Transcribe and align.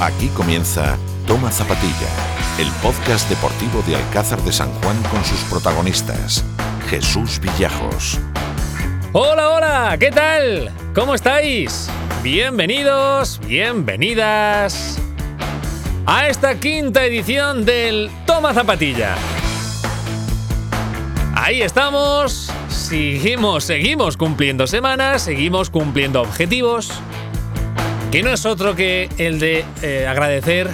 Aquí 0.00 0.28
comienza 0.28 0.96
Toma 1.26 1.50
Zapatilla, 1.50 2.08
el 2.58 2.68
podcast 2.82 3.28
deportivo 3.28 3.82
de 3.86 3.96
Alcázar 3.96 4.40
de 4.40 4.50
San 4.50 4.72
Juan 4.80 4.96
con 5.10 5.22
sus 5.26 5.40
protagonistas. 5.40 6.42
Jesús 6.88 7.38
Villajos. 7.38 8.18
Hola, 9.12 9.50
hola, 9.50 9.96
¿qué 10.00 10.10
tal? 10.10 10.72
¿Cómo 10.94 11.14
estáis? 11.14 11.90
Bienvenidos, 12.22 13.42
bienvenidas 13.46 14.98
a 16.06 16.28
esta 16.28 16.58
quinta 16.58 17.04
edición 17.04 17.66
del 17.66 18.10
Toma 18.24 18.54
Zapatilla. 18.54 19.16
Ahí 21.34 21.60
estamos, 21.60 22.50
seguimos, 22.70 23.64
seguimos 23.64 24.16
cumpliendo 24.16 24.66
semanas, 24.66 25.20
seguimos 25.20 25.68
cumpliendo 25.68 26.22
objetivos 26.22 26.90
que 28.10 28.24
no 28.24 28.32
es 28.32 28.44
otro 28.44 28.74
que 28.74 29.08
el 29.18 29.38
de 29.38 29.64
eh, 29.82 30.06
agradecer 30.08 30.68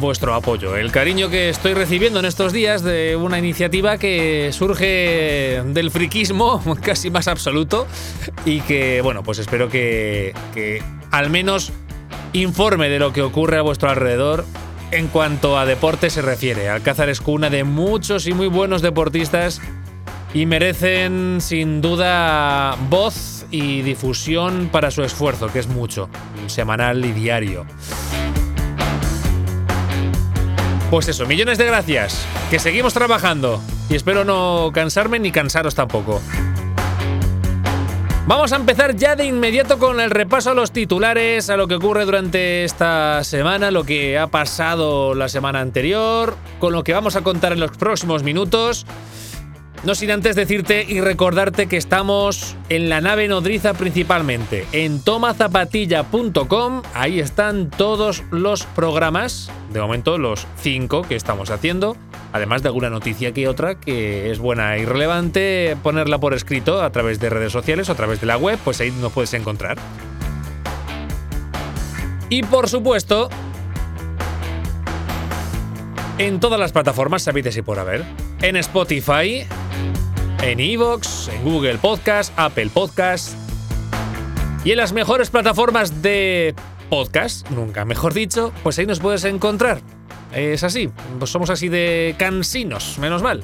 vuestro 0.00 0.32
apoyo, 0.32 0.76
el 0.76 0.90
cariño 0.90 1.28
que 1.28 1.50
estoy 1.50 1.74
recibiendo 1.74 2.18
en 2.18 2.24
estos 2.24 2.52
días 2.54 2.82
de 2.82 3.14
una 3.14 3.38
iniciativa 3.38 3.98
que 3.98 4.50
surge 4.52 5.62
del 5.66 5.90
friquismo 5.90 6.62
casi 6.82 7.10
más 7.10 7.28
absoluto 7.28 7.86
y 8.46 8.60
que, 8.60 9.02
bueno, 9.02 9.22
pues 9.22 9.38
espero 9.38 9.68
que, 9.68 10.34
que 10.54 10.82
al 11.10 11.28
menos 11.28 11.72
informe 12.32 12.88
de 12.88 13.00
lo 13.00 13.12
que 13.12 13.20
ocurre 13.20 13.58
a 13.58 13.62
vuestro 13.62 13.90
alrededor 13.90 14.46
en 14.92 15.08
cuanto 15.08 15.58
a 15.58 15.66
deporte 15.66 16.08
se 16.08 16.22
refiere. 16.22 16.70
Alcázar 16.70 17.10
es 17.10 17.20
cuna 17.20 17.50
de 17.50 17.64
muchos 17.64 18.26
y 18.26 18.32
muy 18.32 18.46
buenos 18.46 18.80
deportistas 18.80 19.60
y 20.32 20.46
merecen 20.46 21.38
sin 21.40 21.82
duda 21.82 22.76
voz 22.88 23.35
y 23.56 23.82
difusión 23.82 24.68
para 24.70 24.90
su 24.90 25.02
esfuerzo, 25.02 25.48
que 25.48 25.58
es 25.58 25.66
mucho, 25.66 26.10
semanal 26.46 27.04
y 27.04 27.12
diario. 27.12 27.64
Pues 30.90 31.08
eso, 31.08 31.26
millones 31.26 31.58
de 31.58 31.64
gracias, 31.64 32.26
que 32.50 32.58
seguimos 32.58 32.92
trabajando 32.92 33.60
y 33.88 33.94
espero 33.94 34.24
no 34.24 34.70
cansarme 34.74 35.18
ni 35.18 35.32
cansaros 35.32 35.74
tampoco. 35.74 36.20
Vamos 38.26 38.52
a 38.52 38.56
empezar 38.56 38.96
ya 38.96 39.16
de 39.16 39.24
inmediato 39.24 39.78
con 39.78 40.00
el 40.00 40.10
repaso 40.10 40.50
a 40.50 40.54
los 40.54 40.72
titulares, 40.72 41.48
a 41.48 41.56
lo 41.56 41.68
que 41.68 41.76
ocurre 41.76 42.04
durante 42.04 42.64
esta 42.64 43.22
semana, 43.24 43.70
lo 43.70 43.84
que 43.84 44.18
ha 44.18 44.26
pasado 44.26 45.14
la 45.14 45.28
semana 45.28 45.60
anterior, 45.60 46.36
con 46.58 46.72
lo 46.72 46.82
que 46.82 46.92
vamos 46.92 47.14
a 47.14 47.22
contar 47.22 47.52
en 47.52 47.60
los 47.60 47.70
próximos 47.70 48.24
minutos. 48.24 48.84
No 49.86 49.94
sin 49.94 50.10
antes 50.10 50.34
decirte 50.34 50.84
y 50.88 51.00
recordarte 51.00 51.68
que 51.68 51.76
estamos 51.76 52.56
en 52.68 52.88
la 52.88 53.00
nave 53.00 53.28
nodriza 53.28 53.72
principalmente, 53.72 54.66
en 54.72 55.00
tomazapatilla.com, 55.00 56.82
ahí 56.92 57.20
están 57.20 57.70
todos 57.70 58.24
los 58.32 58.64
programas, 58.64 59.48
de 59.72 59.80
momento 59.80 60.18
los 60.18 60.48
cinco 60.56 61.02
que 61.02 61.14
estamos 61.14 61.50
haciendo, 61.50 61.96
además 62.32 62.64
de 62.64 62.68
alguna 62.70 62.90
noticia 62.90 63.30
que 63.30 63.46
otra 63.46 63.76
que 63.76 64.32
es 64.32 64.40
buena 64.40 64.76
y 64.76 64.84
relevante 64.84 65.76
ponerla 65.84 66.18
por 66.18 66.34
escrito 66.34 66.82
a 66.82 66.90
través 66.90 67.20
de 67.20 67.30
redes 67.30 67.52
sociales 67.52 67.88
o 67.88 67.92
a 67.92 67.94
través 67.94 68.20
de 68.20 68.26
la 68.26 68.38
web, 68.38 68.58
pues 68.64 68.80
ahí 68.80 68.90
nos 68.90 69.12
puedes 69.12 69.34
encontrar. 69.34 69.78
Y 72.28 72.42
por 72.42 72.68
supuesto, 72.68 73.28
en 76.18 76.40
todas 76.40 76.58
las 76.58 76.72
plataformas 76.72 77.22
sabides 77.22 77.56
y 77.56 77.62
por 77.62 77.78
haber. 77.78 78.25
En 78.42 78.54
Spotify, 78.56 79.46
en 80.42 80.60
Evox, 80.60 81.28
en 81.28 81.42
Google 81.42 81.78
Podcast, 81.78 82.32
Apple 82.36 82.68
Podcast 82.72 83.34
y 84.62 84.72
en 84.72 84.76
las 84.76 84.92
mejores 84.92 85.30
plataformas 85.30 86.02
de 86.02 86.54
podcast, 86.90 87.48
nunca 87.50 87.84
mejor 87.86 88.12
dicho, 88.12 88.52
pues 88.62 88.78
ahí 88.78 88.86
nos 88.86 89.00
puedes 89.00 89.24
encontrar. 89.24 89.80
Es 90.34 90.64
así, 90.64 90.90
pues 91.18 91.30
somos 91.30 91.48
así 91.48 91.68
de 91.70 92.14
cansinos, 92.18 92.98
menos 92.98 93.22
mal. 93.22 93.42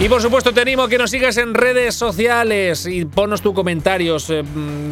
Y 0.00 0.08
por 0.08 0.22
supuesto 0.22 0.52
te 0.52 0.62
animo 0.62 0.84
a 0.84 0.88
que 0.88 0.98
nos 0.98 1.10
sigas 1.10 1.36
en 1.36 1.52
redes 1.52 1.94
sociales 1.94 2.86
y 2.86 3.04
ponos 3.04 3.42
tus 3.42 3.52
comentarios, 3.52 4.30
eh, 4.30 4.42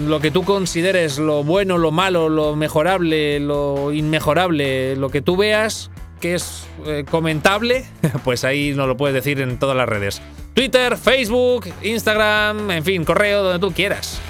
lo 0.07 0.21
que 0.21 0.31
tú 0.31 0.45
consideres, 0.45 1.19
lo 1.19 1.43
bueno, 1.43 1.79
lo 1.79 1.91
malo, 1.91 2.29
lo 2.29 2.55
mejorable, 2.55 3.41
lo 3.41 3.93
inmejorable, 3.93 4.95
lo 4.95 5.09
que 5.09 5.23
tú 5.23 5.37
veas 5.37 5.91
que 6.21 6.35
es 6.35 6.67
eh, 6.87 7.05
comentable, 7.11 7.85
pues 8.25 8.45
ahí 8.45 8.73
nos 8.75 8.87
lo 8.87 8.97
puedes 8.97 9.15
decir 9.15 9.41
en 9.41 9.59
todas 9.59 9.77
las 9.77 9.89
redes. 9.89 10.23
Twitter, 10.55 10.97
Facebook, 10.97 11.67
Instagram, 11.83 12.71
en 12.71 12.85
fin, 12.85 13.05
correo, 13.05 13.43
donde 13.43 13.59
tú 13.59 13.73
quieras. 13.73 14.21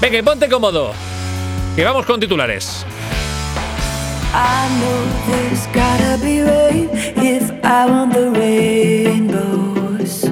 Venga, 0.00 0.18
y 0.18 0.22
ponte 0.22 0.48
cómodo, 0.48 0.92
que 1.74 1.84
vamos 1.84 2.06
con 2.06 2.20
titulares. 2.20 2.84
I 4.32 4.68
know 4.78 5.06
there's 5.26 5.66
gotta 5.74 6.16
be 6.22 6.42
rain 6.42 6.88
if 7.16 7.50
I 7.64 7.86
want 7.86 8.12
the 8.12 8.30
rainbows. 8.30 10.24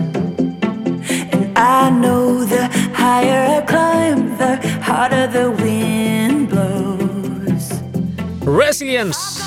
And 1.32 1.58
I 1.58 1.90
know 1.90 2.44
the 2.44 2.68
higher 2.94 3.58
I 3.58 3.60
climb, 3.62 4.38
the 4.38 4.56
harder 4.82 5.26
the 5.26 5.50
wind 5.50 6.48
blows. 6.48 7.72
Resilience. 8.44 9.37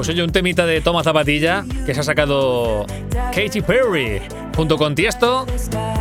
Pues 0.00 0.08
oye, 0.08 0.22
un 0.22 0.32
temita 0.32 0.64
de 0.64 0.80
Toma 0.80 1.04
Zapatilla 1.04 1.62
que 1.84 1.92
se 1.92 2.00
ha 2.00 2.02
sacado 2.02 2.86
Katy 3.34 3.60
Perry 3.60 4.22
junto 4.56 4.78
con 4.78 4.94
Tiesto 4.94 5.44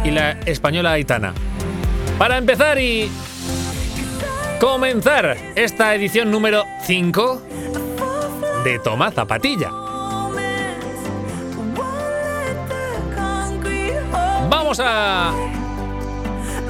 y 0.05 0.11
la 0.11 0.39
española 0.45 0.93
Aitana. 0.93 1.33
Para 2.17 2.37
empezar 2.37 2.79
y 2.79 3.11
comenzar 4.61 5.35
esta 5.53 5.93
edición 5.95 6.31
número 6.31 6.63
5 6.83 7.41
de 8.63 8.79
Toma 8.79 9.11
Zapatilla. 9.11 9.69
Vamos 14.49 14.79
a 14.81 15.33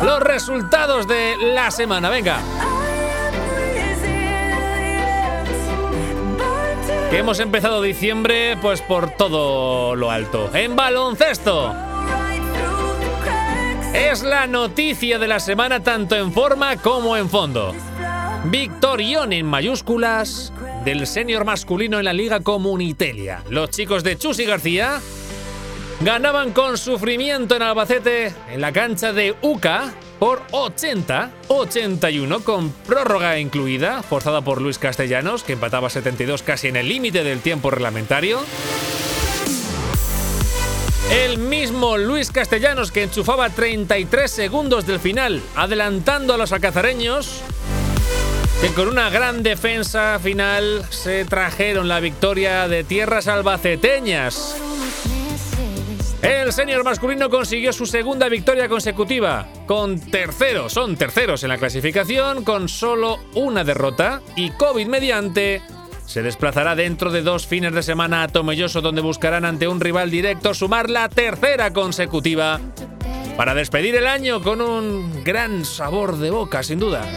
los 0.03 0.19
resultados 0.21 1.07
de 1.07 1.35
la 1.53 1.69
semana. 1.69 2.09
Venga, 2.09 2.39
que 7.09 7.17
hemos 7.17 7.39
empezado 7.39 7.81
diciembre 7.81 8.55
pues 8.61 8.81
por 8.81 9.11
todo 9.11 9.95
lo 9.95 10.11
alto. 10.11 10.51
En 10.53 10.75
baloncesto. 10.75 11.73
Es 13.93 14.21
la 14.21 14.45
noticia 14.45 15.17
de 15.17 15.27
la 15.27 15.39
semana 15.39 15.81
tanto 15.81 16.15
en 16.15 16.31
forma 16.31 16.77
como 16.77 17.17
en 17.17 17.29
fondo. 17.29 17.73
Victorión 18.45 19.33
en 19.33 19.45
mayúsculas 19.45 20.53
del 20.85 21.07
senior 21.07 21.45
masculino 21.45 21.97
en 21.97 22.05
la 22.05 22.13
Liga 22.13 22.41
Comunitelia. 22.41 23.43
Los 23.49 23.71
chicos 23.71 24.03
de 24.03 24.17
Chus 24.17 24.39
y 24.39 24.45
García 24.45 25.01
ganaban 26.01 26.51
con 26.51 26.77
sufrimiento 26.77 27.55
en 27.55 27.63
Albacete 27.63 28.33
en 28.51 28.61
la 28.61 28.71
cancha 28.71 29.13
de 29.13 29.35
UCA 29.41 29.93
por 30.19 30.45
80-81 30.51 32.43
con 32.43 32.71
prórroga 32.71 33.39
incluida, 33.39 34.03
forzada 34.03 34.41
por 34.41 34.61
Luis 34.61 34.77
Castellanos, 34.77 35.43
que 35.43 35.53
empataba 35.53 35.89
72 35.89 36.43
casi 36.43 36.67
en 36.67 36.75
el 36.75 36.89
límite 36.89 37.23
del 37.23 37.39
tiempo 37.39 37.71
reglamentario. 37.71 38.39
El 41.11 41.39
mismo 41.39 41.97
Luis 41.97 42.31
Castellanos 42.31 42.91
que 42.91 43.03
enchufaba 43.03 43.49
33 43.49 44.29
segundos 44.29 44.85
del 44.85 44.99
final, 44.99 45.41
adelantando 45.55 46.35
a 46.35 46.37
los 46.37 46.51
alcazareños, 46.51 47.41
que 48.61 48.67
con 48.73 48.89
una 48.89 49.09
gran 49.09 49.41
defensa 49.41 50.19
final 50.21 50.85
se 50.89 51.25
trajeron 51.25 51.87
la 51.87 51.99
victoria 51.99 52.67
de 52.67 52.83
tierras 52.83 53.27
albaceteñas. 53.27 54.55
El 56.21 56.51
senior 56.51 56.83
masculino 56.83 57.29
consiguió 57.29 57.71
su 57.71 57.85
segunda 57.85 58.27
victoria 58.27 58.67
consecutiva, 58.67 59.47
con 59.65 59.99
terceros, 59.99 60.73
son 60.73 60.97
terceros 60.97 61.43
en 61.43 61.49
la 61.49 61.57
clasificación, 61.57 62.43
con 62.43 62.67
solo 62.67 63.19
una 63.35 63.63
derrota, 63.63 64.21
y 64.35 64.51
COVID 64.51 64.87
mediante, 64.87 65.61
se 66.05 66.21
desplazará 66.21 66.75
dentro 66.75 67.11
de 67.11 67.21
dos 67.21 67.47
fines 67.47 67.71
de 67.71 67.83
semana 67.83 68.23
a 68.23 68.27
Tomelloso, 68.27 68.81
donde 68.81 69.01
buscarán 69.01 69.45
ante 69.45 69.69
un 69.69 69.79
rival 69.79 70.11
directo 70.11 70.53
sumar 70.53 70.89
la 70.89 71.07
tercera 71.07 71.71
consecutiva, 71.71 72.59
para 73.37 73.53
despedir 73.53 73.95
el 73.95 74.05
año 74.05 74.41
con 74.41 74.59
un 74.59 75.23
gran 75.23 75.63
sabor 75.63 76.17
de 76.17 76.31
boca, 76.31 76.63
sin 76.63 76.79
duda. 76.79 77.07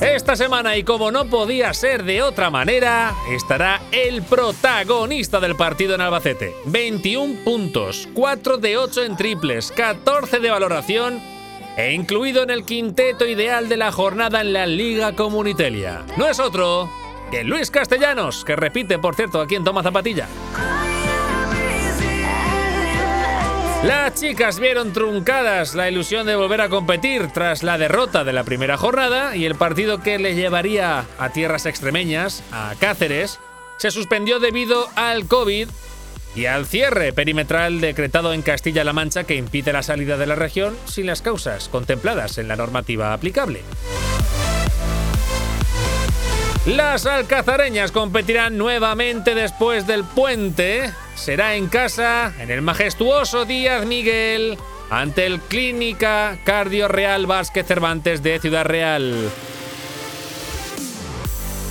Esta 0.00 0.36
semana, 0.36 0.76
y 0.76 0.84
como 0.84 1.10
no 1.10 1.24
podía 1.24 1.74
ser 1.74 2.04
de 2.04 2.22
otra 2.22 2.50
manera, 2.50 3.16
estará 3.32 3.80
el 3.90 4.22
protagonista 4.22 5.40
del 5.40 5.56
partido 5.56 5.96
en 5.96 6.00
Albacete. 6.00 6.54
21 6.66 7.42
puntos, 7.44 8.08
4 8.14 8.58
de 8.58 8.76
8 8.76 9.04
en 9.04 9.16
triples, 9.16 9.72
14 9.72 10.38
de 10.38 10.50
valoración 10.50 11.20
e 11.76 11.92
incluido 11.94 12.44
en 12.44 12.50
el 12.50 12.64
quinteto 12.64 13.26
ideal 13.26 13.68
de 13.68 13.76
la 13.76 13.90
jornada 13.90 14.40
en 14.40 14.52
la 14.52 14.66
Liga 14.66 15.16
Comunitelia. 15.16 16.04
No 16.16 16.28
es 16.28 16.38
otro 16.38 16.88
que 17.32 17.42
Luis 17.42 17.70
Castellanos, 17.72 18.44
que 18.44 18.54
repite, 18.54 19.00
por 19.00 19.16
cierto, 19.16 19.40
aquí 19.40 19.56
en 19.56 19.64
Toma 19.64 19.82
Zapatilla. 19.82 20.28
Las 23.84 24.14
chicas 24.14 24.58
vieron 24.58 24.92
truncadas 24.92 25.76
la 25.76 25.88
ilusión 25.88 26.26
de 26.26 26.34
volver 26.34 26.60
a 26.60 26.68
competir 26.68 27.28
tras 27.28 27.62
la 27.62 27.78
derrota 27.78 28.24
de 28.24 28.32
la 28.32 28.42
primera 28.42 28.76
jornada 28.76 29.36
y 29.36 29.44
el 29.44 29.54
partido 29.54 30.02
que 30.02 30.18
les 30.18 30.36
llevaría 30.36 31.06
a 31.18 31.28
tierras 31.30 31.64
extremeñas, 31.64 32.42
a 32.50 32.74
Cáceres, 32.80 33.38
se 33.76 33.92
suspendió 33.92 34.40
debido 34.40 34.88
al 34.96 35.26
COVID 35.26 35.68
y 36.34 36.46
al 36.46 36.66
cierre 36.66 37.12
perimetral 37.12 37.80
decretado 37.80 38.32
en 38.32 38.42
Castilla-La 38.42 38.92
Mancha 38.92 39.22
que 39.24 39.36
impide 39.36 39.72
la 39.72 39.84
salida 39.84 40.16
de 40.16 40.26
la 40.26 40.34
región 40.34 40.76
sin 40.86 41.06
las 41.06 41.22
causas 41.22 41.68
contempladas 41.68 42.38
en 42.38 42.48
la 42.48 42.56
normativa 42.56 43.12
aplicable. 43.12 43.62
Las 46.66 47.06
alcazareñas 47.06 47.92
competirán 47.92 48.58
nuevamente 48.58 49.36
después 49.36 49.86
del 49.86 50.02
puente. 50.02 50.92
Será 51.18 51.56
en 51.56 51.66
casa, 51.66 52.32
en 52.38 52.50
el 52.50 52.62
majestuoso 52.62 53.44
Díaz 53.44 53.84
Miguel, 53.84 54.56
ante 54.88 55.26
el 55.26 55.40
Clínica 55.40 56.38
Cardio 56.44 56.86
Real 56.86 57.26
Vázquez 57.26 57.66
Cervantes 57.66 58.22
de 58.22 58.38
Ciudad 58.38 58.64
Real. 58.64 59.28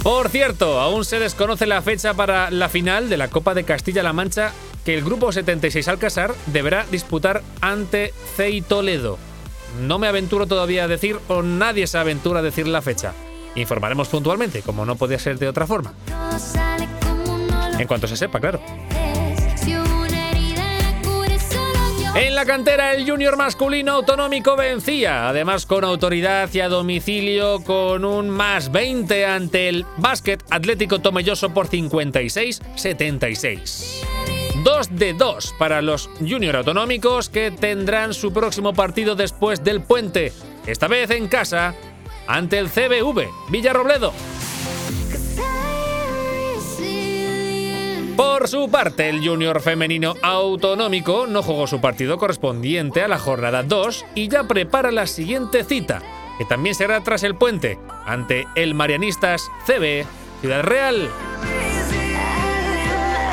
Por 0.04 0.30
cierto, 0.30 0.80
aún 0.80 1.06
se 1.06 1.20
desconoce 1.20 1.66
la 1.66 1.82
fecha 1.82 2.14
para 2.14 2.52
la 2.52 2.70
final 2.70 3.10
de 3.10 3.18
la 3.18 3.30
Copa 3.30 3.54
de 3.54 3.64
Castilla-La 3.64 4.14
Mancha 4.14 4.52
que 4.86 4.94
el 4.94 5.04
Grupo 5.04 5.32
76 5.32 5.88
Alcázar 5.88 6.36
deberá 6.48 6.86
disputar 6.92 7.42
ante 7.62 8.14
CEI 8.36 8.62
Toledo. 8.62 9.18
No 9.82 9.98
me 9.98 10.08
aventuro 10.08 10.46
todavía 10.46 10.84
a 10.84 10.88
decir 10.88 11.18
o 11.30 11.42
nadie 11.42 11.88
se 11.88 11.98
aventura 11.98 12.42
a 12.42 12.44
decir 12.44 12.68
la 12.68 12.82
fecha. 12.82 13.14
Informaremos 13.56 14.10
puntualmente, 14.10 14.62
como 14.62 14.86
no 14.86 14.98
podía 14.98 15.18
ser 15.18 15.40
de 15.40 15.48
otra 15.48 15.66
forma. 15.66 15.94
En 17.80 17.88
cuanto 17.88 18.08
se 18.08 18.18
sepa, 18.18 18.40
claro. 18.40 18.62
En 22.18 22.34
la 22.34 22.46
cantera 22.46 22.96
el 22.96 23.08
junior 23.08 23.38
masculino 23.38 23.92
autonómico 23.92 24.56
vencía, 24.56 25.30
además 25.30 25.68
con 25.68 25.84
autoridad 25.84 26.50
y 26.52 26.62
a 26.62 26.68
domicilio 26.68 27.64
con 27.64 28.04
un 28.06 28.31
más 28.31 28.72
20 28.72 29.28
ante 29.28 29.69
el 29.69 29.86
básquet 29.98 30.44
atlético 30.50 30.98
tomelloso 30.98 31.54
por 31.54 31.69
56-76. 31.69 34.02
2 34.64 34.96
de 34.96 35.14
2 35.14 35.56
para 35.60 35.84
los 35.84 36.10
junior 36.19 36.56
autonómicos 36.56 37.30
que 37.30 37.52
tendrán 37.52 38.16
su 38.16 38.34
próximo 38.34 38.74
partido 38.74 39.13
después 39.13 39.63
del 39.63 39.81
puente, 39.81 40.34
esta 40.66 40.88
vez 40.88 41.12
en 41.12 41.28
casa 41.28 41.75
ante 42.25 42.58
el 42.58 42.70
CBV 42.70 43.28
Villarrobledo. 43.52 44.12
Por 48.18 48.50
su 48.50 48.69
parte, 48.69 49.08
el 49.08 49.25
junior 49.25 49.62
femenino 49.62 50.16
autonómico 50.22 51.28
no 51.28 51.42
jugó 51.42 51.68
su 51.68 51.80
partido 51.80 52.18
correspondiente 52.18 53.02
a 53.02 53.08
la 53.08 53.18
jornada 53.19 53.64
2 53.64 54.06
y 54.16 54.28
ya 54.28 54.44
prepara 54.44 54.92
la 54.92 55.08
siguiente 55.08 55.64
cita, 55.64 56.02
que 56.38 56.44
también 56.44 56.75
será 56.75 57.02
tras 57.02 57.24
el 57.24 57.36
puente, 57.36 57.80
ante 58.06 58.46
el 58.56 58.74
Marianistas 58.74 59.50
CB 59.66 60.06
Ciudad 60.42 60.64
Real. 60.64 61.10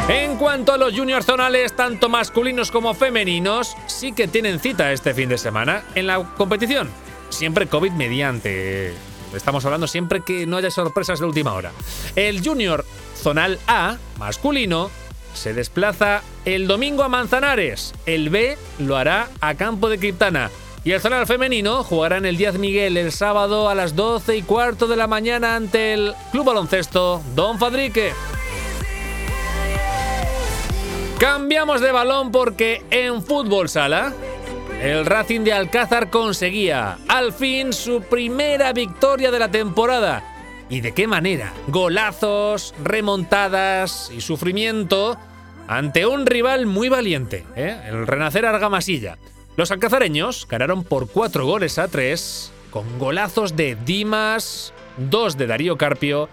En 0.08 0.36
cuanto 0.36 0.72
a 0.72 0.78
los 0.78 0.96
juniors 0.96 1.26
zonales, 1.26 1.74
tanto 1.74 2.08
masculinos 2.08 2.70
como 2.70 2.94
femeninos, 2.94 3.74
sí 3.86 4.12
que 4.12 4.28
tienen 4.28 4.60
cita 4.60 4.92
este 4.92 5.14
fin 5.14 5.28
de 5.28 5.38
semana 5.38 5.82
en 5.96 6.06
la 6.06 6.22
competición 6.36 6.90
siempre 7.34 7.66
COVID 7.66 7.92
mediante. 7.92 8.94
Estamos 9.34 9.64
hablando 9.64 9.86
siempre 9.86 10.20
que 10.20 10.46
no 10.46 10.56
haya 10.56 10.70
sorpresas 10.70 11.18
de 11.18 11.26
última 11.26 11.52
hora. 11.54 11.72
El 12.14 12.46
Junior 12.46 12.84
Zonal 13.24 13.58
A, 13.66 13.96
masculino, 14.18 14.90
se 15.32 15.54
desplaza 15.54 16.20
el 16.44 16.66
domingo 16.66 17.02
a 17.04 17.08
Manzanares. 17.08 17.94
El 18.04 18.28
B 18.28 18.58
lo 18.78 18.98
hará 18.98 19.30
a 19.40 19.54
Campo 19.54 19.88
de 19.88 19.98
Criptana. 19.98 20.50
Y 20.84 20.92
el 20.92 21.00
zonal 21.00 21.26
femenino 21.26 21.82
jugará 21.84 22.18
en 22.18 22.26
el 22.26 22.36
Díaz 22.36 22.58
Miguel 22.58 22.98
el 22.98 23.12
sábado 23.12 23.70
a 23.70 23.74
las 23.74 23.96
12 23.96 24.36
y 24.36 24.42
cuarto 24.42 24.88
de 24.88 24.96
la 24.96 25.06
mañana 25.06 25.56
ante 25.56 25.94
el 25.94 26.12
Club 26.32 26.44
Baloncesto 26.44 27.22
Don 27.34 27.58
Fadrique. 27.58 28.12
Cambiamos 31.18 31.80
de 31.80 31.92
balón 31.92 32.30
porque 32.30 32.84
en 32.90 33.22
fútbol 33.22 33.70
sala 33.70 34.12
el 34.82 35.06
Racing 35.06 35.44
de 35.44 35.54
Alcázar 35.54 36.10
conseguía 36.10 36.98
al 37.08 37.32
fin 37.32 37.72
su 37.72 38.02
primera 38.02 38.74
victoria 38.74 39.30
de 39.30 39.38
la 39.38 39.50
temporada. 39.50 40.33
¿Y 40.68 40.80
de 40.80 40.92
qué 40.92 41.06
manera? 41.06 41.52
Golazos, 41.68 42.74
remontadas 42.82 44.10
y 44.14 44.20
sufrimiento 44.20 45.18
ante 45.68 46.06
un 46.06 46.26
rival 46.26 46.66
muy 46.66 46.88
valiente, 46.88 47.44
¿eh? 47.56 47.78
el 47.86 48.06
Renacer 48.06 48.46
Argamasilla. 48.46 49.18
Los 49.56 49.70
alcazareños 49.70 50.46
ganaron 50.48 50.84
por 50.84 51.08
cuatro 51.08 51.46
goles 51.46 51.78
a 51.78 51.88
tres, 51.88 52.52
con 52.70 52.98
golazos 52.98 53.56
de 53.56 53.76
Dimas, 53.84 54.72
dos 54.96 55.36
de 55.36 55.46
Darío 55.46 55.76
Carpio 55.76 56.28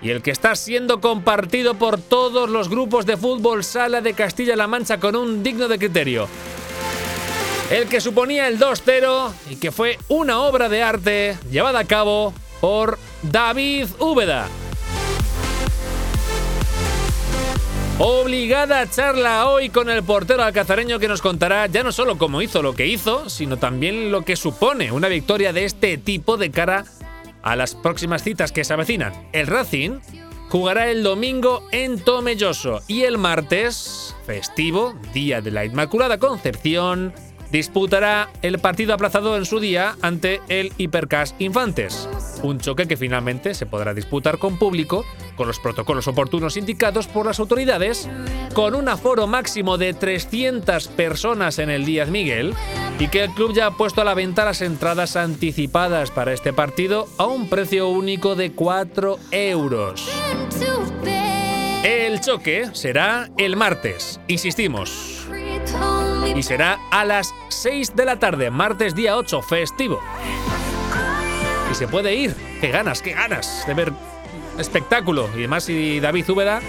y 0.00 0.10
el 0.10 0.22
que 0.22 0.30
está 0.30 0.56
siendo 0.56 1.00
compartido 1.00 1.74
por 1.74 2.00
todos 2.00 2.50
los 2.50 2.68
grupos 2.68 3.06
de 3.06 3.16
fútbol 3.16 3.62
sala 3.62 4.00
de 4.00 4.14
Castilla-La 4.14 4.66
Mancha 4.66 4.98
con 4.98 5.14
un 5.14 5.42
digno 5.42 5.68
de 5.68 5.78
criterio 5.78 6.28
el 7.72 7.88
que 7.88 8.02
suponía 8.02 8.48
el 8.48 8.58
2-0 8.58 9.32
y 9.48 9.56
que 9.56 9.72
fue 9.72 9.98
una 10.08 10.40
obra 10.42 10.68
de 10.68 10.82
arte 10.82 11.38
llevada 11.50 11.78
a 11.78 11.84
cabo 11.84 12.34
por 12.62 12.96
David 13.24 13.88
Úbeda. 13.98 14.46
Obligada 17.98 18.88
charla 18.88 19.48
hoy 19.48 19.68
con 19.68 19.90
el 19.90 20.04
portero 20.04 20.44
alcazareño 20.44 21.00
que 21.00 21.08
nos 21.08 21.20
contará 21.20 21.66
ya 21.66 21.82
no 21.82 21.90
solo 21.90 22.18
cómo 22.18 22.40
hizo 22.40 22.62
lo 22.62 22.74
que 22.74 22.86
hizo, 22.86 23.28
sino 23.28 23.56
también 23.56 24.12
lo 24.12 24.22
que 24.22 24.36
supone 24.36 24.92
una 24.92 25.08
victoria 25.08 25.52
de 25.52 25.64
este 25.64 25.98
tipo 25.98 26.36
de 26.36 26.52
cara 26.52 26.84
a 27.42 27.56
las 27.56 27.74
próximas 27.74 28.22
citas 28.22 28.52
que 28.52 28.62
se 28.62 28.74
avecinan. 28.74 29.12
El 29.32 29.48
Racing 29.48 29.98
jugará 30.48 30.88
el 30.88 31.02
domingo 31.02 31.66
en 31.72 31.98
Tomelloso 31.98 32.80
y 32.86 33.02
el 33.02 33.18
martes, 33.18 34.14
festivo, 34.24 34.94
Día 35.12 35.40
de 35.40 35.50
la 35.50 35.64
Inmaculada 35.64 36.18
Concepción, 36.18 37.12
disputará 37.52 38.30
el 38.40 38.58
partido 38.58 38.94
aplazado 38.94 39.36
en 39.36 39.44
su 39.44 39.60
día 39.60 39.96
ante 40.00 40.40
el 40.48 40.72
Hipercas 40.78 41.34
Infantes. 41.38 42.08
Un 42.42 42.58
choque 42.58 42.88
que 42.88 42.96
finalmente 42.96 43.54
se 43.54 43.66
podrá 43.66 43.92
disputar 43.92 44.38
con 44.38 44.58
público, 44.58 45.04
con 45.36 45.46
los 45.46 45.60
protocolos 45.60 46.08
oportunos 46.08 46.56
indicados 46.56 47.06
por 47.06 47.26
las 47.26 47.38
autoridades, 47.38 48.08
con 48.54 48.74
un 48.74 48.88
aforo 48.88 49.26
máximo 49.26 49.76
de 49.76 49.92
300 49.92 50.88
personas 50.88 51.58
en 51.58 51.68
el 51.68 51.84
Díaz 51.84 52.08
Miguel 52.08 52.54
y 52.98 53.08
que 53.08 53.24
el 53.24 53.30
club 53.32 53.52
ya 53.52 53.66
ha 53.66 53.76
puesto 53.76 54.00
a 54.00 54.04
la 54.04 54.14
venta 54.14 54.46
las 54.46 54.62
entradas 54.62 55.16
anticipadas 55.16 56.10
para 56.10 56.32
este 56.32 56.54
partido 56.54 57.06
a 57.18 57.26
un 57.26 57.48
precio 57.48 57.88
único 57.88 58.34
de 58.34 58.52
4 58.52 59.18
euros. 59.30 60.08
El 61.84 62.20
choque 62.20 62.70
será 62.72 63.28
el 63.36 63.56
martes, 63.56 64.20
insistimos 64.28 65.21
y 66.34 66.42
será 66.42 66.80
a 66.90 67.04
las 67.04 67.34
6 67.48 67.94
de 67.94 68.04
la 68.04 68.18
tarde, 68.18 68.50
martes 68.50 68.94
día 68.94 69.16
8, 69.16 69.42
festivo. 69.42 70.00
Y 71.70 71.74
se 71.74 71.88
puede 71.88 72.14
ir. 72.14 72.34
¡Qué 72.60 72.68
ganas, 72.68 73.02
qué 73.02 73.12
ganas 73.12 73.64
de 73.66 73.74
ver 73.74 73.92
espectáculo! 74.58 75.28
Y 75.34 75.38
además, 75.38 75.64
si 75.64 76.00
David 76.00 76.28
Úbeda 76.30 76.60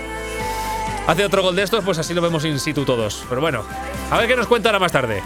hace 1.07 1.25
otro 1.25 1.41
gol 1.41 1.55
de 1.55 1.63
estos, 1.63 1.83
pues 1.83 1.97
así 1.97 2.13
lo 2.13 2.21
vemos 2.21 2.45
in 2.45 2.59
situ 2.59 2.85
todos. 2.85 3.25
Pero 3.29 3.41
bueno, 3.41 3.63
a 4.09 4.17
ver 4.17 4.27
qué 4.27 4.35
nos 4.35 4.47
cuenta 4.47 4.77
más 4.79 4.91
tarde. 4.91 5.21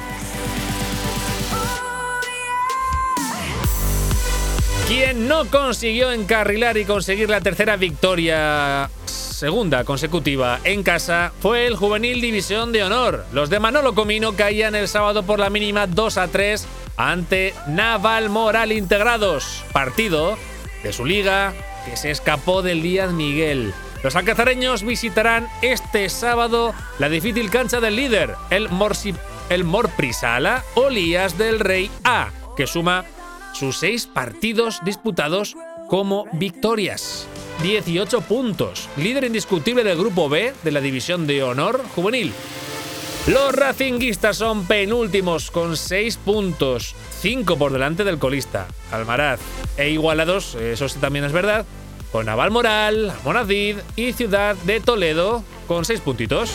Quien 4.88 5.28
no 5.28 5.46
consiguió 5.46 6.12
encarrilar 6.12 6.78
y 6.78 6.86
conseguir 6.86 7.30
la 7.30 7.42
tercera 7.42 7.76
victoria 7.76 8.90
segunda 9.38 9.84
consecutiva 9.84 10.60
en 10.64 10.82
casa 10.82 11.32
fue 11.42 11.68
el 11.68 11.76
Juvenil 11.76 12.20
División 12.22 12.72
de 12.72 12.84
Honor. 12.84 13.24
Los 13.32 13.52
de 13.52 13.60
Manolo 13.60 13.94
Comino 13.94 14.34
caían 14.36 14.74
el 14.74 14.88
sábado 14.88 15.22
por 15.22 15.38
la 15.38 15.52
mínima 15.52 15.86
2 15.86 16.18
a 16.18 16.28
3 16.28 16.68
ante 16.98 17.54
Naval 17.68 18.32
Moral 18.32 18.72
Integrados, 18.72 19.64
partido 19.72 20.40
de 20.82 20.92
su 20.92 21.06
liga 21.06 21.54
que 21.86 21.96
se 21.96 22.10
escapó 22.10 22.64
del 22.64 22.82
Díaz 22.82 23.12
Miguel. 23.12 23.76
Los 24.04 24.16
alcazareños 24.16 24.82
visitarán 24.82 25.48
este 25.62 26.10
sábado 26.10 26.74
la 26.98 27.08
difícil 27.08 27.52
cancha 27.52 27.80
del 27.80 27.96
líder, 27.96 28.34
el, 28.50 28.70
Morsi, 28.70 29.14
el 29.50 29.64
Morprisala 29.64 30.64
Olías 30.74 31.38
del 31.38 31.60
Rey 31.60 31.92
A, 32.04 32.32
que 32.56 32.66
suma 32.66 33.06
sus 33.54 33.78
seis 33.78 34.08
partidos 34.08 34.80
disputados 34.84 35.56
como 35.88 36.26
victorias. 36.34 37.28
18 37.64 38.22
puntos, 38.22 38.88
líder 38.98 39.24
indiscutible 39.26 39.84
del 39.84 39.98
grupo 39.98 40.30
B 40.30 40.54
de 40.64 40.72
la 40.72 40.82
división 40.82 41.26
de 41.26 41.44
honor 41.44 41.84
juvenil. 41.96 42.34
Los 43.28 43.54
racinguistas 43.54 44.38
son 44.38 44.66
penúltimos 44.66 45.52
con 45.52 45.76
6 45.76 46.18
puntos, 46.18 46.96
5 47.20 47.58
por 47.58 47.74
delante 47.74 48.04
del 48.04 48.20
colista, 48.20 48.68
Almaraz, 48.92 49.40
e 49.76 49.90
igualados, 49.90 50.56
eso 50.56 50.88
sí 50.88 51.00
también 51.00 51.26
es 51.26 51.34
verdad, 51.34 51.66
con 52.12 52.28
Naval 52.28 52.52
Moral, 52.52 53.12
Monadid 53.26 53.78
y 53.96 54.14
Ciudad 54.14 54.56
de 54.64 54.80
Toledo 54.80 55.44
con 55.68 55.84
6 55.84 56.00
puntitos. 56.02 56.52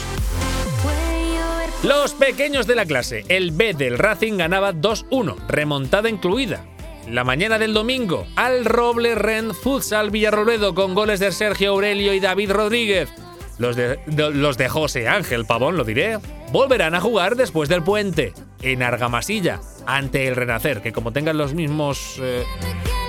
Los 1.82 2.12
pequeños 2.14 2.68
de 2.68 2.76
la 2.76 2.86
clase. 2.86 3.24
El 3.28 3.50
B 3.50 3.74
del 3.74 3.98
Racing 3.98 4.38
ganaba 4.38 4.72
2-1, 4.72 5.36
remontada 5.48 6.08
incluida. 6.08 6.64
La 7.08 7.24
mañana 7.24 7.58
del 7.58 7.74
domingo, 7.74 8.26
al 8.36 8.64
Roble 8.64 9.16
Ren 9.16 9.54
Futsal 9.54 10.10
Villarrobledo 10.10 10.74
con 10.74 10.94
goles 10.94 11.18
de 11.18 11.32
Sergio 11.32 11.70
Aurelio 11.70 12.14
y 12.14 12.20
David 12.20 12.52
Rodríguez. 12.52 13.12
Los 13.58 13.76
de, 13.76 13.98
los 14.06 14.56
de 14.56 14.68
José 14.68 15.08
Ángel 15.08 15.44
Pavón, 15.44 15.76
lo 15.76 15.84
diré, 15.84 16.18
volverán 16.52 16.94
a 16.94 17.00
jugar 17.00 17.36
después 17.36 17.68
del 17.68 17.82
puente, 17.82 18.32
en 18.62 18.82
Argamasilla, 18.82 19.60
ante 19.84 20.28
el 20.28 20.36
Renacer, 20.36 20.80
que 20.80 20.92
como 20.92 21.12
tengan 21.12 21.36
los 21.36 21.54
mismos 21.54 22.18
eh, 22.20 22.44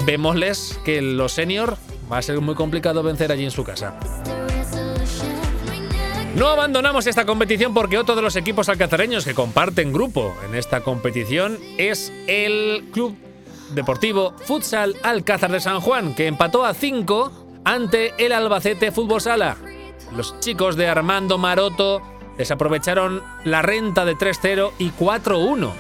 bemoles 0.06 0.80
que 0.84 1.02
los 1.02 1.32
senior, 1.32 1.78
va 2.12 2.18
a 2.18 2.22
ser 2.22 2.42
muy 2.42 2.56
complicado 2.56 3.04
vencer 3.04 3.32
allí 3.32 3.46
en 3.46 3.52
su 3.52 3.64
casa. 3.64 3.98
No 6.36 6.48
abandonamos 6.48 7.06
esta 7.06 7.26
competición 7.26 7.76
porque 7.76 8.00
otro 8.00 8.16
de 8.16 8.24
los 8.24 8.36
equipos 8.36 8.68
alcazareños 8.68 9.24
que 9.24 9.36
comparten 9.36 9.94
grupo 9.94 10.36
en 10.50 10.56
esta 10.56 10.82
competición 10.82 11.60
es 11.78 12.12
el 12.28 12.86
Club 12.92 13.16
Deportivo 13.74 14.34
Futsal 14.46 14.96
Alcázar 15.04 15.52
de 15.52 15.60
San 15.60 15.80
Juan, 15.82 16.16
que 16.16 16.28
empató 16.28 16.66
a 16.66 16.74
5 16.74 17.62
ante 17.66 18.14
el 18.24 18.32
Albacete 18.32 18.92
Fútbol 18.92 19.22
Sala. 19.22 19.58
Los 20.16 20.40
chicos 20.40 20.76
de 20.76 20.88
Armando 20.88 21.38
Maroto 21.38 22.02
desaprovecharon 22.38 23.22
la 23.46 23.62
renta 23.62 24.06
de 24.06 24.16
3-0 24.16 24.72
y 24.80 24.92
4-1, 24.92 25.72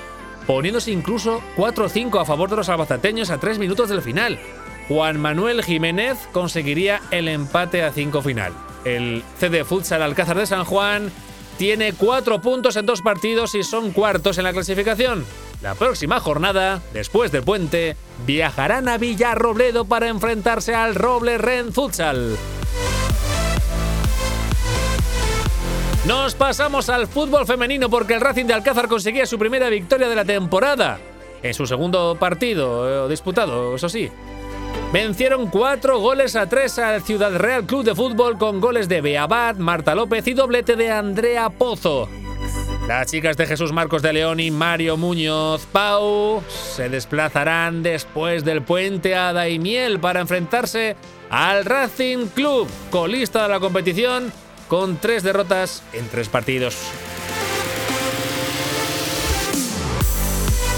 poniéndose 0.48 0.92
incluso 0.92 1.42
4-5 1.58 2.22
a 2.22 2.26
favor 2.26 2.50
de 2.50 2.58
los 2.58 2.70
albaceteños 2.70 3.30
a 3.30 3.40
3 3.40 3.60
minutos 3.60 3.90
del 3.90 4.02
final. 4.02 4.40
Juan 4.88 5.20
Manuel 5.20 5.64
Jiménez 5.64 6.18
conseguiría 6.32 7.02
el 7.12 7.28
empate 7.28 7.84
a 7.84 7.92
5 7.92 8.22
final. 8.22 8.54
El 8.86 9.24
CD 9.38 9.64
Futsal 9.64 10.02
Alcázar 10.02 10.38
de 10.38 10.46
San 10.46 10.66
Juan 10.66 11.12
tiene 11.58 11.94
cuatro 11.94 12.42
puntos 12.42 12.76
en 12.76 12.86
dos 12.86 13.02
partidos 13.02 13.56
y 13.56 13.64
son 13.64 13.92
cuartos 13.92 14.38
en 14.38 14.44
la 14.44 14.54
clasificación. 14.54 15.26
La 15.64 15.76
próxima 15.76 16.20
jornada, 16.20 16.82
después 16.92 17.32
del 17.32 17.44
puente, 17.44 17.96
viajarán 18.28 18.90
a 18.90 18.98
Villarrobledo 18.98 19.86
para 19.86 20.10
enfrentarse 20.10 20.76
al 20.76 20.94
Roble 20.94 21.38
Ren 21.38 21.72
Futsal. 21.72 22.36
Nos 26.06 26.36
pasamos 26.36 26.90
al 26.90 27.08
fútbol 27.08 27.46
femenino 27.46 27.90
porque 27.90 28.16
el 28.16 28.20
Racing 28.20 28.44
de 28.44 28.56
Alcázar 28.56 28.90
conseguía 28.90 29.26
su 29.26 29.40
primera 29.40 29.70
victoria 29.70 30.10
de 30.10 30.16
la 30.16 30.26
temporada. 30.26 31.00
En 31.42 31.54
su 31.54 31.66
segundo 31.66 32.18
partido 32.20 33.06
eh, 33.06 33.10
disputado, 33.10 33.74
eso 33.74 33.88
sí, 33.88 34.12
Vencieron 34.92 35.48
cuatro 35.48 36.00
goles 36.00 36.36
a 36.36 36.48
tres 36.50 36.78
al 36.78 37.02
Ciudad 37.04 37.36
Real 37.38 37.66
Club 37.66 37.86
de 37.86 37.96
Fútbol 37.96 38.38
con 38.38 38.60
goles 38.60 38.90
de 38.90 39.00
Beabad, 39.02 39.56
Marta 39.56 39.96
López 39.96 40.28
y 40.28 40.34
doblete 40.34 40.76
de 40.76 40.92
Andrea 40.92 41.50
Pozo. 41.50 42.10
Las 42.88 43.10
chicas 43.10 43.38
de 43.38 43.48
Jesús 43.48 43.72
Marcos 43.72 44.02
de 44.02 44.12
León 44.12 44.42
y 44.42 44.52
Mario 44.52 44.98
Muñoz 44.98 45.66
Pau 45.72 46.44
se 46.50 46.90
desplazarán 46.90 47.82
después 47.82 48.44
del 48.44 48.62
puente 48.62 49.16
a 49.16 49.32
Daimiel 49.32 50.02
para 50.02 50.20
enfrentarse 50.20 50.98
al 51.30 51.64
Racing 51.64 52.28
Club, 52.28 52.68
colista 52.92 53.44
de 53.44 53.50
la 53.50 53.62
competición, 53.62 54.34
con 54.68 54.98
tres 54.98 55.24
derrotas 55.24 55.82
en 55.94 56.10
tres 56.10 56.28
partidos. 56.28 56.76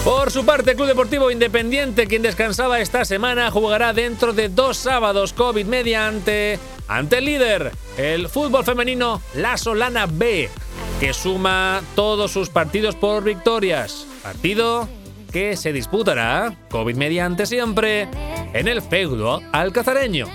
Por 0.04 0.30
su 0.30 0.46
parte, 0.46 0.76
Club 0.76 0.88
Deportivo 0.88 1.32
Independiente, 1.32 2.06
quien 2.06 2.22
descansaba 2.22 2.80
esta 2.80 3.04
semana, 3.06 3.50
jugará 3.50 3.92
dentro 3.94 4.34
de 4.34 4.50
dos 4.50 4.78
sábados 4.78 5.34
COVID 5.34 5.66
mediante 5.66 6.60
ante 6.88 7.18
el 7.18 7.26
líder, 7.26 7.72
el 7.98 8.30
fútbol 8.30 8.64
femenino 8.64 9.20
La 9.34 9.58
Solana 9.58 10.06
B, 10.06 10.52
que 11.00 11.14
suma 11.14 11.82
todos 11.96 12.32
sus 12.32 12.50
partidos 12.50 12.96
por 12.96 13.24
victorias. 13.24 14.08
Partido 14.24 14.88
que 15.32 15.58
se 15.58 15.74
disputará, 15.74 16.56
COVID 16.70 16.96
mediante 16.96 17.46
siempre, 17.46 18.08
en 18.54 18.68
el 18.68 18.82
feudo 18.82 19.42
alcazareño. 19.52 20.28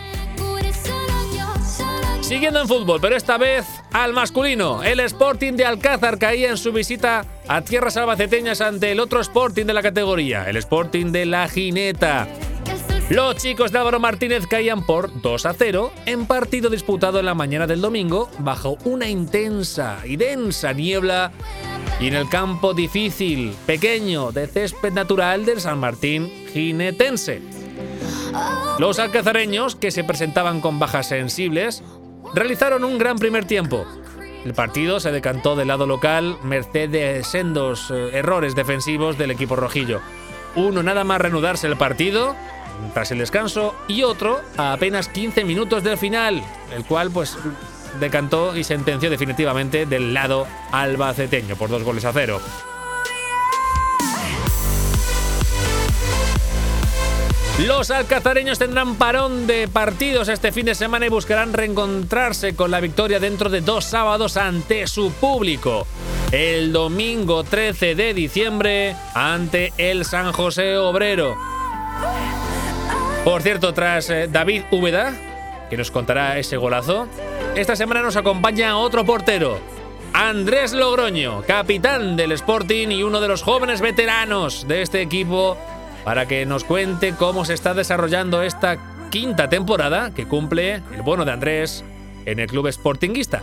Siguiendo 2.21 2.61
en 2.61 2.69
fútbol, 2.69 3.01
pero 3.01 3.17
esta 3.17 3.39
vez 3.39 3.67
al 3.93 4.13
masculino. 4.13 4.85
El 4.85 5.01
Sporting 5.01 5.55
de 5.55 5.65
Alcázar 5.65 6.19
caía 6.19 6.51
en 6.51 6.59
su 6.59 6.71
visita 6.71 7.25
a 7.49 7.63
tierras 7.63 7.97
albaceteñas 7.97 8.61
ante 8.61 8.93
el 8.93 9.01
otro 9.01 9.21
Sporting 9.21 9.65
de 9.65 9.73
la 9.73 9.83
categoría, 9.83 10.49
el 10.49 10.57
Sporting 10.57 11.07
de 11.07 11.27
la 11.27 11.49
Jineta. 11.49 12.29
Los 13.11 13.35
chicos 13.35 13.73
de 13.73 13.79
Álvaro 13.81 13.99
Martínez 13.99 14.47
caían 14.47 14.87
por 14.87 15.21
2 15.21 15.47
a 15.47 15.53
0 15.53 15.91
en 16.07 16.27
partido 16.27 16.71
disputado 16.71 17.19
en 17.19 17.27
la 17.27 17.35
mañana 17.35 17.67
del 17.67 17.81
domingo 17.81 18.31
bajo 18.39 18.79
una 18.85 19.09
intensa 19.09 19.99
y 20.05 20.15
densa 20.15 20.73
niebla 20.73 21.33
y 21.99 22.07
en 22.07 22.15
el 22.15 22.29
campo 22.29 22.73
difícil, 22.73 23.53
pequeño, 23.67 24.31
de 24.31 24.47
césped 24.47 24.93
natural 24.93 25.45
del 25.45 25.61
San 25.61 25.81
Martín 25.81 26.31
jinetense. 26.53 27.43
Los 28.79 29.01
alcazareños, 29.01 29.75
que 29.75 29.91
se 29.91 30.05
presentaban 30.05 30.61
con 30.61 30.79
bajas 30.79 31.09
sensibles, 31.09 31.83
realizaron 32.33 32.85
un 32.85 32.97
gran 32.97 33.19
primer 33.19 33.45
tiempo. 33.45 33.87
El 34.45 34.55
partido 34.55 35.01
se 35.01 35.11
decantó 35.11 35.57
del 35.57 35.67
lado 35.67 35.89
local 35.89 36.39
merced 36.45 36.89
de 36.89 37.25
sendos 37.25 37.91
eh, 37.91 38.11
errores 38.13 38.55
defensivos 38.55 39.19
del 39.19 39.33
equipo 39.33 39.57
rojillo. 39.57 40.01
Uno 40.55 40.85
nada 40.85 41.03
más 41.03 41.21
reanudarse 41.21 41.67
el 41.67 41.77
partido 41.77 42.37
tras 42.95 43.11
el 43.11 43.19
descanso 43.19 43.75
y 43.89 44.03
otro 44.03 44.41
a 44.57 44.73
apenas 44.73 45.09
15 45.09 45.45
minutos 45.45 45.83
del 45.83 45.99
final, 45.99 46.43
el 46.75 46.85
cual 46.85 47.11
pues 47.11 47.37
decantó 47.99 48.57
y 48.57 48.65
sentenció 48.65 49.11
definitivamente 49.11 49.87
del 49.87 50.15
lado 50.15 50.47
albaceteño 50.73 51.57
por 51.57 51.71
dos 51.71 51.83
goles 51.83 52.05
a 52.05 52.13
cero. 52.13 52.41
Los 57.67 57.91
alcazareños 57.91 58.59
tendrán 58.59 58.95
parón 58.95 59.47
de 59.47 59.69
partidos 59.69 60.29
este 60.29 60.51
fin 60.51 60.65
de 60.65 60.75
semana 60.75 61.05
y 61.05 61.11
buscarán 61.11 61.53
reencontrarse 61.53 62.57
con 62.57 62.71
la 62.71 62.81
victoria 62.81 63.21
dentro 63.21 63.51
de 63.51 63.61
dos 63.61 63.85
sábados 63.85 64.39
ante 64.39 64.87
su 64.87 65.13
público. 65.13 65.87
El 66.33 66.73
domingo 66.73 67.45
13 67.45 67.95
de 67.95 68.15
diciembre 68.15 68.97
ante 69.15 69.75
el 69.77 70.07
San 70.07 70.33
José 70.33 70.79
Obrero. 70.79 71.37
Por 73.25 73.43
cierto, 73.43 73.75
tras 73.75 74.09
eh, 74.09 74.29
David 74.31 74.63
Úbeda, 74.71 75.13
que 75.69 75.77
nos 75.77 75.91
contará 75.91 76.39
ese 76.39 76.57
golazo, 76.57 77.07
esta 77.55 77.77
semana 77.77 78.01
nos 78.01 78.17
acompaña 78.17 78.79
otro 78.79 79.05
portero, 79.05 79.59
Andrés 80.13 80.73
Logroño, 80.73 81.43
capitán 81.47 82.17
del 82.17 82.33
Sporting 82.33 82.89
y 82.89 83.03
uno 83.03 83.21
de 83.21 83.29
los 83.29 83.43
jóvenes 83.43 83.83
veteranos 83.83 84.67
de 84.67 84.83
este 84.83 85.03
equipo 85.03 85.57
para 86.05 86.27
que 86.27 86.47
nos 86.47 86.65
cuente 86.65 87.15
cómo 87.15 87.45
se 87.45 87.55
está 87.55 87.75
desarrollando 87.75 88.43
esta 88.43 88.79
quinta 89.11 89.49
temporada 89.49 90.13
que 90.15 90.27
cumple 90.27 90.83
el 90.95 91.03
bono 91.03 91.25
de 91.27 91.33
Andrés 91.33 91.85
en 92.25 92.41
el 92.41 92.49
club 92.49 92.73
sportinguista. 92.73 93.43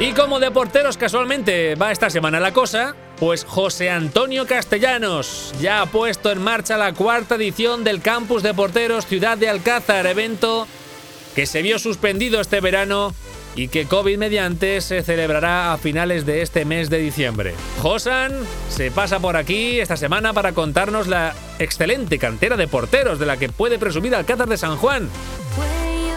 Y 0.00 0.12
como 0.12 0.40
de 0.40 0.50
porteros 0.50 0.96
casualmente 0.96 1.76
va 1.76 1.92
esta 1.92 2.10
semana 2.10 2.40
la 2.40 2.52
cosa, 2.52 2.96
pues 3.22 3.44
José 3.44 3.88
Antonio 3.88 4.48
Castellanos 4.48 5.54
ya 5.60 5.80
ha 5.80 5.86
puesto 5.86 6.32
en 6.32 6.42
marcha 6.42 6.76
la 6.76 6.92
cuarta 6.92 7.36
edición 7.36 7.84
del 7.84 8.02
Campus 8.02 8.42
de 8.42 8.52
Porteros 8.52 9.06
Ciudad 9.06 9.38
de 9.38 9.48
Alcázar, 9.48 10.08
evento 10.08 10.66
que 11.36 11.46
se 11.46 11.62
vio 11.62 11.78
suspendido 11.78 12.40
este 12.40 12.60
verano 12.60 13.14
y 13.54 13.68
que 13.68 13.86
COVID 13.86 14.18
mediante 14.18 14.80
se 14.80 15.04
celebrará 15.04 15.72
a 15.72 15.78
finales 15.78 16.26
de 16.26 16.42
este 16.42 16.64
mes 16.64 16.90
de 16.90 16.98
diciembre. 16.98 17.54
Josan 17.80 18.32
se 18.68 18.90
pasa 18.90 19.20
por 19.20 19.36
aquí 19.36 19.78
esta 19.78 19.96
semana 19.96 20.32
para 20.32 20.50
contarnos 20.50 21.06
la 21.06 21.32
excelente 21.60 22.18
cantera 22.18 22.56
de 22.56 22.66
porteros 22.66 23.20
de 23.20 23.26
la 23.26 23.36
que 23.36 23.50
puede 23.50 23.78
presumir 23.78 24.16
Alcázar 24.16 24.48
de 24.48 24.58
San 24.58 24.76
Juan. 24.78 25.08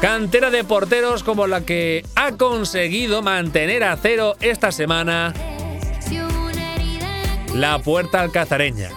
Cantera 0.01 0.49
de 0.49 0.63
porteros 0.63 1.23
como 1.23 1.45
la 1.45 1.61
que 1.61 2.03
ha 2.15 2.31
conseguido 2.31 3.21
mantener 3.21 3.83
a 3.83 3.95
cero 3.95 4.35
esta 4.41 4.71
semana 4.71 5.54
la 7.55 7.79
puerta 7.79 8.21
alcazareña. 8.21 8.89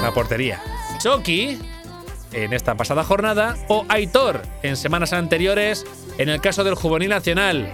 La 0.00 0.14
portería. 0.14 0.62
Chucky 1.00 1.58
en 2.32 2.52
esta 2.52 2.76
pasada 2.76 3.02
jornada 3.02 3.56
o 3.68 3.84
Aitor 3.88 4.42
en 4.62 4.76
semanas 4.76 5.12
anteriores 5.12 5.84
en 6.18 6.28
el 6.28 6.40
caso 6.40 6.62
del 6.64 6.76
Juvenil 6.76 7.10
Nacional. 7.10 7.70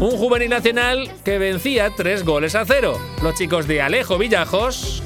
Un 0.00 0.10
Juvenil 0.10 0.50
Nacional 0.50 1.10
que 1.24 1.38
vencía 1.38 1.90
tres 1.96 2.24
goles 2.24 2.54
a 2.54 2.66
cero. 2.66 2.98
Los 3.22 3.34
chicos 3.34 3.66
de 3.66 3.80
Alejo 3.80 4.18
Villajos 4.18 5.02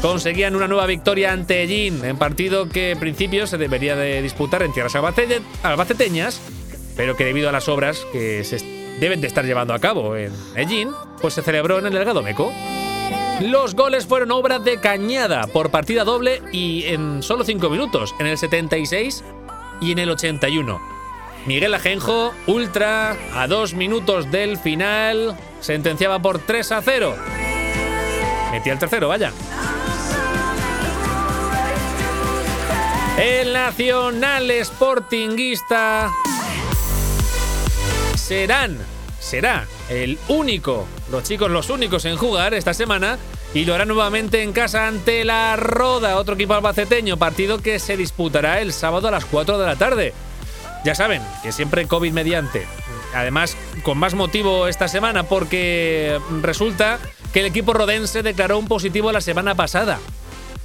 conseguían 0.00 0.54
una 0.54 0.68
nueva 0.68 0.86
victoria 0.86 1.32
ante 1.32 1.62
Ellín 1.62 2.04
en 2.04 2.18
partido 2.18 2.68
que 2.68 2.92
en 2.92 3.00
principio 3.00 3.48
se 3.48 3.58
debería 3.58 3.96
de 3.96 4.22
disputar 4.22 4.62
en 4.62 4.72
tierras 4.72 4.94
albaceteñas, 4.94 6.40
pero 6.96 7.16
que 7.16 7.24
debido 7.24 7.48
a 7.48 7.52
las 7.52 7.68
obras 7.68 8.06
que 8.12 8.44
se 8.44 8.79
deben 9.00 9.20
de 9.20 9.26
estar 9.26 9.44
llevando 9.44 9.74
a 9.74 9.78
cabo 9.78 10.14
en 10.14 10.32
Ellín, 10.54 10.90
pues 11.20 11.34
se 11.34 11.42
celebró 11.42 11.78
en 11.78 11.86
el 11.86 11.92
Delgado 11.92 12.22
Meco. 12.22 12.52
Los 13.40 13.74
goles 13.74 14.06
fueron 14.06 14.30
obra 14.32 14.58
de 14.58 14.78
Cañada 14.78 15.46
por 15.46 15.70
partida 15.70 16.04
doble 16.04 16.42
y 16.52 16.84
en 16.84 17.22
solo 17.22 17.42
5 17.42 17.70
minutos, 17.70 18.14
en 18.18 18.26
el 18.26 18.36
76 18.36 19.24
y 19.80 19.92
en 19.92 19.98
el 19.98 20.10
81. 20.10 20.80
Miguel 21.46 21.72
Ajenjo, 21.72 22.34
ultra, 22.46 23.16
a 23.34 23.46
dos 23.46 23.72
minutos 23.72 24.30
del 24.30 24.58
final, 24.58 25.34
sentenciaba 25.60 26.20
por 26.20 26.38
3 26.38 26.72
a 26.72 26.82
0. 26.82 27.16
Metía 28.52 28.74
el 28.74 28.78
tercero, 28.78 29.08
vaya. 29.08 29.32
El 33.18 33.54
Nacional 33.54 34.50
Sportinguista 34.62 36.10
serán, 38.30 38.78
será 39.18 39.66
el 39.88 40.16
único, 40.28 40.86
los 41.10 41.24
chicos 41.24 41.50
los 41.50 41.68
únicos 41.68 42.04
en 42.04 42.16
jugar 42.16 42.54
esta 42.54 42.72
semana 42.74 43.18
y 43.54 43.64
lo 43.64 43.74
hará 43.74 43.86
nuevamente 43.86 44.44
en 44.44 44.52
casa 44.52 44.86
ante 44.86 45.24
la 45.24 45.56
Roda, 45.56 46.16
otro 46.16 46.36
equipo 46.36 46.54
albaceteño, 46.54 47.16
partido 47.16 47.58
que 47.58 47.80
se 47.80 47.96
disputará 47.96 48.60
el 48.60 48.72
sábado 48.72 49.08
a 49.08 49.10
las 49.10 49.24
4 49.24 49.58
de 49.58 49.66
la 49.66 49.74
tarde. 49.74 50.14
Ya 50.84 50.94
saben 50.94 51.22
que 51.42 51.50
siempre 51.50 51.88
COVID 51.88 52.12
mediante. 52.12 52.68
Además, 53.16 53.56
con 53.82 53.98
más 53.98 54.14
motivo 54.14 54.68
esta 54.68 54.86
semana 54.86 55.24
porque 55.24 56.20
resulta 56.40 57.00
que 57.32 57.40
el 57.40 57.46
equipo 57.46 57.72
rodense 57.72 58.22
declaró 58.22 58.60
un 58.60 58.68
positivo 58.68 59.10
la 59.10 59.20
semana 59.20 59.56
pasada 59.56 59.98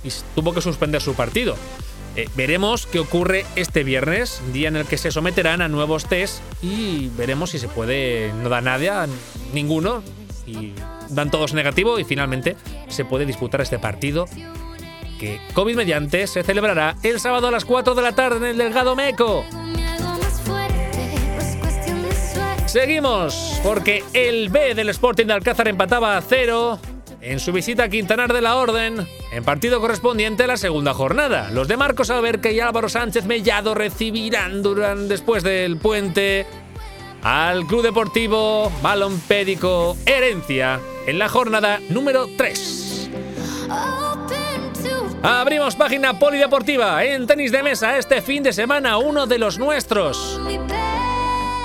y 0.04 0.10
tuvo 0.36 0.54
que 0.54 0.62
suspender 0.62 1.02
su 1.02 1.16
partido. 1.16 1.56
Eh, 2.16 2.30
veremos 2.36 2.88
qué 2.88 3.00
ocurre 3.00 3.46
este 3.58 3.84
viernes, 3.84 4.42
día 4.54 4.70
en 4.70 4.78
el 4.78 4.86
que 4.86 4.98
se 4.98 5.12
someterán 5.12 5.62
a 5.62 5.68
nuevos 5.68 6.06
test 6.06 6.40
y 6.62 7.10
veremos 7.18 7.50
si 7.50 7.60
se 7.60 7.68
puede, 7.68 8.32
no 8.42 8.48
da 8.48 8.62
nada, 8.62 9.08
ninguno, 9.54 10.02
y 10.46 10.74
dan 11.10 11.30
todos 11.30 11.54
negativo 11.54 12.00
y 12.00 12.06
finalmente 12.06 12.56
se 12.88 13.04
puede 13.04 13.26
disputar 13.26 13.60
este 13.62 13.80
partido 13.80 14.28
que 15.20 15.42
COVID 15.54 15.76
mediante 15.76 16.28
se 16.28 16.44
celebrará 16.44 16.96
el 17.04 17.20
sábado 17.20 17.48
a 17.48 17.52
las 17.52 17.66
4 17.66 17.96
de 17.96 18.02
la 18.02 18.14
tarde 18.14 18.38
en 18.38 18.46
el 18.46 18.58
Delgado 18.58 18.96
Meco. 18.96 19.46
Seguimos, 22.66 23.60
porque 23.64 24.04
el 24.14 24.50
B 24.50 24.76
del 24.76 24.90
Sporting 24.90 25.26
de 25.28 25.34
Alcázar 25.34 25.68
empataba 25.68 26.18
a 26.18 26.22
cero 26.22 26.80
en 27.26 27.40
su 27.40 27.52
visita 27.52 27.86
a 27.86 27.90
Quintanar 27.90 28.32
de 28.34 28.42
la 28.42 28.56
Orden, 28.56 29.08
en 29.32 29.44
partido 29.44 29.82
correspondiente 29.82 30.44
a 30.44 30.48
la 30.48 30.58
segunda 30.58 30.94
jornada. 30.94 31.50
Los 31.52 31.68
de 31.68 31.76
Marcos 31.76 32.12
Alberque 32.12 32.54
y 32.54 32.60
Álvaro 32.60 32.88
Sánchez 32.88 33.26
Mellado 33.26 33.74
recibirán 33.74 34.62
durante, 34.62 35.08
después 35.08 35.44
del 35.44 35.78
puente 35.78 36.46
al 37.24 37.66
Club 37.66 37.82
Deportivo 37.82 38.72
Balompédico 38.84 39.98
Herencia 40.06 40.80
en 41.08 41.18
la 41.18 41.28
jornada 41.28 41.80
número 41.90 42.28
3. 42.38 43.10
Abrimos 45.24 45.76
página 45.76 46.20
polideportiva 46.20 47.04
en 47.04 47.26
tenis 47.26 47.52
de 47.52 47.64
mesa 47.64 47.98
este 47.98 48.22
fin 48.22 48.44
de 48.44 48.54
semana, 48.54 49.00
uno 49.00 49.26
de 49.26 49.40
los 49.40 49.58
nuestros. 49.58 50.40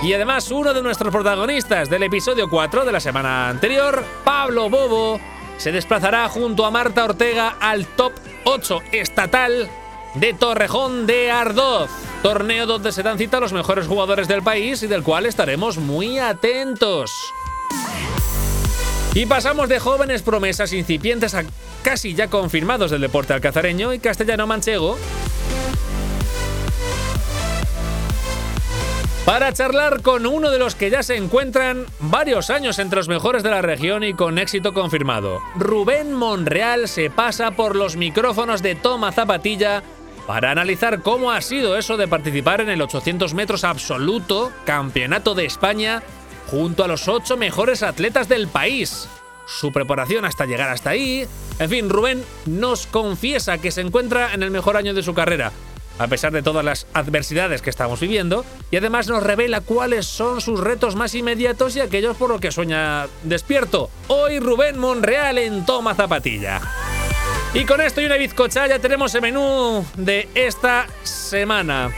Y 0.03 0.15
además 0.15 0.51
uno 0.51 0.73
de 0.73 0.83
nuestros 0.83 1.13
protagonistas 1.13 1.91
del 1.91 2.05
episodio 2.05 2.49
4 2.49 2.87
de 2.87 2.93
la 2.93 3.01
semana 3.01 3.51
anterior, 3.51 4.03
Pablo 4.25 4.71
Bobo, 4.71 5.21
se 5.61 5.73
desplazará 5.73 6.27
junto 6.31 6.65
a 6.65 6.71
Marta 6.71 7.05
Ortega 7.05 7.55
al 7.61 7.87
top 7.87 8.15
8 8.45 8.81
estatal 8.93 9.69
de 10.15 10.33
Torrejón 10.33 11.07
de 11.07 11.31
Ardoz, 11.31 11.91
torneo 12.23 12.65
donde 12.65 12.93
se 12.93 13.03
dan 13.03 13.19
cita 13.19 13.37
a 13.37 13.41
los 13.41 13.53
mejores 13.53 13.87
jugadores 13.87 14.27
del 14.27 14.43
país 14.43 14.83
y 14.83 14.87
del 14.87 15.03
cual 15.03 15.27
estaremos 15.27 15.77
muy 15.77 16.19
atentos. 16.19 17.13
Y 19.13 19.27
pasamos 19.27 19.69
de 19.69 19.81
jóvenes 19.81 20.23
promesas 20.23 20.73
incipientes 20.73 21.35
a 21.35 21.45
casi 21.83 22.15
ya 22.15 22.29
confirmados 22.29 22.91
del 22.91 23.03
deporte 23.03 23.35
alcazareño 23.35 23.93
y 23.93 23.99
castellano 23.99 24.47
manchego 24.47 24.97
para 29.25 29.53
charlar 29.53 30.03
con 30.03 30.27
uno 30.27 30.51
de 30.51 30.59
los 30.59 30.75
que 30.75 30.91
ya 30.91 31.03
se 31.03 31.17
encuentran 31.17 31.85
varios 32.01 32.51
años 32.51 32.79
entre 32.79 32.97
los 32.97 33.09
mejores 33.09 33.43
de 33.43 33.51
la 33.51 33.63
región 33.63 34.03
y 34.03 34.15
con 34.15 34.39
éxito 34.39 34.73
confirmado. 34.73 35.41
Rubén 35.57 36.13
Monreal 36.15 36.89
se 36.89 37.11
pasa 37.11 37.51
por 37.51 37.77
los 37.77 37.97
micrófonos 37.97 38.63
de 38.63 38.75
Toma 38.75 39.13
Zapatilla 39.13 39.83
para 40.27 40.51
analizar 40.51 41.03
cómo 41.03 41.33
ha 41.33 41.41
sido 41.43 41.77
eso 41.77 41.97
de 41.97 42.09
participar 42.09 42.61
en 42.63 42.71
el 42.71 42.83
800 42.83 43.35
metros 43.35 43.65
absoluto 43.65 44.53
Campeonato 44.65 45.35
de 45.35 45.45
España 45.45 46.03
junto 46.47 46.83
a 46.83 46.89
los 46.89 47.07
ocho 47.07 47.37
mejores 47.37 47.83
atletas 47.83 48.29
del 48.29 48.49
país. 48.49 49.09
Su 49.47 49.73
preparación 49.73 50.25
hasta 50.25 50.47
llegar 50.47 50.71
hasta 50.71 50.91
ahí. 50.91 51.27
En 51.59 51.69
fin, 51.69 51.91
Rubén 51.91 52.25
nos 52.47 52.87
confiesa 52.87 53.59
que 53.59 53.71
se 53.71 53.81
encuentra 53.81 54.33
en 54.33 54.43
el 54.43 54.51
mejor 54.51 54.77
año 54.77 54.95
de 54.95 55.03
su 55.03 55.13
carrera 55.13 55.53
a 56.01 56.09
pesar 56.09 56.33
de 56.33 56.43
todas 56.43 56.65
las 56.65 56.87
adversidades 56.95 57.61
que 57.61 57.69
estamos 57.69 58.01
viviendo, 58.01 58.45
y 58.71 58.77
además 58.79 59.07
nos 59.09 59.23
revela 59.23 59.61
cuáles 59.61 60.07
son 60.07 60.41
sus 60.41 60.59
retos 60.59 60.97
más 60.97 61.15
inmediatos 61.15 61.77
y 61.77 61.81
aquellos 61.81 62.17
por 62.17 62.31
los 62.31 62.41
que 62.41 62.51
sueña 62.51 63.07
despierto. 63.23 63.91
Hoy 64.09 64.41
Rubén 64.41 64.79
Monreal 64.79 65.37
en 65.37 65.67
Toma 65.67 65.95
Zapatilla. 65.95 66.63
Y 67.53 67.67
con 67.67 67.83
esto 67.83 68.01
y 68.01 68.07
una 68.07 68.17
bizcocha 68.17 68.67
ya 68.67 68.79
tenemos 68.79 69.15
el 69.15 69.21
menú 69.21 69.85
de 69.99 70.27
esta 70.35 70.87
semana. 71.03 71.91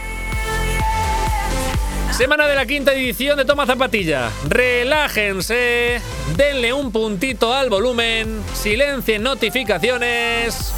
Semana 2.11 2.49
de 2.49 2.57
la 2.57 2.67
quinta 2.67 2.93
edición 2.93 3.37
de 3.37 3.45
Toma 3.45 3.67
Zapatilla. 3.67 4.31
Relájense, 4.49 6.01
denle 6.37 6.73
un 6.73 6.91
puntito 6.91 7.55
al 7.55 7.71
volumen, 7.71 8.43
silencien 8.53 9.23
notificaciones 9.23 10.73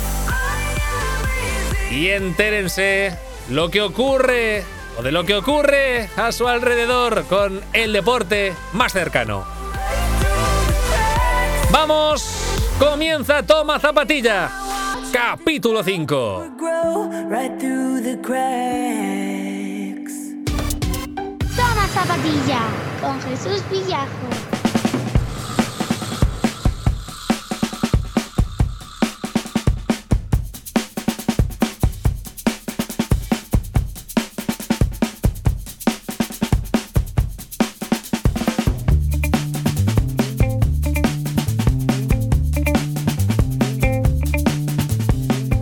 y 1.95 2.11
entérense 2.11 3.17
lo 3.51 3.71
que 3.71 3.81
ocurre 3.81 4.65
o 4.99 5.03
de 5.03 5.13
lo 5.13 5.25
que 5.25 5.35
ocurre 5.37 6.09
a 6.17 6.33
su 6.33 6.49
alrededor 6.49 7.25
con 7.27 7.61
el 7.73 7.93
deporte 7.93 8.53
más 8.73 8.93
cercano. 8.93 9.45
Vamos, 11.71 12.75
comienza 12.79 13.43
Toma 13.45 13.79
Zapatilla, 13.79 14.51
capítulo 15.13 15.85
5. 15.85 16.47
Toma 21.57 21.87
Zapatilla 21.93 22.61
con 23.01 23.21
Jesús 23.23 23.63
Villajo. 23.71 24.54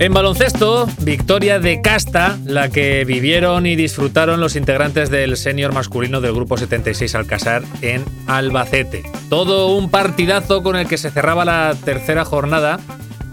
En 0.02 0.12
baloncesto, 0.12 0.88
victoria 1.02 1.60
de 1.60 1.80
casta, 1.80 2.36
la 2.44 2.70
que 2.70 3.04
vivieron 3.04 3.66
y 3.66 3.76
disfrutaron 3.76 4.40
los 4.40 4.56
integrantes 4.56 5.10
del 5.10 5.36
senior 5.36 5.72
masculino 5.72 6.20
del 6.20 6.34
Grupo 6.34 6.56
76 6.56 7.14
Alcázar 7.14 7.62
en 7.82 8.04
Albacete. 8.26 9.04
Todo 9.30 9.76
un 9.76 9.92
partidazo 9.92 10.64
con 10.64 10.74
el 10.74 10.88
que 10.88 10.98
se 10.98 11.12
cerraba 11.12 11.44
la 11.44 11.76
tercera 11.84 12.24
jornada 12.24 12.80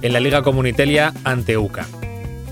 en 0.03 0.13
la 0.13 0.19
Liga 0.19 0.43
Comunitelia 0.43 1.11
ante 1.23 1.57
UCA. 1.57 1.87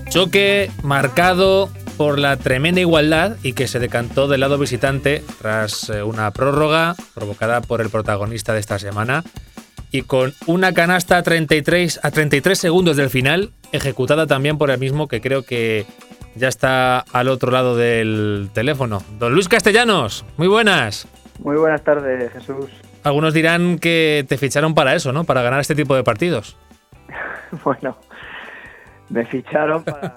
Choque 0.08 0.72
marcado 0.82 1.70
por 1.96 2.18
la 2.18 2.36
tremenda 2.38 2.80
igualdad 2.80 3.36
y 3.44 3.52
que 3.52 3.68
se 3.68 3.78
decantó 3.78 4.26
del 4.26 4.40
lado 4.40 4.58
visitante 4.58 5.22
tras 5.40 5.90
eh, 5.90 6.02
una 6.02 6.32
prórroga 6.32 6.96
provocada 7.14 7.60
por 7.60 7.80
el 7.80 7.88
protagonista 7.88 8.52
de 8.52 8.58
esta 8.58 8.80
semana, 8.80 9.22
y 9.90 10.02
con 10.02 10.32
una 10.46 10.72
canasta 10.72 11.18
a 11.18 11.22
33, 11.22 12.00
a 12.02 12.10
33 12.10 12.58
segundos 12.58 12.96
del 12.96 13.10
final, 13.10 13.50
ejecutada 13.72 14.26
también 14.26 14.58
por 14.58 14.70
el 14.70 14.78
mismo 14.78 15.08
que 15.08 15.20
creo 15.20 15.42
que 15.42 15.86
ya 16.34 16.48
está 16.48 17.00
al 17.00 17.28
otro 17.28 17.50
lado 17.50 17.76
del 17.76 18.50
teléfono. 18.52 19.02
Don 19.18 19.32
Luis 19.32 19.48
Castellanos, 19.48 20.24
muy 20.36 20.48
buenas. 20.48 21.08
Muy 21.40 21.56
buenas 21.56 21.82
tardes, 21.82 22.32
Jesús. 22.32 22.70
Algunos 23.04 23.32
dirán 23.32 23.78
que 23.78 24.24
te 24.28 24.36
ficharon 24.36 24.74
para 24.74 24.94
eso, 24.94 25.12
¿no? 25.12 25.24
Para 25.24 25.42
ganar 25.42 25.60
este 25.60 25.74
tipo 25.74 25.94
de 25.94 26.02
partidos. 26.02 26.56
bueno, 27.64 27.96
me 29.08 29.24
ficharon 29.24 29.84
para, 29.84 30.14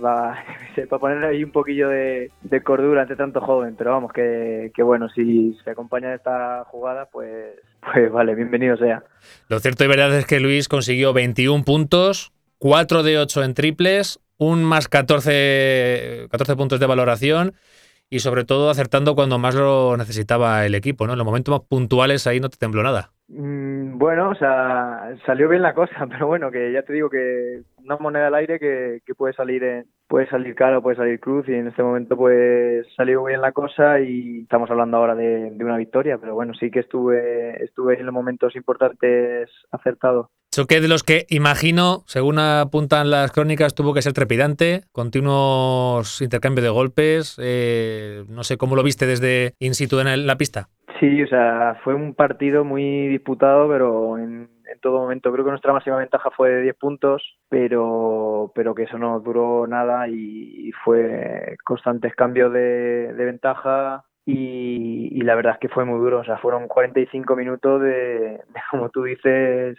para, 0.00 0.44
poner 1.00 1.24
ahí 1.24 1.42
un 1.42 1.50
poquillo 1.50 1.88
de, 1.88 2.30
cordura 2.62 3.02
ante 3.02 3.16
tanto 3.16 3.40
joven, 3.40 3.74
pero 3.76 3.92
vamos, 3.92 4.12
que, 4.12 4.70
que 4.74 4.82
bueno, 4.82 5.08
si 5.08 5.58
se 5.64 5.70
acompaña 5.70 6.14
esta 6.14 6.64
jugada, 6.64 7.06
pues 7.06 7.56
pues 7.82 8.10
vale, 8.10 8.34
bienvenido 8.34 8.76
sea. 8.76 9.02
Lo 9.48 9.58
cierto 9.60 9.84
y 9.84 9.88
verdad 9.88 10.14
es 10.16 10.26
que 10.26 10.40
Luis 10.40 10.68
consiguió 10.68 11.12
21 11.12 11.64
puntos, 11.64 12.32
4 12.58 13.02
de 13.02 13.18
8 13.18 13.44
en 13.44 13.54
triples, 13.54 14.20
un 14.38 14.64
más 14.64 14.88
14, 14.88 16.28
14 16.30 16.56
puntos 16.56 16.80
de 16.80 16.86
valoración 16.86 17.54
y 18.12 18.18
sobre 18.18 18.44
todo 18.44 18.68
acertando 18.68 19.14
cuando 19.14 19.38
más 19.38 19.54
lo 19.54 19.96
necesitaba 19.96 20.66
el 20.66 20.74
equipo, 20.74 21.06
¿no? 21.06 21.12
En 21.12 21.18
los 21.18 21.24
momentos 21.24 21.52
más 21.52 21.66
puntuales 21.66 22.26
ahí 22.26 22.40
no 22.40 22.50
te 22.50 22.58
tembló 22.58 22.82
nada. 22.82 23.10
Mm, 23.28 23.96
bueno, 23.96 24.28
o 24.28 24.34
sea, 24.34 25.14
salió 25.24 25.48
bien 25.48 25.62
la 25.62 25.72
cosa, 25.72 26.06
pero 26.10 26.26
bueno, 26.26 26.50
que 26.50 26.72
ya 26.72 26.82
te 26.82 26.92
digo 26.92 27.08
que 27.08 27.62
una 27.78 27.96
moneda 27.96 28.26
al 28.26 28.34
aire 28.34 28.58
que, 28.58 29.00
puede 29.16 29.32
salir 29.32 29.64
en, 29.64 29.86
puede 30.12 30.28
salir 30.28 30.54
caro, 30.54 30.82
puede 30.82 30.96
salir 30.96 31.18
cruz 31.18 31.48
y 31.48 31.54
en 31.54 31.68
este 31.68 31.82
momento 31.82 32.18
pues 32.18 32.86
salió 32.94 33.24
bien 33.24 33.40
la 33.40 33.52
cosa 33.52 33.98
y 33.98 34.42
estamos 34.42 34.70
hablando 34.70 34.98
ahora 34.98 35.14
de, 35.14 35.52
de, 35.52 35.64
una 35.64 35.78
victoria, 35.78 36.18
pero 36.18 36.34
bueno, 36.34 36.52
sí 36.52 36.70
que 36.70 36.80
estuve, 36.80 37.64
estuve 37.64 37.98
en 37.98 38.04
los 38.04 38.12
momentos 38.12 38.54
importantes 38.54 39.48
acertado. 39.70 40.28
Choque 40.54 40.82
de 40.82 40.88
los 40.88 41.02
que 41.02 41.24
imagino, 41.30 42.02
según 42.04 42.38
apuntan 42.38 43.10
las 43.10 43.32
crónicas, 43.32 43.74
tuvo 43.74 43.94
que 43.94 44.02
ser 44.02 44.12
trepidante, 44.12 44.82
continuos 44.92 46.20
intercambios 46.20 46.64
de 46.64 46.70
golpes, 46.70 47.40
eh, 47.42 48.24
no 48.28 48.44
sé 48.44 48.58
cómo 48.58 48.76
lo 48.76 48.82
viste 48.82 49.06
desde 49.06 49.54
in 49.60 49.72
situ 49.72 49.98
en 50.00 50.26
la 50.26 50.36
pista. 50.36 50.68
Sí, 51.00 51.22
o 51.22 51.26
sea, 51.26 51.80
fue 51.82 51.94
un 51.94 52.12
partido 52.12 52.64
muy 52.64 53.08
disputado, 53.08 53.66
pero 53.66 54.18
en, 54.18 54.50
en 54.72 54.80
todo 54.80 55.00
momento. 55.00 55.32
Creo 55.32 55.44
que 55.44 55.50
nuestra 55.50 55.72
máxima 55.72 55.96
ventaja 55.96 56.30
fue 56.30 56.50
de 56.50 56.62
10 56.62 56.76
puntos, 56.76 57.38
pero, 57.48 58.52
pero 58.54 58.74
que 58.74 58.84
eso 58.84 58.98
no 58.98 59.20
duró 59.20 59.66
nada 59.66 60.08
y, 60.08 60.72
fue 60.84 61.56
constantes 61.64 62.14
cambios 62.14 62.52
de, 62.52 63.12
ventaja. 63.16 64.04
Y, 64.24 65.08
y, 65.12 65.22
la 65.22 65.34
verdad 65.34 65.54
es 65.54 65.58
que 65.58 65.68
fue 65.68 65.84
muy 65.84 65.98
duro, 65.98 66.20
o 66.20 66.24
sea, 66.24 66.38
fueron 66.38 66.68
45 66.68 67.34
minutos 67.34 67.82
de, 67.82 67.90
de 67.90 68.60
como 68.70 68.88
tú 68.90 69.02
dices, 69.02 69.78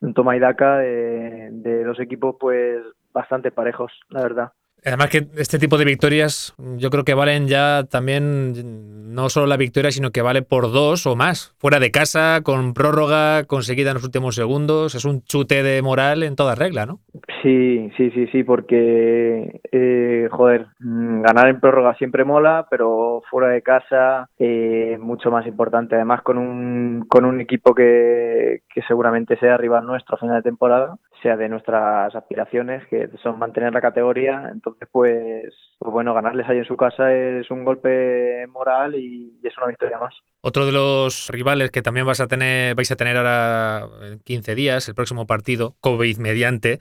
un 0.00 0.14
toma 0.14 0.36
y 0.36 0.40
daca 0.40 0.78
de, 0.78 1.50
de 1.52 1.84
dos 1.84 2.00
equipos 2.00 2.36
pues 2.40 2.82
bastante 3.12 3.50
parejos, 3.52 3.92
la 4.08 4.22
verdad. 4.22 4.52
Además 4.84 5.10
que 5.10 5.28
este 5.36 5.58
tipo 5.58 5.78
de 5.78 5.84
victorias 5.84 6.54
yo 6.76 6.90
creo 6.90 7.04
que 7.04 7.14
valen 7.14 7.46
ya 7.46 7.84
también 7.84 9.14
no 9.14 9.28
solo 9.28 9.46
la 9.46 9.56
victoria, 9.56 9.90
sino 9.90 10.10
que 10.10 10.22
vale 10.22 10.42
por 10.42 10.72
dos 10.72 11.06
o 11.06 11.14
más. 11.14 11.54
Fuera 11.58 11.78
de 11.78 11.90
casa, 11.90 12.40
con 12.42 12.74
prórroga 12.74 13.44
conseguida 13.44 13.90
en 13.90 13.94
los 13.94 14.04
últimos 14.04 14.34
segundos. 14.34 14.94
Es 14.94 15.04
un 15.04 15.22
chute 15.22 15.62
de 15.62 15.82
moral 15.82 16.22
en 16.22 16.34
toda 16.34 16.54
regla, 16.54 16.86
¿no? 16.86 17.00
Sí, 17.42 17.90
sí, 17.96 18.10
sí, 18.10 18.26
sí, 18.28 18.42
porque, 18.42 19.60
eh, 19.70 20.28
joder, 20.30 20.66
ganar 20.80 21.48
en 21.48 21.60
prórroga 21.60 21.94
siempre 21.94 22.24
mola, 22.24 22.66
pero 22.70 23.22
fuera 23.30 23.48
de 23.48 23.62
casa 23.62 24.28
eh, 24.38 24.96
mucho 25.00 25.30
más 25.30 25.46
importante. 25.46 25.94
Además 25.94 26.22
con 26.22 26.38
un, 26.38 27.04
con 27.08 27.24
un 27.24 27.40
equipo 27.40 27.74
que, 27.74 28.62
que 28.72 28.82
seguramente 28.88 29.36
sea 29.38 29.56
rival 29.56 29.86
nuestro 29.86 30.16
a 30.16 30.18
final 30.18 30.36
de 30.36 30.42
temporada 30.42 30.96
sea 31.22 31.36
de 31.36 31.48
nuestras 31.48 32.14
aspiraciones, 32.14 32.86
que 32.88 33.08
son 33.22 33.38
mantener 33.38 33.72
la 33.72 33.80
categoría. 33.80 34.50
Entonces, 34.52 34.88
pues, 34.90 35.54
pues 35.78 35.92
bueno, 35.92 36.12
ganarles 36.14 36.48
ahí 36.48 36.58
en 36.58 36.64
su 36.64 36.76
casa 36.76 37.12
es 37.14 37.50
un 37.50 37.64
golpe 37.64 38.46
moral 38.48 38.94
y, 38.94 39.40
es 39.42 39.56
una 39.56 39.68
victoria 39.68 39.98
más. 39.98 40.14
Otro 40.40 40.66
de 40.66 40.72
los 40.72 41.28
rivales 41.28 41.70
que 41.70 41.82
también 41.82 42.06
vas 42.06 42.20
a 42.20 42.26
tener, 42.26 42.74
vais 42.74 42.90
a 42.90 42.96
tener 42.96 43.16
ahora 43.16 43.86
en 44.02 44.18
15 44.20 44.54
días, 44.54 44.88
el 44.88 44.94
próximo 44.94 45.26
partido, 45.26 45.76
COVID 45.80 46.18
mediante, 46.18 46.80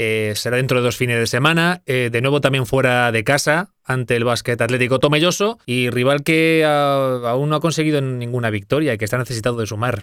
eh, 0.00 0.32
será 0.36 0.56
dentro 0.58 0.78
de 0.78 0.84
dos 0.84 0.96
fines 0.96 1.18
de 1.18 1.26
semana, 1.26 1.82
eh, 1.84 2.08
de 2.10 2.20
nuevo 2.22 2.40
también 2.40 2.66
fuera 2.66 3.10
de 3.10 3.24
casa 3.24 3.70
ante 3.84 4.14
el 4.14 4.22
básquet 4.22 4.60
atlético 4.60 5.00
Tomelloso 5.00 5.58
y 5.66 5.90
rival 5.90 6.22
que 6.22 6.64
aún 6.64 7.48
no 7.48 7.56
ha 7.56 7.60
conseguido 7.60 8.00
ninguna 8.00 8.50
victoria 8.50 8.94
y 8.94 8.98
que 8.98 9.04
está 9.04 9.18
necesitado 9.18 9.56
de 9.56 9.66
sumar 9.66 10.02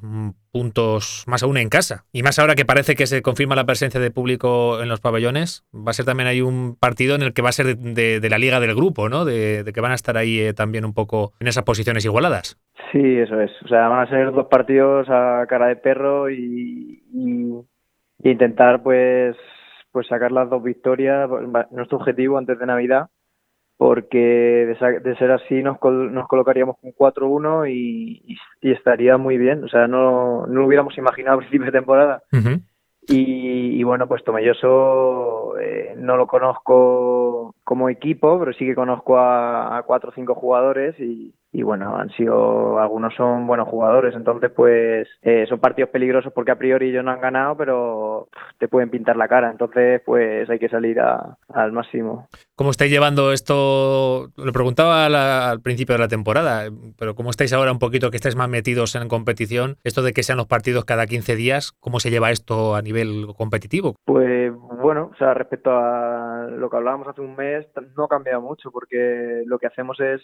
puntos 0.51 1.23
más 1.27 1.43
aún 1.43 1.57
en 1.57 1.69
casa. 1.69 2.03
Y 2.11 2.23
más 2.23 2.39
ahora 2.39 2.55
que 2.55 2.65
parece 2.65 2.95
que 2.95 3.07
se 3.07 3.21
confirma 3.21 3.55
la 3.55 3.65
presencia 3.65 4.01
de 4.01 4.11
público 4.11 4.81
en 4.81 4.89
los 4.89 4.99
pabellones, 4.99 5.63
va 5.73 5.91
a 5.91 5.93
ser 5.93 6.05
también 6.05 6.27
ahí 6.27 6.41
un 6.41 6.75
partido 6.77 7.15
en 7.15 7.21
el 7.21 7.33
que 7.33 7.41
va 7.41 7.49
a 7.49 7.53
ser 7.53 7.77
de, 7.77 8.27
la 8.29 8.37
liga 8.37 8.59
del 8.59 8.75
grupo, 8.75 9.07
¿no? 9.07 9.23
De, 9.23 9.63
de, 9.63 9.71
que 9.71 9.81
van 9.81 9.93
a 9.93 9.95
estar 9.95 10.17
ahí 10.17 10.39
eh, 10.39 10.53
también 10.53 10.83
un 10.83 10.93
poco 10.93 11.31
en 11.39 11.47
esas 11.47 11.63
posiciones 11.63 12.03
igualadas. 12.03 12.59
Sí, 12.91 13.17
eso 13.17 13.39
es. 13.39 13.51
O 13.63 13.67
sea, 13.69 13.87
van 13.87 14.05
a 14.05 14.09
ser 14.09 14.33
dos 14.33 14.47
partidos 14.47 15.07
a 15.09 15.45
cara 15.47 15.67
de 15.67 15.77
perro 15.77 16.29
y, 16.29 17.01
y 17.13 18.29
intentar 18.29 18.83
pues 18.83 19.37
pues 19.95 20.07
sacar 20.07 20.33
las 20.33 20.49
dos 20.49 20.61
victorias, 20.61 21.29
nuestro 21.71 21.99
objetivo 21.99 22.37
antes 22.37 22.59
de 22.59 22.65
Navidad, 22.65 23.07
porque 23.77 24.17
de, 24.17 24.99
de 24.99 25.15
ser 25.15 25.31
así 25.31 25.63
nos, 25.63 25.79
col 25.79 26.13
nos 26.13 26.27
colocaríamos 26.27 26.75
con 26.81 26.91
4-1 26.91 27.71
y, 27.71 28.35
estaría 28.61 29.15
muy 29.15 29.37
bien, 29.37 29.63
o 29.63 29.69
sea, 29.69 29.87
no, 29.87 30.47
no 30.47 30.59
lo 30.59 30.67
hubiéramos 30.67 30.97
imaginado 30.97 31.37
a 31.37 31.39
principio 31.39 31.67
de 31.67 31.71
temporada. 31.71 32.23
Uh 32.33 32.35
-huh. 32.35 32.61
y, 33.07 33.79
y, 33.79 33.83
bueno, 33.83 34.05
pues 34.09 34.21
Tomelloso 34.25 35.57
eh, 35.59 35.93
no 35.95 36.17
lo 36.17 36.27
conozco 36.27 37.55
como 37.63 37.87
equipo, 37.87 38.37
pero 38.37 38.51
sí 38.51 38.65
que 38.65 38.75
conozco 38.75 39.17
a, 39.17 39.77
a 39.77 39.83
cuatro 39.83 40.09
o 40.09 40.13
cinco 40.13 40.35
jugadores 40.35 40.99
y, 40.99 41.33
y 41.55 41.63
bueno, 41.63 41.95
han 41.95 42.09
sido, 42.11 42.79
algunos 42.79 43.15
son 43.15 43.47
buenos 43.47 43.69
jugadores, 43.69 44.13
entonces 44.13 44.51
pues 44.53 45.07
eh, 45.21 45.45
son 45.47 45.59
partidos 45.59 45.89
peligrosos 45.89 46.33
porque 46.33 46.51
a 46.51 46.57
priori 46.57 46.89
ellos 46.89 47.03
no 47.03 47.11
han 47.11 47.21
ganado, 47.21 47.55
pero 47.55 48.27
te 48.59 48.67
pueden 48.67 48.89
pintar 48.89 49.15
la 49.15 49.29
cara, 49.29 49.51
entonces 49.51 50.01
pues 50.05 50.49
hay 50.49 50.59
que 50.59 50.67
salir 50.67 50.99
a, 50.99 51.37
al 51.53 51.71
máximo. 51.71 52.27
¿Cómo 52.55 52.71
estáis 52.71 52.91
llevando 52.91 53.31
esto? 53.31 54.31
Lo 54.35 54.51
preguntaba 54.51 55.07
la, 55.07 55.49
al 55.49 55.61
principio 55.61 55.95
de 55.95 55.99
la 55.99 56.09
temporada, 56.09 56.69
pero 56.99 57.15
¿cómo 57.15 57.29
estáis 57.29 57.53
ahora 57.53 57.71
un 57.71 57.79
poquito 57.79 58.11
que 58.11 58.17
estáis 58.17 58.35
más 58.35 58.49
metidos 58.49 58.93
en 58.95 59.07
competición? 59.07 59.77
Esto 59.85 60.01
de 60.03 60.11
que 60.11 60.23
sean 60.23 60.37
los 60.37 60.47
partidos 60.47 60.83
cada 60.83 61.07
15 61.07 61.37
días, 61.37 61.71
¿cómo 61.79 62.01
se 62.01 62.11
lleva 62.11 62.31
esto 62.31 62.75
a 62.75 62.81
nivel 62.81 63.27
competitivo? 63.37 63.95
Pues 64.03 64.51
bueno, 64.81 65.11
o 65.13 65.17
sea, 65.17 65.33
respecto 65.33 65.71
a 65.71 66.47
lo 66.49 66.69
que 66.69 66.75
hablábamos 66.75 67.07
hace 67.07 67.21
un 67.21 67.37
mes, 67.37 67.65
no 67.95 68.03
ha 68.03 68.09
cambiado 68.09 68.41
mucho 68.41 68.71
porque 68.71 69.43
lo 69.45 69.57
que 69.57 69.67
hacemos 69.67 69.97
es 70.01 70.21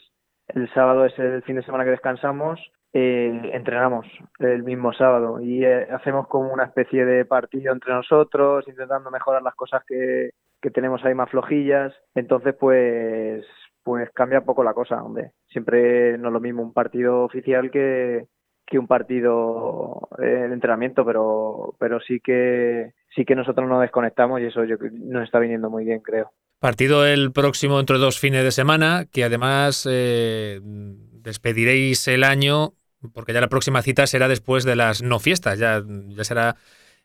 el 0.56 0.70
sábado 0.74 1.06
es 1.06 1.18
el 1.20 1.42
fin 1.44 1.56
de 1.56 1.64
semana 1.64 1.84
que 1.84 1.92
descansamos, 1.92 2.60
eh, 2.94 3.52
entrenamos 3.54 4.06
el 4.40 4.64
mismo 4.64 4.92
sábado 4.94 5.40
y 5.40 5.64
eh, 5.64 5.88
hacemos 5.92 6.28
como 6.28 6.52
una 6.52 6.66
especie 6.66 7.06
de 7.06 7.26
partido 7.26 7.72
entre 7.72 7.94
nosotros, 7.94 8.68
intentando 8.68 9.10
mejorar 9.12 9.42
las 9.42 9.56
cosas 9.56 9.84
que, 9.86 10.32
que 10.62 10.72
tenemos 10.72 11.04
ahí 11.04 11.14
más 11.14 11.30
flojillas. 11.30 11.94
Entonces, 12.16 12.56
pues, 12.60 13.46
pues 13.84 14.10
cambia 14.12 14.42
poco 14.42 14.64
la 14.64 14.74
cosa, 14.74 15.02
hombre. 15.04 15.32
Siempre 15.48 16.18
no 16.18 16.28
es 16.28 16.34
lo 16.34 16.40
mismo 16.40 16.62
un 16.62 16.74
partido 16.74 17.24
oficial 17.24 17.72
que, 17.72 18.26
que 18.66 18.78
un 18.80 18.88
partido 18.88 20.10
eh, 20.20 20.26
de 20.26 20.54
entrenamiento, 20.54 21.06
pero, 21.06 21.76
pero 21.80 22.00
sí 22.02 22.20
que 22.20 22.92
sí 23.16 23.26
que 23.26 23.36
nosotros 23.36 23.68
nos 23.68 23.82
desconectamos 23.82 24.42
y 24.42 24.46
eso 24.46 24.64
yo, 24.64 24.76
nos 24.92 25.24
está 25.24 25.40
viniendo 25.40 25.70
muy 25.70 25.86
bien, 25.86 26.00
creo. 26.00 26.32
Partido 26.60 27.06
el 27.06 27.32
próximo 27.32 27.80
entre 27.80 27.98
dos 27.98 28.20
fines 28.20 28.44
de 28.44 28.52
semana, 28.52 29.06
que 29.12 29.24
además 29.24 29.88
eh, 29.90 30.60
despediréis 30.64 32.08
el 32.08 32.24
año, 32.24 32.74
porque 33.14 33.34
ya 33.34 33.42
la 33.42 33.50
próxima 33.50 33.82
cita 33.82 34.06
será 34.06 34.28
después 34.28 34.64
de 34.64 34.76
las 34.76 35.02
no 35.02 35.20
fiestas, 35.20 35.58
ya, 35.58 35.84
ya 36.10 36.24
será 36.24 36.58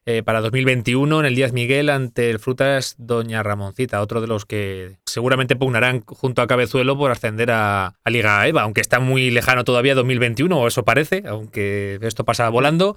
eh, 0.08 0.22
para 0.22 0.40
2021 0.40 1.18
en 1.18 1.26
el 1.26 1.34
Díaz 1.34 1.52
Miguel 1.52 1.90
ante 1.90 2.30
el 2.30 2.38
Frutas 2.38 2.94
Doña 2.96 3.42
Ramoncita, 3.42 4.00
otro 4.00 4.20
de 4.20 4.28
los 4.28 4.44
que 4.44 4.98
seguramente 5.04 5.56
pugnarán 5.56 6.02
junto 6.02 6.42
a 6.42 6.46
Cabezuelo 6.46 6.96
por 6.96 7.10
ascender 7.10 7.50
a, 7.50 7.94
a, 8.04 8.10
Liga 8.10 8.46
EVA, 8.46 8.62
aunque 8.62 8.82
está 8.82 9.00
muy 9.00 9.30
lejano 9.30 9.64
todavía 9.64 9.96
2021, 9.96 10.56
o 10.56 10.68
eso 10.68 10.84
parece, 10.84 11.24
aunque 11.26 11.98
esto 12.02 12.24
pasa 12.24 12.48
volando. 12.50 12.96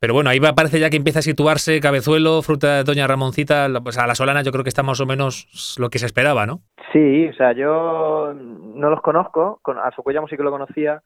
Pero 0.00 0.14
bueno, 0.14 0.30
ahí 0.30 0.38
parece 0.40 0.78
ya 0.78 0.90
que 0.90 0.96
empieza 0.96 1.18
a 1.18 1.22
situarse 1.22 1.80
Cabezuelo, 1.80 2.42
Fruta 2.42 2.84
Doña 2.84 3.08
Ramoncita, 3.08 3.68
pues 3.82 3.98
a 3.98 4.06
la 4.06 4.14
Solana 4.14 4.42
yo 4.42 4.52
creo 4.52 4.62
que 4.62 4.68
está 4.68 4.84
más 4.84 5.00
o 5.00 5.06
menos 5.06 5.76
lo 5.78 5.90
que 5.90 5.98
se 5.98 6.06
esperaba, 6.06 6.46
¿no? 6.46 6.60
Sí, 6.92 7.26
o 7.26 7.32
sea, 7.34 7.52
yo 7.52 8.32
no 8.34 8.90
los 8.90 9.02
conozco, 9.02 9.60
a 9.64 9.90
Socuellamo 9.96 10.28
sí 10.28 10.36
que 10.36 10.44
lo 10.44 10.52
conocía, 10.52 11.02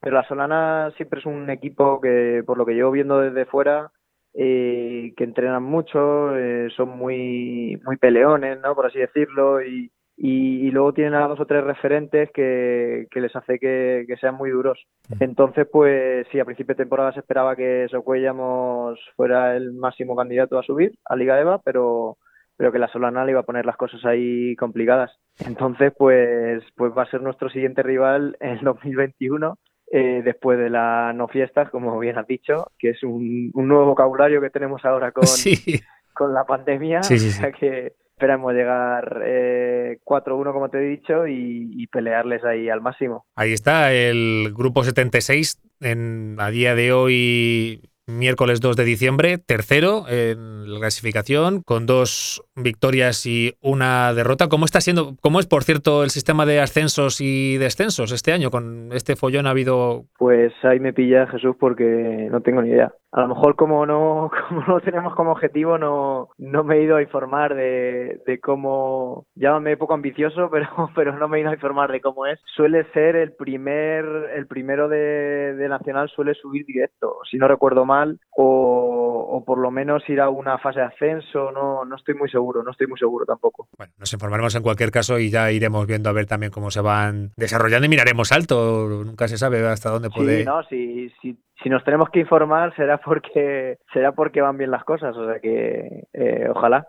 pero 0.00 0.16
la 0.16 0.26
Solana 0.26 0.90
siempre 0.96 1.20
es 1.20 1.26
un 1.26 1.50
equipo 1.50 2.00
que, 2.00 2.42
por 2.46 2.56
lo 2.56 2.64
que 2.64 2.72
llevo 2.72 2.90
viendo 2.90 3.20
desde 3.20 3.44
fuera, 3.44 3.92
eh, 4.32 5.12
que 5.16 5.24
entrenan 5.24 5.62
mucho, 5.62 6.34
eh, 6.36 6.68
son 6.74 6.96
muy, 6.96 7.78
muy 7.84 7.96
peleones, 7.98 8.58
¿no? 8.60 8.74
Por 8.74 8.86
así 8.86 8.98
decirlo, 8.98 9.62
y, 9.62 9.90
y, 10.22 10.66
y, 10.66 10.70
luego 10.70 10.92
tienen 10.92 11.14
a 11.14 11.26
dos 11.26 11.40
o 11.40 11.46
tres 11.46 11.64
referentes 11.64 12.30
que, 12.34 13.06
que 13.10 13.20
les 13.22 13.34
hace 13.34 13.58
que, 13.58 14.04
que, 14.06 14.18
sean 14.18 14.34
muy 14.34 14.50
duros. 14.50 14.78
Entonces, 15.18 15.66
pues 15.72 16.26
sí, 16.30 16.38
a 16.38 16.44
principio 16.44 16.74
de 16.74 16.82
temporada 16.82 17.14
se 17.14 17.20
esperaba 17.20 17.56
que 17.56 17.86
Socuellamos 17.90 19.00
fuera 19.16 19.56
el 19.56 19.72
máximo 19.72 20.14
candidato 20.14 20.58
a 20.58 20.62
subir 20.62 20.92
a 21.06 21.16
Liga 21.16 21.40
EVA, 21.40 21.62
pero, 21.64 22.18
pero 22.58 22.70
que 22.70 22.78
la 22.78 22.88
Solana 22.88 23.24
le 23.24 23.30
iba 23.30 23.40
a 23.40 23.44
poner 23.44 23.64
las 23.64 23.78
cosas 23.78 24.04
ahí 24.04 24.54
complicadas. 24.56 25.10
Entonces, 25.46 25.90
pues, 25.96 26.62
pues 26.76 26.92
va 26.92 27.04
a 27.04 27.10
ser 27.10 27.22
nuestro 27.22 27.48
siguiente 27.48 27.82
rival 27.82 28.36
en 28.40 28.62
2021 28.62 29.56
eh, 29.90 30.20
después 30.22 30.58
de 30.58 30.68
las 30.68 31.14
no 31.14 31.28
fiestas, 31.28 31.70
como 31.70 31.98
bien 31.98 32.18
has 32.18 32.26
dicho, 32.26 32.72
que 32.78 32.90
es 32.90 33.02
un, 33.04 33.50
un 33.54 33.68
nuevo 33.68 33.86
vocabulario 33.86 34.42
que 34.42 34.50
tenemos 34.50 34.84
ahora 34.84 35.12
con, 35.12 35.26
sí. 35.26 35.80
con 36.12 36.34
la 36.34 36.44
pandemia, 36.44 37.02
sí, 37.02 37.18
sí, 37.18 37.28
o 37.28 37.40
sea 37.40 37.52
que 37.52 37.94
esperamos 38.20 38.52
llegar 38.52 39.22
eh, 39.24 39.98
4-1, 40.04 40.52
como 40.52 40.68
te 40.68 40.76
he 40.76 40.82
dicho, 40.82 41.26
y, 41.26 41.72
y, 41.74 41.86
pelearles 41.86 42.44
ahí 42.44 42.68
al 42.68 42.82
máximo. 42.82 43.24
Ahí 43.34 43.54
está 43.54 43.94
el 43.94 44.52
grupo 44.54 44.84
76, 44.84 45.58
en, 45.80 46.36
a 46.38 46.50
día 46.50 46.74
de 46.74 46.92
hoy 46.92 47.89
miércoles 48.18 48.60
2 48.60 48.76
de 48.76 48.84
diciembre, 48.84 49.38
tercero 49.38 50.04
en 50.08 50.72
la 50.72 50.80
clasificación, 50.80 51.62
con 51.62 51.86
dos 51.86 52.42
victorias 52.56 53.26
y 53.26 53.54
una 53.60 54.12
derrota. 54.14 54.48
¿Cómo 54.48 54.64
está 54.64 54.80
siendo, 54.80 55.16
cómo 55.20 55.40
es, 55.40 55.46
por 55.46 55.64
cierto, 55.64 56.02
el 56.02 56.10
sistema 56.10 56.46
de 56.46 56.60
ascensos 56.60 57.20
y 57.20 57.58
descensos 57.58 58.12
este 58.12 58.32
año? 58.32 58.50
Con 58.50 58.90
este 58.92 59.16
follón 59.16 59.46
ha 59.46 59.50
habido... 59.50 60.04
Pues 60.18 60.52
ahí 60.62 60.80
me 60.80 60.92
pilla 60.92 61.26
Jesús 61.26 61.56
porque 61.58 62.28
no 62.30 62.40
tengo 62.40 62.62
ni 62.62 62.70
idea. 62.70 62.92
a 63.12 63.22
lo 63.22 63.28
mejor 63.28 63.56
como 63.56 63.86
no, 63.86 64.30
como 64.48 64.62
no 64.66 64.80
tenemos 64.80 65.14
como 65.14 65.32
objetivo, 65.32 65.78
no, 65.78 66.28
no 66.38 66.64
me 66.64 66.76
he 66.76 66.82
ido 66.82 66.96
a 66.96 67.02
informar 67.02 67.54
de, 67.54 68.20
de 68.26 68.40
cómo, 68.40 69.26
llámame 69.34 69.76
poco 69.76 69.94
ambicioso, 69.94 70.48
pero, 70.52 70.68
pero 70.94 71.16
no 71.18 71.28
me 71.28 71.38
he 71.38 71.40
ido 71.42 71.50
a 71.50 71.54
informar 71.54 71.90
de 71.92 72.00
cómo 72.00 72.26
es. 72.26 72.40
Suele 72.56 72.84
ser 72.92 73.16
el 73.16 73.32
primer, 73.32 74.04
el 74.34 74.46
primero 74.46 74.88
de, 74.88 75.54
de 75.54 75.68
Nacional 75.68 76.08
suele 76.08 76.34
subir 76.34 76.64
directo, 76.66 77.16
si 77.30 77.36
no 77.36 77.48
recuerdo 77.48 77.84
mal, 77.84 77.99
o, 78.30 79.26
o 79.30 79.44
por 79.44 79.58
lo 79.58 79.70
menos 79.70 80.08
ir 80.08 80.20
a 80.20 80.28
una 80.28 80.58
fase 80.58 80.80
de 80.80 80.86
ascenso, 80.86 81.52
no, 81.52 81.84
no 81.84 81.96
estoy 81.96 82.14
muy 82.14 82.28
seguro, 82.28 82.62
no 82.62 82.70
estoy 82.70 82.86
muy 82.86 82.98
seguro 82.98 83.24
tampoco. 83.24 83.68
Bueno, 83.76 83.92
nos 83.98 84.12
informaremos 84.12 84.54
en 84.54 84.62
cualquier 84.62 84.90
caso 84.90 85.18
y 85.18 85.30
ya 85.30 85.50
iremos 85.50 85.86
viendo 85.86 86.08
a 86.08 86.12
ver 86.12 86.26
también 86.26 86.52
cómo 86.52 86.70
se 86.70 86.80
van 86.80 87.32
desarrollando 87.36 87.86
y 87.86 87.88
miraremos 87.88 88.32
alto, 88.32 88.88
nunca 89.04 89.28
se 89.28 89.38
sabe 89.38 89.66
hasta 89.66 89.90
dónde 89.90 90.10
puede... 90.10 90.38
Sí, 90.38 90.44
no, 90.44 90.62
si, 90.64 91.10
si, 91.20 91.38
si 91.62 91.68
nos 91.68 91.84
tenemos 91.84 92.08
que 92.10 92.20
informar 92.20 92.74
será 92.76 92.98
porque 92.98 93.78
será 93.92 94.12
porque 94.12 94.40
van 94.40 94.58
bien 94.58 94.70
las 94.70 94.84
cosas, 94.84 95.16
o 95.16 95.26
sea 95.26 95.40
que 95.40 96.04
eh, 96.12 96.48
ojalá. 96.50 96.88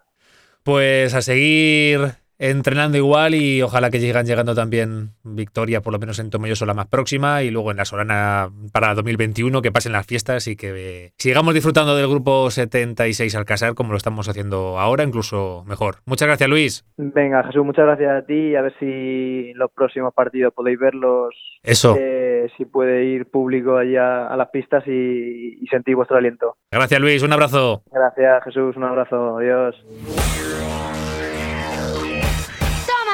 Pues 0.64 1.16
a 1.16 1.22
seguir 1.22 2.21
entrenando 2.42 2.98
igual 2.98 3.36
y 3.36 3.62
ojalá 3.62 3.92
que 3.92 4.00
llegan 4.00 4.26
llegando 4.26 4.56
también 4.56 5.12
victoria, 5.24 5.82
por 5.82 5.94
lo 5.94 6.00
menos 6.00 6.18
en 6.18 6.32
Tomelloso 6.32 6.66
la 6.66 6.74
más 6.74 6.88
próxima 6.88 7.44
y 7.44 7.52
luego 7.52 7.70
en 7.70 7.78
la 7.78 7.86
Solana 7.86 8.50
para 8.74 8.96
2021, 8.96 9.62
que 9.62 9.72
pasen 9.72 9.92
las 9.92 10.08
fiestas 10.08 10.48
y 10.48 10.56
que 10.56 11.12
sigamos 11.18 11.54
disfrutando 11.54 11.96
del 11.96 12.10
grupo 12.10 12.50
76 12.50 13.36
Alcázar 13.36 13.76
como 13.76 13.92
lo 13.92 13.98
estamos 13.98 14.28
haciendo 14.28 14.80
ahora, 14.80 15.04
incluso 15.04 15.64
mejor. 15.68 15.98
Muchas 16.08 16.28
gracias, 16.28 16.50
Luis. 16.50 16.84
Venga, 16.98 17.44
Jesús, 17.44 17.64
muchas 17.64 17.86
gracias 17.86 18.24
a 18.24 18.26
ti 18.26 18.34
y 18.34 18.56
a 18.56 18.64
ver 18.64 18.74
si 18.80 19.54
los 19.54 19.70
próximos 19.72 20.12
partidos 20.12 20.52
podéis 20.52 20.80
verlos. 20.80 21.36
Eso. 21.62 21.96
Eh, 22.00 22.50
si 22.58 22.66
puede 22.66 23.06
ir 23.06 23.30
público 23.30 23.78
allá 23.78 24.28
a 24.28 24.36
las 24.36 24.50
pistas 24.50 24.84
y, 24.88 25.60
y 25.62 25.68
sentir 25.68 25.96
vuestro 25.96 26.18
aliento. 26.18 26.58
Gracias, 26.72 27.00
Luis. 27.00 27.22
Un 27.22 27.34
abrazo. 27.34 27.84
Gracias, 27.92 28.44
Jesús. 28.46 28.76
Un 28.78 28.86
abrazo. 28.86 29.38
Adiós. 29.38 29.76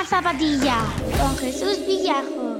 Zapatilla 0.10 0.78
con 1.20 1.38
Jesús 1.38 1.80
Villajos. 1.86 2.60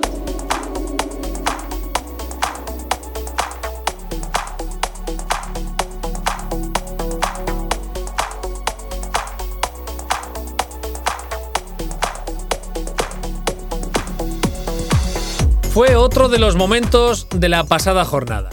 Fue 15.74 15.96
otro 15.96 16.28
de 16.28 16.40
los 16.40 16.58
momentos 16.58 17.28
de 17.34 17.48
la 17.48 17.64
pasada 17.64 18.04
jornada. 18.04 18.50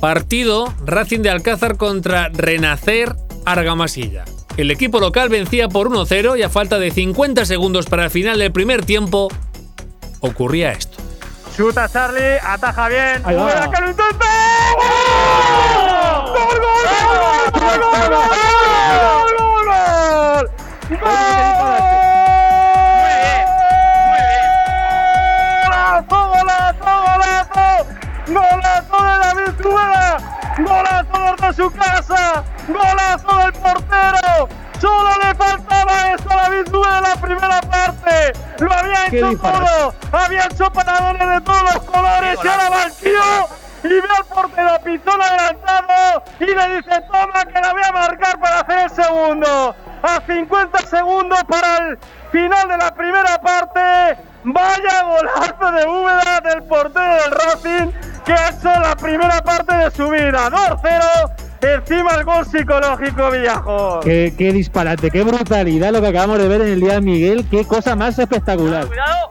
Partido 0.00 0.74
Racing 0.84 1.20
de 1.20 1.30
Alcázar 1.30 1.76
contra 1.76 2.28
Renacer 2.30 3.14
Argamasilla. 3.44 4.24
El 4.56 4.70
equipo 4.70 5.00
local 5.00 5.28
vencía 5.30 5.68
por 5.68 5.88
1-0 5.88 6.38
y 6.38 6.42
a 6.42 6.50
falta 6.50 6.78
de 6.78 6.90
50 6.90 7.46
segundos 7.46 7.86
para 7.86 8.04
el 8.04 8.10
final 8.10 8.38
del 8.38 8.52
primer 8.52 8.84
tiempo 8.84 9.28
ocurría 10.20 10.72
esto. 10.72 10.98
Chuta 11.56 11.88
Charlie, 11.88 12.38
ataja 12.42 12.88
bien. 12.88 13.22
¡Gol! 13.22 13.34
¡Gol, 13.34 13.40
gol, 13.40 13.54
gol! 16.64 16.82
¡Gol, 17.52 17.80
gol, 17.80 18.08
gol! 18.08 18.30
¡Gol, 20.88 20.98
gol! 20.98 21.82
¡Golazo, 28.26 28.96
de 29.02 29.14
David 29.18 29.52
Cubera! 29.62 30.16
¡Golazo 30.58 31.18
desde 31.36 31.62
su 31.62 31.70
casa! 31.72 32.44
¡Golazo 32.68 33.38
del 33.38 33.52
portero! 33.54 34.48
Solo 34.80 35.10
le 35.22 35.34
faltaba 35.34 36.12
eso 36.12 36.30
a 36.30 36.36
David 36.36 36.70
Cubera 36.70 36.98
en 36.98 37.02
la 37.02 37.16
primera 37.16 37.60
parte. 37.60 38.32
Lo 38.58 38.72
había 38.72 39.06
hecho 39.06 39.38
todo. 39.38 39.94
Había 40.12 40.44
hecho 40.46 40.70
paradores 40.72 41.28
de 41.28 41.40
todos 41.40 41.62
los 41.62 41.84
colores 41.84 42.38
y 42.42 42.48
ahora 42.48 42.70
va 42.70 42.84
el 42.84 42.92
tío 42.94 43.48
y 43.84 43.88
ve 43.88 44.08
al 44.16 44.24
portero 44.26 44.78
Pizón 44.84 45.20
adelantado 45.20 46.22
y 46.38 46.46
le 46.46 46.76
dice 46.76 47.00
toma 47.10 47.44
que 47.44 47.60
la 47.60 47.72
voy 47.72 47.82
a 47.82 47.92
marcar 47.92 48.38
para 48.40 48.60
hacer 48.60 48.78
el 48.78 48.90
segundo. 48.90 49.74
A 50.02 50.20
50 50.26 50.78
segundos 50.86 51.44
para 51.44 51.76
el 51.78 51.98
final 52.30 52.68
de 52.68 52.76
la 52.76 52.94
primera 52.94 53.40
parte. 53.40 54.18
Vaya 54.44 55.02
golazo 55.04 55.72
de 55.72 55.86
Úbeda 55.86 56.40
del 56.42 56.62
portero 56.64 57.14
del 57.22 57.30
Racing 57.30 57.92
que 58.24 58.32
ha 58.32 58.48
hecho 58.48 58.68
la 58.80 58.96
primera 58.96 59.42
parte 59.42 59.74
de 59.74 59.90
su 59.90 60.08
vida. 60.10 60.50
2-0. 60.50 61.41
Encima 61.62 62.16
el 62.16 62.24
gol 62.24 62.44
psicológico 62.44 63.30
Villajo. 63.30 64.00
Qué, 64.00 64.34
qué 64.36 64.52
disparate, 64.52 65.10
qué 65.10 65.22
brutalidad 65.22 65.92
lo 65.92 66.00
que 66.00 66.08
acabamos 66.08 66.38
de 66.38 66.48
ver 66.48 66.60
en 66.62 66.68
el 66.68 66.80
día 66.80 66.94
de 66.94 67.00
Miguel. 67.00 67.44
Qué 67.48 67.64
cosa 67.64 67.94
más 67.94 68.18
espectacular. 68.18 68.86
Cuidado. 68.86 69.28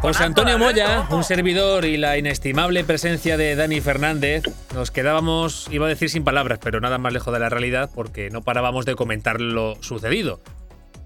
José 0.00 0.24
Antonio 0.24 0.54
de 0.54 0.58
Moya, 0.58 1.06
un 1.10 1.24
servidor 1.24 1.84
y 1.84 1.96
la 1.96 2.18
inestimable 2.18 2.84
presencia 2.84 3.36
de 3.36 3.56
Dani 3.56 3.80
Fernández, 3.80 4.42
nos 4.74 4.90
quedábamos, 4.90 5.68
iba 5.70 5.86
a 5.86 5.88
decir 5.88 6.10
sin 6.10 6.24
palabras, 6.24 6.58
pero 6.62 6.80
nada 6.80 6.98
más 6.98 7.12
lejos 7.12 7.32
de 7.32 7.40
la 7.40 7.48
realidad 7.48 7.90
porque 7.94 8.30
no 8.30 8.42
parábamos 8.42 8.84
de 8.84 8.94
comentar 8.94 9.40
lo 9.40 9.76
sucedido. 9.80 10.40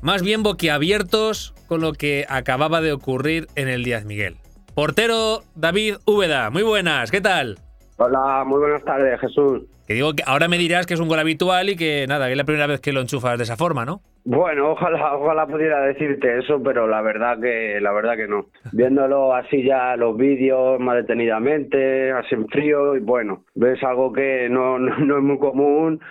Más 0.01 0.23
bien 0.23 0.43
boquiabiertos 0.43 1.55
con 1.67 1.81
lo 1.81 1.93
que 1.93 2.27
acababa 2.29 2.81
de 2.81 2.93
ocurrir 2.93 3.49
en 3.55 3.69
el 3.69 3.85
Díaz 3.85 4.05
Miguel. 4.05 4.37
Portero 4.75 5.43
David 5.55 5.97
Úbeda, 6.05 6.51
muy 6.51 6.63
buenas, 6.63 7.11
¿qué 7.11 7.21
tal? 7.21 7.59
Hola, 7.97 8.45
muy 8.45 8.61
buenas 8.61 8.85
tardes, 8.85 9.21
Jesús. 9.21 9.63
Que 9.89 9.95
digo 9.95 10.13
que 10.13 10.23
ahora 10.27 10.49
me 10.49 10.59
dirás 10.59 10.87
que 10.87 10.93
es 10.93 11.01
un 11.01 11.09
gol 11.09 11.19
habitual 11.19 11.71
y 11.71 11.77
que 11.77 12.05
nada, 12.07 12.27
que 12.27 12.33
es 12.33 12.37
la 12.37 12.45
primera 12.45 12.67
vez 12.67 12.79
que 12.79 12.93
lo 12.93 13.01
enchufas 13.01 13.39
de 13.39 13.45
esa 13.45 13.57
forma, 13.57 13.87
¿no? 13.87 14.03
Bueno, 14.27 14.73
ojalá, 14.73 15.17
ojalá 15.17 15.47
pudiera 15.47 15.81
decirte 15.81 16.41
eso, 16.41 16.63
pero 16.63 16.87
la 16.87 17.01
verdad 17.01 17.41
que, 17.41 17.81
la 17.81 17.91
verdad 17.93 18.15
que 18.15 18.29
no. 18.29 18.49
Viéndolo 18.73 19.35
así 19.35 19.63
ya 19.63 19.97
los 19.97 20.15
vídeos 20.19 20.79
más 20.79 20.97
detenidamente, 20.97 22.13
así 22.13 22.35
en 22.35 22.47
frío, 22.49 22.97
y 22.97 23.01
bueno, 23.01 23.45
ves 23.55 23.83
algo 23.83 24.13
que 24.13 24.51
no, 24.51 24.79
no, 24.79 25.17
es 25.17 25.25
muy 25.25 25.39
común. 25.39 26.03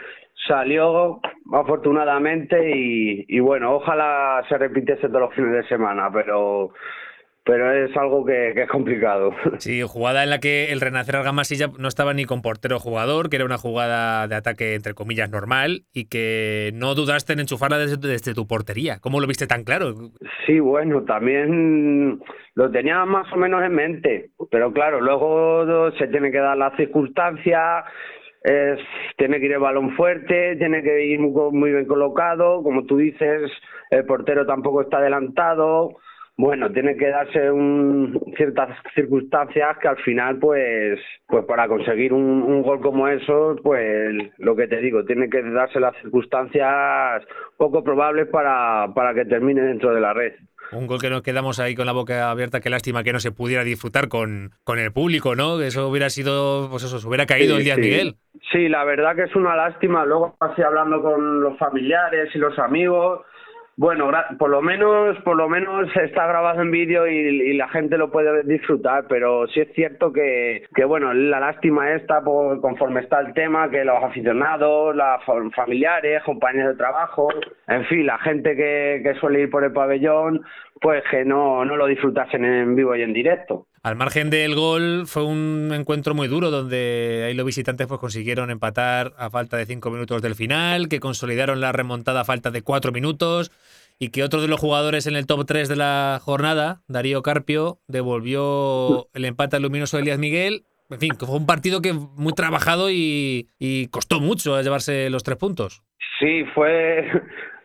Salió 0.47 1.19
afortunadamente 1.53 2.75
y, 2.75 3.25
y 3.27 3.39
bueno, 3.41 3.75
ojalá 3.75 4.43
se 4.49 4.57
repitiese 4.57 5.07
todos 5.07 5.21
los 5.21 5.35
fines 5.35 5.51
de 5.51 5.67
semana, 5.67 6.09
pero 6.11 6.71
pero 7.47 7.71
es 7.71 7.95
algo 7.97 8.23
que, 8.25 8.51
que 8.53 8.63
es 8.63 8.69
complicado. 8.69 9.31
Sí, 9.60 9.81
jugada 9.81 10.23
en 10.23 10.29
la 10.29 10.39
que 10.39 10.71
el 10.71 10.81
Renacer 10.81 11.15
Argamasilla 11.15 11.67
no 11.79 11.88
estaba 11.88 12.13
ni 12.13 12.25
con 12.25 12.41
portero 12.43 12.77
jugador, 12.79 13.29
que 13.29 13.38
era 13.38 13.45
una 13.45 13.57
jugada 13.57 14.27
de 14.27 14.36
ataque 14.36 14.75
entre 14.75 14.93
comillas 14.93 15.31
normal 15.31 15.83
y 15.93 16.05
que 16.10 16.71
no 16.75 16.93
dudaste 16.93 17.33
en 17.33 17.39
enchufarla 17.39 17.77
desde, 17.79 17.97
desde 17.97 18.33
tu 18.36 18.45
portería. 18.45 18.99
¿Cómo 18.99 19.19
lo 19.21 19.27
viste 19.27 19.47
tan 19.47 19.63
claro? 19.63 19.93
Sí, 20.45 20.60
bueno, 20.60 21.03
también 21.05 22.19
lo 22.55 22.69
tenía 22.71 23.05
más 23.05 23.31
o 23.33 23.38
menos 23.38 23.63
en 23.63 23.73
mente, 23.73 24.29
pero 24.51 24.71
claro, 24.73 24.99
luego 25.01 25.91
se 25.97 26.07
tiene 26.07 26.31
que 26.31 26.39
dar 26.39 26.57
las 26.57 26.75
circunstancias, 26.75 27.86
es- 28.43 28.79
tiene 29.17 29.39
que 29.39 29.45
ir 29.47 29.53
el 29.53 29.60
balón 29.60 29.95
fuerte, 29.95 30.55
tiene 30.57 30.81
que 30.83 31.05
ir 31.05 31.19
muy, 31.19 31.51
muy 31.51 31.71
bien 31.71 31.86
colocado, 31.86 32.62
como 32.63 32.86
tú 32.86 32.97
dices, 32.97 33.51
el 33.89 34.05
portero 34.05 34.45
tampoco 34.45 34.81
está 34.81 34.97
adelantado, 34.97 35.95
bueno, 36.38 36.71
tiene 36.71 36.95
que 36.95 37.10
darse 37.10 37.52
un, 37.52 38.21
ciertas 38.38 38.69
circunstancias 38.93 39.78
que 39.82 39.88
al 39.88 39.97
final, 39.97 40.38
pues, 40.38 41.00
pues 41.28 41.43
para 41.45 41.67
conseguir 41.67 42.13
un, 42.13 42.43
un 42.43 42.62
gol 42.62 42.80
como 42.80 43.08
eso, 43.08 43.56
pues 43.63 44.13
lo 44.38 44.56
que 44.56 44.67
te 44.67 44.78
digo, 44.78 45.04
tiene 45.04 45.30
que 45.30 45.41
darse 45.41 45.80
las 45.80 45.95
circunstancias 46.02 47.23
poco 47.58 47.84
probables 47.84 48.28
para, 48.28 48.88
para 48.93 49.15
que 49.15 49.26
termine 49.26 49.62
dentro 49.63 49.93
de 49.93 50.00
la 50.00 50.13
red. 50.13 50.34
Un 50.73 50.86
gol 50.86 51.00
que 51.00 51.10
nos 51.10 51.23
quedamos 51.23 51.60
ahí 51.60 51.76
con 51.76 51.86
la 51.86 51.93
boca 51.93 52.30
abierta, 52.30 52.60
qué 52.60 52.69
lástima 52.69 53.04
que 53.04 53.13
no 53.13 53.19
se 53.19 53.32
pudiera 53.32 53.63
disfrutar 53.63 54.08
con, 54.08 54.52
con 54.63 54.78
el 54.78 54.91
público, 54.91 55.36
¿no? 55.36 55.58
Que 55.58 55.67
eso 55.67 55.88
hubiera 55.88 56.10
sido, 56.10 56.67
pues 56.69 56.84
eso, 56.84 57.00
se 57.00 57.08
hubiera 57.08 57.26
caído 57.26 57.56
Sí, 57.56 57.60
el 57.60 57.63
Díaz 57.63 57.76
sí. 57.78 57.82
Miguel. 57.82 58.15
Sí, 58.52 58.69
la 58.69 58.84
verdad 58.84 59.15
que 59.15 59.23
es 59.23 59.36
una 59.36 59.56
lástima. 59.56 60.06
Luego 60.06 60.36
así 60.39 60.62
hablando 60.62 61.02
con 61.02 61.41
los 61.41 61.58
familiares 61.58 62.30
y 62.36 62.38
los 62.38 62.60
amigos. 62.60 63.21
Bueno, 63.79 64.09
por 64.39 64.49
lo 64.49 64.59
menos, 64.63 65.19
por 65.19 65.37
lo 65.37 65.47
menos 65.47 65.87
está 65.97 66.25
grabado 66.25 66.63
en 66.63 66.71
vídeo 66.71 67.05
y, 67.05 67.53
la 67.53 67.67
gente 67.69 67.95
lo 67.99 68.09
puede 68.09 68.41
disfrutar, 68.41 69.05
pero 69.07 69.45
sí 69.49 69.59
es 69.59 69.71
cierto 69.75 70.11
que, 70.11 70.63
que 70.73 70.83
bueno, 70.83 71.13
la 71.13 71.39
lástima 71.39 71.91
esta, 71.91 72.21
por, 72.21 72.59
conforme 72.59 73.01
está 73.01 73.19
el 73.19 73.35
tema, 73.35 73.69
que 73.69 73.85
los 73.85 74.03
aficionados, 74.03 74.95
los 74.95 75.53
familiares, 75.53 76.23
compañeros 76.23 76.71
de 76.71 76.77
trabajo, 76.77 77.29
en 77.67 77.85
fin, 77.85 78.07
la 78.07 78.17
gente 78.17 78.55
que, 78.55 79.01
que 79.03 79.13
suele 79.19 79.41
ir 79.41 79.51
por 79.51 79.63
el 79.63 79.71
pabellón, 79.71 80.43
pues 80.81 81.03
que 81.11 81.23
no, 81.23 81.63
no 81.63 81.75
lo 81.75 81.85
disfrutasen 81.85 82.45
en 82.45 82.75
vivo 82.75 82.95
y 82.95 83.03
en 83.03 83.13
directo. 83.13 83.67
Al 83.88 83.95
margen 83.95 84.30
del 84.30 84.54
gol, 84.54 85.04
fue 85.08 85.23
un 85.23 85.71
encuentro 85.73 86.13
muy 86.13 86.28
duro 86.28 86.52
donde 86.52 87.23
ahí 87.26 87.34
los 87.34 87.45
visitantes 87.45 87.88
pues 87.88 88.02
consiguieron 88.02 88.52
empatar 88.52 89.13
a 89.17 89.30
falta 89.30 89.56
de 89.56 89.65
cinco 89.65 89.91
minutos 89.91 90.21
del 90.21 90.36
final, 90.36 90.89
que 90.89 91.00
consolidaron 91.00 91.62
la 91.62 91.71
remontada 91.71 92.19
a 92.19 92.26
falta 92.26 92.52
de 92.52 92.63
cuatro 92.63 92.91
minutos 92.91 93.50
y 93.97 94.10
que 94.10 94.26
otro 94.26 94.41
de 94.41 94.50
los 94.50 94.60
jugadores 94.60 95.08
en 95.08 95.15
el 95.15 95.26
top 95.26 95.45
3 95.45 95.69
de 95.69 95.78
la 95.78 96.19
jornada, 96.21 96.82
Darío 96.89 97.23
Carpio, 97.23 97.80
devolvió 97.88 99.08
el 99.13 99.23
empate 99.23 99.56
al 99.56 99.63
luminoso 99.63 99.95
de 99.95 100.04
Elías 100.04 100.19
Miguel 100.19 100.65
en 100.89 101.00
fin, 101.00 101.12
fue 101.17 101.38
un 101.38 101.45
partido 101.45 101.82
que 101.82 101.93
muy 101.93 102.34
trabajado 102.34 102.91
y, 102.91 103.47
y 103.58 103.88
costó 103.88 104.19
mucho 104.19 104.62
llevarse 104.62 105.10
los 105.10 105.23
tres 105.23 105.38
puntos. 105.38 105.82
Sí, 106.19 106.43
fue, 106.54 107.10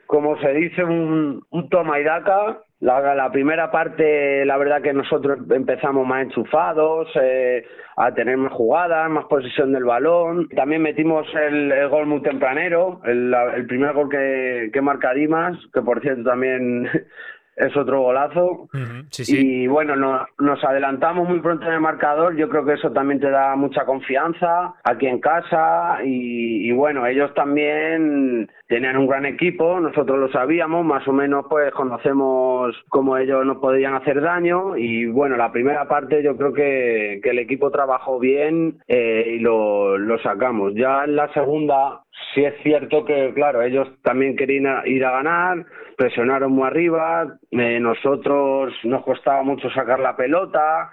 como 0.07 0.41
se 0.41 0.53
dice, 0.53 0.85
un, 0.85 1.43
un 1.51 1.69
toma 1.69 1.99
y 1.99 2.05
daca. 2.05 2.63
La, 2.83 3.15
la 3.15 3.31
primera 3.31 3.71
parte, 3.71 4.45
la 4.45 4.57
verdad 4.57 4.83
que 4.83 4.93
nosotros 4.93 5.39
empezamos 5.51 6.05
más 6.05 6.25
enchufados, 6.25 7.09
eh, 7.15 7.65
a 7.97 8.13
tener 8.13 8.37
más 8.37 8.53
jugadas, 8.53 9.09
más 9.09 9.27
posesión 9.27 9.73
del 9.73 9.85
balón. 9.85 10.49
También 10.49 10.83
metimos 10.83 11.25
el, 11.35 11.71
el 11.71 11.89
gol 11.89 12.07
muy 12.07 12.23
tempranero, 12.23 13.01
el, 13.05 13.33
el 13.55 13.67
primer 13.67 13.93
gol 13.93 14.09
que, 14.09 14.71
que 14.73 14.81
marca 14.81 15.15
Dimas, 15.15 15.57
que 15.73 15.81
por 15.81 16.01
cierto 16.01 16.25
también 16.25 16.89
es 17.57 17.77
otro 17.77 18.01
golazo. 18.01 18.63
Ujú, 18.75 19.05
Sí, 19.11 19.27
sí. 19.27 19.63
Y 19.63 19.67
bueno, 19.69 19.95
no- 19.95 20.27
nos 20.41 20.65
adelantamos 20.65 21.29
muy 21.29 21.39
pronto 21.39 21.67
en 21.69 21.75
el 21.75 21.81
marcador. 21.81 22.35
Yo 22.35 22.49
creo 22.49 22.65
que 22.65 22.73
eso 22.73 22.91
también 22.91 23.21
te 23.21 23.31
da 23.31 23.55
mucha 23.55 23.85
confianza 23.85 24.75
aquí 24.83 25.07
en 25.07 25.21
casa. 25.21 25.99
Y, 26.03 26.69
y 26.69 26.73
bueno, 26.73 27.07
ellos 27.07 27.33
también 27.35 28.51
tenían 28.73 28.97
un 28.97 29.07
gran 29.07 29.27
equipo. 29.27 29.79
Nosotros 29.81 30.19
lo 30.19 30.33
sabíamos, 30.33 30.83
más 30.83 31.07
o 31.07 31.13
menos, 31.13 31.45
pues 31.51 31.71
conocemos 31.73 32.75
cómo 32.89 33.19
ellos 33.19 33.45
nos 33.45 33.59
podían 33.59 33.93
hacer 33.95 34.23
daño. 34.23 34.79
Y 34.79 35.05
bueno, 35.05 35.37
la 35.37 35.53
primera 35.53 35.87
parte 35.87 36.23
yo 36.23 36.39
creo 36.39 36.55
que, 36.55 37.21
que 37.23 37.31
el 37.31 37.39
equipo 37.39 37.71
trabajó 37.71 38.19
bien 38.19 38.79
eh, 38.89 39.35
y 39.37 39.41
lo, 39.41 39.99
lo 39.99 40.19
sacamos. 40.21 40.73
Ya 40.75 41.05
en 41.05 41.17
la 41.17 41.31
segunda, 41.35 42.01
sí 42.35 42.45
es 42.45 42.55
cierto 42.63 43.05
que, 43.05 43.35
claro, 43.35 43.61
ellos 43.61 43.89
también 44.03 44.37
querían 44.37 44.87
ir 44.87 45.05
a 45.05 45.11
ganar, 45.11 45.67
presionaron 45.99 46.53
muy 46.53 46.67
arriba, 46.67 47.27
eh, 47.51 47.79
nosotros 47.79 48.73
nos 48.85 49.05
costaba 49.05 49.43
mucho 49.43 49.69
sacar 49.69 50.01
la 50.01 50.17
pelota 50.17 50.93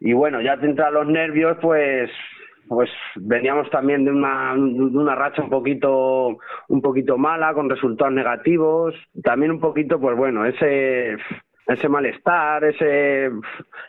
y 0.00 0.14
bueno, 0.14 0.40
ya 0.40 0.56
te 0.58 0.66
entran 0.66 0.94
los 0.94 1.06
nervios, 1.06 1.58
pues 1.62 2.10
pues 2.70 2.88
veníamos 3.16 3.68
también 3.70 4.04
de 4.04 4.12
una 4.12 4.54
de 4.54 4.96
una 4.96 5.16
racha 5.16 5.42
un 5.42 5.50
poquito 5.50 6.38
un 6.68 6.80
poquito 6.80 7.18
mala 7.18 7.52
con 7.52 7.68
resultados 7.68 8.14
negativos, 8.14 8.94
también 9.24 9.50
un 9.50 9.58
poquito 9.58 9.98
pues 9.98 10.16
bueno, 10.16 10.46
ese 10.46 11.16
ese 11.72 11.88
malestar, 11.88 12.64
ese 12.64 13.30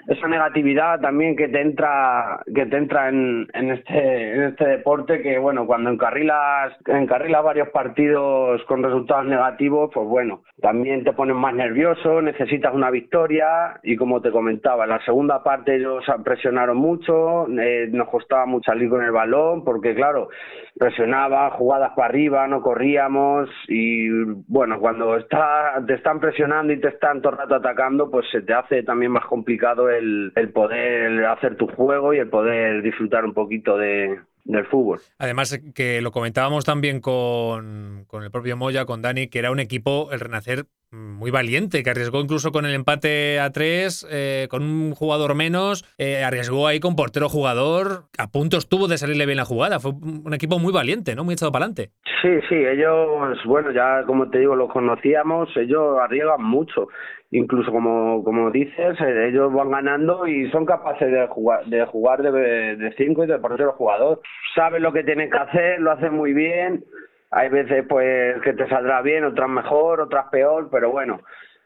esa 0.07 0.27
negatividad 0.27 0.99
también 0.99 1.35
que 1.35 1.47
te 1.47 1.61
entra 1.61 2.41
que 2.53 2.65
te 2.65 2.77
entra 2.77 3.09
en, 3.09 3.47
en 3.53 3.71
este 3.71 4.33
en 4.33 4.43
este 4.43 4.67
deporte 4.67 5.21
que 5.21 5.37
bueno 5.37 5.65
cuando 5.65 5.89
encarrilas 5.89 6.73
encarrilas 6.85 7.43
varios 7.43 7.69
partidos 7.69 8.63
con 8.65 8.83
resultados 8.83 9.25
negativos 9.25 9.91
pues 9.93 10.07
bueno 10.07 10.43
también 10.61 11.03
te 11.03 11.13
pones 11.13 11.35
más 11.35 11.53
nervioso 11.53 12.21
necesitas 12.21 12.73
una 12.73 12.89
victoria 12.89 13.79
y 13.83 13.95
como 13.95 14.21
te 14.21 14.31
comentaba 14.31 14.85
en 14.85 14.91
la 14.91 15.05
segunda 15.05 15.43
parte 15.43 15.75
ellos 15.75 16.03
presionaron 16.23 16.77
mucho 16.77 17.47
eh, 17.47 17.87
nos 17.91 18.09
costaba 18.09 18.45
mucho 18.45 18.71
salir 18.71 18.89
con 18.89 19.03
el 19.03 19.11
balón 19.11 19.63
porque 19.63 19.93
claro 19.93 20.29
presionaba 20.77 21.51
jugadas 21.51 21.91
para 21.95 22.09
arriba 22.09 22.47
no 22.47 22.61
corríamos 22.61 23.49
y 23.67 24.09
bueno 24.47 24.79
cuando 24.79 25.17
está 25.17 25.81
te 25.85 25.93
están 25.93 26.19
presionando 26.19 26.73
y 26.73 26.79
te 26.79 26.89
están 26.89 27.21
todo 27.21 27.33
el 27.33 27.39
rato 27.39 27.55
atacando 27.55 27.70
pues 28.09 28.25
se 28.31 28.41
te 28.41 28.53
hace 28.53 28.83
también 28.83 29.11
más 29.11 29.25
complicado 29.25 29.89
el, 29.89 30.31
el 30.35 30.49
poder 30.49 31.25
hacer 31.25 31.57
tu 31.57 31.67
juego 31.67 32.13
y 32.13 32.19
el 32.19 32.29
poder 32.29 32.81
disfrutar 32.81 33.25
un 33.25 33.33
poquito 33.33 33.77
de, 33.77 34.19
del 34.43 34.65
fútbol. 34.67 34.99
Además, 35.17 35.53
eh, 35.53 35.61
que 35.73 36.01
lo 36.01 36.11
comentábamos 36.11 36.65
también 36.65 36.99
con, 36.99 38.05
con 38.07 38.23
el 38.23 38.31
propio 38.31 38.57
Moya, 38.57 38.85
con 38.85 39.01
Dani, 39.01 39.27
que 39.27 39.39
era 39.39 39.51
un 39.51 39.59
equipo, 39.59 40.09
el 40.11 40.19
Renacer, 40.19 40.65
muy 40.91 41.31
valiente, 41.31 41.83
que 41.83 41.89
arriesgó 41.89 42.19
incluso 42.19 42.51
con 42.51 42.65
el 42.65 42.73
empate 42.73 43.39
a 43.39 43.51
tres, 43.51 44.05
eh, 44.11 44.47
con 44.49 44.63
un 44.63 44.93
jugador 44.93 45.35
menos, 45.35 45.85
eh, 45.97 46.23
arriesgó 46.23 46.67
ahí 46.67 46.79
con 46.79 46.95
portero 46.95 47.29
jugador, 47.29 48.05
a 48.17 48.27
punto 48.27 48.57
estuvo 48.57 48.87
de 48.87 48.97
salirle 48.97 49.25
bien 49.25 49.37
la 49.37 49.45
jugada. 49.45 49.79
Fue 49.79 49.91
un 49.91 50.33
equipo 50.33 50.59
muy 50.59 50.73
valiente, 50.73 51.15
¿no? 51.15 51.23
Muy 51.23 51.33
echado 51.33 51.51
para 51.51 51.65
adelante. 51.65 51.91
Sí, 52.21 52.29
sí, 52.49 52.55
ellos, 52.55 53.37
bueno, 53.45 53.71
ya 53.71 54.03
como 54.05 54.29
te 54.29 54.39
digo, 54.39 54.55
los 54.55 54.69
conocíamos, 54.71 55.49
ellos 55.55 55.97
arriesgan 55.99 56.43
mucho. 56.43 56.87
Incluso 57.33 57.71
como, 57.71 58.25
como 58.25 58.51
dices, 58.51 58.99
eh, 58.99 59.29
ellos 59.29 59.53
van 59.53 59.71
ganando 59.71 60.27
y 60.27 60.51
son 60.51 60.65
capaces 60.65 61.09
de 61.09 61.27
jugar 61.27 61.65
de 61.65 61.85
jugar 61.85 62.21
de, 62.21 62.75
de 62.75 62.93
cinco 62.97 63.23
y 63.23 63.27
de 63.27 63.39
portero 63.39 63.71
jugador. 63.71 64.19
Saben 64.53 64.83
lo 64.83 64.91
que 64.91 65.05
tienen 65.05 65.29
que 65.29 65.37
hacer, 65.37 65.79
lo 65.79 65.91
hacen 65.91 66.13
muy 66.13 66.33
bien. 66.33 66.83
Hay 67.31 67.49
veces 67.49 67.85
pues 67.87 68.41
que 68.41 68.53
te 68.53 68.67
saldrá 68.67 69.01
bien, 69.01 69.23
otras 69.23 69.49
mejor, 69.49 70.01
otras 70.01 70.27
peor, 70.27 70.69
pero 70.69 70.91
bueno, 70.91 71.21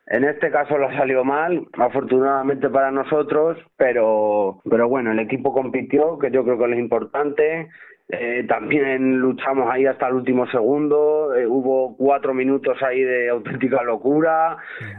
en 0.07 0.23
este 0.23 0.51
caso 0.51 0.77
lo 0.77 0.87
ha 0.87 0.95
salido 0.95 1.23
mal, 1.23 1.67
afortunadamente 1.73 2.69
para 2.69 2.91
nosotros, 2.91 3.57
pero, 3.75 4.61
pero 4.69 4.87
bueno, 4.87 5.11
el 5.11 5.19
equipo 5.19 5.51
compitió, 5.51 6.19
que 6.19 6.29
yo 6.29 6.43
creo 6.43 6.57
que 6.57 6.63
es 6.65 6.69
lo 6.69 6.77
importante. 6.77 7.69
Eh, 8.07 8.45
también 8.47 9.17
luchamos 9.17 9.67
ahí 9.71 9.87
hasta 9.87 10.07
el 10.07 10.13
último 10.13 10.45
segundo, 10.51 11.33
eh, 11.33 11.47
hubo 11.47 11.97
cuatro 11.97 12.35
minutos 12.35 12.77
ahí 12.83 13.01
de 13.01 13.29
auténtica 13.29 13.81
locura, 13.81 14.57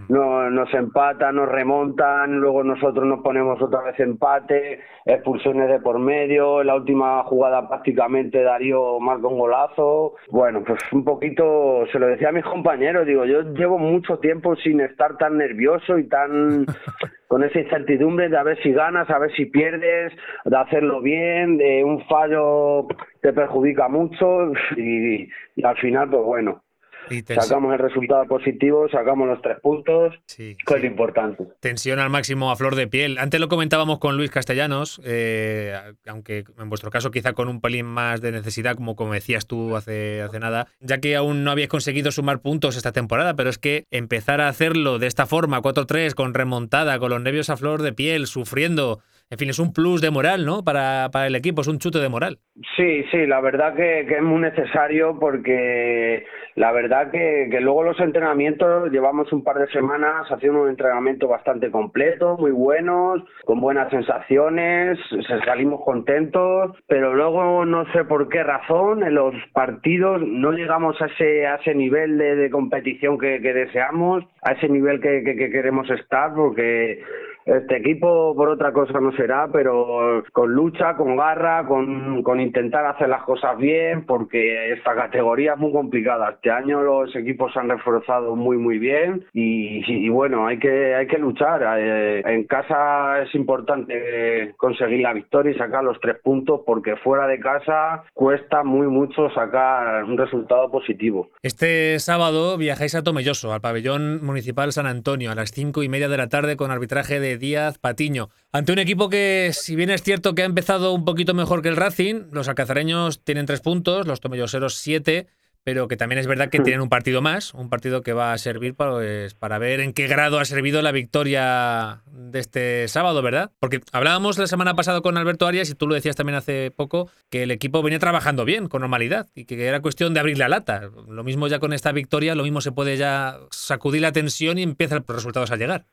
no, 0.08 0.50
nos 0.50 0.74
empatan, 0.74 1.36
nos 1.36 1.48
remontan, 1.48 2.32
luego 2.40 2.64
nosotros 2.64 3.06
nos 3.06 3.22
ponemos 3.22 3.62
otra 3.62 3.82
vez 3.82 4.00
empate, 4.00 4.80
expulsiones 5.04 5.68
de 5.68 5.78
por 5.78 6.00
medio, 6.00 6.62
en 6.62 6.66
la 6.66 6.74
última 6.74 7.22
jugada 7.22 7.68
prácticamente 7.68 8.42
Darío 8.42 8.98
marca 8.98 9.28
un 9.28 9.38
golazo, 9.38 10.16
bueno, 10.32 10.64
pues 10.66 10.80
un 10.90 11.04
poquito, 11.04 11.86
se 11.92 12.00
lo 12.00 12.08
decía 12.08 12.30
a 12.30 12.32
mis 12.32 12.44
compañeros, 12.44 13.06
digo, 13.06 13.24
yo 13.24 13.42
llevo 13.54 13.78
mucho 13.78 14.18
tiempo 14.18 14.56
sin 14.56 14.80
estar 14.80 15.16
tan 15.16 15.38
nervioso 15.38 15.96
y 15.96 16.08
tan 16.08 16.66
con 17.28 17.42
esa 17.44 17.60
incertidumbre 17.60 18.28
de 18.28 18.38
a 18.38 18.42
ver 18.42 18.60
si 18.62 18.72
ganas, 18.72 19.08
a 19.10 19.18
ver 19.18 19.32
si 19.32 19.46
pierdes, 19.46 20.12
de 20.44 20.56
hacerlo 20.56 21.00
bien, 21.00 21.58
de 21.58 21.84
un 21.84 22.04
fallo 22.06 22.86
te 23.20 23.32
perjudica 23.32 23.88
mucho 23.88 24.52
y, 24.76 25.28
y 25.56 25.64
al 25.64 25.76
final, 25.78 26.10
pues 26.10 26.22
bueno, 26.22 26.62
Y 27.10 27.22
sacamos 27.22 27.72
el 27.72 27.78
resultado 27.78 28.24
positivo, 28.26 28.88
sacamos 28.88 29.28
los 29.28 29.40
tres 29.42 29.58
puntos, 29.60 30.14
Sí, 30.26 30.56
que 30.66 30.74
es 30.74 30.80
lo 30.80 30.86
importante. 30.86 31.44
Tensión 31.60 31.98
al 31.98 32.10
máximo 32.10 32.50
a 32.50 32.56
flor 32.56 32.74
de 32.74 32.88
piel. 32.88 33.18
Antes 33.18 33.40
lo 33.40 33.48
comentábamos 33.48 33.98
con 33.98 34.16
Luis 34.16 34.30
Castellanos, 34.30 35.00
eh, 35.04 35.74
aunque 36.06 36.44
en 36.58 36.68
vuestro 36.68 36.90
caso 36.90 37.10
quizá 37.10 37.32
con 37.32 37.48
un 37.48 37.60
pelín 37.60 37.86
más 37.86 38.20
de 38.20 38.32
necesidad, 38.32 38.76
como, 38.76 38.96
como 38.96 39.12
decías 39.12 39.46
tú 39.46 39.76
hace, 39.76 40.22
hace 40.22 40.40
nada, 40.40 40.66
ya 40.80 40.98
que 40.98 41.16
aún 41.16 41.44
no 41.44 41.50
habíais 41.50 41.70
conseguido 41.70 42.10
sumar 42.10 42.40
puntos 42.40 42.76
esta 42.76 42.92
temporada, 42.92 43.34
pero 43.34 43.50
es 43.50 43.58
que 43.58 43.84
empezar 43.90 44.40
a 44.40 44.48
hacerlo 44.48 44.98
de 44.98 45.06
esta 45.06 45.26
forma, 45.26 45.62
4-3, 45.62 46.14
con 46.14 46.34
remontada, 46.34 46.98
con 46.98 47.10
los 47.10 47.20
nervios 47.20 47.50
a 47.50 47.56
flor 47.56 47.82
de 47.82 47.92
piel, 47.92 48.26
sufriendo, 48.26 49.00
en 49.30 49.38
fin, 49.38 49.50
es 49.50 49.58
un 49.58 49.72
plus 49.72 50.00
de 50.00 50.10
moral, 50.10 50.44
¿no? 50.46 50.62
Para, 50.62 51.08
para 51.12 51.26
el 51.26 51.34
equipo, 51.34 51.60
es 51.62 51.68
un 51.68 51.78
chute 51.78 51.98
de 51.98 52.08
moral. 52.08 52.38
Sí, 52.76 53.04
sí, 53.10 53.26
la 53.26 53.40
verdad 53.40 53.74
que, 53.74 54.06
que 54.08 54.16
es 54.16 54.22
muy 54.22 54.40
necesario 54.40 55.18
porque 55.18 56.24
la 56.54 56.72
verdad 56.72 57.10
que, 57.10 57.48
que 57.50 57.60
luego 57.60 57.82
los 57.82 57.98
entrenamientos 58.00 58.90
llevamos 58.92 59.30
un 59.32 59.42
par 59.44 59.58
de 59.58 59.66
semanas 59.68 60.26
haciendo 60.30 60.62
un 60.62 60.70
entrenamiento 60.70 61.28
bastante 61.28 61.70
completo, 61.70 62.36
muy 62.38 62.52
buenos, 62.52 63.22
con 63.44 63.60
buenas 63.60 63.90
sensaciones, 63.90 64.98
se- 65.10 65.44
salimos 65.44 65.80
contentos, 65.84 66.76
pero 66.86 67.14
luego 67.14 67.64
no 67.64 67.84
sé 67.92 68.04
por 68.04 68.28
qué 68.28 68.42
razón 68.42 69.02
en 69.02 69.14
los 69.16 69.34
partidos 69.52 70.22
no 70.24 70.52
llegamos 70.52 71.00
a 71.02 71.06
ese, 71.06 71.46
a 71.46 71.56
ese 71.56 71.74
nivel 71.74 72.16
de, 72.16 72.48
competición 72.50 73.18
que, 73.18 73.40
deseamos, 73.40 74.24
a 74.42 74.52
ese 74.52 74.68
nivel 74.68 75.00
que 75.00 75.22
queremos 75.50 75.90
estar 75.90 76.32
porque 76.34 77.02
este 77.46 77.76
equipo 77.76 78.34
por 78.34 78.48
otra 78.48 78.72
cosa 78.72 79.00
no 79.00 79.12
será, 79.12 79.48
pero 79.52 80.24
con 80.32 80.52
lucha, 80.52 80.96
con 80.96 81.16
garra, 81.16 81.64
con, 81.66 82.22
con 82.24 82.40
intentar 82.40 82.84
hacer 82.86 83.08
las 83.08 83.22
cosas 83.22 83.56
bien, 83.56 84.04
porque 84.04 84.72
esta 84.72 84.94
categoría 84.94 85.52
es 85.52 85.58
muy 85.58 85.72
complicada. 85.72 86.30
Este 86.30 86.50
año 86.50 86.82
los 86.82 87.14
equipos 87.14 87.52
se 87.52 87.60
han 87.60 87.68
reforzado 87.68 88.34
muy 88.34 88.56
muy 88.56 88.78
bien 88.78 89.24
y, 89.32 89.82
y 89.86 90.08
bueno, 90.08 90.46
hay 90.46 90.58
que 90.58 90.94
hay 90.96 91.06
que 91.06 91.18
luchar. 91.18 91.62
Eh, 91.78 92.22
en 92.26 92.44
casa 92.44 93.22
es 93.22 93.34
importante 93.34 94.54
conseguir 94.56 95.00
la 95.00 95.12
victoria 95.12 95.52
y 95.52 95.58
sacar 95.58 95.84
los 95.84 96.00
tres 96.00 96.16
puntos, 96.22 96.62
porque 96.66 96.96
fuera 96.96 97.28
de 97.28 97.38
casa 97.38 98.02
cuesta 98.12 98.64
muy 98.64 98.88
mucho 98.88 99.30
sacar 99.30 100.02
un 100.04 100.18
resultado 100.18 100.70
positivo. 100.70 101.30
Este 101.42 102.00
sábado 102.00 102.58
viajáis 102.58 102.96
a 102.96 103.04
Tomelloso, 103.04 103.52
al 103.52 103.60
pabellón 103.60 104.24
municipal 104.24 104.72
San 104.72 104.86
Antonio, 104.86 105.30
a 105.30 105.36
las 105.36 105.52
cinco 105.52 105.84
y 105.84 105.88
media 105.88 106.08
de 106.08 106.16
la 106.16 106.28
tarde 106.28 106.56
con 106.56 106.72
arbitraje 106.72 107.20
de 107.20 107.35
Díaz 107.38 107.78
Patiño. 107.78 108.30
Ante 108.52 108.72
un 108.72 108.78
equipo 108.78 109.08
que, 109.08 109.50
si 109.52 109.76
bien 109.76 109.90
es 109.90 110.02
cierto 110.02 110.34
que 110.34 110.42
ha 110.42 110.46
empezado 110.46 110.92
un 110.92 111.04
poquito 111.04 111.34
mejor 111.34 111.62
que 111.62 111.68
el 111.68 111.76
Racing, 111.76 112.28
los 112.32 112.48
alcazareños 112.48 113.22
tienen 113.22 113.46
tres 113.46 113.60
puntos, 113.60 114.06
los 114.06 114.20
tomelloseros 114.20 114.74
siete, 114.74 115.26
pero 115.66 115.88
que 115.88 115.96
también 115.96 116.20
es 116.20 116.28
verdad 116.28 116.48
que 116.48 116.60
tienen 116.60 116.80
un 116.80 116.88
partido 116.88 117.20
más, 117.22 117.52
un 117.52 117.68
partido 117.68 118.02
que 118.02 118.12
va 118.12 118.32
a 118.32 118.38
servir 118.38 118.74
para, 118.74 118.92
pues, 118.92 119.34
para 119.34 119.58
ver 119.58 119.80
en 119.80 119.92
qué 119.92 120.06
grado 120.06 120.38
ha 120.38 120.44
servido 120.44 120.80
la 120.80 120.92
victoria 120.92 122.02
de 122.06 122.38
este 122.38 122.86
sábado, 122.86 123.20
¿verdad? 123.20 123.50
Porque 123.58 123.80
hablábamos 123.90 124.38
la 124.38 124.46
semana 124.46 124.76
pasada 124.76 125.00
con 125.00 125.16
Alberto 125.16 125.44
Arias 125.44 125.68
y 125.68 125.74
tú 125.74 125.88
lo 125.88 125.96
decías 125.96 126.14
también 126.14 126.36
hace 126.36 126.70
poco, 126.70 127.10
que 127.30 127.42
el 127.42 127.50
equipo 127.50 127.82
venía 127.82 127.98
trabajando 127.98 128.44
bien, 128.44 128.68
con 128.68 128.82
normalidad, 128.82 129.26
y 129.34 129.44
que 129.44 129.66
era 129.66 129.82
cuestión 129.82 130.14
de 130.14 130.20
abrir 130.20 130.38
la 130.38 130.48
lata. 130.48 130.82
Lo 131.08 131.24
mismo 131.24 131.48
ya 131.48 131.58
con 131.58 131.72
esta 131.72 131.90
victoria, 131.90 132.36
lo 132.36 132.44
mismo 132.44 132.60
se 132.60 132.70
puede 132.70 132.96
ya 132.96 133.36
sacudir 133.50 134.02
la 134.02 134.12
tensión 134.12 134.58
y 134.58 134.62
empiezan 134.62 135.04
los 135.04 135.16
resultados 135.16 135.50
a 135.50 135.56
llegar. 135.56 135.84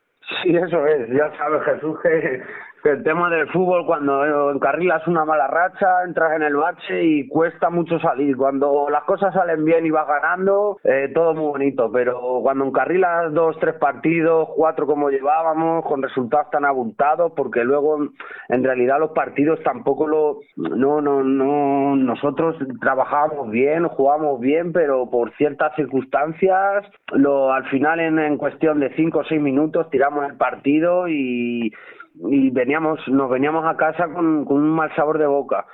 Sí, 0.41 0.55
eso 0.55 0.85
es. 0.87 1.09
Ya 1.09 1.31
sabes, 1.37 1.63
Jesús, 1.63 1.99
que, 2.01 2.41
que 2.83 2.89
el 2.89 3.03
tema 3.03 3.29
del 3.29 3.47
fútbol, 3.47 3.85
cuando 3.85 4.51
encarrilas 4.51 5.07
una 5.07 5.23
mala 5.23 5.47
racha, 5.47 6.03
entras 6.05 6.35
en 6.35 6.43
el 6.43 6.55
bache 6.57 7.01
y 7.01 7.27
cuesta 7.29 7.69
mucho 7.69 7.97
salir. 7.99 8.35
Cuando 8.35 8.89
las 8.89 9.05
cosas 9.05 9.33
salen 9.33 9.63
bien 9.63 9.85
y 9.85 9.89
vas 9.89 10.05
ganando, 10.05 10.77
eh, 10.83 11.09
todo 11.15 11.33
muy 11.33 11.45
bonito, 11.45 11.89
pero 11.93 12.41
cuando 12.41 12.65
encarrilas 12.65 13.31
dos, 13.33 13.57
tres 13.61 13.75
partidos, 13.75 14.49
cuatro 14.57 14.85
como 14.85 15.09
llevábamos, 15.09 15.85
con 15.85 16.03
resultados 16.03 16.49
tan 16.51 16.65
abultados, 16.65 17.31
porque 17.37 17.63
luego 17.63 17.99
en 18.49 18.63
realidad 18.63 18.99
los 18.99 19.11
partidos 19.11 19.63
tampoco 19.63 20.05
lo. 20.05 20.39
No, 20.57 20.99
no, 20.99 21.23
no. 21.23 21.95
Nosotros 21.95 22.57
trabajábamos 22.81 23.49
bien, 23.49 23.87
jugábamos 23.87 24.41
bien, 24.41 24.73
pero 24.73 25.09
por 25.09 25.31
ciertas 25.37 25.73
circunstancias, 25.77 26.85
lo, 27.13 27.53
al 27.53 27.63
final 27.69 28.01
en, 28.01 28.19
en 28.19 28.37
cuestión 28.37 28.81
de 28.81 28.93
cinco 28.95 29.19
o 29.19 29.23
seis 29.23 29.41
minutos 29.41 29.89
tiramos 29.89 30.25
el 30.29 30.35
partido 30.35 31.07
y 31.07 31.71
y 32.15 32.49
veníamos, 32.49 32.99
nos 33.07 33.29
veníamos 33.29 33.65
a 33.65 33.77
casa 33.77 34.07
con, 34.07 34.45
un 34.47 34.69
mal 34.69 34.93
sabor 34.95 35.17
de 35.17 35.27
boca. 35.27 35.65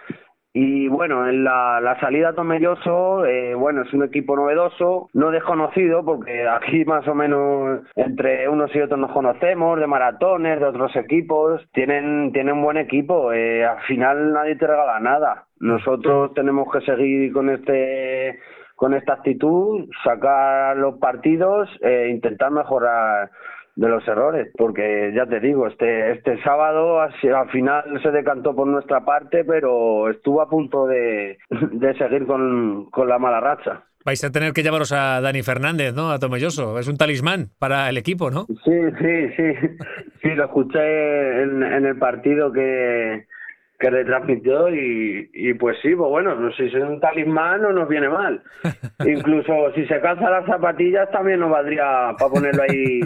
Y 0.51 0.87
bueno, 0.87 1.29
en 1.29 1.43
la, 1.43 1.79
la 1.79 1.99
salida 1.99 2.33
Tomelloso, 2.33 3.23
eh, 3.25 3.53
bueno, 3.53 3.83
es 3.83 3.93
un 3.93 4.03
equipo 4.03 4.35
novedoso, 4.35 5.07
no 5.13 5.29
desconocido, 5.29 6.03
porque 6.03 6.47
aquí 6.47 6.83
más 6.85 7.07
o 7.07 7.13
menos 7.13 7.81
entre 7.95 8.49
unos 8.49 8.75
y 8.75 8.81
otros 8.81 8.99
nos 8.99 9.11
conocemos, 9.11 9.79
de 9.79 9.85
maratones, 9.85 10.59
de 10.59 10.65
otros 10.65 10.95
equipos, 10.95 11.61
tienen, 11.71 12.31
tienen 12.33 12.63
buen 12.63 12.77
equipo, 12.77 13.31
eh, 13.31 13.63
al 13.63 13.81
final 13.81 14.33
nadie 14.33 14.55
te 14.55 14.65
regala 14.65 14.99
nada. 14.99 15.45
Nosotros 15.59 16.33
tenemos 16.33 16.67
que 16.71 16.81
seguir 16.81 17.31
con 17.31 17.49
este 17.49 18.39
con 18.79 18.93
esta 18.93 19.15
actitud, 19.15 19.89
sacar 20.05 20.77
los 20.77 20.99
partidos 20.99 21.69
e 21.81 22.07
intentar 22.07 22.49
mejorar 22.49 23.29
de 23.79 23.87
los 23.87 24.05
errores, 24.09 24.51
porque 24.57 25.13
ya 25.15 25.25
te 25.25 25.39
digo, 25.39 25.65
este 25.65 26.11
este 26.11 26.41
sábado 26.43 26.99
al 26.99 27.49
final 27.49 27.83
se 28.03 28.11
decantó 28.11 28.53
por 28.53 28.67
nuestra 28.67 29.05
parte, 29.05 29.45
pero 29.45 30.09
estuvo 30.09 30.41
a 30.41 30.49
punto 30.49 30.85
de, 30.85 31.37
de 31.49 31.93
seguir 31.97 32.25
con, 32.27 32.89
con 32.91 33.07
la 33.07 33.17
mala 33.17 33.39
racha. 33.39 33.83
Vais 34.03 34.21
a 34.23 34.31
tener 34.31 34.51
que 34.51 34.63
llevaros 34.63 34.91
a 34.91 35.21
Dani 35.21 35.43
Fernández, 35.43 35.93
¿no? 35.93 36.11
A 36.11 36.19
Tomelloso. 36.19 36.77
Es 36.77 36.87
un 36.89 36.97
talismán 36.97 37.51
para 37.57 37.89
el 37.89 37.97
equipo, 37.97 38.31
¿no? 38.31 38.47
Sí, 38.65 38.79
sí, 38.99 39.29
sí. 39.37 39.53
Sí, 40.21 40.29
lo 40.35 40.45
escuché 40.45 41.43
en, 41.43 41.63
en 41.63 41.85
el 41.85 41.97
partido 41.97 42.51
que, 42.51 43.27
que 43.79 43.89
retransmitió 43.89 44.69
y, 44.73 45.29
y 45.33 45.53
pues 45.53 45.77
sí, 45.81 45.95
pues 45.95 46.09
bueno, 46.09 46.35
no 46.35 46.51
sé 46.51 46.69
si 46.69 46.75
es 46.75 46.83
un 46.83 46.99
talismán 46.99 47.61
no 47.61 47.71
nos 47.71 47.87
viene 47.87 48.09
mal. 48.09 48.41
Incluso 49.05 49.71
si 49.73 49.85
se 49.85 50.01
calza 50.01 50.29
las 50.29 50.45
zapatillas 50.45 51.09
también 51.11 51.39
nos 51.39 51.49
valdría 51.49 52.13
para 52.17 52.31
ponerlo 52.31 52.63
ahí 52.63 52.99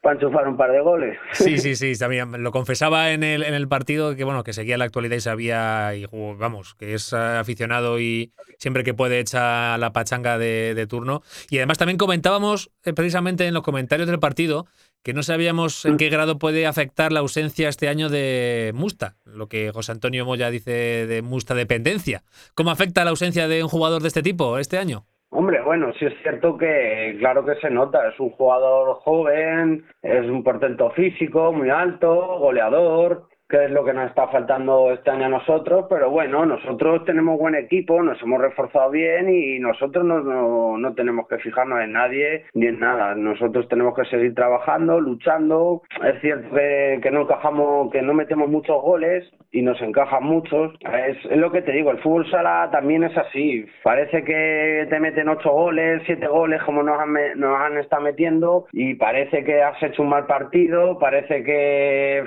para 0.00 0.14
enchufar 0.14 0.48
un 0.48 0.56
par 0.56 0.72
de 0.72 0.80
goles. 0.80 1.18
Sí, 1.32 1.58
sí, 1.58 1.76
sí, 1.94 1.98
también 1.98 2.42
lo 2.42 2.52
confesaba 2.52 3.12
en 3.12 3.22
el, 3.22 3.42
en 3.42 3.54
el 3.54 3.68
partido 3.68 4.16
que 4.16 4.24
bueno, 4.24 4.42
que 4.44 4.52
seguía 4.52 4.78
la 4.78 4.86
actualidad 4.86 5.16
y 5.16 5.20
sabía, 5.20 5.94
y, 5.94 6.06
vamos, 6.38 6.74
que 6.74 6.94
es 6.94 7.12
aficionado 7.12 8.00
y 8.00 8.32
siempre 8.58 8.84
que 8.84 8.94
puede 8.94 9.20
echa 9.20 9.76
la 9.78 9.92
pachanga 9.92 10.38
de, 10.38 10.74
de 10.74 10.86
turno. 10.86 11.22
Y 11.50 11.58
además 11.58 11.78
también 11.78 11.98
comentábamos 11.98 12.70
eh, 12.84 12.92
precisamente 12.92 13.46
en 13.46 13.54
los 13.54 13.62
comentarios 13.62 14.08
del 14.08 14.18
partido 14.18 14.66
que 15.02 15.14
no 15.14 15.22
sabíamos 15.22 15.86
en 15.86 15.96
qué 15.96 16.10
grado 16.10 16.38
puede 16.38 16.66
afectar 16.66 17.10
la 17.10 17.20
ausencia 17.20 17.68
este 17.68 17.88
año 17.88 18.10
de 18.10 18.72
Musta, 18.74 19.16
lo 19.24 19.48
que 19.48 19.70
José 19.72 19.92
Antonio 19.92 20.26
Moya 20.26 20.50
dice 20.50 21.06
de 21.06 21.22
Musta 21.22 21.54
dependencia. 21.54 22.22
¿Cómo 22.54 22.70
afecta 22.70 23.04
la 23.04 23.10
ausencia 23.10 23.48
de 23.48 23.62
un 23.62 23.70
jugador 23.70 24.02
de 24.02 24.08
este 24.08 24.22
tipo 24.22 24.58
este 24.58 24.76
año? 24.76 25.06
Hombre, 25.32 25.62
bueno, 25.62 25.92
sí 25.96 26.06
es 26.06 26.14
cierto 26.22 26.58
que 26.58 27.16
claro 27.20 27.44
que 27.44 27.54
se 27.56 27.70
nota, 27.70 28.08
es 28.08 28.18
un 28.18 28.30
jugador 28.30 28.96
joven, 29.04 29.84
es 30.02 30.26
un 30.26 30.42
portento 30.42 30.90
físico, 30.90 31.52
muy 31.52 31.70
alto, 31.70 32.38
goleador, 32.40 33.28
que 33.50 33.64
es 33.64 33.70
lo 33.70 33.84
que 33.84 33.92
nos 33.92 34.08
está 34.08 34.28
faltando 34.28 34.92
este 34.92 35.10
año 35.10 35.26
a 35.26 35.28
nosotros, 35.28 35.86
pero 35.90 36.08
bueno, 36.08 36.46
nosotros 36.46 37.04
tenemos 37.04 37.38
buen 37.38 37.56
equipo, 37.56 38.00
nos 38.02 38.22
hemos 38.22 38.40
reforzado 38.40 38.90
bien 38.90 39.28
y 39.28 39.58
nosotros 39.58 40.04
no, 40.04 40.20
no, 40.20 40.78
no, 40.78 40.94
tenemos 40.94 41.26
que 41.26 41.38
fijarnos 41.38 41.80
en 41.80 41.92
nadie 41.92 42.44
ni 42.54 42.66
en 42.66 42.78
nada. 42.78 43.14
Nosotros 43.16 43.68
tenemos 43.68 43.94
que 43.96 44.04
seguir 44.04 44.34
trabajando, 44.34 45.00
luchando. 45.00 45.82
Es 46.04 46.20
cierto 46.20 46.54
que, 46.54 47.00
que 47.02 47.10
no 47.10 47.22
encajamos, 47.22 47.90
que 47.90 48.02
no 48.02 48.14
metemos 48.14 48.48
muchos 48.48 48.80
goles 48.82 49.28
y 49.50 49.62
nos 49.62 49.80
encajan 49.82 50.22
muchos. 50.22 50.74
Es, 51.08 51.16
es, 51.28 51.36
lo 51.36 51.50
que 51.50 51.62
te 51.62 51.72
digo, 51.72 51.90
el 51.90 51.98
fútbol 51.98 52.30
sala 52.30 52.68
también 52.70 53.02
es 53.02 53.16
así. 53.18 53.66
Parece 53.82 54.22
que 54.22 54.86
te 54.88 55.00
meten 55.00 55.28
ocho 55.28 55.50
goles, 55.50 56.02
siete 56.06 56.28
goles 56.28 56.62
como 56.62 56.84
nos 56.84 57.00
han, 57.00 57.14
nos 57.36 57.60
han 57.60 57.78
estado 57.78 58.02
metiendo 58.02 58.66
y 58.72 58.94
parece 58.94 59.42
que 59.44 59.60
has 59.60 59.82
hecho 59.82 60.02
un 60.02 60.10
mal 60.10 60.26
partido, 60.26 60.98
parece 60.98 61.42
que, 61.42 62.24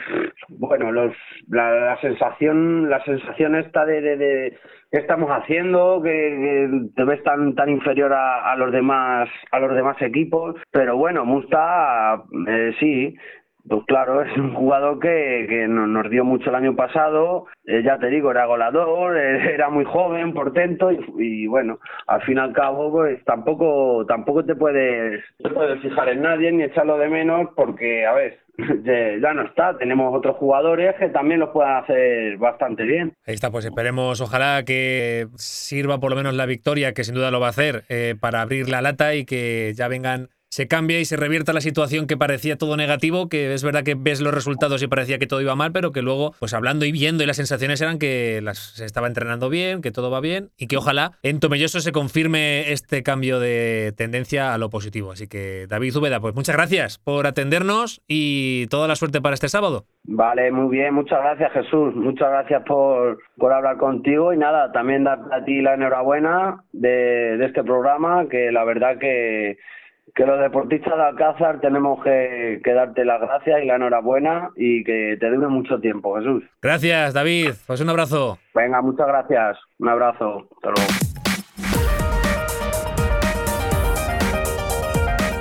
bueno, 0.49 0.91
los 0.91 1.12
la, 1.49 1.71
la, 1.71 2.01
sensación 2.01 2.89
la 2.89 3.03
sensación 3.03 3.55
esta 3.55 3.85
de, 3.85 4.57
qué 4.91 4.97
estamos 4.97 5.29
haciendo 5.29 6.01
que, 6.03 6.09
que, 6.09 6.89
te 6.95 7.03
ves 7.03 7.23
tan 7.23 7.55
tan 7.55 7.69
inferior 7.69 8.13
a, 8.13 8.51
a, 8.51 8.55
los 8.55 8.71
demás 8.71 9.29
a 9.51 9.59
los 9.59 9.73
demás 9.75 10.01
equipos 10.01 10.55
pero 10.71 10.97
bueno 10.97 11.25
Musta 11.25 12.23
eh, 12.47 12.73
sí 12.79 13.15
pues 13.67 13.83
claro, 13.85 14.21
es 14.23 14.37
un 14.37 14.53
jugador 14.53 14.99
que, 14.99 15.45
que 15.47 15.67
nos 15.67 16.09
dio 16.09 16.25
mucho 16.25 16.49
el 16.49 16.55
año 16.55 16.75
pasado, 16.75 17.45
eh, 17.65 17.81
ya 17.83 17.97
te 17.97 18.07
digo, 18.07 18.31
era 18.31 18.45
goleador, 18.45 19.17
eh, 19.19 19.53
era 19.53 19.69
muy 19.69 19.85
joven, 19.85 20.33
portento 20.33 20.91
y, 20.91 20.99
y, 21.17 21.47
bueno, 21.47 21.79
al 22.07 22.21
fin 22.23 22.37
y 22.37 22.41
al 22.41 22.53
cabo 22.53 22.91
pues 22.91 23.23
tampoco 23.25 24.05
tampoco 24.07 24.43
te 24.43 24.55
puedes, 24.55 25.23
te 25.37 25.49
puedes 25.49 25.81
fijar 25.81 26.09
en 26.09 26.21
nadie 26.21 26.51
ni 26.51 26.63
echarlo 26.63 26.97
de 26.97 27.09
menos 27.09 27.49
porque, 27.55 28.05
a 28.05 28.13
ver, 28.13 28.39
ya 29.21 29.33
no 29.33 29.43
está, 29.43 29.77
tenemos 29.77 30.15
otros 30.15 30.35
jugadores 30.37 30.95
que 30.99 31.09
también 31.09 31.39
lo 31.39 31.51
puedan 31.51 31.83
hacer 31.83 32.37
bastante 32.37 32.83
bien. 32.83 33.13
Ahí 33.25 33.33
está, 33.33 33.49
pues 33.49 33.65
esperemos, 33.65 34.21
ojalá 34.21 34.63
que 34.63 35.27
sirva 35.35 35.99
por 35.99 36.11
lo 36.11 36.17
menos 36.17 36.35
la 36.35 36.45
victoria, 36.45 36.93
que 36.93 37.03
sin 37.03 37.15
duda 37.15 37.31
lo 37.31 37.39
va 37.39 37.47
a 37.47 37.51
hacer, 37.51 37.83
eh, 37.89 38.15
para 38.19 38.41
abrir 38.41 38.69
la 38.69 38.81
lata 38.81 39.15
y 39.15 39.25
que 39.25 39.73
ya 39.75 39.87
vengan 39.87 40.29
se 40.53 40.67
cambia 40.67 40.99
y 40.99 41.05
se 41.05 41.17
revierta 41.17 41.51
la 41.51 41.61
situación 41.61 42.05
que 42.05 42.15
parecía 42.15 42.59
todo 42.59 42.77
negativo, 42.77 43.27
que 43.27 43.55
es 43.55 43.63
verdad 43.63 43.81
que 43.83 43.95
ves 43.97 44.21
los 44.21 44.31
resultados 44.31 44.83
y 44.83 44.87
parecía 44.87 45.17
que 45.17 45.25
todo 45.25 45.41
iba 45.41 45.55
mal, 45.55 45.71
pero 45.71 45.91
que 45.91 46.03
luego, 46.03 46.33
pues 46.39 46.53
hablando 46.53 46.85
y 46.85 46.91
viendo 46.91 47.23
y 47.23 47.25
las 47.25 47.37
sensaciones 47.37 47.81
eran 47.81 47.97
que 47.97 48.39
las, 48.43 48.59
se 48.59 48.85
estaba 48.85 49.07
entrenando 49.07 49.49
bien, 49.49 49.81
que 49.81 49.89
todo 49.89 50.11
va 50.11 50.19
bien 50.19 50.49
y 50.55 50.67
que 50.67 50.77
ojalá 50.77 51.13
en 51.23 51.39
Tomelloso 51.39 51.79
se 51.79 51.91
confirme 51.91 52.71
este 52.71 53.01
cambio 53.01 53.39
de 53.39 53.93
tendencia 53.97 54.53
a 54.53 54.59
lo 54.59 54.69
positivo. 54.69 55.13
Así 55.13 55.27
que 55.27 55.65
David 55.67 55.97
Ubeda, 55.97 56.19
pues 56.19 56.35
muchas 56.35 56.55
gracias 56.55 56.99
por 56.99 57.25
atendernos 57.25 58.03
y 58.07 58.67
toda 58.67 58.87
la 58.87 58.95
suerte 58.95 59.21
para 59.21 59.33
este 59.33 59.49
sábado. 59.49 59.85
Vale, 60.03 60.51
muy 60.51 60.69
bien, 60.69 60.93
muchas 60.93 61.19
gracias 61.19 61.51
Jesús, 61.53 61.95
muchas 61.95 62.29
gracias 62.29 62.61
por, 62.67 63.17
por 63.39 63.53
hablar 63.53 63.77
contigo 63.77 64.31
y 64.31 64.37
nada, 64.37 64.71
también 64.71 65.03
dar 65.03 65.17
a 65.31 65.43
ti 65.43 65.63
la 65.63 65.73
enhorabuena 65.73 66.63
de, 66.73 67.37
de 67.37 67.45
este 67.47 67.63
programa, 67.63 68.27
que 68.29 68.51
la 68.51 68.63
verdad 68.65 68.99
que 68.99 69.57
que 70.15 70.25
los 70.25 70.39
deportistas 70.39 70.95
de 70.95 71.03
Alcázar 71.03 71.59
tenemos 71.59 72.03
que, 72.03 72.61
que, 72.63 72.73
darte 72.73 73.03
las 73.03 73.19
gracias 73.19 73.63
y 73.63 73.65
la 73.65 73.75
enhorabuena 73.75 74.51
y 74.55 74.83
que 74.83 75.17
te 75.19 75.29
dure 75.29 75.47
mucho 75.47 75.79
tiempo, 75.79 76.15
Jesús. 76.17 76.43
Gracias, 76.61 77.13
David. 77.13 77.51
Pues 77.65 77.81
un 77.81 77.89
abrazo. 77.89 78.37
Venga, 78.53 78.81
muchas 78.81 79.07
gracias. 79.07 79.57
Un 79.79 79.89
abrazo. 79.89 80.47
Hasta 80.55 80.69
luego. 80.69 80.93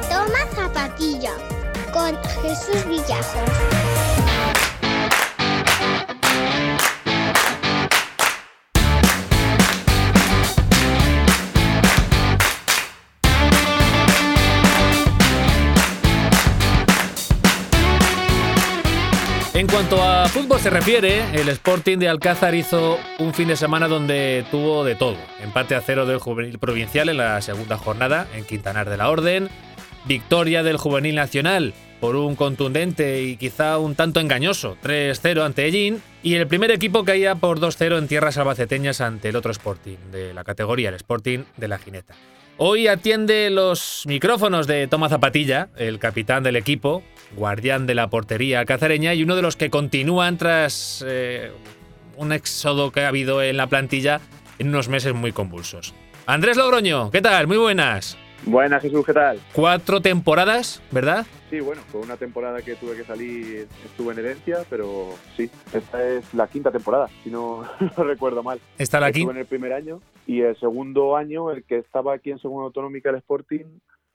Toma 0.09 0.47
zapatilla 0.51 1.33
con 1.93 2.17
Jesús 2.43 2.89
Villajos. 2.89 3.92
En 19.63 19.69
cuanto 19.69 20.03
a 20.03 20.29
fútbol 20.29 20.59
se 20.59 20.71
refiere, 20.71 21.23
el 21.41 21.49
Sporting 21.49 21.99
de 21.99 22.09
Alcázar 22.09 22.53
hizo 22.53 22.99
un 23.21 23.33
fin 23.33 23.47
de 23.47 23.55
semana 23.55 23.87
donde 23.87 24.45
tuvo 24.51 24.83
de 24.83 24.97
todo. 24.97 25.17
Empate 25.41 25.77
a 25.77 25.81
cero 25.81 26.05
del 26.05 26.19
Juvenil 26.19 26.59
Provincial 26.59 27.09
en 27.09 27.19
la 27.19 27.41
segunda 27.43 27.79
jornada 27.79 28.27
en 28.35 28.45
Quintanar 28.45 28.91
de 28.91 28.97
la 28.97 29.09
Orden. 29.09 29.49
Victoria 30.05 30.65
del 30.65 30.79
Juvenil 30.79 31.15
Nacional 31.15 31.75
por 32.01 32.17
un 32.17 32.35
contundente 32.35 33.23
y 33.23 33.37
quizá 33.37 33.79
un 33.79 33.95
tanto 33.95 34.19
engañoso 34.19 34.77
3-0 34.83 35.45
ante 35.45 35.65
Ellín. 35.67 36.03
Y 36.25 36.35
el 36.35 36.49
primer 36.49 36.73
equipo 36.73 37.05
caía 37.05 37.37
por 37.37 37.61
2-0 37.61 37.99
en 37.99 38.09
tierras 38.09 38.39
albaceteñas 38.39 39.01
ante 39.01 39.29
el 39.29 39.37
otro 39.37 39.53
Sporting 39.53 39.99
de 40.11 40.35
la 40.35 40.43
categoría, 40.43 40.89
el 40.89 40.97
Sporting 40.97 41.45
de 41.57 41.69
la 41.69 41.79
Jineta. 41.79 42.17
Hoy 42.59 42.87
atiende 42.87 43.51
los 43.51 44.05
micrófonos 44.07 44.67
de 44.67 44.87
Toma 44.87 45.09
Zapatilla, 45.09 45.71
el 45.77 45.99
capitán 45.99 46.43
del 46.43 46.57
equipo, 46.57 47.03
guardián 47.35 47.87
de 47.87 47.95
la 47.95 48.11
portería 48.11 48.65
cazareña 48.65 49.15
y 49.15 49.23
uno 49.23 49.37
de 49.37 49.43
los 49.43 49.57
que 49.57 49.71
continúan 49.71 50.37
tras 50.37 51.03
eh, 51.07 51.51
un 52.17 52.33
éxodo 52.33 52.93
que 52.93 53.01
ha 53.05 53.09
habido 53.09 53.43
en 53.43 53.57
la 53.57 53.67
plantilla 53.69 54.21
en 54.59 54.69
unos 54.69 54.89
meses 54.89 55.15
muy 55.15 55.33
convulsos. 55.33 55.95
Andrés 56.27 56.57
Logroño, 56.57 57.11
¿qué 57.11 57.21
tal? 57.21 57.47
Muy 57.47 57.57
buenas. 57.57 58.17
Buenas, 58.45 58.83
Jesús, 58.83 59.07
¿qué 59.07 59.13
tal? 59.13 59.39
Cuatro 59.55 60.01
temporadas, 60.01 60.83
¿verdad? 60.91 61.25
Sí, 61.49 61.61
bueno, 61.61 61.81
fue 61.83 62.01
una 62.01 62.17
temporada 62.17 62.61
que 62.61 62.75
tuve 62.75 62.97
que 62.97 63.05
salir, 63.05 63.69
estuve 63.85 64.13
en 64.15 64.19
herencia, 64.19 64.59
pero 64.69 65.11
sí, 65.37 65.49
esta 65.73 66.05
es 66.09 66.35
la 66.35 66.49
quinta 66.49 66.73
temporada, 66.73 67.09
si 67.23 67.31
no, 67.31 67.63
no 67.97 68.05
recuerdo 68.05 68.43
mal. 68.43 68.59
Está 68.79 68.99
la 68.99 69.09
Estuve 69.09 69.21
quinta. 69.21 69.33
en 69.35 69.39
el 69.39 69.47
primer 69.47 69.73
año 69.73 70.01
y 70.27 70.41
el 70.41 70.57
segundo 70.59 71.17
año, 71.17 71.51
el 71.53 71.63
que 71.65 71.79
estaba 71.79 72.15
aquí 72.15 72.31
en 72.33 72.39
segunda 72.41 72.67
autonómica, 72.67 73.11
el 73.11 73.17
Sporting, 73.17 73.65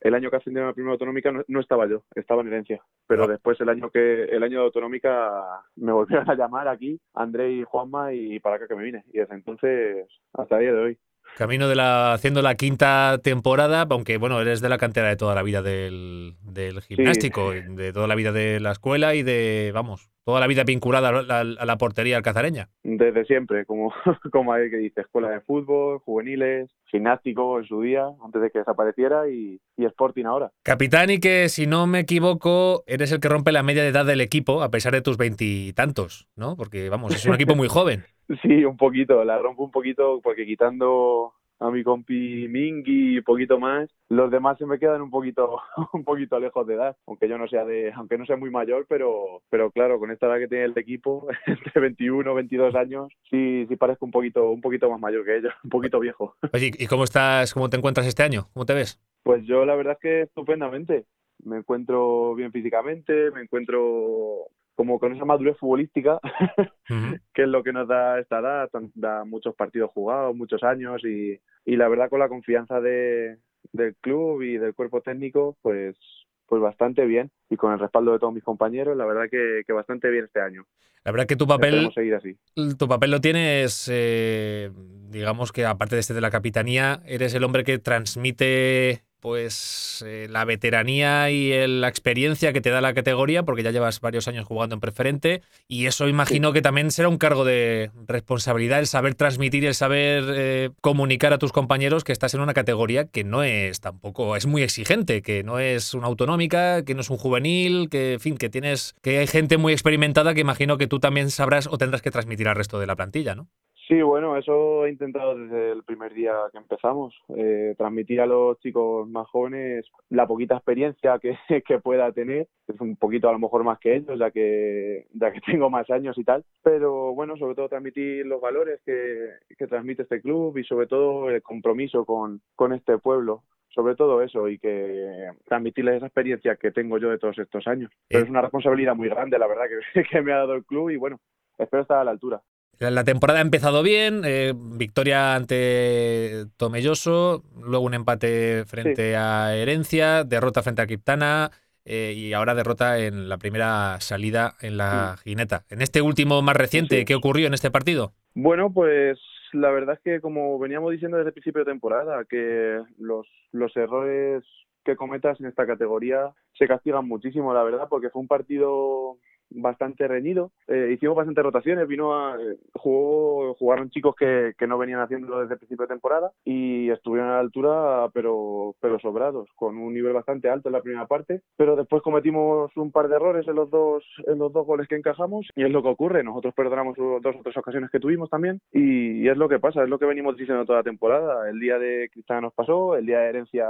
el 0.01 0.13
año 0.13 0.29
que 0.29 0.35
ascendieron 0.35 0.67
a 0.67 0.71
la 0.71 0.75
primera 0.75 0.93
autonómica 0.93 1.31
no, 1.31 1.43
no 1.47 1.59
estaba 1.61 1.87
yo, 1.87 2.03
estaba 2.15 2.41
en 2.41 2.47
herencia. 2.49 2.81
Pero 3.07 3.23
Ah. 3.23 3.27
después 3.27 3.59
el 3.61 3.69
año 3.69 3.89
que 3.89 4.25
el 4.25 4.43
año 4.43 4.59
de 4.59 4.65
autonómica 4.65 5.31
me 5.77 5.91
volvieron 5.93 6.29
a 6.29 6.35
llamar 6.35 6.67
aquí, 6.67 6.99
André 7.13 7.51
y 7.53 7.63
Juanma, 7.63 8.13
y 8.13 8.39
para 8.41 8.57
acá 8.57 8.67
que 8.67 8.75
me 8.75 8.83
vine. 8.83 9.05
Y 9.13 9.19
desde 9.19 9.35
entonces 9.35 10.05
hasta 10.33 10.55
el 10.57 10.61
día 10.63 10.73
de 10.73 10.79
hoy. 10.79 10.97
Camino 11.37 11.67
de 11.67 11.75
la. 11.75 12.13
haciendo 12.13 12.41
la 12.41 12.55
quinta 12.55 13.19
temporada, 13.23 13.85
aunque 13.87 14.17
bueno, 14.17 14.41
eres 14.41 14.59
de 14.59 14.69
la 14.69 14.79
cantera 14.79 15.07
de 15.07 15.17
toda 15.17 15.35
la 15.35 15.43
vida 15.43 15.61
del, 15.61 16.33
del 16.41 16.81
gimnástico, 16.81 17.51
de 17.51 17.93
toda 17.93 18.07
la 18.07 18.15
vida 18.15 18.31
de 18.31 18.59
la 18.59 18.71
escuela 18.71 19.13
y 19.13 19.21
de, 19.21 19.69
vamos, 19.71 20.09
toda 20.27 20.41
la 20.41 20.47
vida 20.47 20.65
vinculada 20.65 21.07
a 21.07 21.21
la, 21.23 21.39
a 21.39 21.65
la 21.65 21.77
portería 21.77 22.17
alcazareña. 22.17 22.67
Desde 22.83 23.23
siempre, 23.23 23.65
como, 23.65 23.93
como 24.33 24.51
hay 24.51 24.69
que 24.69 24.75
dice, 24.75 24.99
escuela 24.99 25.29
de 25.29 25.39
fútbol, 25.39 25.99
juveniles, 25.99 26.69
gimnástico 26.87 27.57
en 27.59 27.65
su 27.65 27.81
día, 27.81 28.03
antes 28.21 28.41
de 28.41 28.51
que 28.51 28.59
desapareciera, 28.59 29.29
y, 29.29 29.61
y 29.77 29.85
Sporting 29.85 30.25
ahora. 30.25 30.51
Capitán, 30.63 31.11
y 31.11 31.21
que 31.21 31.47
si 31.47 31.65
no 31.65 31.87
me 31.87 31.99
equivoco, 31.99 32.83
eres 32.87 33.13
el 33.13 33.21
que 33.21 33.29
rompe 33.29 33.53
la 33.53 33.63
media 33.63 33.83
de 33.83 33.87
edad 33.87 34.05
del 34.05 34.19
equipo, 34.19 34.63
a 34.63 34.69
pesar 34.69 34.91
de 34.91 35.01
tus 35.01 35.15
veintitantos, 35.15 36.27
¿no? 36.35 36.57
Porque, 36.57 36.89
vamos, 36.89 37.15
es 37.15 37.25
un 37.25 37.33
equipo 37.33 37.55
muy 37.55 37.69
joven. 37.69 38.03
Sí, 38.41 38.65
un 38.65 38.75
poquito, 38.75 39.23
la 39.23 39.37
rompo 39.37 39.63
un 39.63 39.71
poquito 39.71 40.19
porque 40.21 40.45
quitando 40.45 41.31
a 41.59 41.71
mi 41.71 41.83
compi 41.83 42.47
Mingy 42.47 43.17
y 43.17 43.21
poquito 43.21 43.59
más, 43.59 43.89
los 44.09 44.31
demás 44.31 44.57
se 44.57 44.65
me 44.65 44.79
quedan 44.79 45.01
un 45.01 45.09
poquito 45.09 45.59
un 45.93 46.03
poquito 46.03 46.39
lejos 46.39 46.65
de 46.67 46.75
edad, 46.75 46.95
aunque 47.05 47.27
yo 47.27 47.37
no 47.37 47.47
sea 47.47 47.65
de 47.65 47.91
aunque 47.93 48.17
no 48.17 48.25
sea 48.25 48.37
muy 48.37 48.49
mayor, 48.49 48.85
pero 48.87 49.41
pero 49.49 49.71
claro, 49.71 49.99
con 49.99 50.11
esta 50.11 50.27
edad 50.27 50.39
que 50.39 50.47
tiene 50.47 50.65
el 50.65 50.77
equipo, 50.77 51.27
entre 51.45 51.81
21 51.81 52.33
22 52.33 52.75
años, 52.75 53.11
sí 53.29 53.65
sí 53.67 53.75
parezco 53.75 54.05
un 54.05 54.11
poquito 54.11 54.49
un 54.49 54.61
poquito 54.61 54.89
más 54.89 54.99
mayor 54.99 55.25
que 55.25 55.37
ellos, 55.37 55.53
un 55.63 55.69
poquito 55.69 55.99
viejo. 55.99 56.35
Oye, 56.53 56.71
¿y 56.77 56.87
cómo 56.87 57.03
estás, 57.03 57.53
cómo 57.53 57.69
te 57.69 57.77
encuentras 57.77 58.07
este 58.07 58.23
año? 58.23 58.47
¿Cómo 58.53 58.65
te 58.65 58.73
ves? 58.73 59.01
Pues 59.23 59.45
yo 59.45 59.65
la 59.65 59.75
verdad 59.75 59.93
es 59.93 59.99
que 59.99 60.21
estupendamente. 60.21 61.05
Me 61.43 61.57
encuentro 61.57 62.33
bien 62.33 62.51
físicamente, 62.51 63.29
me 63.29 63.41
encuentro 63.41 64.47
como 64.77 64.99
con 64.99 65.11
esa 65.11 65.25
madurez 65.25 65.57
futbolística 65.57 66.19
que 67.33 67.41
es 67.41 67.47
lo 67.47 67.63
que 67.63 67.73
nos 67.73 67.87
da 67.87 68.19
esta 68.19 68.39
edad, 68.39 68.69
da 68.93 69.25
muchos 69.25 69.55
partidos 69.55 69.89
jugados, 69.89 70.35
muchos 70.35 70.61
años 70.61 71.03
y, 71.03 71.39
y 71.65 71.75
la 71.75 71.87
verdad 71.87 72.11
con 72.11 72.19
la 72.19 72.29
confianza 72.29 72.79
de, 72.79 73.39
del 73.73 73.95
club 73.95 74.43
y 74.43 74.57
del 74.57 74.75
cuerpo 74.75 75.01
técnico, 75.01 75.57
pues 75.63 75.97
pues 76.45 76.61
bastante 76.61 77.05
bien 77.05 77.29
y 77.49 77.57
con 77.57 77.73
el 77.73 77.79
respaldo 77.79 78.13
de 78.13 78.19
todos 78.19 78.33
mis 78.33 78.43
compañeros, 78.43 78.95
la 78.95 79.05
verdad 79.05 79.23
que, 79.29 79.63
que 79.65 79.73
bastante 79.73 80.09
bien 80.09 80.25
este 80.25 80.39
año. 80.39 80.65
La 81.03 81.11
verdad 81.11 81.25
que 81.25 81.35
tu 81.35 81.47
papel, 81.47 81.91
seguir 81.93 82.15
así. 82.15 82.37
tu 82.77 82.87
papel 82.87 83.11
lo 83.11 83.19
tienes, 83.19 83.89
eh, 83.91 84.71
digamos 85.09 85.51
que 85.51 85.65
aparte 85.65 85.95
de 85.95 86.01
este 86.01 86.13
de 86.13 86.21
la 86.21 86.29
capitanía, 86.29 87.01
eres 87.05 87.33
el 87.33 87.43
hombre 87.43 87.63
que 87.63 87.79
transmite 87.79 89.06
pues 89.19 90.03
eh, 90.05 90.27
la 90.29 90.45
veteranía 90.45 91.29
y 91.31 91.51
el- 91.51 91.81
la 91.81 91.87
experiencia 91.87 92.53
que 92.53 92.61
te 92.61 92.69
da 92.69 92.81
la 92.81 92.93
categoría, 92.93 93.43
porque 93.43 93.63
ya 93.63 93.71
llevas 93.71 93.99
varios 94.01 94.27
años 94.27 94.45
jugando 94.45 94.75
en 94.75 94.79
preferente, 94.79 95.41
y 95.67 95.85
eso 95.87 96.07
imagino 96.07 96.53
que 96.53 96.61
también 96.61 96.91
será 96.91 97.09
un 97.09 97.17
cargo 97.17 97.43
de 97.45 97.91
responsabilidad 98.07 98.79
el 98.79 98.87
saber 98.87 99.15
transmitir 99.15 99.65
el 99.65 99.73
saber 99.75 100.23
eh, 100.29 100.69
comunicar 100.81 101.33
a 101.33 101.37
tus 101.37 101.51
compañeros 101.51 102.03
que 102.03 102.11
estás 102.11 102.33
en 102.33 102.41
una 102.41 102.53
categoría 102.53 103.05
que 103.05 103.23
no 103.23 103.43
es 103.43 103.79
tampoco, 103.79 104.35
es 104.35 104.45
muy 104.45 104.61
exigente, 104.63 105.21
que 105.21 105.43
no 105.43 105.59
es 105.59 105.93
una 105.93 106.07
autonómica, 106.07 106.83
que 106.83 106.93
no 106.95 107.01
es 107.01 107.09
un 107.09 107.17
juvenil, 107.17 107.89
que 107.89 108.13
en 108.13 108.19
fin, 108.19 108.37
que 108.37 108.49
tienes, 108.49 108.95
que 109.01 109.19
hay 109.19 109.27
gente 109.27 109.57
muy 109.57 109.73
experimentada 109.73 110.33
que 110.33 110.41
imagino 110.41 110.77
que 110.77 110.87
tú 110.87 110.99
también 110.99 111.31
sabrás 111.31 111.67
o 111.67 111.77
tendrás 111.77 112.01
que 112.01 112.11
transmitir 112.11 112.47
al 112.47 112.55
resto 112.55 112.79
de 112.79 112.87
la 112.87 112.95
plantilla, 112.95 113.35
¿no? 113.35 113.47
Sí, 113.87 114.01
bueno, 114.01 114.35
eso 114.35 114.85
he 114.85 114.89
intentado 114.89 115.37
desde 115.37 115.71
el 115.71 115.83
primer 115.83 116.13
día 116.13 116.33
que 116.51 116.57
empezamos, 116.57 117.15
eh, 117.37 117.73
transmitir 117.77 118.19
a 118.19 118.25
los 118.25 118.59
chicos 118.59 119.07
más 119.07 119.27
jóvenes 119.29 119.85
la 120.09 120.27
poquita 120.27 120.55
experiencia 120.55 121.19
que, 121.19 121.37
que 121.65 121.79
pueda 121.79 122.11
tener, 122.11 122.49
es 122.67 122.81
un 122.81 122.97
poquito 122.97 123.29
a 123.29 123.31
lo 123.31 123.39
mejor 123.39 123.63
más 123.63 123.79
que 123.79 123.95
ellos, 123.95 124.19
ya 124.19 124.29
que, 124.31 125.07
ya 125.13 125.31
que 125.31 125.39
tengo 125.39 125.69
más 125.69 125.89
años 125.89 126.17
y 126.17 126.25
tal, 126.25 126.43
pero 126.63 127.13
bueno, 127.13 127.37
sobre 127.37 127.55
todo 127.55 127.69
transmitir 127.69 128.25
los 128.25 128.41
valores 128.41 128.81
que, 128.85 129.29
que 129.57 129.67
transmite 129.67 130.01
este 130.03 130.21
club 130.21 130.57
y 130.57 130.65
sobre 130.65 130.87
todo 130.87 131.29
el 131.29 131.41
compromiso 131.41 132.03
con, 132.03 132.41
con 132.55 132.73
este 132.73 132.97
pueblo. 132.97 133.43
Sobre 133.69 133.95
todo 133.95 134.23
eso 134.23 134.49
y 134.49 134.57
que 134.57 135.29
transmitirles 135.45 135.97
esa 135.97 136.07
experiencia 136.07 136.55
que 136.55 136.71
tengo 136.71 136.97
yo 136.97 137.11
de 137.11 137.19
todos 137.19 137.37
estos 137.37 137.67
años. 137.67 137.91
Pero 138.07 138.21
Eh. 138.21 138.23
es 138.23 138.29
una 138.29 138.41
responsabilidad 138.41 138.95
muy 138.95 139.07
grande, 139.07 139.37
la 139.37 139.45
verdad, 139.45 139.65
que, 139.93 140.03
que 140.09 140.21
me 140.23 140.33
ha 140.33 140.37
dado 140.37 140.55
el 140.55 140.65
club 140.65 140.89
y 140.89 140.95
bueno, 140.97 141.19
espero 141.59 141.83
estar 141.83 141.99
a 141.99 142.03
la 142.03 142.09
altura. 142.11 142.41
La 142.79 142.91
la 142.91 143.03
temporada 143.03 143.39
ha 143.39 143.41
empezado 143.41 143.81
bien, 143.81 144.21
eh, 144.23 144.53
victoria 144.55 145.35
ante 145.35 146.45
Tomelloso, 146.57 147.43
luego 147.63 147.85
un 147.85 147.95
empate 147.95 148.65
frente 148.65 149.15
a 149.15 149.55
Herencia, 149.55 150.23
derrota 150.23 150.61
frente 150.61 150.83
a 150.83 150.85
Criptana 150.87 151.49
eh, 151.85 152.13
y 152.15 152.33
ahora 152.33 152.53
derrota 152.53 152.99
en 152.99 153.29
la 153.29 153.37
primera 153.37 153.99
salida 153.99 154.53
en 154.61 154.77
la 154.77 155.17
Gineta. 155.23 155.63
En 155.69 155.81
este 155.81 156.01
último 156.03 156.41
más 156.43 156.55
reciente, 156.55 156.99
Sí. 156.99 157.05
¿qué 157.05 157.15
ocurrió 157.15 157.47
en 157.47 157.55
este 157.55 157.71
partido? 157.71 158.13
Bueno, 158.35 158.71
pues 158.71 159.17
la 159.53 159.71
verdad 159.71 159.95
es 159.95 160.01
que 160.03 160.21
como 160.21 160.59
veníamos 160.59 160.91
diciendo 160.91 161.17
desde 161.17 161.29
el 161.29 161.33
principio 161.33 161.63
de 161.63 161.71
temporada, 161.71 162.25
que 162.29 162.79
los, 162.99 163.25
los 163.53 163.75
errores 163.75 164.43
que 164.85 164.95
cometas 164.95 165.39
en 165.39 165.47
esta 165.47 165.65
categoría 165.65 166.31
se 166.59 166.67
castigan 166.67 167.07
muchísimo, 167.07 167.53
la 167.53 167.63
verdad, 167.63 167.87
porque 167.89 168.09
fue 168.09 168.21
un 168.21 168.27
partido 168.27 169.17
bastante 169.49 170.07
reñido. 170.07 170.51
Eh, 170.67 170.91
hicimos 170.93 171.15
bastantes 171.15 171.43
rotaciones, 171.43 171.87
vino 171.87 172.15
a, 172.15 172.35
eh, 172.35 172.57
jugó, 172.73 173.53
jugaron 173.55 173.89
chicos 173.89 174.15
que, 174.15 174.53
que 174.57 174.67
no 174.67 174.77
venían 174.77 174.99
haciéndolo 174.99 175.41
desde 175.41 175.53
el 175.53 175.59
principio 175.59 175.85
de 175.85 175.93
temporada 175.93 176.31
y 176.43 176.89
estuvieron 176.89 177.29
a 177.29 177.33
la 177.33 177.39
altura, 177.39 178.09
pero, 178.13 178.75
pero 178.81 178.99
sobrados, 178.99 179.49
con 179.55 179.77
un 179.77 179.93
nivel 179.93 180.13
bastante 180.13 180.49
alto 180.49 180.69
en 180.69 180.73
la 180.73 180.81
primera 180.81 181.07
parte. 181.07 181.41
Pero 181.55 181.75
después 181.75 182.01
cometimos 182.01 182.75
un 182.75 182.91
par 182.91 183.07
de 183.07 183.15
errores 183.15 183.47
en 183.47 183.55
los 183.55 183.69
dos, 183.69 184.03
en 184.25 184.37
los 184.39 184.51
dos 184.51 184.65
goles 184.65 184.87
que 184.87 184.95
encajamos 184.95 185.47
y 185.55 185.63
es 185.63 185.71
lo 185.71 185.81
que 185.81 185.89
ocurre. 185.89 186.23
Nosotros 186.23 186.53
perdonamos 186.53 186.95
dos 186.97 187.35
o 187.35 187.43
tres 187.43 187.57
ocasiones 187.57 187.89
que 187.91 187.99
tuvimos 187.99 188.29
también 188.29 188.59
y, 188.71 189.23
y 189.23 189.29
es 189.29 189.37
lo 189.37 189.49
que 189.49 189.59
pasa, 189.59 189.83
es 189.83 189.89
lo 189.89 189.99
que 189.99 190.05
venimos 190.05 190.37
diciendo 190.37 190.65
toda 190.65 190.79
la 190.79 190.83
temporada. 190.83 191.49
El 191.49 191.59
día 191.59 191.79
de 191.79 192.09
Cristina 192.11 192.41
nos 192.41 192.53
pasó, 192.53 192.95
el 192.95 193.05
día 193.05 193.19
de 193.19 193.29
herencia 193.29 193.67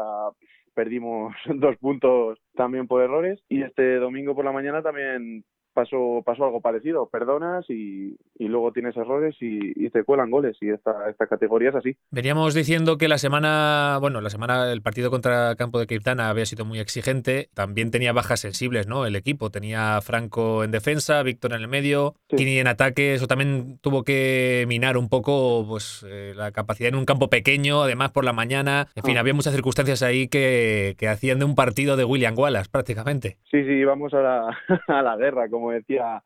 perdimos 0.78 1.34
dos 1.56 1.76
puntos 1.78 2.40
también 2.56 2.88
por 2.88 3.02
errores 3.02 3.40
y 3.50 3.64
este 3.64 3.96
domingo 3.96 4.36
por 4.36 4.46
la 4.46 4.52
mañana 4.52 4.84
también 4.84 5.44
pasó, 5.78 6.24
pasó 6.26 6.46
algo 6.46 6.60
parecido, 6.60 7.08
perdonas 7.08 7.64
y, 7.70 8.18
y 8.40 8.48
luego 8.48 8.72
tienes 8.72 8.98
errores 8.98 9.36
y, 9.40 9.60
y 9.76 9.92
te 9.92 10.04
cuelan 10.04 10.32
goles 10.32 10.58
y 10.60 10.72
esta, 10.72 11.08
esta 11.08 11.28
categoría 11.28 11.70
es 11.70 11.76
así. 11.76 11.96
Veníamos 12.10 12.56
diciendo 12.56 12.98
que 12.98 13.08
la 13.08 13.20
semana, 13.20 14.00
bueno, 14.02 14.22
la 14.22 14.32
semana, 14.32 14.72
el 14.72 14.82
partido 14.82 15.12
contra 15.12 15.56
Campo 15.56 15.78
de 15.80 15.86
Criptana 15.86 16.30
había 16.30 16.48
sido 16.48 16.66
muy 16.66 16.80
exigente. 16.80 17.50
También 17.54 17.92
tenía 17.92 18.12
bajas 18.12 18.40
sensibles, 18.40 18.88
¿no? 18.88 19.06
El 19.06 19.16
equipo 19.16 19.52
tenía 19.52 20.02
Franco 20.02 20.64
en 20.64 20.72
defensa, 20.72 21.22
Víctor 21.22 21.54
en 21.54 21.62
el 21.62 21.68
medio, 21.68 22.16
Sí. 22.30 22.38
Kini 22.38 22.58
en 22.58 22.68
ataque. 22.68 23.14
Eso 23.14 23.28
también 23.28 23.78
tuvo 23.82 24.04
que 24.04 24.66
minar 24.68 24.98
un 24.98 25.10
poco, 25.10 25.64
pues, 25.70 26.04
eh, 26.10 26.34
la 26.36 26.52
capacidad 26.52 26.90
en 26.90 26.96
un 26.96 27.06
campo 27.06 27.30
pequeño, 27.30 27.84
además 27.84 28.12
por 28.12 28.26
la 28.26 28.34
mañana. 28.34 28.88
En 28.96 29.04
fin, 29.04 29.18
Ah. 29.18 29.20
había 29.20 29.34
muchas 29.36 29.54
circunstancias 29.54 30.02
ahí 30.02 30.28
que, 30.28 30.96
que 30.98 31.08
hacían 31.08 31.38
de 31.40 31.46
un 31.46 31.54
partido 31.56 31.96
de 31.98 32.04
William 32.04 32.34
Wallace, 32.38 32.70
prácticamente. 32.72 33.38
Sí, 33.52 33.64
sí, 33.64 33.84
vamos 33.84 34.14
a 34.14 34.22
la, 34.22 34.58
a 34.88 35.02
la 35.02 35.16
guerra, 35.18 35.50
como 35.50 35.67
decía, 35.72 36.24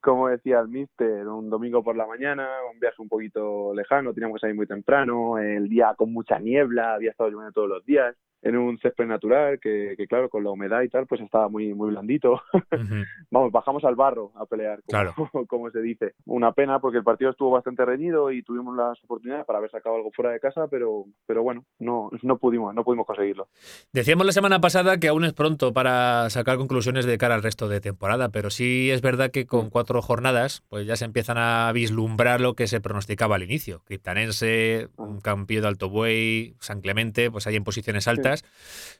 como 0.00 0.28
decía 0.28 0.60
el 0.60 0.68
mister, 0.68 1.26
un 1.28 1.50
domingo 1.50 1.82
por 1.82 1.96
la 1.96 2.06
mañana, 2.06 2.48
un 2.72 2.78
viaje 2.78 3.00
un 3.00 3.08
poquito 3.08 3.74
lejano, 3.74 4.12
teníamos 4.12 4.36
que 4.36 4.40
salir 4.40 4.56
muy 4.56 4.66
temprano, 4.66 5.38
el 5.38 5.68
día 5.68 5.94
con 5.96 6.12
mucha 6.12 6.38
niebla, 6.38 6.94
había 6.94 7.10
estado 7.10 7.30
lloviendo 7.30 7.52
todos 7.52 7.68
los 7.68 7.84
días, 7.84 8.16
en 8.42 8.56
un 8.56 8.78
césped 8.78 9.06
natural 9.06 9.58
que, 9.60 9.94
que 9.96 10.06
claro, 10.06 10.28
con 10.28 10.44
la 10.44 10.50
humedad 10.50 10.82
y 10.82 10.88
tal, 10.88 11.06
pues 11.06 11.20
estaba 11.20 11.48
muy, 11.48 11.74
muy 11.74 11.90
blandito. 11.90 12.40
Vamos, 13.30 13.52
bajamos 13.52 13.84
al 13.84 13.94
barro 13.94 14.32
a 14.36 14.46
pelear, 14.46 14.80
como, 14.82 14.88
Claro. 14.88 15.14
como 15.48 15.70
se 15.70 15.80
dice. 15.80 16.14
Una 16.26 16.52
pena 16.52 16.78
porque 16.80 16.98
el 16.98 17.04
partido 17.04 17.30
estuvo 17.30 17.50
bastante 17.50 17.84
reñido 17.84 18.30
y 18.30 18.42
tuvimos 18.42 18.76
las 18.76 19.02
oportunidades 19.04 19.46
para 19.46 19.58
haber 19.58 19.70
sacado 19.70 19.96
algo 19.96 20.10
fuera 20.12 20.30
de 20.30 20.40
casa, 20.40 20.68
pero, 20.68 21.04
pero 21.26 21.42
bueno, 21.42 21.64
no, 21.78 22.10
no 22.22 22.38
pudimos, 22.38 22.74
no 22.74 22.84
pudimos 22.84 23.06
conseguirlo. 23.06 23.48
Decíamos 23.92 24.26
la 24.26 24.32
semana 24.32 24.60
pasada 24.60 24.98
que 24.98 25.08
aún 25.08 25.24
es 25.24 25.32
pronto 25.32 25.72
para 25.72 26.30
sacar 26.30 26.56
conclusiones 26.56 27.04
de 27.04 27.18
cara 27.18 27.34
al 27.34 27.42
resto 27.42 27.68
de 27.68 27.80
temporada, 27.80 28.30
pero 28.30 28.50
sí 28.50 28.90
es 28.90 29.02
verdad 29.02 29.30
que 29.30 29.46
con 29.46 29.70
cuatro 29.70 30.00
jornadas 30.02 30.62
pues 30.68 30.86
ya 30.86 30.96
se 30.96 31.04
empiezan 31.04 31.38
a 31.38 31.70
vislumbrar 31.72 32.40
lo 32.40 32.54
que 32.54 32.66
se 32.66 32.80
pronosticaba 32.80 33.36
al 33.36 33.42
inicio. 33.42 33.82
Criptanense, 33.84 34.88
un 34.96 35.20
Campillo 35.20 35.62
de 35.62 35.68
Alto 35.68 35.90
Buey, 35.90 36.54
San 36.60 36.80
Clemente, 36.80 37.30
pues 37.30 37.46
ahí 37.46 37.56
en 37.56 37.64
posiciones 37.64 38.08
altas. 38.08 38.29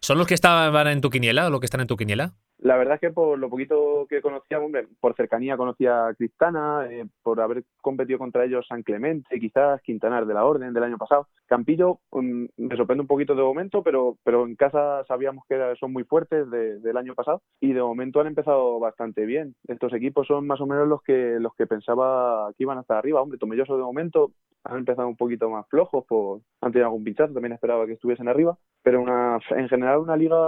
¿Son 0.01 0.19
los 0.19 0.27
que 0.27 0.35
estaban 0.35 0.89
en 0.89 1.01
tu 1.01 1.11
quiniela 1.11 1.47
o 1.47 1.51
los 1.51 1.61
que 1.61 1.67
están 1.67 1.81
en 1.81 1.87
tu 1.87 1.97
quiniela? 1.97 2.33
La 2.63 2.77
verdad 2.77 2.97
es 2.97 3.01
que 3.01 3.11
por 3.11 3.39
lo 3.39 3.49
poquito 3.49 4.07
que 4.07 4.21
conocía, 4.21 4.61
hombre, 4.61 4.87
por 5.01 5.15
cercanía 5.17 5.57
conocía 5.57 6.09
a 6.09 6.15
Cristana, 6.15 6.87
eh, 6.91 7.07
por 7.23 7.41
haber 7.41 7.65
competido 7.81 8.19
contra 8.19 8.45
ellos 8.45 8.67
San 8.69 8.83
Clemente, 8.83 9.41
quizás 9.41 9.81
Quintanar 9.81 10.27
de 10.27 10.35
la 10.35 10.45
Orden 10.45 10.75
del 10.75 10.83
año 10.83 10.99
pasado. 10.99 11.27
Campillo 11.47 12.01
um, 12.11 12.49
me 12.59 12.77
sorprende 12.77 13.01
un 13.01 13.07
poquito 13.07 13.35
de 13.35 13.43
momento, 13.43 13.83
pero, 13.83 14.19
pero 14.25 14.47
en 14.47 14.57
casa 14.57 15.03
sabíamos 15.09 15.45
que 15.49 15.59
son 15.81 15.93
muy 15.93 16.05
fuertes 16.05 16.51
del 16.51 16.97
año 16.99 17.15
pasado 17.15 17.41
y 17.61 17.73
de 17.73 17.81
momento 17.81 18.21
han 18.21 18.27
empezado 18.27 18.79
bastante 18.79 19.25
bien. 19.25 19.55
Estos 19.67 19.95
equipos 19.95 20.27
son 20.27 20.47
más 20.47 20.61
o 20.61 20.67
menos 20.67 20.87
los 20.87 21.03
que 21.03 21.39
los 21.41 21.55
que 21.55 21.67
pensaba 21.67 22.53
que 22.59 22.65
iban 22.65 22.77
hasta 22.77 22.99
arriba. 22.99 23.23
Hombre, 23.23 23.39
Tomelloso 23.39 23.79
de 23.79 23.83
momento 23.83 24.33
han 24.65 24.79
empezado 24.79 25.09
un 25.09 25.17
poquito 25.17 25.49
más 25.51 25.67
flojos, 25.69 26.05
por, 26.07 26.41
han 26.61 26.73
tenido 26.73 26.87
algún 26.87 27.05
pinchazo, 27.05 27.33
también 27.33 27.53
esperaba 27.53 27.87
que 27.87 27.95
estuviesen 27.95 28.29
arriba, 28.29 28.57
pero 28.83 29.01
una, 29.01 29.39
en 29.51 29.69
general 29.69 29.99
una 29.99 30.17
liga, 30.17 30.39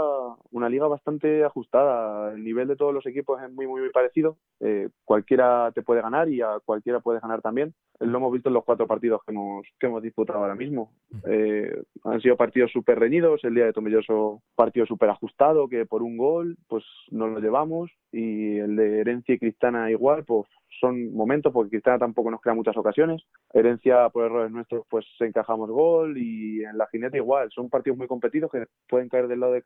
una 0.51 0.69
liga 0.69 0.87
bastante 0.87 1.45
ajustada. 1.45 2.33
El 2.33 2.45
nivel 2.45 2.69
de 2.69 2.77
todos 2.77 2.95
los 2.95 3.07
equipos 3.07 3.43
es 3.43 3.51
muy, 3.53 3.67
muy, 3.67 3.83
muy 3.83 3.91
parecido. 3.91 4.39
Eh, 4.61 4.89
cualquiera 5.05 5.71
te 5.75 5.83
puede 5.83 6.01
ganar 6.03 6.29
y 6.29 6.41
a 6.41 6.59
cualquiera 6.65 7.01
puedes 7.01 7.21
ganar 7.21 7.43
también. 7.43 7.75
Lo 8.01 8.19
hemos 8.19 8.33
visto 8.33 8.49
en 8.49 8.55
los 8.55 8.65
cuatro 8.65 8.87
partidos 8.87 9.21
que 9.25 9.33
hemos, 9.33 9.67
que 9.79 9.87
hemos 9.87 10.03
disputado 10.03 10.39
ahora 10.39 10.55
mismo. 10.55 10.93
Eh, 11.27 11.83
han 12.05 12.21
sido 12.21 12.37
partidos 12.37 12.73
súper 12.73 12.99
reñidos. 12.99 13.45
El 13.45 13.55
día 13.55 13.67
de 13.67 13.73
Tomelloso, 13.73 14.43
partido 14.55 14.87
súper 14.87 15.11
ajustado, 15.11 15.69
que 15.69 15.85
por 15.85 16.03
un 16.03 16.17
gol, 16.17 16.57
pues 16.69 16.85
nos 17.11 17.31
lo 17.31 17.41
llevamos. 17.41 17.91
Y 18.13 18.59
el 18.59 18.77
de 18.77 19.01
Herencia 19.01 19.35
y 19.35 19.39
Cristana 19.39 19.91
igual, 19.91 20.25
pues 20.25 20.47
son 20.81 21.13
momentos, 21.15 21.53
porque 21.53 21.71
Cristana 21.71 21.99
tampoco 21.99 22.31
nos 22.31 22.41
crea 22.41 22.55
muchas 22.55 22.77
ocasiones. 22.77 23.23
Herencia, 23.53 24.09
por 24.11 24.25
errores 24.25 24.51
nuestros, 24.51 24.85
pues 24.89 25.07
encajamos 25.21 25.71
gol 25.71 26.19
y 26.19 26.65
en 26.65 26.77
la 26.79 26.87
jineta 26.89 27.17
igual. 27.17 27.51
Son 27.51 27.71
partidos 27.71 27.99
muy 27.99 28.07
competidos 28.07 28.51
que 28.51 28.67
pueden 28.89 29.09
caer 29.09 29.29
del 29.29 29.41
lado 29.41 29.53
de, 29.53 29.63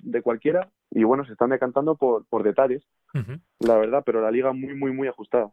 de 0.00 0.22
cualquiera 0.22 0.68
y 0.90 1.04
bueno, 1.04 1.24
se 1.24 1.32
están 1.32 1.50
decantando 1.50 1.96
por, 1.96 2.26
por 2.26 2.42
detalles, 2.42 2.82
la 3.60 3.76
verdad, 3.76 4.02
pero 4.04 4.20
la 4.20 4.30
liga 4.30 4.52
muy, 4.52 4.74
muy, 4.74 4.92
muy 4.92 5.08
ajustada. 5.08 5.50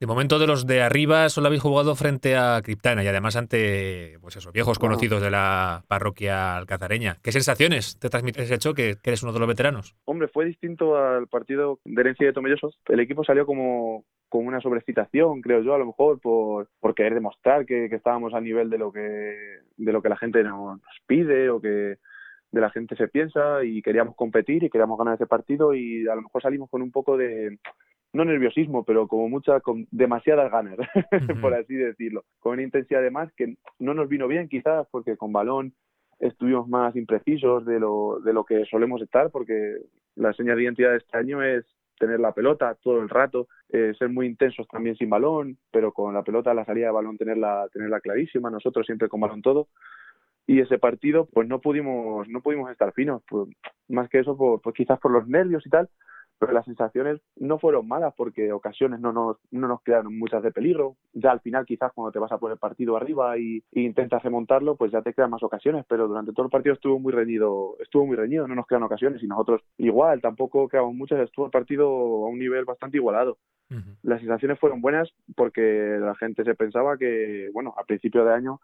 De 0.00 0.06
momento 0.08 0.38
de 0.38 0.46
los 0.46 0.66
de 0.66 0.82
arriba 0.82 1.28
solo 1.28 1.46
habéis 1.46 1.62
jugado 1.62 1.94
frente 1.94 2.36
a 2.36 2.60
Criptana 2.62 3.04
y 3.04 3.06
además 3.06 3.36
ante 3.36 4.18
pues 4.20 4.36
eso, 4.36 4.50
viejos 4.50 4.78
conocidos 4.78 5.22
de 5.22 5.30
la 5.30 5.84
parroquia 5.88 6.56
alcazareña. 6.56 7.16
¿Qué 7.22 7.30
sensaciones 7.30 7.98
te 7.98 8.10
transmite 8.10 8.42
ese 8.42 8.58
choque, 8.58 8.96
que 9.02 9.10
eres 9.10 9.22
uno 9.22 9.32
de 9.32 9.38
los 9.38 9.48
veteranos? 9.48 9.94
Hombre, 10.04 10.28
fue 10.28 10.46
distinto 10.46 10.96
al 10.96 11.28
partido 11.28 11.78
de 11.84 12.00
herencia 12.00 12.26
de 12.26 12.32
Tomellosos. 12.32 12.78
El 12.86 13.00
equipo 13.00 13.24
salió 13.24 13.46
como 13.46 14.04
con 14.34 14.48
una 14.48 14.60
sobrecitación, 14.60 15.42
creo 15.42 15.62
yo, 15.62 15.74
a 15.74 15.78
lo 15.78 15.86
mejor 15.86 16.18
por, 16.20 16.68
por 16.80 16.92
querer 16.92 17.14
demostrar 17.14 17.64
que, 17.64 17.84
estábamos 17.84 18.34
a 18.34 18.40
nivel 18.40 18.68
de 18.68 18.78
lo 18.78 18.90
que 18.90 19.60
de 19.76 19.92
lo 19.92 20.02
que 20.02 20.08
la 20.08 20.16
gente 20.16 20.42
nos 20.42 20.80
pide 21.06 21.50
o 21.50 21.60
que 21.60 21.98
de 22.50 22.60
la 22.60 22.68
gente 22.70 22.96
se 22.96 23.06
piensa 23.06 23.62
y 23.62 23.80
queríamos 23.80 24.16
competir 24.16 24.64
y 24.64 24.70
queríamos 24.70 24.98
ganar 24.98 25.14
ese 25.14 25.28
partido 25.28 25.72
y 25.72 26.08
a 26.08 26.16
lo 26.16 26.22
mejor 26.22 26.42
salimos 26.42 26.68
con 26.68 26.82
un 26.82 26.90
poco 26.90 27.16
de 27.16 27.60
no 28.12 28.24
nerviosismo, 28.24 28.82
pero 28.84 29.06
como 29.06 29.28
mucha, 29.28 29.60
con 29.60 29.86
demasiadas 29.92 30.50
ganas, 30.50 30.78
por 31.40 31.54
así 31.54 31.76
decirlo, 31.76 32.24
con 32.40 32.54
una 32.54 32.62
intensidad 32.64 33.02
de 33.02 33.12
más 33.12 33.32
que 33.34 33.54
no 33.78 33.94
nos 33.94 34.08
vino 34.08 34.26
bien 34.26 34.48
quizás 34.48 34.88
porque 34.90 35.16
con 35.16 35.32
balón 35.32 35.74
estuvimos 36.18 36.66
más 36.66 36.96
imprecisos 36.96 37.64
de 37.66 37.78
lo, 37.78 38.18
de 38.18 38.32
lo 38.32 38.44
que 38.44 38.64
solemos 38.64 39.00
estar 39.00 39.30
porque 39.30 39.76
la 40.16 40.32
señal 40.32 40.56
de 40.56 40.64
identidad 40.64 40.90
de 40.90 40.96
este 40.96 41.16
año 41.16 41.40
es 41.40 41.64
tener 41.98 42.20
la 42.20 42.32
pelota 42.32 42.76
todo 42.82 43.00
el 43.00 43.08
rato, 43.08 43.48
eh, 43.70 43.92
ser 43.98 44.08
muy 44.08 44.26
intensos 44.26 44.66
también 44.68 44.96
sin 44.96 45.10
balón, 45.10 45.58
pero 45.70 45.92
con 45.92 46.14
la 46.14 46.22
pelota, 46.22 46.54
la 46.54 46.64
salida 46.64 46.86
de 46.86 46.92
balón, 46.92 47.16
tenerla, 47.16 47.68
tenerla 47.72 48.00
clarísima, 48.00 48.50
nosotros 48.50 48.86
siempre 48.86 49.08
con 49.08 49.20
balón 49.20 49.42
todo. 49.42 49.68
Y 50.46 50.60
ese 50.60 50.78
partido, 50.78 51.26
pues 51.32 51.48
no 51.48 51.60
pudimos, 51.60 52.28
no 52.28 52.40
pudimos 52.42 52.70
estar 52.70 52.92
finos, 52.92 53.22
pues, 53.28 53.48
más 53.88 54.08
que 54.10 54.18
eso, 54.18 54.36
pues, 54.36 54.60
pues 54.62 54.74
quizás 54.74 54.98
por 55.00 55.10
los 55.10 55.26
nervios 55.26 55.66
y 55.66 55.70
tal, 55.70 55.88
pero 56.44 56.54
las 56.54 56.64
sensaciones 56.66 57.20
no 57.36 57.58
fueron 57.58 57.88
malas 57.88 58.12
porque 58.16 58.52
ocasiones 58.52 59.00
no 59.00 59.12
nos, 59.12 59.36
no 59.50 59.66
nos 59.66 59.82
quedaron 59.82 60.18
muchas 60.18 60.42
de 60.42 60.52
peligro. 60.52 60.96
Ya 61.12 61.30
al 61.30 61.40
final 61.40 61.64
quizás 61.64 61.92
cuando 61.92 62.12
te 62.12 62.18
vas 62.18 62.32
a 62.32 62.38
poner 62.38 62.54
el 62.54 62.58
partido 62.58 62.96
arriba 62.96 63.38
y, 63.38 63.62
intentas 63.72 64.22
remontarlo, 64.22 64.76
pues 64.76 64.92
ya 64.92 65.02
te 65.02 65.12
quedan 65.12 65.30
más 65.30 65.42
ocasiones, 65.42 65.84
pero 65.88 66.08
durante 66.08 66.32
todo 66.32 66.46
el 66.46 66.50
partido 66.50 66.74
estuvo 66.74 66.98
muy 66.98 67.12
reñido, 67.12 67.76
estuvo 67.80 68.06
muy 68.06 68.16
reñido, 68.16 68.46
no 68.46 68.54
nos 68.54 68.66
quedan 68.66 68.82
ocasiones 68.82 69.22
y 69.22 69.26
nosotros 69.26 69.62
igual, 69.78 70.20
tampoco 70.20 70.68
quedamos 70.68 70.94
muchas, 70.94 71.20
estuvo 71.20 71.46
el 71.46 71.50
partido 71.50 71.86
a 71.86 72.28
un 72.28 72.38
nivel 72.38 72.64
bastante 72.64 72.96
igualado. 72.96 73.38
Las 74.02 74.20
sensaciones 74.20 74.60
fueron 74.60 74.80
buenas 74.80 75.10
porque 75.34 75.96
la 75.98 76.14
gente 76.14 76.44
se 76.44 76.54
pensaba 76.54 76.96
que, 76.96 77.48
bueno, 77.52 77.74
a 77.76 77.84
principio 77.84 78.24
de 78.24 78.32
año 78.32 78.60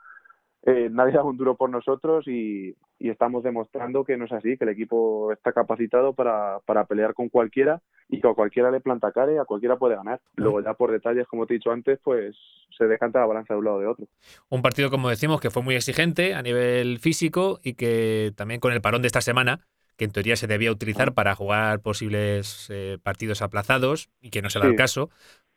eh, 0.63 0.89
nadie 0.91 1.15
da 1.15 1.23
un 1.23 1.39
duro 1.39 1.57
por 1.57 1.71
nosotros 1.71 2.27
y, 2.29 2.75
estamos 2.99 3.43
demostrando 3.43 4.05
que 4.05 4.17
no 4.17 4.27
es 4.27 4.33
así, 4.33 4.57
que 4.57 4.65
el 4.65 4.71
equipo 4.71 5.33
está 5.33 5.53
capacitado 5.53 6.13
para, 6.13 6.61
para 6.67 6.85
pelear 6.85 7.15
con 7.15 7.29
cualquiera 7.29 7.81
y 8.09 8.21
que 8.21 8.29
a 8.29 8.35
cualquiera 8.35 8.71
le 8.71 8.81
planta 8.81 9.11
cara 9.11 9.33
y 9.33 9.39
a 9.39 9.45
cualquiera 9.45 9.79
puede 9.79 9.97
ganar. 9.97 10.21
Luego 10.37 10.61
ya 10.63 10.75
por 10.75 10.93
detalles, 10.93 11.27
como 11.27 11.47
te 11.47 11.55
he 11.55 11.57
dicho 11.59 11.73
antes, 11.73 11.99
pues 12.05 12.37
se 12.77 12.85
decanta 12.85 13.21
la 13.21 13.27
balanza 13.27 13.55
de 13.55 13.59
un 13.59 13.65
lado 13.65 13.79
o 13.79 13.81
de 13.81 13.87
otro. 13.87 14.07
Un 14.49 14.63
partido, 14.63 14.91
como 14.91 15.09
decimos, 15.09 15.41
que 15.41 15.51
fue 15.51 15.63
muy 15.63 15.75
exigente 15.75 16.35
a 16.35 16.43
nivel 16.43 16.99
físico 16.99 17.59
y 17.63 17.75
que 17.75 18.33
también 18.37 18.61
con 18.61 18.73
el 18.73 18.83
parón 18.83 19.03
de 19.03 19.09
esta 19.09 19.23
semana, 19.23 19.61
que 19.97 20.05
en 20.05 20.13
teoría 20.13 20.37
se 20.37 20.47
debía 20.47 20.71
utilizar 20.71 21.13
para 21.15 21.35
jugar 21.35 21.81
posibles 21.81 22.69
eh, 22.71 22.99
partidos 23.03 23.43
aplazados 23.43 24.09
y 24.21 24.31
que 24.31 24.41
no 24.41 24.51
será 24.51 24.67
el 24.67 24.77
caso, 24.77 25.11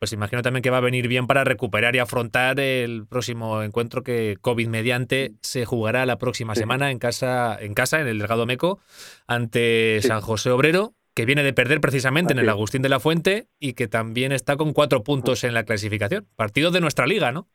pues 0.03 0.11
imagino 0.11 0.41
también 0.41 0.61
que 0.61 0.69
va 0.69 0.79
a 0.79 0.81
venir 0.81 1.07
bien 1.07 1.27
para 1.27 1.45
recuperar 1.45 1.95
y 1.95 1.99
afrontar 1.99 2.59
el 2.59 3.07
próximo 3.09 3.63
encuentro 3.63 4.01
que 4.01 4.35
COVID 4.41 4.67
mediante 4.67 5.31
se 5.39 5.63
jugará 5.63 6.05
la 6.05 6.17
próxima 6.17 6.55
semana 6.55 6.91
en 6.91 6.99
casa, 6.99 7.57
en 7.57 7.73
casa, 7.73 8.01
en 8.01 8.07
el 8.07 8.19
Delgado 8.19 8.45
Meco, 8.45 8.79
ante 9.27 10.01
San 10.01 10.19
José 10.19 10.49
Obrero, 10.49 10.91
que 11.15 11.23
viene 11.25 11.41
de 11.41 11.53
perder 11.53 11.79
precisamente 11.79 12.33
en 12.33 12.39
el 12.39 12.49
Agustín 12.49 12.81
de 12.81 12.89
la 12.89 12.99
Fuente 12.99 13.47
y 13.61 13.75
que 13.75 13.87
también 13.87 14.33
está 14.33 14.57
con 14.57 14.73
cuatro 14.73 15.03
puntos 15.03 15.45
en 15.45 15.53
la 15.53 15.63
clasificación. 15.63 16.25
Partido 16.35 16.71
de 16.71 16.81
nuestra 16.81 17.07
liga, 17.07 17.31
¿no? 17.31 17.47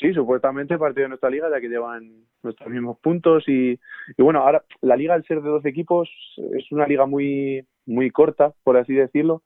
Sí, 0.00 0.14
supuestamente 0.14 0.78
partido 0.78 1.02
de 1.02 1.08
nuestra 1.10 1.28
liga, 1.28 1.50
ya 1.50 1.60
que 1.60 1.68
llevan 1.68 2.24
nuestros 2.42 2.70
mismos 2.70 2.96
puntos 3.00 3.46
y, 3.46 3.72
y 3.72 4.22
bueno, 4.22 4.38
ahora 4.38 4.64
la 4.80 4.96
liga 4.96 5.12
al 5.12 5.26
ser 5.26 5.42
de 5.42 5.50
dos 5.50 5.66
equipos 5.66 6.08
es 6.56 6.72
una 6.72 6.86
liga 6.86 7.04
muy 7.04 7.62
muy 7.84 8.10
corta, 8.10 8.54
por 8.62 8.78
así 8.78 8.94
decirlo, 8.94 9.42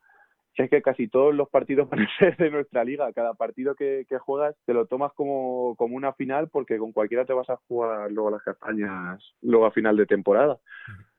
es 0.62 0.70
que 0.70 0.82
casi 0.82 1.08
todos 1.08 1.34
los 1.34 1.48
partidos 1.48 1.88
van 1.90 2.00
a 2.00 2.18
ser 2.18 2.36
de 2.36 2.50
nuestra 2.50 2.84
liga. 2.84 3.12
Cada 3.12 3.34
partido 3.34 3.74
que, 3.74 4.06
juegas 4.20 4.56
te 4.64 4.72
lo 4.72 4.86
tomas 4.86 5.12
como, 5.14 5.74
como 5.76 5.96
una 5.96 6.12
final 6.12 6.48
porque 6.48 6.78
con 6.78 6.92
cualquiera 6.92 7.24
te 7.24 7.32
vas 7.32 7.50
a 7.50 7.58
jugar 7.68 8.10
luego 8.10 8.30
las 8.30 8.42
campañas, 8.42 9.22
luego 9.42 9.66
a 9.66 9.72
final 9.72 9.96
de 9.96 10.06
temporada. 10.06 10.58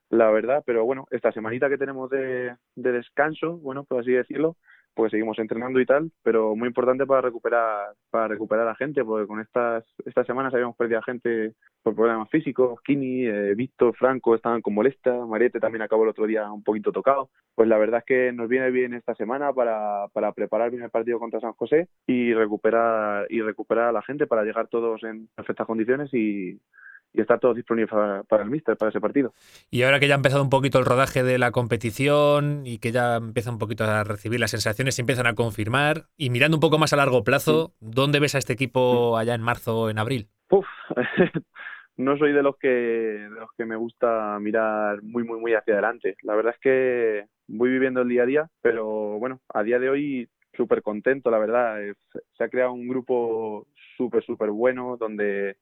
La 0.09 0.29
verdad, 0.31 0.63
pero 0.65 0.86
bueno, 0.86 1.07
esta 1.11 1.31
semanita 1.31 1.67
que 1.67 1.77
tenemos 1.77 2.09
de, 2.09 2.55
de 2.75 2.91
descanso, 2.91 3.57
bueno, 3.57 3.83
por 3.83 4.01
así 4.01 4.11
decirlo, 4.11 4.55
pues 4.95 5.11
seguimos 5.11 5.37
entrenando 5.39 5.79
y 5.79 5.85
tal, 5.85 6.11
pero 6.23 6.55
muy 6.55 6.67
importante 6.67 7.05
para 7.05 7.21
recuperar 7.21 7.93
para 8.09 8.27
recuperar 8.27 8.67
a 8.67 8.75
gente, 8.75 9.03
porque 9.03 9.27
con 9.27 9.41
estas 9.41 9.83
estas 10.05 10.25
semanas 10.25 10.53
habíamos 10.53 10.75
perdido 10.75 10.99
a 10.99 11.03
gente 11.03 11.53
por 11.83 11.95
problemas 11.95 12.29
físicos, 12.29 12.79
Kini, 12.81 13.25
eh, 13.25 13.53
Víctor, 13.55 13.95
Franco 13.95 14.33
estaban 14.33 14.61
con 14.61 14.73
molesta, 14.73 15.13
Mariette 15.25 15.59
también 15.59 15.83
acabó 15.83 16.03
el 16.03 16.09
otro 16.09 16.25
día 16.25 16.51
un 16.51 16.63
poquito 16.63 16.91
tocado. 16.91 17.29
Pues 17.53 17.69
la 17.69 17.77
verdad 17.77 17.99
es 17.99 18.05
que 18.05 18.31
nos 18.31 18.49
viene 18.49 18.71
bien 18.71 18.93
esta 18.93 19.13
semana 19.15 19.53
para, 19.53 20.07
para 20.13 20.31
preparar 20.31 20.71
bien 20.71 20.83
el 20.83 20.89
partido 20.89 21.19
contra 21.19 21.39
San 21.39 21.53
José 21.53 21.89
y 22.07 22.33
recuperar 22.33 23.27
y 23.29 23.41
recuperar 23.41 23.89
a 23.89 23.91
la 23.91 24.01
gente 24.01 24.25
para 24.25 24.43
llegar 24.43 24.67
todos 24.67 25.03
en 25.03 25.27
perfectas 25.35 25.67
condiciones 25.67 26.13
y, 26.13 26.59
y 27.16 27.22
está 27.22 27.38
todo 27.38 27.53
disponible 27.53 27.88
para, 27.88 28.43
el 28.43 28.49
míster, 28.49 28.76
para 28.78 28.89
ese 28.89 28.99
partido. 28.99 29.34
Y 29.72 29.84
ahora 29.84 29.99
que 29.99 30.07
ya 30.07 30.16
ha 30.16 30.18
empezado 30.18 30.43
un 30.43 30.49
poquito 30.49 30.80
el 30.80 30.86
rodaje 30.86 31.24
de 31.24 31.38
la 31.38 31.51
competición 31.51 32.63
y 32.66 32.80
que 32.80 32.91
ya 32.91 33.18
empieza 33.18 33.51
un 33.51 33.59
poquito 33.59 33.84
a 33.86 34.03
recibir 34.03 34.39
las 34.39 34.51
sensaciones, 34.51 34.95
se 34.95 35.01
empiezan 35.01 35.28
a 35.28 35.36
confirmar, 35.36 36.05
y 36.18 36.30
mirando 36.30 36.57
un 36.57 36.61
poco 36.61 36.78
más 36.78 36.93
a 36.93 36.97
largo 36.97 37.24
plazo, 37.24 37.74
¿dónde 37.80 38.20
ves 38.20 38.36
a 38.36 38.39
este 38.39 38.53
equipo 38.53 39.18
allá 39.18 39.34
en 39.34 39.41
marzo 39.41 39.78
o 39.82 39.89
en 39.89 39.99
abril? 39.99 40.28
Uf, 40.49 40.66
no 41.97 42.18
soy 42.18 42.34
de 42.34 42.43
los 42.43 42.57
que 42.57 42.68
de 42.68 43.30
los 43.30 43.49
que 43.57 43.66
me 43.66 43.76
gusta 43.76 44.38
mirar 44.39 45.01
muy 45.01 45.24
muy 45.24 45.39
muy 45.39 45.53
hacia 45.53 45.74
adelante. 45.74 46.16
La 46.22 46.36
verdad 46.36 46.53
es 46.53 46.59
que 46.61 47.26
voy 47.47 47.70
viviendo 47.70 48.01
el 48.01 48.09
día 48.09 48.24
a 48.24 48.28
día, 48.28 48.49
pero 48.61 48.86
bueno, 49.20 49.41
a 49.53 49.63
día 49.63 49.80
de 49.80 49.89
hoy 49.89 50.30
súper 50.55 50.82
contento, 50.82 51.32
la 51.32 51.39
verdad. 51.39 51.78
Se 52.38 52.43
ha 52.43 52.49
creado 52.49 52.74
un 52.74 52.88
grupo 52.88 53.68
súper 53.97 54.24
súper 54.24 54.51
bueno 54.51 54.97
donde 54.97 55.57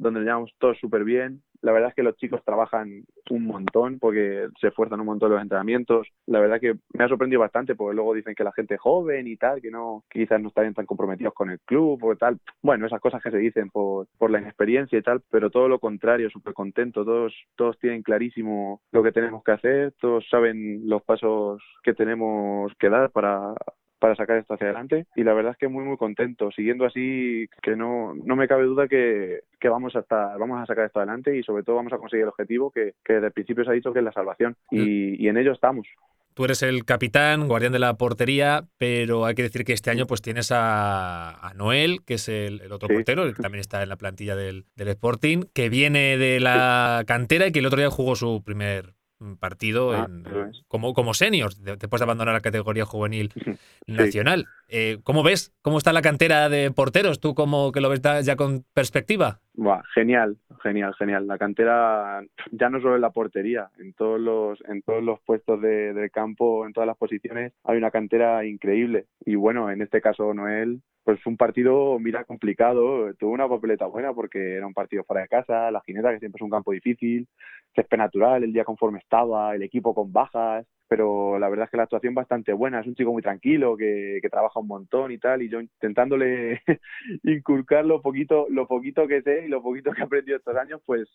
donde 0.00 0.20
llevamos 0.20 0.52
todo 0.58 0.74
súper 0.74 1.04
bien. 1.04 1.42
La 1.62 1.72
verdad 1.72 1.90
es 1.90 1.94
que 1.94 2.02
los 2.02 2.16
chicos 2.16 2.42
trabajan 2.42 3.04
un 3.28 3.46
montón 3.46 3.98
porque 3.98 4.48
se 4.58 4.68
esfuerzan 4.68 5.00
un 5.00 5.06
montón 5.06 5.30
los 5.30 5.42
entrenamientos. 5.42 6.08
La 6.26 6.40
verdad 6.40 6.58
que 6.58 6.76
me 6.94 7.04
ha 7.04 7.08
sorprendido 7.08 7.40
bastante 7.40 7.74
porque 7.74 7.94
luego 7.94 8.14
dicen 8.14 8.34
que 8.34 8.44
la 8.44 8.52
gente 8.52 8.78
joven 8.78 9.26
y 9.26 9.36
tal, 9.36 9.60
que 9.60 9.70
no 9.70 10.04
quizás 10.10 10.40
no 10.40 10.48
están 10.48 10.72
tan 10.72 10.86
comprometidos 10.86 11.34
con 11.34 11.50
el 11.50 11.60
club 11.60 12.02
o 12.02 12.16
tal. 12.16 12.38
Bueno, 12.62 12.86
esas 12.86 13.00
cosas 13.00 13.22
que 13.22 13.30
se 13.30 13.36
dicen 13.36 13.68
por, 13.68 14.06
por 14.16 14.30
la 14.30 14.40
inexperiencia 14.40 14.98
y 14.98 15.02
tal, 15.02 15.20
pero 15.30 15.50
todo 15.50 15.68
lo 15.68 15.78
contrario, 15.78 16.30
súper 16.30 16.54
contento. 16.54 17.04
Todos, 17.04 17.34
todos 17.56 17.78
tienen 17.78 18.02
clarísimo 18.02 18.80
lo 18.90 19.02
que 19.02 19.12
tenemos 19.12 19.44
que 19.44 19.52
hacer, 19.52 19.92
todos 20.00 20.26
saben 20.30 20.88
los 20.88 21.02
pasos 21.02 21.62
que 21.82 21.92
tenemos 21.92 22.72
que 22.78 22.88
dar 22.88 23.10
para 23.10 23.54
para 24.00 24.16
sacar 24.16 24.38
esto 24.38 24.54
hacia 24.54 24.66
adelante. 24.66 25.06
Y 25.14 25.22
la 25.22 25.34
verdad 25.34 25.52
es 25.52 25.58
que 25.58 25.68
muy 25.68 25.84
muy 25.84 25.96
contento. 25.96 26.50
Siguiendo 26.50 26.86
así 26.86 27.46
que 27.62 27.76
no, 27.76 28.14
no 28.14 28.34
me 28.34 28.48
cabe 28.48 28.64
duda 28.64 28.88
que, 28.88 29.40
que 29.60 29.68
vamos 29.68 29.94
a 29.94 30.00
estar, 30.00 30.36
vamos 30.38 30.60
a 30.60 30.66
sacar 30.66 30.86
esto 30.86 30.98
adelante 30.98 31.36
y 31.36 31.42
sobre 31.44 31.62
todo 31.62 31.76
vamos 31.76 31.92
a 31.92 31.98
conseguir 31.98 32.22
el 32.24 32.30
objetivo 32.30 32.70
que, 32.72 32.94
que 33.04 33.12
desde 33.14 33.26
el 33.28 33.32
principio 33.32 33.64
se 33.64 33.70
ha 33.70 33.74
dicho 33.74 33.92
que 33.92 34.00
es 34.00 34.04
la 34.04 34.12
salvación. 34.12 34.56
Y, 34.70 35.22
y 35.24 35.28
en 35.28 35.36
ello 35.36 35.52
estamos. 35.52 35.86
Tú 36.32 36.44
eres 36.44 36.62
el 36.62 36.84
capitán, 36.84 37.48
guardián 37.48 37.72
de 37.72 37.80
la 37.80 37.94
portería, 37.98 38.64
pero 38.78 39.26
hay 39.26 39.34
que 39.34 39.42
decir 39.42 39.64
que 39.64 39.72
este 39.72 39.90
año 39.90 40.06
pues 40.06 40.22
tienes 40.22 40.52
a, 40.52 41.32
a 41.32 41.52
Noel, 41.54 41.98
que 42.06 42.14
es 42.14 42.28
el, 42.28 42.60
el 42.62 42.72
otro 42.72 42.88
Sí. 42.88 42.94
portero, 42.94 43.24
el 43.24 43.34
que 43.34 43.42
también 43.42 43.60
está 43.60 43.82
en 43.82 43.88
la 43.88 43.96
plantilla 43.96 44.36
del, 44.36 44.64
del 44.76 44.88
Sporting, 44.88 45.42
que 45.52 45.68
viene 45.68 46.16
de 46.16 46.38
la 46.40 47.02
cantera 47.06 47.48
y 47.48 47.52
que 47.52 47.58
el 47.58 47.66
otro 47.66 47.80
día 47.80 47.90
jugó 47.90 48.14
su 48.14 48.42
primer 48.44 48.86
mm, 48.86 48.99
partido 49.38 49.92
Ah, 49.92 50.06
en- 50.08 50.24
como, 50.68 50.94
como 50.94 51.14
senior, 51.14 51.54
de- 51.54 51.76
después 51.76 52.00
de 52.00 52.04
abandonar 52.04 52.34
la 52.34 52.40
categoría 52.40 52.84
juvenil 52.84 53.32
nacional. 53.86 54.46
Eh, 54.68 54.98
¿Cómo 55.02 55.22
ves? 55.22 55.52
¿Cómo 55.62 55.78
está 55.78 55.92
la 55.92 56.02
cantera 56.02 56.48
de 56.48 56.70
porteros? 56.70 57.20
¿Tú 57.20 57.34
como 57.34 57.72
que 57.72 57.80
lo 57.80 57.88
ves 57.88 58.00
ya 58.24 58.36
con 58.36 58.64
perspectiva? 58.74 59.40
Buah, 59.54 59.82
genial, 59.94 60.38
genial, 60.62 60.94
genial. 60.94 61.26
La 61.26 61.36
cantera 61.36 62.22
ya 62.52 62.70
no 62.70 62.80
solo 62.80 62.94
en 62.94 63.00
la 63.02 63.10
portería, 63.10 63.68
en 63.78 63.92
todos 63.94 64.20
los, 64.20 64.62
en 64.68 64.80
todos 64.82 65.02
los 65.02 65.20
puestos 65.20 65.60
de, 65.60 65.92
del 65.92 66.10
campo, 66.10 66.66
en 66.66 66.72
todas 66.72 66.86
las 66.86 66.96
posiciones, 66.96 67.52
hay 67.64 67.76
una 67.76 67.90
cantera 67.90 68.44
increíble. 68.46 69.06
Y 69.24 69.34
bueno, 69.34 69.70
en 69.70 69.82
este 69.82 70.00
caso 70.00 70.32
Noel, 70.34 70.82
pues 71.04 71.20
fue 71.22 71.32
un 71.32 71.36
partido, 71.36 71.98
mira, 71.98 72.24
complicado. 72.24 73.12
Tuvo 73.14 73.32
una 73.32 73.48
papeleta 73.48 73.86
buena 73.86 74.12
porque 74.14 74.54
era 74.54 74.66
un 74.66 74.74
partido 74.74 75.04
fuera 75.04 75.22
de 75.22 75.28
casa, 75.28 75.70
la 75.70 75.80
Gineta, 75.82 76.12
que 76.12 76.20
siempre 76.20 76.38
es 76.38 76.44
un 76.44 76.50
campo 76.50 76.72
difícil, 76.72 77.26
césped 77.74 77.98
natural, 77.98 78.44
el 78.44 78.52
día 78.52 78.64
conforme 78.64 78.98
estaba, 79.00 79.54
el 79.54 79.62
equipo 79.62 79.94
con 79.94 80.12
bajas. 80.12 80.66
Pero 80.90 81.38
la 81.38 81.48
verdad 81.48 81.66
es 81.66 81.70
que 81.70 81.76
la 81.76 81.84
actuación 81.84 82.14
bastante 82.16 82.52
buena. 82.52 82.80
Es 82.80 82.86
un 82.88 82.96
chico 82.96 83.12
muy 83.12 83.22
tranquilo, 83.22 83.76
que, 83.76 84.18
que 84.20 84.28
trabaja 84.28 84.58
un 84.58 84.66
montón 84.66 85.12
y 85.12 85.18
tal. 85.18 85.40
Y 85.40 85.48
yo 85.48 85.60
intentándole 85.60 86.62
inculcar 87.22 87.84
lo 87.86 88.02
poquito, 88.02 88.46
lo 88.50 88.66
poquito 88.66 89.06
que 89.06 89.22
sé 89.22 89.44
y 89.46 89.48
lo 89.48 89.62
poquito 89.62 89.92
que 89.92 90.00
he 90.00 90.04
aprendido 90.04 90.36
estos 90.36 90.56
años, 90.56 90.82
pues 90.84 91.08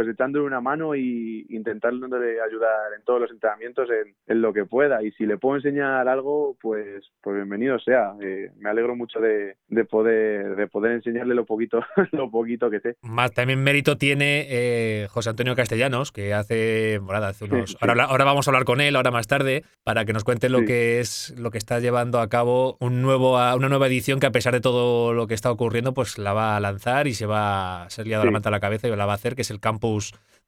pues 0.00 0.14
echándole 0.14 0.46
una 0.46 0.62
mano 0.62 0.94
y 0.94 1.44
intentándole 1.50 2.40
ayudar 2.40 2.94
en 2.96 3.04
todos 3.04 3.20
los 3.20 3.30
entrenamientos 3.30 3.86
en, 3.90 4.14
en 4.26 4.40
lo 4.40 4.50
que 4.54 4.64
pueda. 4.64 5.02
Y 5.02 5.10
si 5.12 5.26
le 5.26 5.36
puedo 5.36 5.56
enseñar 5.56 6.08
algo, 6.08 6.56
pues, 6.62 7.04
pues 7.20 7.36
bienvenido 7.36 7.78
sea. 7.80 8.14
Eh, 8.22 8.50
me 8.56 8.70
alegro 8.70 8.96
mucho 8.96 9.20
de, 9.20 9.56
de 9.68 9.84
poder 9.84 10.56
de 10.56 10.66
poder 10.68 10.92
enseñarle 10.92 11.34
lo 11.34 11.44
poquito, 11.44 11.80
lo 12.12 12.30
poquito 12.30 12.70
que 12.70 12.80
sé. 12.80 12.96
Más 13.02 13.32
también 13.32 13.62
mérito 13.62 13.98
tiene 13.98 14.46
eh, 14.48 15.06
José 15.10 15.28
Antonio 15.28 15.54
Castellanos, 15.54 16.12
que 16.12 16.32
hace, 16.32 16.98
bueno, 17.02 17.22
hace 17.22 17.44
unos. 17.44 17.72
Sí, 17.72 17.76
sí. 17.78 17.86
Ahora, 17.86 18.04
ahora 18.04 18.24
vamos 18.24 18.48
a 18.48 18.50
hablar 18.52 18.64
con 18.64 18.80
él, 18.80 18.96
ahora 18.96 19.10
más 19.10 19.26
tarde, 19.26 19.64
para 19.84 20.06
que 20.06 20.14
nos 20.14 20.24
cuente 20.24 20.48
lo 20.48 20.60
Sí. 20.60 20.64
que 20.64 21.00
es 21.00 21.34
lo 21.38 21.50
que 21.50 21.58
está 21.58 21.78
llevando 21.78 22.20
a 22.20 22.28
cabo 22.30 22.78
un 22.80 23.02
nuevo, 23.02 23.34
una 23.34 23.68
nueva 23.68 23.86
edición 23.86 24.18
que 24.18 24.26
a 24.26 24.30
pesar 24.30 24.54
de 24.54 24.62
todo 24.62 25.12
lo 25.12 25.26
que 25.26 25.34
está 25.34 25.50
ocurriendo, 25.50 25.92
pues 25.92 26.16
la 26.16 26.32
va 26.32 26.56
a 26.56 26.60
lanzar 26.60 27.06
y 27.06 27.12
se 27.12 27.26
va 27.26 27.82
a 27.82 27.90
ser 27.90 28.06
liado 28.06 28.24
la 28.24 28.30
manta 28.30 28.48
a 28.48 28.52
la 28.52 28.60
cabeza 28.60 28.88
y 28.88 28.96
la 28.96 29.04
va 29.04 29.12
a 29.12 29.16
hacer, 29.16 29.34
que 29.34 29.42
es 29.42 29.50
el 29.50 29.60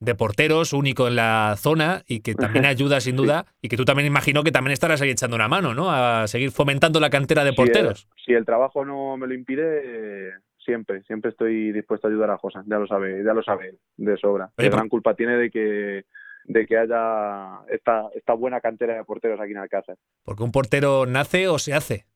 de 0.00 0.14
porteros, 0.16 0.72
único 0.72 1.06
en 1.06 1.14
la 1.16 1.54
zona 1.56 2.02
y 2.08 2.20
que 2.20 2.34
también 2.34 2.64
ayuda 2.66 3.00
sin 3.00 3.16
Sí. 3.16 3.22
duda 3.22 3.46
y 3.60 3.68
que 3.68 3.76
tú 3.76 3.84
también 3.84 4.06
imagino 4.06 4.42
que 4.42 4.50
también 4.50 4.72
estarás 4.72 5.00
ahí 5.00 5.10
echando 5.10 5.36
una 5.36 5.46
mano, 5.48 5.74
¿no? 5.74 5.90
A 5.92 6.26
seguir 6.26 6.50
fomentando 6.50 6.98
la 7.00 7.08
cantera 7.10 7.44
de 7.44 7.50
Si 7.50 7.52
el- 7.52 7.56
porteros. 7.66 8.08
Si 8.24 8.32
el, 8.32 8.44
trabajo 8.44 8.84
no 8.84 9.16
me 9.16 9.26
lo 9.28 9.34
impide, 9.34 9.80
eh, 9.84 10.32
siempre, 10.64 11.02
siempre 11.04 11.30
estoy 11.30 11.70
dispuesto 11.72 12.06
a 12.06 12.10
ayudar 12.10 12.30
a 12.30 12.38
José. 12.38 12.58
Ya 12.66 12.78
lo 12.78 12.86
sabe, 12.88 13.22
ya 13.24 13.32
lo 13.32 13.42
sabe 13.44 13.76
de 13.96 14.16
sobra. 14.16 14.50
Oye, 14.58 14.70
gran 14.70 14.88
culpa 14.88 15.14
tiene 15.14 15.36
de 15.36 15.50
que 15.50 16.04
de 16.44 16.66
que 16.66 16.76
haya 16.76 17.60
esta, 17.70 18.08
esta 18.16 18.32
buena 18.34 18.60
cantera 18.60 18.96
de 18.96 19.04
porteros 19.04 19.38
aquí 19.40 19.52
en 19.52 19.58
Alcázar. 19.58 19.96
Porque 20.24 20.42
un 20.42 20.50
portero 20.50 21.06
nace 21.06 21.46
o 21.46 21.56
se 21.60 21.72
hace. 21.74 22.06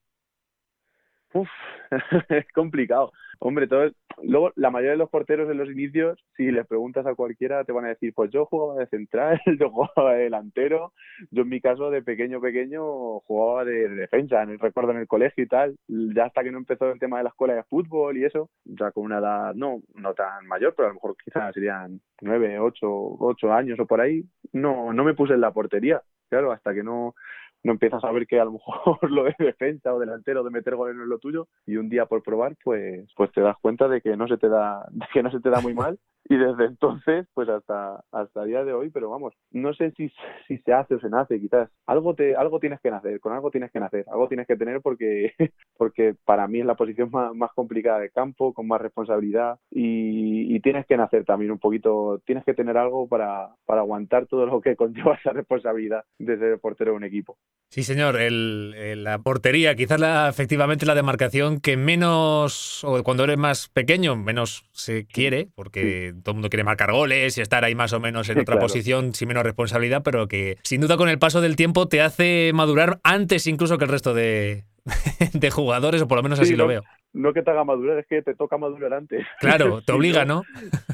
Uf, 1.33 1.49
es 2.31 2.47
complicado. 2.53 3.13
Hombre, 3.39 3.69
todo, 3.69 3.89
luego 4.23 4.53
la 4.57 4.71
mayoría 4.71 4.93
de 4.93 4.97
los 4.97 5.11
porteros 5.11 5.51
en 5.51 5.59
los 5.59 5.69
inicios, 5.71 6.19
si 6.37 6.51
les 6.51 6.67
preguntas 6.67 7.07
a 7.07 7.15
cualquiera, 7.15 7.65
te 7.65 7.73
van 7.73 7.85
a 7.85 7.89
decir, 7.89 8.13
pues 8.15 8.31
yo 8.31 8.47
jugaba 8.47 8.81
de 8.81 8.87
central, 8.89 9.41
yo 9.61 9.71
jugaba 9.71 10.15
de 10.15 10.25
delantero, 10.25 10.93
yo 11.31 11.43
en 11.43 11.49
mi 11.49 11.61
caso 11.61 11.91
de 11.91 12.03
pequeño 12.03 12.41
pequeño 12.41 13.21
jugaba 13.21 13.65
de 13.65 13.89
defensa, 13.89 14.43
en 14.43 14.51
el 14.51 14.59
recuerdo 14.59 14.93
en 14.93 14.99
el 14.99 15.09
colegio 15.09 15.45
y 15.45 15.49
tal, 15.49 15.77
ya 15.89 16.27
hasta 16.27 16.43
que 16.43 16.51
no 16.51 16.59
empezó 16.59 16.91
el 16.91 16.99
tema 16.99 17.19
de 17.19 17.25
la 17.25 17.31
escuela 17.31 17.55
de 17.55 17.65
fútbol 17.65 18.17
y 18.17 18.25
eso, 18.25 18.51
ya 18.65 18.91
con 18.93 19.05
una 19.05 19.19
edad 19.19 19.55
no, 19.55 19.81
no 19.95 20.15
tan 20.15 20.47
mayor, 20.47 20.75
pero 20.77 20.87
a 20.87 20.91
lo 20.91 20.95
mejor 20.95 21.17
quizás 21.23 21.55
serían 21.55 22.01
nueve, 22.21 22.59
ocho, 22.59 22.91
ocho 22.91 23.53
años 23.53 23.79
o 23.81 23.87
por 23.87 24.01
ahí, 24.01 24.25
no, 24.53 24.93
no 24.93 25.05
me 25.05 25.15
puse 25.15 25.35
en 25.35 25.41
la 25.41 25.53
portería, 25.53 26.03
claro, 26.29 26.53
hasta 26.53 26.75
que 26.75 26.83
no 26.83 27.15
no 27.63 27.73
empiezas 27.73 28.03
a 28.05 28.13
ver 28.13 28.27
que 28.27 28.41
a 28.41 28.45
lo 28.45 28.53
mejor 28.53 28.99
lo 29.11 29.25
de 29.25 29.35
defensa 29.39 29.95
o 29.95 29.99
delantero 29.99 30.43
de 30.45 30.51
meter 30.51 30.77
goles 30.77 30.97
no 30.97 31.03
es 31.03 31.09
lo 31.09 31.19
tuyo 31.19 31.49
y 31.67 31.77
un 31.77 31.89
día 31.89 32.07
por 32.07 32.23
probar 32.23 32.57
pues 32.63 33.13
pues 33.17 33.33
te 33.33 33.41
das 33.41 33.57
cuenta 33.61 33.89
de 33.89 34.01
que 34.01 34.17
no 34.17 34.29
se 34.29 34.37
te 34.37 34.49
da 34.49 34.87
de 34.91 35.07
que 35.13 35.23
no 35.23 35.31
se 35.31 35.41
te 35.41 35.51
da 35.51 35.61
muy 35.61 35.75
mal 35.75 35.99
y 36.31 36.37
desde 36.37 36.67
entonces 36.67 37.27
pues 37.35 37.49
hasta 37.49 38.03
hasta 38.13 38.43
el 38.43 38.49
día 38.49 38.65
de 38.65 38.73
hoy 38.73 38.91
pero 38.91 39.11
vamos 39.11 39.35
no 39.51 39.73
sé 39.75 39.93
si 39.97 40.11
si 40.49 40.59
se 40.59 40.73
hace 40.73 40.95
o 40.97 41.01
se 41.01 41.09
nace 41.11 41.41
quizás. 41.41 41.69
Algo 41.87 42.15
te 42.15 42.35
algo 42.37 42.59
tienes 42.61 42.81
que 42.81 42.91
nacer 42.91 43.21
con 43.21 43.33
algo 43.33 43.51
tienes 43.51 43.71
que 43.71 43.81
nacer 43.81 44.05
algo 44.11 44.29
tienes 44.29 44.47
que 44.47 44.57
tener 44.57 44.81
porque 44.81 45.33
porque 45.77 46.15
para 46.25 46.49
mí 46.49 46.61
es 46.61 46.67
la 46.67 46.75
posición 46.77 47.11
más, 47.11 47.35
más 47.35 47.51
complicada 47.55 48.01
del 48.01 48.13
campo 48.13 48.53
con 48.55 48.67
más 48.67 48.81
responsabilidad 48.81 49.59
y, 49.71 50.55
y 50.55 50.61
tienes 50.61 50.87
que 50.87 50.97
nacer 50.97 51.25
también 51.25 51.51
un 51.53 51.59
poquito 51.59 52.21
tienes 52.27 52.45
que 52.45 52.55
tener 52.55 52.77
algo 52.77 53.09
para 53.09 53.51
para 53.65 53.81
aguantar 53.83 54.27
todo 54.27 54.47
lo 54.47 54.61
que 54.61 54.77
conlleva 54.77 55.15
esa 55.15 55.33
responsabilidad 55.33 56.05
de 56.19 56.39
ser 56.39 56.59
portero 56.61 56.93
de 56.93 56.97
un 56.99 57.05
equipo. 57.05 57.37
Sí, 57.71 57.83
señor, 57.83 58.21
el, 58.21 58.75
el- 58.77 59.05
la 59.05 59.19
portería, 59.19 59.75
quizás 59.75 60.01
la, 60.01 60.29
efectivamente 60.29 60.87
la 60.87 60.95
demarcación 60.95 61.61
que 61.61 61.77
menos, 61.77 62.83
o 62.85 63.03
cuando 63.03 63.25
eres 63.25 63.39
más 63.39 63.69
pequeño, 63.69 64.17
menos 64.17 64.65
se 64.73 65.07
quiere, 65.07 65.49
porque 65.55 66.15
todo 66.23 66.33
el 66.33 66.37
mundo 66.37 66.49
quiere 66.49 66.65
marcar 66.65 66.93
goles 66.93 67.37
y 67.39 67.41
estar 67.41 67.65
ahí 67.65 67.75
más 67.75 67.93
o 67.93 68.01
menos 68.01 68.29
en 68.29 68.35
Sí, 68.37 68.41
otra 68.41 68.55
claro. 68.55 68.67
posición 68.67 69.15
sin 69.15 69.29
menos 69.29 69.43
responsabilidad, 69.45 70.03
pero 70.03 70.29
que 70.29 70.59
sin 70.63 70.81
duda 70.81 70.97
con 70.97 71.09
el 71.09 71.19
paso 71.19 71.41
del 71.41 71.57
tiempo 71.57 71.89
te 71.89 72.01
hace 72.03 72.51
madurar 72.55 72.99
antes 73.05 73.47
incluso 73.47 73.79
que 73.79 73.85
el 73.85 73.91
resto 73.91 74.15
de, 74.15 74.65
de 75.33 75.51
jugadores, 75.51 76.03
o 76.03 76.09
por 76.09 76.17
lo 76.19 76.23
menos 76.23 76.39
así 76.41 76.51
Sí, 76.51 76.57
lo 76.57 76.65
no, 76.65 76.69
veo. 76.69 76.83
No 77.13 77.33
que 77.33 77.43
te 77.43 77.51
haga 77.51 77.65
madurar, 77.65 77.99
es 77.99 78.07
que 78.07 78.21
te 78.23 78.35
toca 78.35 78.59
madurar 78.59 78.93
antes. 78.93 79.25
Claro, 79.41 79.81
te 79.81 79.93
obliga, 79.93 80.25
¿no? 80.25 80.43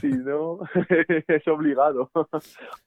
Si 0.00 0.06
no, 0.08 0.60
es 1.28 1.48
obligado. 1.48 2.10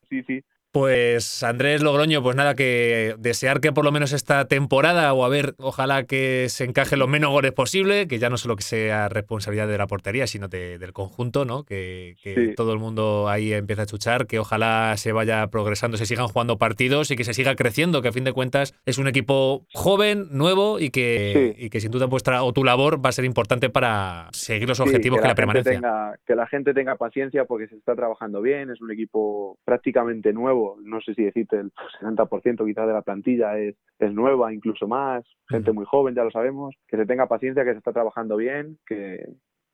Sí, 0.09 0.23
sí. 0.23 0.41
Pues 0.79 1.41
Andrés 1.41 1.81
Logroño, 1.81 2.21
pues 2.21 2.35
nada, 2.35 2.53
que 2.53 3.15
desear 3.17 3.61
que 3.61 3.71
por 3.71 3.85
lo 3.85 3.93
menos 3.93 4.11
esta 4.11 4.43
temporada, 4.43 5.13
o 5.13 5.23
a 5.23 5.29
ver, 5.29 5.55
ojalá 5.57 6.03
que 6.03 6.47
se 6.49 6.65
encaje 6.65 6.97
los 6.97 7.07
menos 7.07 7.29
goles 7.31 7.53
posible, 7.53 8.09
que 8.09 8.19
ya 8.19 8.29
no 8.29 8.35
solo 8.35 8.57
que 8.57 8.63
sea 8.63 9.07
responsabilidad 9.07 9.69
de 9.69 9.77
la 9.77 9.87
portería, 9.87 10.27
sino 10.27 10.49
de- 10.49 10.77
del 10.77 10.91
conjunto, 10.91 11.45
¿no? 11.45 11.63
Que, 11.63 12.17
que 12.21 12.35
Sí. 12.35 12.55
todo 12.57 12.73
el 12.73 12.79
mundo 12.79 13.29
ahí 13.29 13.53
empiece 13.53 13.83
a 13.83 13.85
chuchar, 13.85 14.27
que 14.27 14.37
ojalá 14.37 14.93
se 14.97 15.13
vaya 15.13 15.47
progresando, 15.47 15.95
se 15.95 16.05
sigan 16.05 16.27
jugando 16.27 16.57
partidos 16.57 17.09
y 17.09 17.15
que 17.15 17.23
se 17.23 17.33
siga 17.33 17.55
creciendo, 17.55 18.01
que 18.01 18.09
a 18.09 18.11
fin 18.11 18.25
de 18.25 18.33
cuentas 18.33 18.73
es 18.85 18.97
un 18.97 19.07
equipo 19.07 19.65
joven, 19.73 20.27
nuevo 20.31 20.81
y 20.81 20.89
que, 20.89 21.53
Sí. 21.55 21.65
y 21.67 21.69
que 21.69 21.79
sin 21.79 21.91
duda 21.91 22.07
vuestra 22.07 22.43
o 22.43 22.51
tu 22.51 22.65
labor 22.65 22.99
va 23.03 23.11
a 23.11 23.13
ser 23.13 23.23
importante 23.23 23.69
para 23.69 24.27
seguir 24.33 24.67
los 24.67 24.75
Sí, 24.79 24.83
objetivos 24.83 25.19
que, 25.19 25.23
la, 25.23 25.29
gente 25.29 25.41
permanencia. 25.41 25.71
tenga- 25.71 26.19
que 26.27 26.35
la 26.35 26.47
gente 26.47 26.73
tenga 26.73 26.97
paciencia 26.97 27.45
porque 27.45 27.69
se 27.69 27.75
está 27.77 27.95
trabajando 27.95 28.41
bien, 28.41 28.69
es 28.71 28.81
un 28.81 28.91
equipo 28.91 29.57
prácticamente 29.63 30.33
nuevo, 30.33 30.64
no 30.83 31.01
sé 31.01 31.13
si 31.13 31.23
decirte 31.23 31.57
el 31.57 31.71
70% 32.01 32.65
quizás 32.65 32.87
de 32.87 32.93
la 32.93 33.01
plantilla 33.01 33.57
es, 33.57 33.75
es 33.99 34.13
nueva, 34.13 34.53
incluso 34.53 34.87
más, 34.87 35.25
gente 35.47 35.71
muy 35.71 35.85
joven, 35.85 36.15
ya 36.15 36.23
lo 36.23 36.31
sabemos, 36.31 36.75
que 36.87 36.97
se 36.97 37.05
tenga 37.05 37.27
paciencia, 37.27 37.63
que 37.63 37.71
se 37.71 37.77
está 37.77 37.93
trabajando 37.93 38.37
bien, 38.37 38.77
que, 38.85 39.25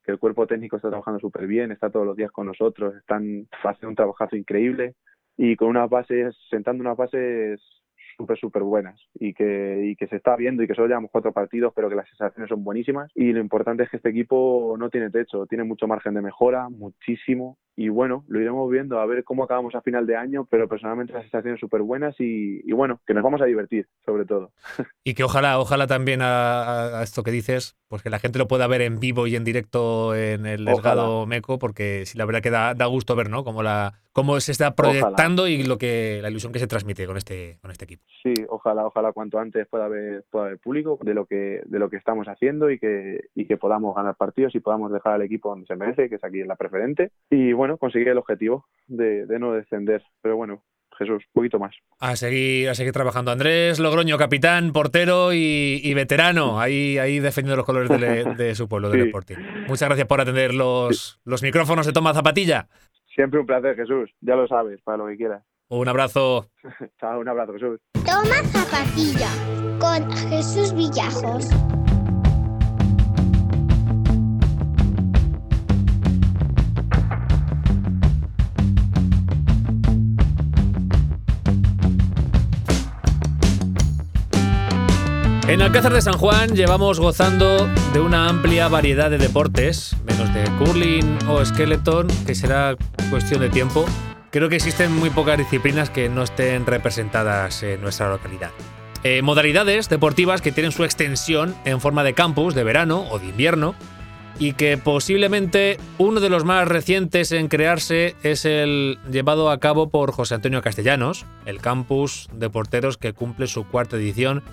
que 0.03 0.11
el 0.11 0.19
cuerpo 0.19 0.47
técnico 0.47 0.75
está 0.75 0.89
trabajando 0.89 1.19
súper 1.19 1.47
bien, 1.47 1.71
está 1.71 1.89
todos 1.89 2.05
los 2.05 2.15
días 2.15 2.31
con 2.31 2.47
nosotros, 2.47 2.95
están 2.95 3.47
haciendo 3.63 3.89
un 3.89 3.95
trabajazo 3.95 4.35
increíble 4.35 4.95
y 5.37 5.55
con 5.55 5.69
unas 5.69 5.89
bases, 5.89 6.35
sentando 6.49 6.81
unas 6.81 6.97
bases 6.97 7.61
súper, 8.17 8.37
súper 8.37 8.63
buenas 8.63 8.99
y 9.15 9.33
que, 9.33 9.83
y 9.85 9.95
que 9.95 10.07
se 10.07 10.17
está 10.17 10.35
viendo 10.35 10.63
y 10.63 10.67
que 10.67 10.75
solo 10.75 10.87
llevamos 10.87 11.11
cuatro 11.11 11.31
partidos, 11.31 11.73
pero 11.75 11.89
que 11.89 11.95
las 11.95 12.07
sensaciones 12.09 12.49
son 12.49 12.63
buenísimas. 12.63 13.11
Y 13.15 13.31
lo 13.31 13.39
importante 13.39 13.83
es 13.83 13.89
que 13.89 13.97
este 13.97 14.09
equipo 14.09 14.75
no 14.77 14.89
tiene 14.89 15.09
techo, 15.09 15.45
tiene 15.45 15.63
mucho 15.63 15.87
margen 15.87 16.13
de 16.13 16.21
mejora, 16.21 16.69
muchísimo. 16.69 17.57
Y 17.75 17.89
bueno, 17.89 18.25
lo 18.27 18.41
iremos 18.41 18.69
viendo 18.69 18.99
a 18.99 19.05
ver 19.05 19.23
cómo 19.23 19.43
acabamos 19.43 19.73
a 19.75 19.81
final 19.81 20.05
de 20.05 20.17
año, 20.17 20.45
pero 20.49 20.67
personalmente 20.67 21.13
las 21.13 21.23
sensaciones 21.23 21.59
súper 21.59 21.81
buenas 21.81 22.13
y, 22.19 22.61
y 22.63 22.73
bueno, 22.73 22.99
que 23.07 23.13
nos 23.13 23.23
vamos 23.23 23.41
a 23.41 23.45
divertir, 23.45 23.87
sobre 24.05 24.25
todo. 24.25 24.51
Y 25.03 25.15
que 25.15 25.23
ojalá, 25.23 25.59
ojalá 25.59 25.87
también 25.87 26.19
a, 26.21 27.01
esto 27.01 27.23
que 27.23 27.31
dices, 27.31 27.75
pues 27.87 28.03
que 28.03 28.11
la 28.11 28.19
gente 28.19 28.37
lo 28.37 28.47
pueda 28.47 28.67
ver 28.67 28.81
en 28.81 28.99
vivo 28.99 29.25
y 29.25 29.35
en 29.35 29.43
directo 29.43 30.13
en 30.15 30.45
el. 30.45 30.65
Delgado 30.65 31.25
Meco, 31.25 31.57
porque 31.57 32.05
sí, 32.05 32.19
la 32.19 32.25
verdad 32.25 32.41
que 32.41 32.51
da, 32.51 32.75
da 32.75 32.85
gusto 32.85 33.15
ver, 33.15 33.29
¿no? 33.29 33.43
Cómo, 33.43 33.63
la, 33.63 33.93
cómo 34.13 34.39
se 34.39 34.51
está 34.51 34.75
proyectando 34.75 35.47
y 35.47 35.63
lo 35.63 35.77
que 35.77 36.19
la 36.21 36.29
ilusión 36.29 36.51
que 36.51 36.59
se 36.59 36.67
transmite 36.67 37.05
con 37.05 37.17
este, 37.17 37.57
con 37.61 37.71
este 37.71 37.85
equipo. 37.85 38.03
Sí, 38.23 38.33
ojalá, 38.49 38.85
ojalá 38.85 39.13
cuanto 39.13 39.39
antes 39.39 39.67
pueda 39.67 39.85
haber, 39.85 40.23
pueda 40.29 40.45
haber 40.47 40.59
público 40.59 40.99
de 41.01 41.13
lo 41.13 41.25
que, 41.25 41.61
de 41.65 41.79
lo 41.79 41.89
que 41.89 41.97
estamos 41.97 42.27
haciendo 42.27 42.69
y 42.69 42.77
que, 42.79 43.21
y 43.35 43.45
que 43.45 43.57
podamos 43.57 43.95
ganar 43.95 44.15
partidos 44.15 44.53
y 44.55 44.59
podamos 44.59 44.91
dejar 44.91 45.13
al 45.13 45.21
equipo 45.21 45.49
donde 45.49 45.65
se 45.67 45.75
merece, 45.75 46.09
que 46.09 46.15
es 46.15 46.23
aquí 46.23 46.41
en 46.41 46.47
la 46.47 46.55
preferente. 46.55 47.11
Y 47.29 47.53
bueno, 47.53 47.77
conseguir 47.77 48.09
el 48.09 48.17
objetivo 48.17 48.65
de, 48.87 49.25
de 49.25 49.39
no 49.39 49.53
descender. 49.53 50.03
Pero 50.21 50.35
bueno, 50.35 50.61
Jesús, 50.97 51.23
un 51.27 51.33
poquito 51.33 51.57
más. 51.57 51.73
A 51.99 52.15
seguir, 52.15 52.69
a 52.69 52.75
seguir 52.75 52.91
trabajando. 52.93 53.31
Andrés 53.31 53.79
Logroño, 53.79 54.17
capitán, 54.17 54.71
portero 54.71 55.33
y, 55.33 55.79
y 55.83 55.93
veterano, 55.93 56.59
ahí, 56.59 56.97
ahí 56.97 57.19
defendiendo 57.19 57.55
los 57.55 57.65
colores 57.65 57.89
del- 57.89 58.35
de, 58.35 58.55
su 58.55 58.67
pueblo, 58.67 58.89
del 58.89 59.11
Sí. 59.11 59.35
Muchas 59.67 59.87
gracias 59.89 60.07
por 60.07 60.21
atender 60.21 60.53
los, 60.53 61.19
los 61.23 61.41
micrófonos 61.41 61.85
de 61.87 61.93
Toma 61.93 62.13
Zapatilla. 62.13 62.67
Siempre 63.15 63.39
un 63.39 63.45
placer, 63.45 63.75
Jesús. 63.75 64.09
Ya 64.21 64.35
lo 64.35 64.47
sabes, 64.47 64.81
para 64.83 64.97
lo 64.97 65.07
que 65.07 65.17
quieras. 65.17 65.43
Un 65.69 65.87
abrazo. 65.87 66.47
Chao, 66.99 67.19
un 67.19 67.27
abrazo, 67.27 67.53
Jesús. 67.53 67.79
Toma 68.05 68.43
zapatilla 68.51 69.29
con 69.79 70.11
Jesús 70.29 70.73
Villajos. 70.73 71.49
En 85.51 85.61
Alcázar 85.61 85.91
de 85.91 86.01
San 86.01 86.13
Juan 86.13 86.55
llevamos 86.55 87.01
gozando 87.01 87.67
de 87.91 87.99
una 87.99 88.29
amplia 88.29 88.69
variedad 88.69 89.09
de 89.09 89.17
deportes, 89.17 89.97
menos 90.05 90.33
de 90.33 90.45
curling 90.57 91.19
o 91.27 91.43
skeleton, 91.43 92.07
que 92.25 92.35
será 92.35 92.77
cuestión 93.09 93.41
de 93.41 93.49
tiempo. 93.49 93.83
Creo 94.29 94.47
que 94.47 94.55
existen 94.55 94.93
muy 94.93 95.09
pocas 95.09 95.37
disciplinas 95.37 95.89
que 95.89 96.07
no 96.07 96.23
estén 96.23 96.65
representadas 96.65 97.63
en 97.63 97.81
nuestra 97.81 98.09
localidad. 98.09 98.51
Eh, 99.03 99.21
modalidades 99.23 99.89
deportivas 99.89 100.41
que 100.41 100.53
tienen 100.53 100.71
su 100.71 100.85
extensión 100.85 101.53
en 101.65 101.81
forma 101.81 102.05
de 102.05 102.13
campus 102.13 102.55
de 102.55 102.63
verano 102.63 103.05
o 103.11 103.19
de 103.19 103.25
invierno 103.25 103.75
y 104.39 104.53
que 104.53 104.77
posiblemente 104.77 105.77
uno 105.97 106.21
de 106.21 106.29
los 106.29 106.45
más 106.45 106.65
recientes 106.65 107.33
en 107.33 107.49
crearse 107.49 108.15
es 108.23 108.45
el 108.45 108.99
llevado 109.11 109.51
a 109.51 109.59
cabo 109.59 109.89
por 109.89 110.13
José 110.13 110.35
Antonio 110.35 110.61
Castellanos, 110.61 111.25
el 111.45 111.59
campus 111.59 112.29
de 112.31 112.49
porteros 112.49 112.97
que 112.97 113.11
cumple 113.11 113.47
su 113.47 113.65
cuarta 113.65 113.97
edición 113.97 114.43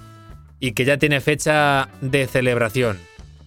y 0.60 0.72
que 0.72 0.84
ya 0.84 0.96
tiene 0.98 1.20
fecha 1.20 1.88
de 2.00 2.26
celebración. 2.26 2.98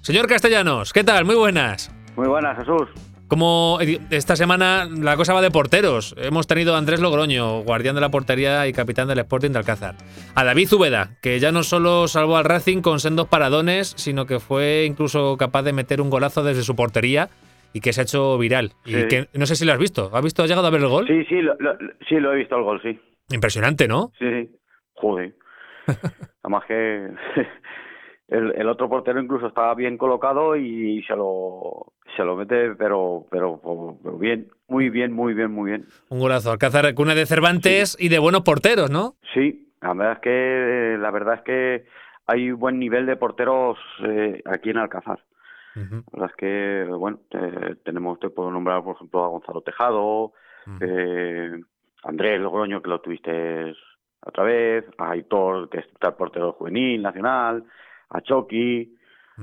Señor 0.02 0.28
Castellanos, 0.28 0.94
¿qué 0.94 1.04
tal? 1.04 1.26
Muy 1.26 1.36
buenas. 1.36 1.94
Muy 2.16 2.28
buenas, 2.28 2.58
Jesús. 2.58 2.90
Como 3.28 3.80
esta 4.10 4.36
semana 4.36 4.90
la 4.92 5.16
cosa 5.16 5.34
va 5.34 5.42
de 5.42 5.52
porteros, 5.52 6.14
hemos 6.18 6.48
tenido 6.48 6.76
a 6.76 6.78
Andrés 6.78 7.00
Logroño, 7.00 7.62
guardián 7.62 7.96
de 7.96 8.02
la 8.02 8.10
portería 8.12 8.68
y 8.68 8.74
capitán 8.74 9.08
del 9.08 9.20
Sporting 9.20 9.52
de 9.52 9.60
Alcázar. 9.60 9.96
A 10.36 10.44
David 10.44 10.68
Zubeda, 10.68 11.12
que 11.22 11.40
ya 11.40 11.54
no 11.54 11.64
solo 11.64 12.10
salvó 12.10 12.36
al 12.36 12.44
Racing 12.44 12.82
con 12.82 13.00
sendos 13.00 13.30
paradones, 13.30 13.94
sino 13.96 14.26
que 14.26 14.42
fue 14.42 14.84
incluso 14.86 15.38
capaz 15.38 15.64
de 15.64 15.72
meter 15.72 16.02
un 16.02 16.10
golazo 16.10 16.44
desde 16.44 16.64
su 16.64 16.76
portería 16.76 17.30
y 17.72 17.80
que 17.80 17.94
se 17.94 18.02
ha 18.02 18.04
hecho 18.04 18.38
viral. 18.38 18.74
Y 18.84 19.08
que 19.08 19.30
no 19.34 19.46
sé 19.46 19.56
si 19.56 19.64
lo 19.64 19.72
has 19.72 19.80
visto. 19.80 20.10
¿Has 20.14 20.24
visto? 20.24 20.44
¿Has 20.44 20.50
llegado 20.50 20.68
a 20.68 20.72
ver 20.72 20.82
el 20.82 20.90
gol? 20.90 21.08
Sí, 21.08 21.24
sí, 21.30 21.36
lo, 21.42 21.56
lo- 21.58 21.78
sí, 22.10 22.16
lo 22.16 22.34
he 22.34 22.36
visto 22.36 22.58
el 22.58 22.64
gol, 22.64 22.82
sí. 22.84 23.00
Impresionante, 23.30 23.88
¿no? 23.88 24.12
Sí, 24.20 24.26
sí. 24.30 24.50
Joder. 24.96 25.34
Además 26.44 26.64
que 26.68 27.10
el, 28.28 28.54
el 28.56 28.70
otro 28.70 28.90
portero 28.90 29.22
incluso 29.22 29.48
estaba 29.48 29.74
bien 29.76 29.98
colocado 29.98 30.56
y 30.56 31.04
se 31.04 31.16
lo 31.16 31.94
se 32.16 32.24
lo 32.24 32.36
mete, 32.36 32.76
pero, 32.76 33.26
pero, 33.30 33.60
pero 34.04 34.18
bien, 34.18 34.50
muy 34.68 34.90
bien, 34.90 35.12
muy 35.14 35.34
bien, 35.34 35.52
muy 35.52 35.72
bien. 35.72 35.86
Un 36.10 36.20
golazo. 36.20 36.52
Alcázar, 36.52 36.94
cuna 36.94 37.16
de 37.16 37.26
Cervantes 37.26 37.96
y 38.00 38.10
de 38.10 38.20
buenos 38.20 38.42
porteros, 38.42 38.90
¿no? 38.90 39.16
Sí, 39.34 39.74
la 39.82 39.94
verdad 39.94 40.14
es 40.14 40.20
que 40.20 40.98
la 41.00 41.12
verdad 41.12 41.36
es 41.36 41.42
que 41.42 41.86
hay 42.28 42.52
buen 42.52 42.80
nivel 42.80 43.06
de 43.06 43.16
porteros 43.16 43.78
eh, 44.04 44.42
aquí 44.46 44.70
en 44.70 44.78
Alcázar. 44.78 45.20
La 45.74 46.02
verdad 46.12 46.30
es 46.32 46.36
que, 46.36 46.86
bueno, 46.90 47.22
eh, 47.32 47.76
tenemos, 47.86 48.20
te 48.20 48.30
puedo 48.30 48.52
nombrar, 48.52 48.84
por 48.84 48.98
ejemplo, 48.98 49.24
a 49.24 49.30
Gonzalo 49.30 49.62
Tejado, 49.62 50.34
eh, 50.82 51.62
Andrés 52.04 52.42
Logroño, 52.42 52.82
que 52.82 52.90
lo 52.90 53.00
tuviste 53.00 53.74
otra 54.26 54.44
vez, 54.44 54.86
a 54.98 55.12
Aitor, 55.12 55.70
que 55.70 55.80
está 55.80 56.10
el 56.10 56.14
portero 56.14 56.54
juvenil, 56.54 57.02
nacional, 57.02 57.64
a 58.10 58.22
Chucky, 58.22 58.96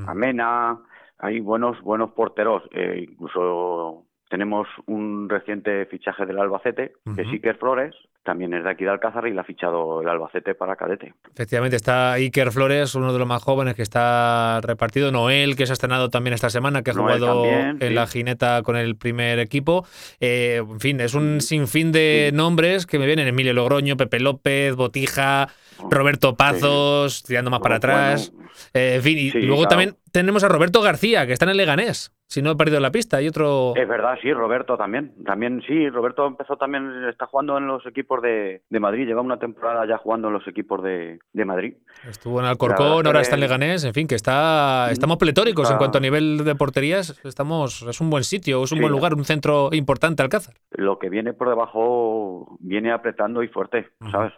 a 0.06 0.14
Mena, 0.14 0.78
hay 1.18 1.40
buenos, 1.40 1.80
buenos 1.82 2.12
porteros, 2.12 2.62
eh, 2.70 3.06
incluso 3.10 4.04
tenemos 4.28 4.68
un 4.86 5.28
reciente 5.28 5.86
fichaje 5.86 6.26
del 6.26 6.38
Albacete, 6.38 6.92
sí 7.30 7.40
que 7.40 7.50
es 7.50 7.58
Flores, 7.58 7.94
también 8.22 8.52
es 8.54 8.64
de 8.64 8.70
aquí 8.70 8.84
de 8.84 8.90
Alcázar 8.90 9.26
y 9.26 9.32
le 9.32 9.40
ha 9.40 9.44
fichado 9.44 10.02
el 10.02 10.08
Albacete 10.08 10.54
para 10.54 10.76
cadete. 10.76 11.14
Efectivamente, 11.32 11.76
está 11.76 12.12
Iker 12.12 12.52
Flores, 12.52 12.94
uno 12.94 13.12
de 13.12 13.18
los 13.18 13.26
más 13.26 13.42
jóvenes 13.42 13.74
que 13.74 13.82
está 13.82 14.60
repartido. 14.62 15.10
Noel, 15.10 15.56
que 15.56 15.66
se 15.66 15.72
ha 15.72 15.74
estrenado 15.74 16.10
también 16.10 16.34
esta 16.34 16.50
semana, 16.50 16.82
que 16.82 16.90
ha 16.90 16.94
Noel 16.94 17.18
jugado 17.18 17.42
también, 17.42 17.78
en 17.80 17.88
sí. 17.88 17.94
la 17.94 18.06
jineta 18.06 18.62
con 18.62 18.76
el 18.76 18.96
primer 18.96 19.38
equipo. 19.38 19.86
Eh, 20.20 20.56
en 20.58 20.80
fin, 20.80 21.00
es 21.00 21.14
un 21.14 21.40
sinfín 21.40 21.92
de 21.92 22.30
nombres 22.34 22.86
que 22.86 22.98
me 22.98 23.06
vienen. 23.06 23.28
Emilio 23.28 23.54
Logroño, 23.54 23.96
Pepe 23.96 24.20
López, 24.20 24.74
Botija, 24.76 25.48
Roberto 25.90 26.36
Pazos, 26.36 27.22
tirando 27.22 27.50
más 27.50 27.60
para 27.60 27.76
atrás. 27.76 28.32
Eh, 28.74 28.96
en 28.96 29.02
fin, 29.02 29.18
y 29.18 29.30
luego 29.30 29.62
claro. 29.62 29.68
también 29.68 29.96
tenemos 30.12 30.44
a 30.44 30.48
Roberto 30.48 30.82
García, 30.82 31.26
que 31.26 31.32
está 31.32 31.44
en 31.46 31.52
el 31.52 31.56
Leganés. 31.56 32.12
Si 32.30 32.42
no 32.42 32.50
he 32.50 32.56
perdido 32.56 32.78
la 32.78 32.90
pista, 32.90 33.16
hay 33.16 33.26
otro... 33.26 33.72
Es 33.74 33.88
verdad, 33.88 34.18
sí, 34.20 34.30
Roberto 34.34 34.76
también. 34.76 35.14
También 35.24 35.62
sí, 35.66 35.88
Roberto 35.88 36.26
empezó 36.26 36.58
también, 36.58 37.04
está 37.08 37.24
jugando 37.26 37.56
en 37.56 37.66
los 37.66 37.86
equipos 37.86 38.20
de, 38.20 38.60
de 38.68 38.80
Madrid. 38.80 39.06
Lleva 39.06 39.22
una 39.22 39.38
temporada 39.38 39.86
ya 39.86 39.96
jugando 39.96 40.28
en 40.28 40.34
los 40.34 40.46
equipos 40.46 40.82
de, 40.82 41.20
de 41.32 41.44
Madrid. 41.46 41.74
Estuvo 42.06 42.38
en 42.40 42.44
Alcorcón, 42.44 43.06
ahora 43.06 43.22
está 43.22 43.36
en 43.36 43.40
Leganés, 43.40 43.82
en 43.84 43.94
fin, 43.94 44.06
que 44.06 44.14
está 44.14 44.90
estamos 44.90 45.16
pletóricos 45.16 45.70
en 45.70 45.78
cuanto 45.78 45.96
a 45.96 46.00
nivel 46.02 46.44
de 46.44 46.54
porterías, 46.54 47.18
estamos 47.24 47.80
es 47.88 48.00
un 48.02 48.10
buen 48.10 48.24
sitio, 48.24 48.62
es 48.62 48.72
un 48.72 48.76
Sí. 48.78 48.82
buen 48.82 48.92
lugar, 48.92 49.14
un 49.14 49.24
centro 49.24 49.70
importante 49.72 50.22
Alcázar. 50.22 50.54
Lo 50.72 50.98
que 50.98 51.08
viene 51.08 51.32
por 51.32 51.48
debajo 51.48 52.58
viene 52.60 52.92
apretando 52.92 53.42
y 53.42 53.48
fuerte, 53.48 53.88
¿sabes? 54.12 54.34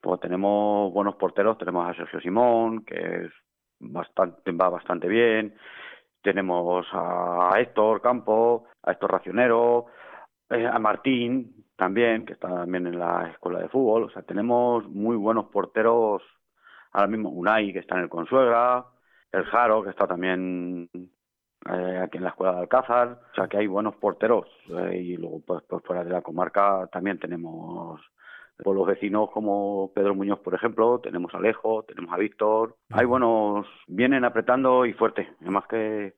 Pues 0.00 0.20
tenemos 0.20 0.92
buenos 0.92 1.16
porteros, 1.16 1.58
tenemos 1.58 1.90
a 1.90 1.94
Sergio 1.94 2.20
Simón, 2.20 2.84
que 2.84 2.94
es 2.94 3.32
bastante, 3.80 4.52
va 4.52 4.68
bastante 4.68 5.08
bien. 5.08 5.54
Tenemos 6.22 6.86
a 6.92 7.52
Héctor 7.58 8.00
Campo, 8.00 8.66
a 8.82 8.92
Héctor 8.92 9.12
Racionero, 9.12 9.86
eh, 10.50 10.66
a 10.66 10.78
Martín 10.78 11.64
también, 11.76 12.26
que 12.26 12.34
está 12.34 12.48
también 12.48 12.86
en 12.86 12.98
la 12.98 13.28
escuela 13.28 13.60
de 13.60 13.68
fútbol. 13.68 14.04
O 14.04 14.10
sea, 14.10 14.22
tenemos 14.22 14.86
muy 14.88 15.16
buenos 15.16 15.46
porteros 15.46 16.22
ahora 16.92 17.08
mismo. 17.08 17.30
Unai, 17.30 17.72
que 17.72 17.78
está 17.78 17.96
en 17.96 18.02
el 18.02 18.08
Consuegra, 18.08 18.84
el 19.32 19.44
Jaro, 19.46 19.82
que 19.82 19.90
está 19.90 20.06
también 20.06 20.88
eh, 20.92 22.00
aquí 22.02 22.18
en 22.18 22.24
la 22.24 22.30
escuela 22.30 22.54
de 22.54 22.60
Alcázar. 22.60 23.20
O 23.32 23.34
sea, 23.34 23.48
que 23.48 23.56
hay 23.58 23.66
buenos 23.66 23.96
porteros. 23.96 24.46
eh, 24.68 24.96
y 24.96 25.16
luego, 25.16 25.40
pues, 25.46 25.62
pues 25.68 25.82
fuera 25.84 26.04
de 26.04 26.10
la 26.10 26.22
comarca 26.22 26.86
también 26.92 27.18
tenemos 27.18 28.00
pueblos 28.62 28.86
vecinos 28.86 29.30
como 29.32 29.92
Pedro 29.94 30.14
Muñoz, 30.14 30.40
por 30.40 30.54
ejemplo, 30.54 31.00
tenemos 31.00 31.34
a 31.34 31.38
Alejo, 31.38 31.84
tenemos 31.84 32.12
a 32.12 32.18
Víctor. 32.18 32.76
Hay 32.90 33.06
buenos, 33.06 33.66
vienen 33.86 34.24
apretando 34.24 34.86
y 34.86 34.92
fuerte, 34.92 35.28
además 35.40 35.64
que 35.68 36.14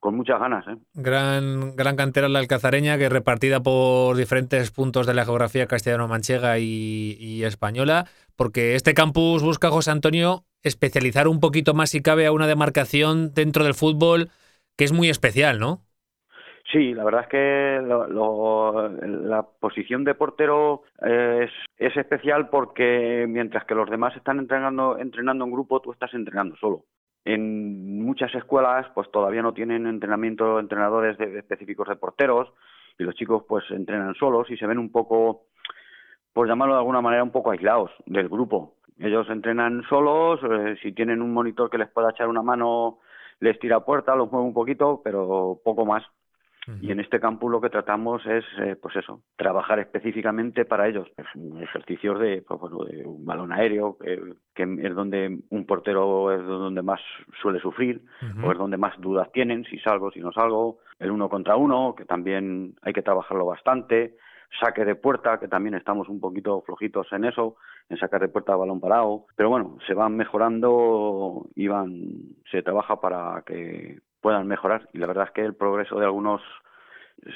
con 0.00 0.16
muchas 0.16 0.38
ganas, 0.38 0.66
¿eh? 0.68 0.76
Gran, 0.92 1.76
gran 1.76 1.96
cantera 1.96 2.28
la 2.28 2.38
alcazareña 2.38 2.98
que 2.98 3.08
repartida 3.08 3.60
por 3.60 4.16
diferentes 4.16 4.70
puntos 4.70 5.06
de 5.06 5.14
la 5.14 5.24
geografía 5.24 5.66
castellano-manchega 5.66 6.58
y, 6.58 7.16
y 7.18 7.44
española, 7.44 8.06
porque 8.36 8.74
este 8.74 8.92
campus 8.92 9.42
busca, 9.42 9.70
José 9.70 9.92
Antonio, 9.92 10.44
especializar 10.62 11.26
un 11.26 11.40
poquito 11.40 11.72
más 11.72 11.88
si 11.88 12.02
cabe 12.02 12.26
a 12.26 12.32
una 12.32 12.46
demarcación 12.46 13.32
dentro 13.32 13.64
del 13.64 13.72
fútbol 13.72 14.30
que 14.76 14.84
es 14.84 14.92
muy 14.92 15.08
especial, 15.08 15.58
¿no? 15.58 15.80
Sí, 16.74 16.92
la 16.92 17.04
verdad 17.04 17.20
es 17.22 17.28
que 17.28 17.80
lo- 17.86 18.08
lo- 18.08 18.88
la 18.88 19.44
posición 19.60 20.02
de 20.02 20.16
portero 20.16 20.82
es, 21.00 21.48
es 21.78 21.96
especial 21.96 22.48
porque 22.48 23.26
mientras 23.28 23.64
que 23.64 23.76
los 23.76 23.88
demás 23.88 24.16
están 24.16 24.40
entrenando, 24.40 24.98
entrenando 24.98 25.44
en 25.44 25.52
grupo, 25.52 25.78
tú 25.80 25.92
estás 25.92 26.12
entrenando 26.14 26.56
solo. 26.56 26.80
En 27.24 28.02
muchas 28.04 28.34
escuelas, 28.34 28.88
pues 28.92 29.08
todavía 29.12 29.40
no 29.40 29.54
tienen 29.54 29.86
entrenamiento, 29.86 30.58
entrenadores 30.58 31.16
de- 31.16 31.38
específicos 31.38 31.86
de 31.86 31.94
porteros 31.94 32.52
y 32.98 33.04
los 33.04 33.14
chicos 33.14 33.44
pues 33.48 33.62
entrenan 33.70 34.16
solos 34.16 34.50
y 34.50 34.56
se 34.56 34.66
ven 34.66 34.78
un 34.78 34.90
poco, 34.90 35.42
por 36.32 36.48
llamarlo 36.48 36.74
de 36.74 36.80
alguna 36.80 37.00
manera, 37.00 37.22
un 37.22 37.30
poco 37.30 37.52
aislados 37.52 37.92
del 38.06 38.28
grupo. 38.28 38.74
Ellos 38.98 39.30
entrenan 39.30 39.84
solos, 39.88 40.40
eh, 40.42 40.74
si 40.82 40.90
tienen 40.90 41.22
un 41.22 41.32
monitor 41.32 41.70
que 41.70 41.78
les 41.78 41.88
pueda 41.90 42.10
echar 42.10 42.26
una 42.26 42.42
mano, 42.42 42.98
les 43.38 43.60
tira 43.60 43.78
puerta, 43.84 44.16
los 44.16 44.32
mueve 44.32 44.48
un 44.48 44.54
poquito, 44.54 45.00
pero 45.04 45.60
poco 45.64 45.86
más. 45.86 46.02
Y 46.80 46.90
en 46.90 47.00
este 47.00 47.20
campus 47.20 47.50
lo 47.50 47.60
que 47.60 47.68
tratamos 47.68 48.24
es, 48.26 48.44
eh, 48.58 48.76
pues 48.80 48.96
eso, 48.96 49.20
trabajar 49.36 49.78
específicamente 49.80 50.64
para 50.64 50.88
ellos. 50.88 51.08
Ejercicios 51.60 52.18
de, 52.18 52.42
pues 52.42 52.60
bueno, 52.60 52.84
de 52.84 53.04
un 53.04 53.24
balón 53.24 53.52
aéreo, 53.52 53.98
que, 53.98 54.20
que 54.54 54.62
es 54.62 54.94
donde 54.94 55.40
un 55.50 55.66
portero 55.66 56.32
es 56.32 56.44
donde 56.46 56.82
más 56.82 57.00
suele 57.40 57.60
sufrir, 57.60 58.02
o 58.42 58.52
es 58.52 58.58
donde 58.58 58.76
más 58.76 58.98
dudas 59.00 59.30
tienen, 59.32 59.64
si 59.64 59.78
salgo, 59.78 60.10
si 60.10 60.20
no 60.20 60.32
salgo. 60.32 60.78
El 60.98 61.10
uno 61.10 61.28
contra 61.28 61.56
uno, 61.56 61.94
que 61.96 62.04
también 62.04 62.74
hay 62.82 62.92
que 62.92 63.02
trabajarlo 63.02 63.46
bastante. 63.46 64.16
Saque 64.60 64.84
de 64.84 64.94
puerta, 64.94 65.40
que 65.40 65.48
también 65.48 65.74
estamos 65.74 66.08
un 66.08 66.20
poquito 66.20 66.62
flojitos 66.62 67.12
en 67.12 67.24
eso, 67.24 67.56
en 67.88 67.96
sacar 67.98 68.20
de 68.20 68.28
puerta 68.28 68.54
balón 68.54 68.80
parado. 68.80 69.26
Pero 69.36 69.50
bueno, 69.50 69.78
se 69.86 69.94
van 69.94 70.16
mejorando 70.16 71.46
y 71.56 71.66
van, 71.66 71.90
se 72.50 72.62
trabaja 72.62 73.00
para 73.00 73.42
que 73.44 73.98
puedan 74.24 74.46
mejorar. 74.46 74.88
Y 74.94 74.98
la 74.98 75.06
verdad 75.06 75.26
es 75.26 75.32
que 75.32 75.42
el 75.42 75.54
progreso 75.54 75.98
de 75.98 76.06
algunos 76.06 76.40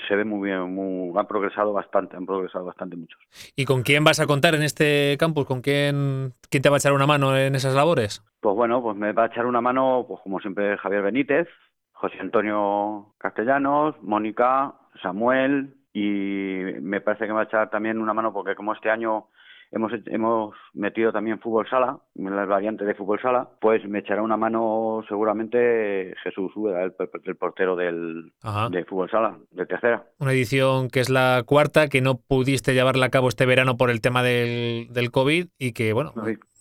se 0.09 0.17
ve 0.17 0.25
muy 0.25 0.49
bien, 0.49 0.75
muy, 0.75 1.13
han 1.19 1.27
progresado 1.27 1.75
bastante, 1.75 2.17
han 2.17 2.25
progresado 2.25 2.65
bastante 2.65 2.97
muchos. 2.97 3.21
¿Y 3.55 3.67
con 3.67 3.83
quién 3.83 4.05
vas 4.05 4.21
a 4.21 4.27
contar 4.27 4.55
en 4.55 4.63
este 4.63 5.19
campus? 5.19 5.45
¿Con 5.45 5.61
quién, 5.61 6.33
quién 6.49 6.63
te 6.63 6.71
va 6.71 6.77
a 6.77 6.79
echar 6.79 6.95
una 6.95 7.07
mano 7.07 7.37
en 7.37 7.55
esas 7.55 7.75
labores? 7.75 8.25
Pues 8.41 8.57
bueno, 8.57 8.83
pues 8.83 8.97
me 8.97 9.13
va 9.13 9.25
a 9.25 9.27
echar 9.27 9.45
una 9.45 9.61
mano, 9.61 10.07
pues 10.09 10.23
como 10.23 10.41
siempre, 10.41 10.79
Javier 10.79 11.03
Benítez, 11.03 11.47
José 11.93 12.17
Antonio 12.21 13.15
Castellanos, 13.19 13.95
Mónica, 14.01 14.73
Samuel 15.03 15.75
y 15.93 16.63
me 16.81 17.03
parece 17.03 17.25
que 17.25 17.33
me 17.33 17.37
va 17.37 17.43
a 17.43 17.45
echar 17.45 17.69
también 17.69 18.01
una 18.01 18.15
mano 18.15 18.33
porque 18.33 18.55
como 18.55 18.73
este 18.73 18.89
año 18.89 19.27
hemos, 19.71 19.93
hemos 20.07 20.55
metido 20.75 21.13
también 21.13 21.41
fútbol 21.41 21.69
sala, 21.69 21.99
las 22.15 22.49
variantes 22.49 22.87
de 22.87 22.95
fútbol 22.95 23.21
sala, 23.21 23.49
pues 23.61 23.87
me 23.89 24.01
echará 24.01 24.23
una 24.23 24.37
mano 24.37 25.03
seguramente 25.09 26.15
Jesús 26.23 26.53
Úbeda, 26.57 26.83
el, 26.83 26.95
el 27.25 27.37
portero 27.37 27.77
del, 27.77 28.33
de 28.71 28.85
fútbol 28.85 29.11
sala, 29.11 29.39
de 29.51 29.67
tercera. 29.67 30.05
Una 30.19 30.33
edición 30.33 30.89
que 30.89 31.01
es 31.01 31.11
la 31.11 31.43
cuarta, 31.47 31.89
que 31.89 32.01
no 32.01 32.17
pudiste 32.17 32.75
llevarla 32.75 33.07
a 33.07 33.11
cabo 33.11 33.29
este 33.29 33.47
verano 33.47 33.77
por 33.77 33.91
el 33.91 34.01
tema 34.01 34.23
del, 34.23 34.89
del 34.91 35.11
COVID 35.11 35.49
y 35.59 35.73
que, 35.73 35.93
bueno, 35.93 36.13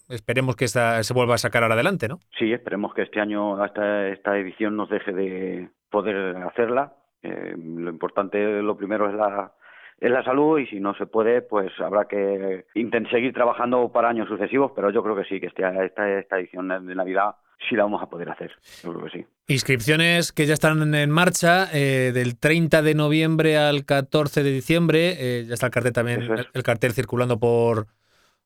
esperemos 0.10 0.56
que 0.56 0.66
esta 0.66 1.04
se 1.04 1.14
vuelva 1.14 1.36
a 1.36 1.38
sacar 1.38 1.64
ahora 1.64 1.76
adelante, 1.76 2.08
¿no? 2.08 2.20
Sí, 2.38 2.52
esperemos 2.54 2.94
que 2.94 3.04
este 3.04 3.20
año 3.20 3.64
esta, 3.64 4.08
esta 4.08 4.38
edición 4.38 4.76
nos 4.76 4.90
deje 4.90 5.12
de 5.12 5.70
poder 5.90 6.38
hacerla. 6.38 6.94
Eh, 7.24 7.56
lo 7.58 7.90
importante, 7.90 8.62
lo 8.62 8.78
primero 8.78 9.10
es 9.10 9.16
la 9.16 9.52
es 10.00 10.12
la 10.12 10.24
salud 10.24 10.60
y 10.60 10.68
si 10.68 10.80
no 10.80 10.94
se 10.96 11.08
puede, 11.08 11.42
pues 11.42 11.72
habrá 11.80 12.06
que 12.06 12.66
seguir 13.10 13.34
trabajando 13.34 13.92
para 13.92 14.10
años 14.10 14.28
sucesivos, 14.28 14.72
pero 14.76 14.92
yo 14.92 15.02
creo 15.04 15.16
que 15.16 15.24
sí, 15.24 15.40
que 15.40 15.48
este, 15.48 15.64
esta, 15.86 16.20
esta 16.20 16.40
edición 16.40 16.68
de 16.68 16.96
Navidad 16.96 17.36
sí 17.68 17.76
la 17.76 17.84
vamos 17.84 18.04
a 18.04 18.10
poder 18.10 18.30
hacer, 18.30 18.52
yo 18.84 18.94
creo 18.94 19.06
que 19.06 19.18
sí. 19.18 19.26
Inscripciones 19.48 20.32
que 20.32 20.46
ya 20.46 20.54
están 20.54 20.94
en 20.94 21.10
marcha, 21.10 21.68
eh, 21.74 22.12
del 22.14 22.38
30 22.38 22.82
de 22.84 22.94
noviembre 22.94 23.58
al 23.58 23.86
14 23.86 24.44
de 24.44 24.52
diciembre, 24.52 25.16
eh, 25.18 25.46
ya 25.46 25.56
está 25.56 25.68
el 25.68 25.72
cartel 25.72 25.94
también, 25.94 26.22
el, 26.54 26.64
cartel 26.64 26.92
circulando 26.92 27.40
por, 27.40 27.88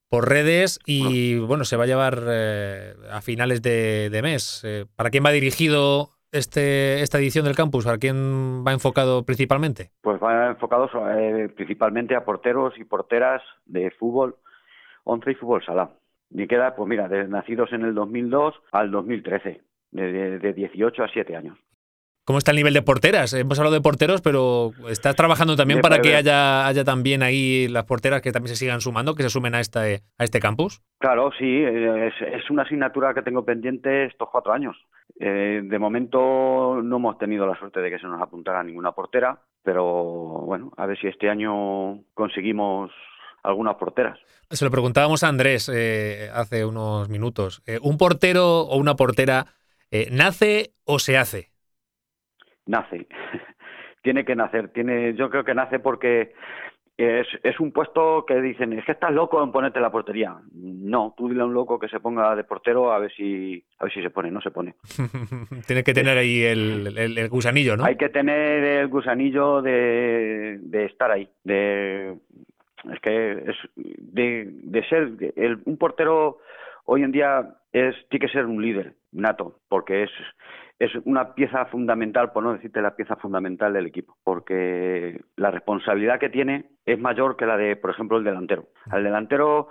por 0.07 0.29
redes 0.29 0.79
y 0.85 1.37
bueno, 1.39 1.65
se 1.65 1.75
va 1.75 1.83
a 1.83 1.87
llevar 1.87 2.23
eh, 2.29 2.93
a 3.11 3.21
finales 3.21 3.61
de, 3.61 4.09
de 4.09 4.21
mes. 4.21 4.65
¿Para 4.95 5.09
quién 5.09 5.25
va 5.25 5.31
dirigido 5.31 6.11
este, 6.31 7.01
esta 7.01 7.17
edición 7.19 7.45
del 7.45 7.55
campus? 7.55 7.87
¿A 7.87 7.97
quién 7.97 8.63
va 8.65 8.73
enfocado 8.73 9.23
principalmente? 9.23 9.91
Pues 10.01 10.21
va 10.21 10.47
enfocado 10.47 10.89
eh, 11.17 11.49
principalmente 11.55 12.15
a 12.15 12.25
porteros 12.25 12.77
y 12.77 12.83
porteras 12.83 13.41
de 13.65 13.91
fútbol 13.91 14.35
11 15.03 15.31
y 15.31 15.35
fútbol 15.35 15.63
sala. 15.63 15.91
Me 16.29 16.47
queda, 16.47 16.75
pues 16.75 16.87
mira, 16.87 17.07
de 17.07 17.27
nacidos 17.27 17.73
en 17.73 17.83
el 17.83 17.93
2002 17.93 18.55
al 18.71 18.91
2013, 18.91 19.61
de, 19.91 20.39
de 20.39 20.53
18 20.53 21.03
a 21.03 21.07
7 21.09 21.35
años. 21.35 21.57
¿Cómo 22.23 22.37
está 22.37 22.51
el 22.51 22.57
nivel 22.57 22.75
de 22.75 22.83
porteras? 22.83 23.33
Hemos 23.33 23.57
hablado 23.57 23.73
de 23.73 23.81
porteros, 23.81 24.21
pero 24.21 24.71
¿estás 24.89 25.15
trabajando 25.15 25.55
también 25.55 25.81
para 25.81 25.99
que 25.99 26.15
haya, 26.15 26.67
haya 26.67 26.83
también 26.83 27.23
ahí 27.23 27.67
las 27.67 27.85
porteras 27.85 28.21
que 28.21 28.31
también 28.31 28.49
se 28.49 28.59
sigan 28.59 28.79
sumando, 28.79 29.15
que 29.15 29.23
se 29.23 29.31
sumen 29.31 29.55
a 29.55 29.59
este, 29.59 30.03
a 30.19 30.23
este 30.23 30.39
campus? 30.39 30.81
Claro, 30.99 31.31
sí, 31.39 31.63
es, 31.63 32.13
es 32.21 32.47
una 32.51 32.61
asignatura 32.61 33.15
que 33.15 33.23
tengo 33.23 33.43
pendiente 33.43 34.05
estos 34.05 34.29
cuatro 34.31 34.53
años. 34.53 34.77
Eh, 35.19 35.61
de 35.63 35.79
momento 35.79 36.79
no 36.83 36.97
hemos 36.97 37.17
tenido 37.17 37.47
la 37.47 37.57
suerte 37.57 37.79
de 37.79 37.89
que 37.89 37.97
se 37.97 38.05
nos 38.05 38.21
apuntara 38.21 38.63
ninguna 38.63 38.91
portera, 38.91 39.39
pero 39.63 39.83
bueno, 40.45 40.71
a 40.77 40.85
ver 40.85 40.99
si 40.99 41.07
este 41.07 41.27
año 41.27 42.03
conseguimos 42.13 42.91
algunas 43.41 43.77
porteras. 43.77 44.19
Se 44.51 44.63
lo 44.63 44.69
preguntábamos 44.69 45.23
a 45.23 45.27
Andrés 45.27 45.71
eh, 45.73 46.29
hace 46.35 46.65
unos 46.65 47.09
minutos. 47.09 47.63
Eh, 47.65 47.79
¿Un 47.81 47.97
portero 47.97 48.61
o 48.61 48.77
una 48.77 48.95
portera 48.95 49.47
nace 50.11 50.75
o 50.85 50.99
se 50.99 51.17
hace? 51.17 51.50
Nace. 52.65 53.07
tiene 54.01 54.25
que 54.25 54.35
nacer. 54.35 54.69
Tiene, 54.69 55.13
yo 55.15 55.29
creo 55.29 55.43
que 55.43 55.53
nace 55.53 55.79
porque 55.79 56.33
es, 56.97 57.27
es 57.43 57.59
un 57.59 57.71
puesto 57.71 58.25
que 58.27 58.39
dicen, 58.41 58.73
es 58.73 58.85
que 58.85 58.91
estás 58.91 59.11
loco 59.11 59.43
en 59.43 59.51
ponerte 59.51 59.79
la 59.79 59.91
portería. 59.91 60.37
No, 60.53 61.13
tú 61.17 61.29
dile 61.29 61.41
a 61.41 61.45
un 61.45 61.53
loco 61.53 61.79
que 61.79 61.87
se 61.87 61.99
ponga 61.99 62.35
de 62.35 62.43
portero 62.43 62.91
a 62.91 62.99
ver 62.99 63.11
si, 63.13 63.63
a 63.79 63.85
ver 63.85 63.93
si 63.93 64.01
se 64.01 64.09
pone, 64.09 64.31
no 64.31 64.41
se 64.41 64.51
pone. 64.51 64.75
Tiene 65.67 65.83
que 65.83 65.93
tener 65.93 66.17
ahí 66.17 66.43
el, 66.43 66.97
el, 66.97 67.29
gusanillo, 67.29 67.77
¿no? 67.77 67.85
Hay 67.85 67.95
que 67.95 68.09
tener 68.09 68.63
el 68.63 68.87
gusanillo 68.87 69.61
de, 69.61 70.59
de 70.61 70.85
estar 70.85 71.11
ahí, 71.11 71.29
de 71.43 72.17
es 72.91 72.99
que 72.99 73.31
es 73.31 73.55
de, 73.75 74.47
de 74.47 74.83
ser 74.87 75.11
el, 75.35 75.59
un 75.65 75.77
portero 75.77 76.39
hoy 76.85 77.03
en 77.03 77.11
día 77.11 77.55
es 77.71 77.95
tiene 78.09 78.25
que 78.25 78.31
ser 78.31 78.45
un 78.45 78.61
líder 78.61 78.95
nato 79.11 79.59
porque 79.69 80.03
es 80.03 80.11
es 80.81 80.95
una 81.05 81.35
pieza 81.35 81.65
fundamental, 81.65 82.31
por 82.31 82.41
no 82.43 82.53
decirte 82.53 82.81
la 82.81 82.95
pieza 82.95 83.15
fundamental 83.15 83.71
del 83.71 83.85
equipo, 83.85 84.17
porque 84.23 85.21
la 85.35 85.51
responsabilidad 85.51 86.19
que 86.19 86.31
tiene 86.31 86.71
es 86.87 86.99
mayor 86.99 87.37
que 87.37 87.45
la 87.45 87.55
de, 87.55 87.75
por 87.75 87.91
ejemplo, 87.91 88.17
el 88.17 88.23
delantero. 88.23 88.65
Al 88.89 89.03
delantero, 89.03 89.67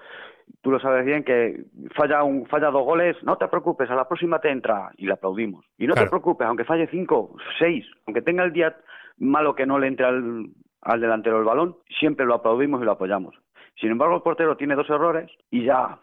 tú 0.63 0.71
lo 0.71 0.79
sabes 0.79 1.05
bien, 1.05 1.25
que 1.25 1.65
falla, 1.97 2.23
un, 2.23 2.47
falla 2.47 2.71
dos 2.71 2.85
goles, 2.85 3.17
no 3.25 3.37
te 3.39 3.49
preocupes, 3.49 3.91
a 3.91 3.97
la 3.97 4.07
próxima 4.07 4.39
te 4.39 4.51
entra 4.53 4.93
y 4.99 5.07
le 5.07 5.15
aplaudimos. 5.15 5.67
Y 5.79 5.89
no 5.89 5.95
te 5.95 6.07
preocupes, 6.07 6.47
aunque 6.47 6.65
falle 6.65 6.87
cinco, 6.87 7.35
seis, 7.59 7.85
aunque 8.07 8.23
tenga 8.23 8.45
el 8.45 8.53
día 8.53 8.77
malo 9.19 9.57
que 9.57 9.67
no 9.67 9.81
le 9.81 9.89
entre 9.89 10.07
al, 10.07 10.47
al 10.83 11.01
delantero 11.01 11.41
el 11.41 11.45
balón, 11.45 11.75
siempre 11.99 12.25
lo 12.25 12.35
aplaudimos 12.35 12.81
y 12.83 12.85
lo 12.85 12.93
apoyamos. 12.93 13.35
Sin 13.81 13.91
embargo, 13.91 14.17
el 14.17 14.23
portero 14.23 14.57
tiene 14.59 14.75
dos 14.75 14.91
errores 14.91 15.31
y 15.51 15.65
ya, 15.65 15.99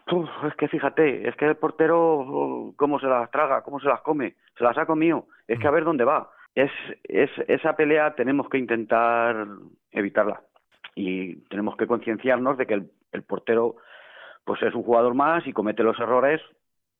es 0.46 0.54
que 0.56 0.66
fíjate, 0.66 1.28
es 1.28 1.36
que 1.36 1.46
el 1.46 1.56
portero, 1.56 2.74
cómo 2.76 2.98
se 2.98 3.06
las 3.06 3.30
traga, 3.30 3.62
cómo 3.62 3.78
se 3.78 3.86
las 3.86 4.00
come, 4.00 4.34
se 4.56 4.64
las 4.64 4.76
ha 4.76 4.86
comido, 4.86 5.26
es 5.46 5.60
que 5.60 5.68
a 5.68 5.70
ver 5.70 5.84
dónde 5.84 6.04
va. 6.04 6.30
Es, 6.56 6.72
es, 7.04 7.30
esa 7.46 7.76
pelea 7.76 8.16
tenemos 8.16 8.48
que 8.48 8.58
intentar 8.58 9.46
evitarla. 9.92 10.42
Y 10.96 11.36
tenemos 11.48 11.76
que 11.76 11.86
concienciarnos 11.86 12.58
de 12.58 12.66
que 12.66 12.74
el, 12.74 12.90
el, 13.12 13.22
portero 13.22 13.76
pues 14.44 14.60
es 14.62 14.74
un 14.74 14.82
jugador 14.82 15.14
más 15.14 15.46
y 15.46 15.52
comete 15.52 15.84
los 15.84 16.00
errores 16.00 16.40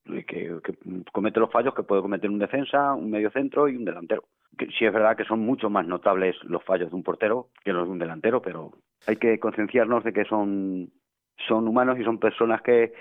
que, 0.05 0.61
que, 0.62 0.74
comete 1.12 1.41
los 1.41 1.51
fallos 1.51 1.74
que 1.74 1.83
puede 1.83 2.03
cometer 2.03 2.31
un 2.31 2.39
defensa, 2.39 2.95
un 2.95 3.11
medio 3.11 3.31
centro 3.31 3.68
y 3.68 3.76
un 3.76 3.85
delantero. 3.85 4.24
Que, 4.57 4.66
sí 4.66 4.85
es 4.85 4.93
verdad 4.93 5.16
que 5.16 5.24
son 5.24 5.41
mucho 5.41 5.70
más 5.70 5.87
notables 5.87 6.37
los 6.45 6.62
fallos 6.62 6.91
de 6.91 6.97
un 6.97 7.03
portero 7.03 7.49
que 7.64 7.72
los 7.72 7.87
de 7.87 7.93
un 7.93 7.99
delantero, 7.99 8.41
pero 8.41 8.72
hay 9.07 9.16
que 9.16 9.38
concienciarnos 9.38 10.05
de 10.05 10.12
que 10.12 10.24
son 10.24 10.90
son 11.46 11.68
humanos 11.68 11.99
y 12.01 12.05
son 12.05 12.18
personas 12.18 12.62
que, 12.62 12.92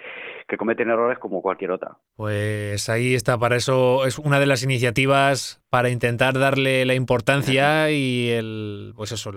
que, 0.47 0.57
cometen 0.57 0.89
errores 0.89 1.17
como 1.17 1.41
cualquier 1.41 1.71
otra. 1.71 1.97
Pues 2.15 2.89
ahí 2.89 3.15
está, 3.15 3.37
para 3.37 3.55
eso 3.55 4.05
es 4.05 4.19
una 4.19 4.39
de 4.39 4.45
las 4.45 4.63
iniciativas 4.63 5.61
para 5.69 5.89
intentar 5.89 6.37
darle 6.37 6.85
la 6.85 6.93
importancia 6.93 7.89
y 7.91 8.29
el 8.29 8.93
pues 8.95 9.11
eso, 9.11 9.31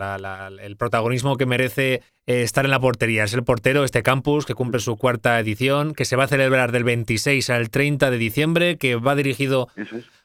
el 0.62 0.76
protagonismo 0.76 1.36
que 1.36 1.46
merece 1.46 2.02
eh, 2.26 2.42
estar 2.42 2.64
en 2.64 2.70
la 2.70 2.80
portería. 2.80 3.24
Es 3.24 3.34
el 3.34 3.42
portero, 3.42 3.84
este 3.84 4.02
campus, 4.02 4.46
que 4.46 4.54
cumple 4.54 4.80
su 4.80 4.96
cuarta 4.96 5.38
edición, 5.40 5.94
que 5.94 6.04
se 6.04 6.16
va 6.16 6.24
a 6.24 6.28
celebrar 6.28 6.72
del 6.72 6.84
26 6.84 7.50
al 7.50 7.70
30 7.70 8.10
de 8.10 8.18
diciembre, 8.18 8.76
que 8.76 8.96
va 8.96 9.14
dirigido 9.14 9.68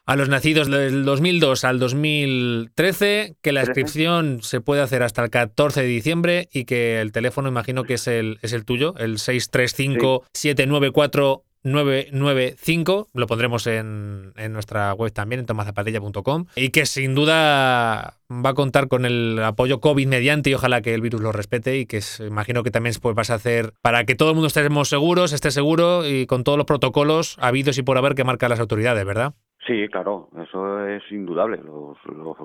a 0.05 0.15
los 0.15 0.29
nacidos 0.29 0.69
del 0.69 1.03
2002 1.03 1.63
al 1.63 1.79
2013, 1.79 3.37
que 3.41 3.51
la 3.51 3.61
inscripción 3.61 4.43
se 4.43 4.61
puede 4.61 4.81
hacer 4.81 5.01
hasta 5.03 5.23
el 5.23 5.31
14 5.31 5.81
de 5.81 5.87
diciembre 5.87 6.47
y 6.51 6.65
que 6.65 7.01
el 7.01 7.11
teléfono 7.11 7.49
imagino 7.49 7.83
que 7.83 7.95
es 7.95 8.07
el, 8.07 8.37
es 8.41 8.53
el 8.53 8.65
tuyo, 8.65 8.93
el 8.97 9.17
635-794. 9.17 11.41
995, 11.65 13.09
lo 13.13 13.25
pondremos 13.25 13.65
en, 13.65 14.33
en, 14.35 14.53
nuestra 14.53 14.93
web 14.93 15.11
también, 15.11 15.39
en 15.39 15.45
tomazapatilla.com, 15.47 16.45
y 16.55 16.69
que 16.69 16.85
sin 16.85 17.15
duda 17.15 18.19
va 18.29 18.49
a 18.49 18.53
contar 18.53 18.87
con 18.87 19.03
el 19.03 19.41
apoyo 19.43 19.79
COVID 19.79 20.07
mediante 20.07 20.51
y 20.51 20.53
ojalá 20.53 20.81
que 20.81 20.93
el 20.93 21.01
virus 21.01 21.21
lo 21.21 21.31
respete 21.31 21.79
y 21.79 21.87
que 21.87 22.03
imagino 22.19 22.61
que 22.61 22.69
también 22.69 22.93
pues, 23.01 23.15
vas 23.15 23.31
a 23.31 23.35
hacer 23.35 23.73
para 23.81 24.05
que 24.05 24.13
todo 24.13 24.29
el 24.29 24.35
mundo 24.35 24.47
estemos 24.47 24.89
seguros, 24.89 25.33
esté 25.33 25.49
seguro 25.49 26.07
y 26.07 26.27
con 26.27 26.43
todos 26.43 26.59
los 26.59 26.67
protocolos 26.67 27.35
habidos 27.39 27.79
y 27.79 27.81
por 27.81 27.97
haber 27.97 28.13
que 28.13 28.23
marcan 28.23 28.51
las 28.51 28.59
autoridades, 28.59 29.03
¿verdad? 29.03 29.33
Sí, 29.65 29.87
claro, 29.89 30.29
eso 30.43 30.85
es 30.87 31.01
indudable. 31.11 31.59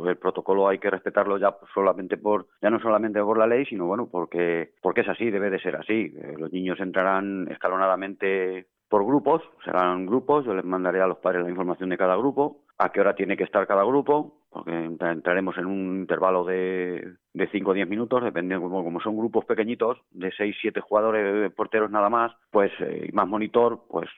el 0.07 0.17
protocolo 0.17 0.69
hay 0.69 0.79
que 0.79 0.89
respetarlo 0.89 1.37
ya 1.37 1.55
solamente 1.75 2.17
por, 2.17 2.47
ya 2.63 2.71
no 2.71 2.81
solamente 2.81 3.21
por 3.21 3.37
la 3.37 3.47
ley, 3.47 3.67
sino 3.67 3.87
bueno, 3.87 4.09
porque, 4.11 4.73
porque 4.81 5.03
es 5.03 5.09
así, 5.09 5.31
debe 5.31 5.51
de 5.51 5.61
ser 5.61 5.77
así. 5.77 6.15
Eh, 6.17 6.35
los 6.39 6.51
niños 6.51 6.81
entrarán 6.81 7.47
escalonadamente 7.51 8.69
por 8.89 9.05
grupos, 9.05 9.43
serán 9.65 10.07
grupos, 10.07 10.47
yo 10.47 10.55
les 10.55 10.65
mandaré 10.65 11.03
a 11.03 11.07
los 11.07 11.19
padres 11.19 11.45
la 11.45 11.51
información 11.51 11.91
de 11.91 11.99
cada 11.99 12.17
grupo, 12.17 12.63
a 12.79 12.91
qué 12.91 13.01
hora 13.01 13.15
tiene 13.15 13.37
que 13.37 13.45
estar 13.45 13.67
cada 13.67 13.85
grupo, 13.85 14.39
porque 14.49 14.73
entraremos 14.73 15.57
en 15.59 15.67
un 15.67 16.01
intervalo 16.01 16.45
de, 16.45 17.17
de 17.35 17.49
5 17.49 17.71
o 17.71 17.75
10 17.75 17.87
minutos, 17.87 18.25
dependiendo, 18.25 18.67
como, 18.67 18.83
como 18.83 19.01
son 19.01 19.17
grupos 19.17 19.45
pequeñitos, 19.45 19.99
de 20.11 20.33
6, 20.33 20.57
7 20.61 20.81
jugadores, 20.81 21.53
porteros 21.53 21.91
nada 21.91 22.09
más, 22.09 22.33
pues, 22.51 22.73
eh, 22.81 23.11
más 23.13 23.29
monitor, 23.29 23.83
pues 23.89 24.09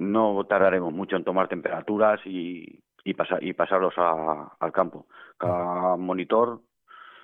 no 0.00 0.44
tardaremos 0.48 0.92
mucho 0.92 1.16
en 1.16 1.24
tomar 1.24 1.48
temperaturas 1.48 2.20
y, 2.24 2.82
y, 3.04 3.14
y 3.40 3.52
pasarlos 3.52 3.94
al 3.96 4.72
campo. 4.72 5.06
Cada 5.36 5.96
monitor 5.96 6.60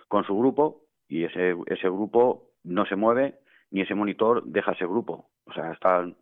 con 0.09 0.25
su 0.25 0.37
grupo 0.39 0.83
y 1.09 1.25
ese, 1.25 1.57
ese 1.67 1.89
grupo 1.89 2.51
no 2.65 2.85
se 2.87 2.97
mueve 2.97 3.41
ni 3.71 3.81
ese 3.81 3.95
monitor 3.95 4.45
deja 4.45 4.73
ese 4.73 4.85
grupo. 4.85 5.31
O 5.47 5.53
sea, 5.53 5.73
están, 5.73 6.17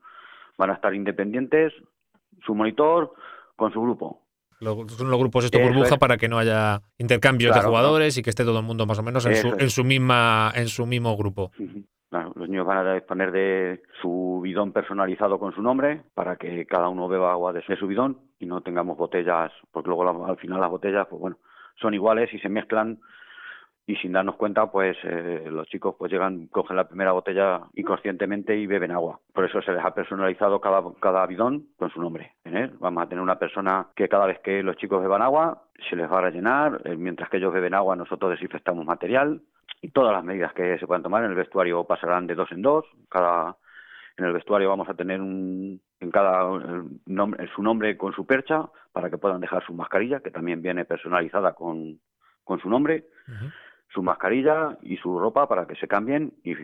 van 0.57 0.71
a 0.71 0.75
estar 0.75 0.95
independientes, 0.95 1.73
su 2.47 2.55
monitor 2.55 3.13
con 3.57 3.73
su 3.73 3.83
grupo. 3.83 4.23
son 4.61 5.11
los 5.11 5.19
grupos 5.19 5.47
esto 5.47 5.59
burbuja 5.59 5.97
para 5.97 6.17
que 6.17 6.29
no 6.29 6.39
haya 6.39 6.83
intercambios 6.99 7.55
de 7.55 7.63
jugadores 7.63 8.17
y 8.17 8.23
que 8.23 8.31
esté 8.31 8.45
todo 8.45 8.61
el 8.61 8.65
mundo 8.65 8.87
más 8.87 8.99
o 8.99 9.03
menos 9.03 9.27
en 9.27 9.35
su, 9.35 9.49
en 9.59 9.71
su 9.71 9.85
misma 9.85 10.53
en 10.55 10.69
su 10.69 10.87
mismo 10.87 11.17
grupo 11.17 11.51
los 12.35 12.49
niños 12.49 12.67
van 12.67 12.87
a 12.87 12.95
disponer 12.95 13.33
de 13.33 13.83
su 14.01 14.41
bidón 14.43 14.73
personalizado 14.73 15.39
con 15.39 15.55
su 15.55 15.63
nombre 15.63 16.03
para 16.15 16.37
que 16.37 16.67
cada 16.67 16.89
uno 16.89 17.09
beba 17.09 17.33
agua 17.33 17.53
de 17.53 17.63
su 17.63 17.87
bidón 17.87 18.19
y 18.39 18.47
no 18.47 18.61
tengamos 18.61 18.97
botellas, 18.97 19.53
porque 19.73 19.89
luego 19.89 20.27
al 20.27 20.37
final 20.37 20.61
las 20.61 20.71
botellas, 20.71 21.07
pues 21.09 21.21
bueno, 21.21 21.37
son 21.77 21.95
iguales 21.95 22.33
y 22.33 22.39
se 22.39 22.49
mezclan 22.49 22.99
y 23.87 23.97
sin 23.97 24.13
darnos 24.13 24.37
cuenta, 24.37 24.71
pues 24.71 24.97
eh, 25.03 25.47
los 25.51 25.67
chicos 25.69 25.95
pues 25.99 26.11
llegan, 26.11 26.47
cogen 26.47 26.77
la 26.77 26.89
primera 26.89 27.13
botella 27.13 27.61
inconscientemente 27.75 28.57
y 28.57 28.67
beben 28.67 28.93
agua. 28.93 29.21
Por 29.33 29.45
eso 29.45 29.61
se 29.61 29.73
les 29.73 29.85
ha 29.85 29.95
personalizado 29.95 30.61
cada, 30.61 30.83
cada 31.01 31.27
bidón 31.27 31.67
con 31.77 31.91
su 31.91 32.01
nombre. 32.01 32.33
¿eh? 32.45 32.71
Vamos 32.79 33.03
a 33.03 33.09
tener 33.09 33.23
una 33.23 33.39
persona 33.39 33.89
que 33.95 34.09
cada 34.09 34.27
vez 34.27 34.39
que 34.41 34.63
los 34.63 34.77
chicos 34.77 35.03
beban 35.03 35.21
agua, 35.21 35.65
se 35.89 35.97
les 35.97 36.11
va 36.11 36.19
a 36.19 36.23
rellenar, 36.23 36.81
eh, 36.85 36.97
mientras 36.97 37.29
que 37.29 37.37
ellos 37.37 37.53
beben 37.53 37.75
agua, 37.75 37.95
nosotros 37.95 38.31
desinfectamos 38.31 38.87
material 38.87 39.43
y 39.85 39.91
todas 39.91 40.15
las 40.15 40.25
medidas 40.25 40.55
que 40.55 40.79
se 40.79 40.87
puedan 40.87 41.03
tomar 41.03 41.25
en 41.25 41.31
el 41.31 41.37
vestuario 41.37 41.85
pasarán 41.85 42.27
de 42.27 42.35
dos 42.35 42.51
en 42.53 42.63
dos. 42.63 42.87
Cada 43.11 43.59
en 44.17 44.25
el 44.25 44.33
vestuario 44.33 44.71
vamos 44.71 44.89
a 44.89 44.95
tener 44.95 45.21
un, 45.21 45.79
en 46.01 46.11
cada 46.11 46.49
nombre, 47.05 47.47
su 47.55 47.63
nombre 47.63 47.99
con 47.99 48.15
su 48.15 48.25
percha 48.25 48.65
para 48.93 49.11
que 49.11 49.19
puedan 49.19 49.43
dejar 49.43 49.63
su 49.67 49.75
mascarilla, 49.75 50.21
que 50.21 50.31
también 50.31 50.63
viene 50.63 50.87
personalizada 50.87 51.53
con, 51.53 52.01
con 52.45 52.61
su 52.61 52.71
nombre 52.71 53.05
su 53.93 54.03
mascarilla 54.03 54.79
y 54.83 54.97
su 54.97 55.19
ropa 55.19 55.47
para 55.47 55.67
que 55.67 55.77
se 55.77 55.87
cambien 55.87 56.33
y 56.43 56.55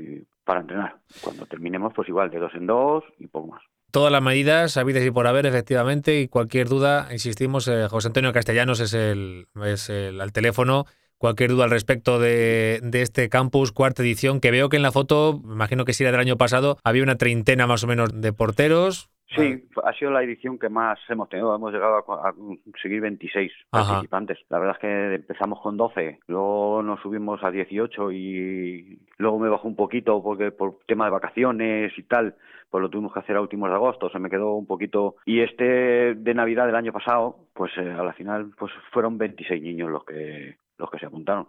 para 0.44 0.60
entrenar. 0.60 0.96
Cuando 1.20 1.44
terminemos, 1.44 1.92
pues 1.94 2.08
igual, 2.08 2.30
de 2.30 2.38
dos 2.38 2.54
en 2.54 2.66
dos 2.66 3.04
y 3.18 3.26
poco 3.26 3.48
más. 3.48 3.62
Todas 3.90 4.10
las 4.10 4.22
medidas 4.22 4.78
habidas 4.78 5.04
y 5.04 5.10
por 5.10 5.26
haber, 5.26 5.44
efectivamente, 5.44 6.20
y 6.20 6.28
cualquier 6.28 6.68
duda, 6.68 7.08
insistimos, 7.12 7.68
eh, 7.68 7.86
José 7.88 8.08
Antonio 8.08 8.32
Castellanos 8.32 8.80
es 8.80 8.94
el, 8.94 9.46
es 9.62 9.90
el 9.90 10.20
al 10.20 10.32
teléfono. 10.32 10.86
Cualquier 11.20 11.50
duda 11.50 11.64
al 11.64 11.70
respecto 11.70 12.18
de, 12.18 12.80
de, 12.82 13.02
este 13.02 13.28
campus, 13.28 13.72
cuarta 13.72 14.02
edición, 14.02 14.40
que 14.40 14.50
veo 14.50 14.70
que 14.70 14.78
en 14.78 14.82
la 14.82 14.90
foto, 14.90 15.38
imagino 15.44 15.84
que 15.84 15.92
si 15.92 16.02
era 16.02 16.12
del 16.12 16.20
año 16.20 16.38
pasado, 16.38 16.78
había 16.82 17.02
una 17.02 17.16
treintena 17.16 17.66
más 17.66 17.84
o 17.84 17.86
menos 17.86 18.22
de 18.22 18.32
porteros, 18.32 19.10
Sí, 19.36 19.64
ha 19.84 19.92
sido 19.92 20.10
la 20.10 20.24
edición 20.24 20.58
que 20.58 20.68
más 20.68 20.98
hemos 21.08 21.28
tenido. 21.28 21.54
Hemos 21.54 21.72
llegado 21.72 21.98
a, 21.98 22.32
conseguir 22.32 23.00
26 23.00 23.52
participantes. 23.70 24.38
La 24.48 24.58
verdad 24.58 24.74
es 24.76 24.80
que 24.80 25.14
empezamos 25.14 25.60
con 25.60 25.76
12, 25.76 26.18
luego 26.26 26.82
nos 26.82 27.00
subimos 27.00 27.42
a 27.44 27.50
18 27.52 28.10
y 28.10 28.98
luego 29.18 29.38
me 29.38 29.48
bajó 29.48 29.68
un 29.68 29.76
poquito 29.76 30.20
porque 30.20 30.50
por 30.50 30.80
tema 30.86 31.04
de 31.04 31.12
vacaciones 31.12 31.92
y 31.96 32.02
tal, 32.02 32.34
pues 32.70 32.82
lo 32.82 32.90
tuvimos 32.90 33.12
que 33.12 33.20
hacer 33.20 33.36
a 33.36 33.40
últimos 33.40 33.68
de 33.68 33.76
agosto. 33.76 34.10
Se 34.10 34.18
me 34.18 34.30
quedó 34.30 34.54
un 34.54 34.66
poquito. 34.66 35.14
Y 35.24 35.42
este 35.42 36.14
de 36.16 36.34
Navidad 36.34 36.66
del 36.66 36.74
año 36.74 36.92
pasado, 36.92 37.36
pues 37.54 37.70
eh, 37.78 37.88
a 37.88 38.02
la 38.02 38.14
final, 38.14 38.50
pues 38.58 38.72
fueron 38.90 39.16
26 39.16 39.62
niños 39.62 39.90
los 39.90 40.04
que 40.04 40.56
los 40.81 40.91
que 40.91 40.99
se 40.99 41.07
apuntaron. 41.07 41.47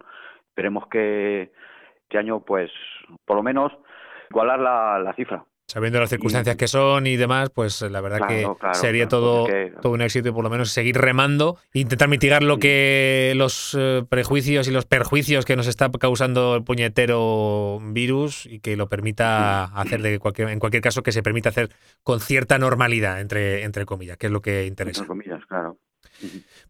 Esperemos 0.48 0.86
que 0.88 1.52
este 2.02 2.18
año, 2.18 2.40
pues, 2.40 2.70
por 3.24 3.36
lo 3.36 3.42
menos 3.42 3.72
igualar 4.30 4.60
la, 4.60 4.98
la 4.98 5.14
cifra 5.14 5.44
Sabiendo 5.72 6.00
las 6.00 6.10
circunstancias 6.10 6.56
que 6.56 6.68
son 6.68 7.06
y 7.06 7.16
demás, 7.16 7.48
pues 7.48 7.80
la 7.80 8.02
verdad 8.02 8.28
que 8.28 8.46
sería 8.72 9.08
todo, 9.08 9.46
todo 9.80 9.92
un 9.94 10.02
éxito 10.02 10.28
y 10.28 10.32
por 10.32 10.44
lo 10.44 10.50
menos 10.50 10.70
seguir 10.70 10.98
remando 10.98 11.56
intentar 11.72 12.08
mitigar 12.08 12.42
lo 12.42 12.58
que 12.58 13.32
los 13.36 13.74
eh, 13.78 14.04
prejuicios 14.06 14.68
y 14.68 14.70
los 14.70 14.84
perjuicios 14.84 15.46
que 15.46 15.56
nos 15.56 15.68
está 15.68 15.90
causando 15.90 16.56
el 16.56 16.62
puñetero 16.62 17.78
virus 17.80 18.44
y 18.44 18.58
que 18.58 18.76
lo 18.76 18.90
permita 18.90 19.64
hacer 19.64 20.02
de 20.02 20.18
cualquier, 20.18 20.50
en 20.50 20.58
cualquier 20.58 20.82
caso 20.82 21.02
que 21.02 21.10
se 21.12 21.22
permita 21.22 21.48
hacer 21.48 21.70
con 22.02 22.20
cierta 22.20 22.58
normalidad, 22.58 23.22
entre, 23.22 23.62
entre 23.62 23.86
comillas, 23.86 24.18
que 24.18 24.26
es 24.26 24.32
lo 24.32 24.42
que 24.42 24.66
interesa. 24.66 25.00
Entre 25.00 25.08
comillas, 25.08 25.46
claro. 25.46 25.78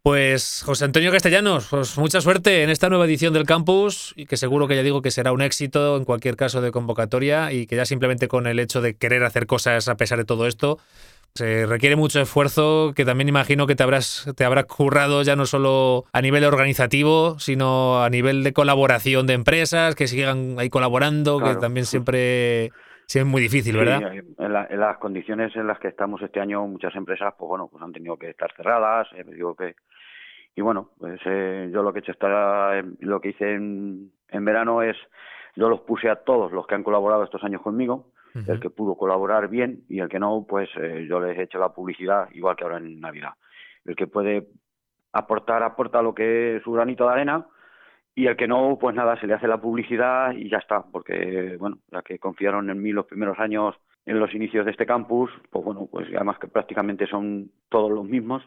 Pues 0.03 0.63
José 0.65 0.85
Antonio 0.85 1.13
Castellanos, 1.13 1.67
pues 1.71 1.97
mucha 1.97 2.21
suerte 2.21 2.63
en 2.63 2.71
esta 2.71 2.89
nueva 2.89 3.05
edición 3.05 3.33
del 3.33 3.47
campus 3.47 4.15
y 4.17 4.27
que 4.27 4.37
seguro 4.37 4.67
que 4.67 4.77
ya 4.77 4.83
digo 4.83 5.03
que 5.03 5.11
será 5.11 5.33
un 5.33 5.43
éxito 5.43 5.97
en 5.97 6.05
cualquier 6.05 6.37
caso 6.37 6.61
de 6.61 6.73
convocatoria 6.73 7.53
y 7.53 7.67
que 7.67 7.77
ya 7.77 7.85
simplemente 7.85 8.29
con 8.29 8.47
el 8.47 8.59
hecho 8.59 8.81
de 8.81 8.95
querer 8.95 9.25
hacer 9.25 9.47
cosas 9.47 9.89
a 9.89 9.97
pesar 9.97 10.19
de 10.19 10.25
todo 10.25 10.47
esto 10.47 10.79
se 11.35 11.65
requiere 11.65 11.97
mucho 11.97 12.21
esfuerzo 12.21 12.93
que 12.95 13.05
también 13.05 13.29
imagino 13.29 13.67
que 13.67 13.75
te 13.75 13.83
habrás 13.83 14.27
te 14.37 14.45
habrá 14.45 14.65
currado 14.65 15.23
ya 15.23 15.35
no 15.35 15.47
solo 15.47 16.05
a 16.13 16.21
nivel 16.21 16.45
organizativo 16.45 17.39
sino 17.39 18.03
a 18.03 18.11
nivel 18.11 18.45
de 18.45 18.53
colaboración 18.53 19.27
de 19.27 19.35
empresas 19.35 19.95
que 19.95 20.09
sigan 20.09 20.57
ahí 20.59 20.69
colaborando 20.69 21.39
que 21.39 21.55
también 21.57 21.87
siempre 21.87 22.71
Sí, 23.13 23.19
es 23.19 23.27
muy 23.27 23.43
difícil, 23.43 23.77
¿verdad? 23.77 24.11
en, 24.11 24.81
las 24.81 24.97
condiciones 24.97 25.55
en 25.55 25.67
las 25.67 25.79
que 25.79 25.89
estamos 25.89 26.23
este 26.23 26.41
año, 26.41 26.67
muchas 26.67 26.97
empresas, 26.97 27.35
pues 27.39 27.47
bueno, 27.47 27.69
pues 27.71 27.85
han 27.85 27.93
tenido 27.93 28.17
que 28.17 28.31
estar 28.31 28.51
cerradas. 28.57 29.07
Eh, 29.15 29.23
digo 29.27 29.55
que 29.55 29.75
y 30.57 30.63
bueno, 30.63 30.93
pues 30.99 31.21
eh, 31.27 31.69
yo 31.71 31.83
lo 31.83 31.93
que 31.93 31.99
he 31.99 32.01
hecho 32.01 32.13
está, 32.13 32.83
lo 33.01 33.21
que 33.21 33.29
hice 33.29 33.53
en, 33.53 34.13
en, 34.29 34.45
verano 34.47 34.81
es, 34.81 34.97
yo 35.57 35.69
los 35.69 35.81
puse 35.81 36.09
a 36.09 36.25
todos 36.25 36.53
los 36.53 36.67
que 36.67 36.75
han 36.75 36.83
colaborado 36.83 37.23
estos 37.23 37.45
años 37.45 37.61
conmigo, 37.61 38.13
el 38.35 38.61
que 38.61 38.71
pudo 38.71 38.97
colaborar 38.97 39.49
bien 39.49 39.85
y 39.91 40.01
el 40.01 40.09
que 40.09 40.19
no, 40.19 40.47
pues 40.49 40.71
eh, 40.81 41.05
yo 41.07 41.21
les 41.21 41.39
he 41.39 41.43
hecho 41.43 41.59
la 41.59 41.75
publicidad 41.75 42.31
igual 42.33 42.57
que 42.57 42.65
ahora 42.65 42.79
en 42.79 42.99
Navidad. 42.99 43.33
El 43.85 43.95
que 43.95 44.07
puede 44.07 44.49
aportar, 45.13 45.63
aporta 45.63 46.01
lo 46.01 46.15
que 46.15 46.57
es 46.57 46.63
su 46.63 46.73
granito 46.73 47.05
de 47.05 47.13
arena 47.13 47.47
y 48.15 48.27
el 48.27 48.37
que 48.37 48.47
no, 48.47 48.79
pues 48.79 48.95
nada, 48.95 49.19
se 49.19 49.27
le 49.27 49.35
hace 49.35 49.49
la 49.49 49.61
publicidad 49.61 50.33
y 50.33 50.51
ya 50.51 50.59
está, 50.59 50.83
porque, 50.83 51.57
bueno, 51.59 51.79
ya 51.91 52.03
que 52.03 52.19
confiaron 52.19 52.69
en 52.69 52.83
mí 52.83 52.93
los 52.93 53.07
primeros 53.07 53.39
años 53.39 53.75
en 54.05 54.19
los 54.19 54.35
inicios 54.35 54.65
de 54.65 54.73
este 54.73 54.85
campus, 54.85 55.31
pues 55.51 55.65
bueno, 55.65 55.89
pues 55.91 56.09
además 56.15 56.39
que 56.39 56.49
prácticamente 56.49 57.07
son 57.07 57.51
todos 57.69 57.91
los 57.91 58.05
mismos, 58.05 58.43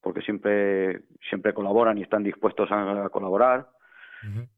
porque 0.00 0.22
siempre, 0.22 1.02
siempre 1.28 1.54
colaboran 1.54 1.98
y 1.98 2.02
están 2.02 2.22
dispuestos 2.24 2.68
a, 2.70 3.08
colaborar. 3.10 3.68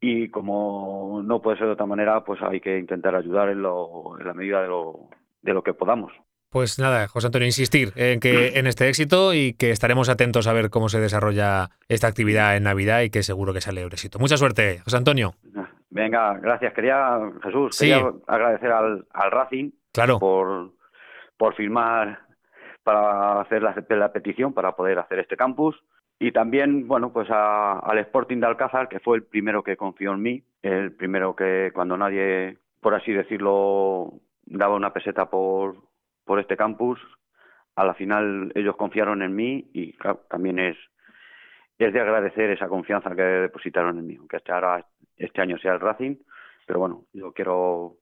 Y 0.01 0.29
como 0.29 1.23
no 1.25 1.43
puede 1.43 1.59
ser 1.59 1.67
de 1.67 1.73
otra 1.73 1.87
manera, 1.87 2.23
pues 2.23 2.41
hay 2.41 2.61
que 2.61 2.79
intentar 2.79 3.17
ayudar 3.17 3.49
en, 3.49 3.63
lo, 3.63 4.17
en 4.17 4.25
la 4.25 4.33
medida 4.33 4.63
de 4.63 4.69
lo, 4.69 5.09
de 5.43 5.55
lo 5.55 5.65
que 5.65 5.75
podamos. 5.75 6.13
Pues 6.57 6.79
nada, 6.79 7.07
José 7.07 7.27
Antonio, 7.27 7.45
insistir 7.45 7.93
en 7.97 8.19
que 8.19 8.59
en 8.59 8.67
este 8.67 8.89
éxito 8.89 9.35
y 9.35 9.53
que 9.53 9.73
estaremos 9.73 10.09
atentos 10.09 10.47
a 10.47 10.55
ver 10.55 10.71
cómo 10.71 10.89
se 10.89 10.99
desarrolla 10.99 11.69
esta 11.87 12.07
actividad 12.07 12.57
en 12.57 12.63
Navidad 12.63 13.03
y 13.03 13.11
que 13.11 13.23
seguro 13.23 13.53
que 13.53 13.61
sale 13.61 13.85
un 13.85 13.93
éxito. 13.93 14.19
Mucha 14.19 14.39
suerte, 14.39 14.79
José 14.83 14.97
Antonio. 14.97 15.35
Venga, 15.91 16.33
gracias. 16.39 16.73
Quería, 16.73 17.19
Jesús, 17.43 17.79
quería 17.79 18.11
agradecer 18.27 18.73
al, 18.73 19.05
al 19.13 19.31
Racing 19.33 19.71
claro. 19.93 20.19
por, 20.19 20.71
por 21.37 21.55
firmar 21.57 22.21
para 22.83 23.43
hacer 23.43 23.63
la, 23.63 23.75
la, 23.91 24.13
petición 24.13 24.55
para 24.55 24.75
poder 24.77 24.99
hacer 24.99 25.19
este 25.19 25.37
campus. 25.37 25.77
Y 26.19 26.33
también, 26.33 26.89
bueno, 26.89 27.13
pues 27.13 27.29
al 27.31 27.99
Sporting 27.99 28.39
de 28.39 28.47
Alcázar, 28.47 28.89
que 28.89 29.01
fue 29.01 29.19
el 29.19 29.25
primero 29.25 29.63
que 29.63 29.77
confió 29.77 30.15
en 30.15 30.23
mí, 30.23 30.43
el 30.63 30.93
primero 30.93 31.37
que 31.37 31.71
cuando 31.75 31.99
nadie, 31.99 32.57
por 32.81 32.95
así 32.95 33.13
decirlo, 33.13 34.15
daba 34.47 34.75
una 34.75 34.95
peseta 34.95 35.29
por, 35.29 35.77
por 36.27 36.41
este 36.41 36.57
campus. 36.57 37.01
A 37.77 37.85
la 37.85 37.95
final 37.95 38.53
ellos 38.55 38.77
confiaron 38.77 39.23
en 39.23 39.35
mí 39.35 39.71
y 39.73 39.97
también 40.29 40.59
es, 40.59 40.77
es 41.79 41.93
de 41.93 42.01
agradecer 42.01 42.51
esa 42.51 42.69
confianza 42.69 43.15
que 43.15 43.23
depositaron 43.23 43.99
en 43.99 44.07
mí, 44.07 44.17
aunque 44.17 44.37
este, 44.37 44.53
ahora, 44.53 44.87
este 45.17 45.41
año 45.41 45.57
sea 45.59 45.73
el 45.75 45.81
Racing. 45.81 46.17
Pero 46.67 46.81
bueno, 46.81 47.05
yo 47.13 47.33
quiero 47.33 47.97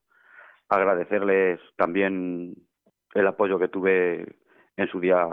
agradecerles 0.67 1.59
también 1.77 2.55
el 3.13 3.27
apoyo 3.27 3.59
que 3.59 3.67
tuve 3.67 4.25
en 4.75 4.87
su 4.87 4.99
día 4.99 5.27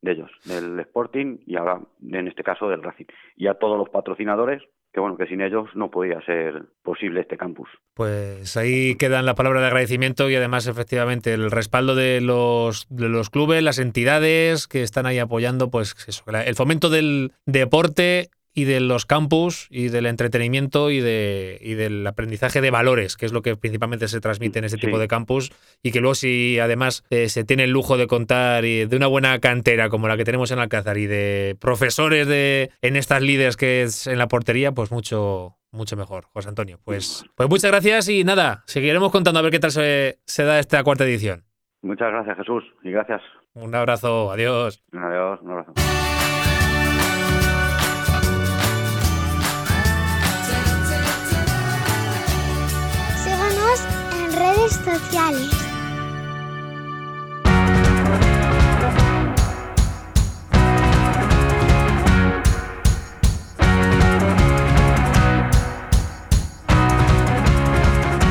de 0.00 0.12
ellos, 0.12 0.30
del 0.44 0.78
Sporting 0.80 1.38
y 1.46 1.56
ahora 1.56 1.80
en 2.02 2.28
este 2.28 2.44
caso 2.44 2.68
del 2.68 2.82
Racing. 2.82 3.06
Y 3.36 3.48
a 3.48 3.54
todos 3.54 3.76
los 3.76 3.88
patrocinadores 3.88 4.62
que 4.96 5.00
bueno, 5.00 5.18
que 5.18 5.26
sin 5.26 5.42
ellos 5.42 5.68
no 5.74 5.90
podía 5.90 6.22
ser 6.22 6.62
posible 6.82 7.20
este 7.20 7.36
campus. 7.36 7.68
Pues 7.92 8.56
ahí 8.56 8.94
quedan 8.94 9.26
las 9.26 9.34
palabras 9.34 9.60
de 9.60 9.66
agradecimiento 9.66 10.30
y 10.30 10.36
además 10.36 10.66
efectivamente 10.66 11.34
el 11.34 11.50
respaldo 11.50 11.94
de 11.94 12.22
los, 12.22 12.86
de 12.88 13.10
los 13.10 13.28
clubes, 13.28 13.62
las 13.62 13.78
entidades 13.78 14.66
que 14.66 14.82
están 14.82 15.04
ahí 15.04 15.18
apoyando, 15.18 15.70
pues 15.70 15.94
eso, 16.08 16.24
el 16.32 16.54
fomento 16.54 16.88
del 16.88 17.32
deporte 17.44 18.30
y 18.56 18.64
de 18.64 18.80
los 18.80 19.04
campus 19.04 19.68
y 19.70 19.88
del 19.88 20.06
entretenimiento 20.06 20.90
y, 20.90 21.00
de, 21.00 21.58
y 21.60 21.74
del 21.74 22.06
aprendizaje 22.06 22.62
de 22.62 22.70
valores, 22.70 23.18
que 23.18 23.26
es 23.26 23.32
lo 23.32 23.42
que 23.42 23.54
principalmente 23.54 24.08
se 24.08 24.18
transmite 24.18 24.58
en 24.58 24.64
este 24.64 24.78
tipo 24.78 24.98
de 24.98 25.08
campus 25.08 25.52
y 25.82 25.92
que 25.92 26.00
luego 26.00 26.14
si 26.14 26.58
además 26.58 27.04
eh, 27.10 27.28
se 27.28 27.44
tiene 27.44 27.64
el 27.64 27.70
lujo 27.70 27.98
de 27.98 28.06
contar 28.06 28.64
y 28.64 28.86
de 28.86 28.96
una 28.96 29.08
buena 29.08 29.38
cantera 29.40 29.90
como 29.90 30.08
la 30.08 30.16
que 30.16 30.24
tenemos 30.24 30.50
en 30.52 30.58
Alcázar 30.58 30.96
y 30.96 31.06
de 31.06 31.54
profesores 31.60 32.26
de 32.26 32.70
en 32.80 32.96
estas 32.96 33.20
líderes 33.20 33.58
que 33.58 33.82
es 33.82 34.06
en 34.06 34.16
la 34.16 34.26
portería, 34.26 34.72
pues 34.72 34.90
mucho 34.90 35.58
mucho 35.70 35.94
mejor, 35.94 36.24
José 36.32 36.48
Antonio. 36.48 36.78
Pues, 36.82 37.26
pues 37.34 37.50
muchas 37.50 37.70
gracias 37.70 38.08
y 38.08 38.24
nada, 38.24 38.62
seguiremos 38.64 39.12
contando 39.12 39.38
a 39.38 39.42
ver 39.42 39.52
qué 39.52 39.58
tal 39.58 39.70
se, 39.70 40.18
se 40.24 40.44
da 40.44 40.58
esta 40.58 40.82
cuarta 40.82 41.04
edición. 41.04 41.44
Muchas 41.82 42.10
gracias, 42.10 42.38
Jesús, 42.38 42.64
y 42.82 42.90
gracias. 42.90 43.20
Un 43.52 43.74
abrazo, 43.74 44.32
adiós. 44.32 44.82
Adiós, 44.92 45.40
un 45.42 45.50
abrazo. 45.50 45.72
Sociales. 54.84 55.50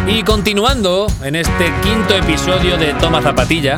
Y 0.08 0.24
continuando 0.24 1.08
en 1.24 1.36
este 1.36 1.74
quinto 1.84 2.16
episodio 2.16 2.78
de 2.78 2.94
Toma 2.94 3.22
Zapatilla, 3.22 3.76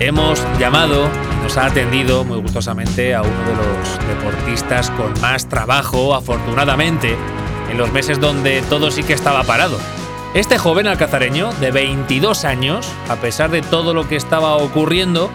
hemos 0.00 0.42
llamado 0.58 1.08
nos 1.42 1.56
ha 1.56 1.66
atendido 1.66 2.24
muy 2.24 2.40
gustosamente 2.40 3.14
a 3.14 3.22
uno 3.22 3.30
de 3.30 3.54
los 3.54 4.08
deportistas 4.08 4.90
con 4.90 5.18
más 5.20 5.48
trabajo, 5.48 6.14
afortunadamente, 6.14 7.16
en 7.70 7.78
los 7.78 7.92
meses 7.92 8.20
donde 8.20 8.62
todo 8.62 8.90
sí 8.90 9.02
que 9.02 9.12
estaba 9.12 9.44
parado. 9.44 9.78
Este 10.34 10.58
joven 10.58 10.86
alcazareño, 10.86 11.52
de 11.54 11.70
22 11.70 12.44
años, 12.44 12.86
a 13.08 13.16
pesar 13.16 13.50
de 13.50 13.62
todo 13.62 13.94
lo 13.94 14.06
que 14.06 14.16
estaba 14.16 14.56
ocurriendo, 14.56 15.30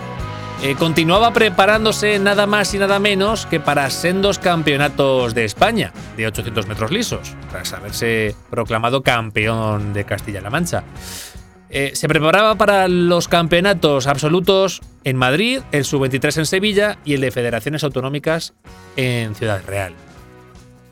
eh, 0.61 0.75
continuaba 0.75 1.33
preparándose 1.33 2.19
nada 2.19 2.45
más 2.45 2.73
y 2.75 2.77
nada 2.77 2.99
menos 2.99 3.47
que 3.47 3.59
para 3.59 3.89
sendos 3.89 4.37
campeonatos 4.37 5.33
de 5.33 5.45
España 5.45 5.91
de 6.15 6.27
800 6.27 6.67
metros 6.67 6.91
lisos, 6.91 7.35
tras 7.49 7.73
haberse 7.73 8.35
proclamado 8.51 9.01
campeón 9.01 9.93
de 9.93 10.05
Castilla-La 10.05 10.51
Mancha. 10.51 10.83
Eh, 11.71 11.91
se 11.95 12.07
preparaba 12.07 12.53
para 12.53 12.87
los 12.87 13.27
campeonatos 13.27 14.05
absolutos 14.05 14.81
en 15.03 15.17
Madrid, 15.17 15.61
el 15.71 15.85
sub-23 15.85 16.37
en 16.37 16.45
Sevilla 16.45 16.97
y 17.03 17.15
el 17.15 17.21
de 17.21 17.31
federaciones 17.31 17.83
autonómicas 17.83 18.53
en 18.95 19.33
Ciudad 19.33 19.63
Real. 19.65 19.95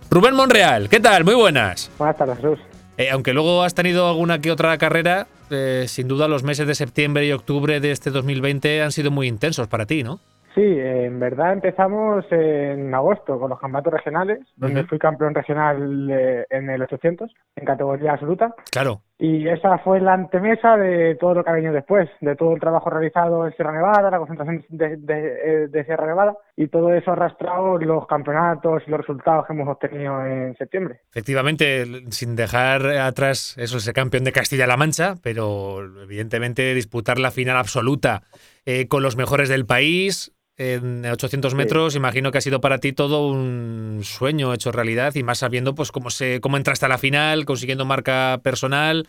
Rubén 0.09 0.33
Monreal, 0.33 0.89
¿qué 0.89 0.99
tal? 0.99 1.23
Muy 1.23 1.35
buenas. 1.35 1.91
Buenas 1.99 2.17
tardes, 2.17 2.37
Jesús. 2.37 2.70
Eh, 3.01 3.09
aunque 3.09 3.33
luego 3.33 3.63
has 3.63 3.73
tenido 3.73 4.07
alguna 4.07 4.41
que 4.41 4.51
otra 4.51 4.77
carrera, 4.77 5.25
eh, 5.49 5.85
sin 5.87 6.07
duda 6.07 6.27
los 6.27 6.43
meses 6.43 6.67
de 6.67 6.75
septiembre 6.75 7.25
y 7.25 7.31
octubre 7.31 7.79
de 7.79 7.89
este 7.89 8.11
2020 8.11 8.83
han 8.83 8.91
sido 8.91 9.09
muy 9.09 9.27
intensos 9.27 9.67
para 9.67 9.87
ti, 9.87 10.03
¿no? 10.03 10.19
Sí, 10.53 10.61
en 10.63 11.19
verdad 11.19 11.53
empezamos 11.53 12.25
en 12.31 12.93
agosto 12.93 13.39
con 13.39 13.49
los 13.51 13.59
campeonatos 13.59 13.93
regionales, 13.93 14.39
donde 14.57 14.83
fui 14.85 14.99
campeón 14.99 15.33
regional 15.33 16.09
eh, 16.11 16.45
en 16.49 16.69
el 16.69 16.81
800, 16.81 17.31
en 17.55 17.65
categoría 17.65 18.13
absoluta. 18.13 18.53
Claro. 18.71 19.01
Y 19.17 19.47
esa 19.47 19.77
fue 19.77 20.01
la 20.01 20.13
antemesa 20.13 20.75
de 20.77 21.15
todo 21.15 21.35
lo 21.35 21.43
que 21.43 21.51
ha 21.51 21.53
venido 21.53 21.73
después, 21.73 22.09
de 22.21 22.35
todo 22.35 22.53
el 22.55 22.59
trabajo 22.59 22.89
realizado 22.89 23.45
en 23.45 23.53
Sierra 23.55 23.71
Nevada, 23.71 24.09
la 24.09 24.17
concentración 24.17 24.65
de, 24.69 24.97
de- 24.97 25.63
eh, 25.63 25.67
de 25.67 25.85
Sierra 25.85 26.07
Nevada, 26.07 26.35
y 26.57 26.67
todo 26.67 26.91
eso 26.93 27.11
arrastrado 27.11 27.77
los 27.77 28.07
campeonatos 28.07 28.81
y 28.87 28.89
los 28.91 28.99
resultados 29.01 29.45
que 29.45 29.53
hemos 29.53 29.67
obtenido 29.69 30.25
en 30.25 30.55
septiembre. 30.57 31.01
Efectivamente, 31.11 31.85
sin 32.09 32.35
dejar 32.35 32.85
atrás 32.87 33.55
eso, 33.57 33.77
ese 33.77 33.93
campeón 33.93 34.23
de 34.23 34.31
Castilla-La 34.31 34.75
Mancha, 34.75 35.15
pero 35.21 35.81
evidentemente 36.01 36.73
disputar 36.73 37.19
la 37.19 37.29
final 37.31 37.57
absoluta 37.57 38.23
eh, 38.65 38.87
con 38.87 39.03
los 39.03 39.15
mejores 39.17 39.49
del 39.49 39.65
país 39.67 40.33
en 40.61 41.05
800 41.05 41.55
metros, 41.55 41.95
imagino 41.95 42.31
que 42.31 42.37
ha 42.37 42.41
sido 42.41 42.61
para 42.61 42.77
ti 42.79 42.93
todo 42.93 43.27
un 43.27 44.01
sueño 44.03 44.53
hecho 44.53 44.71
realidad 44.71 45.15
y 45.15 45.23
más 45.23 45.39
sabiendo 45.39 45.73
pues 45.75 45.91
cómo 45.91 46.09
se 46.11 46.39
cómo 46.39 46.57
entraste 46.57 46.85
a 46.85 46.89
la 46.89 46.97
final, 46.97 47.45
consiguiendo 47.45 47.85
marca 47.85 48.39
personal. 48.43 49.07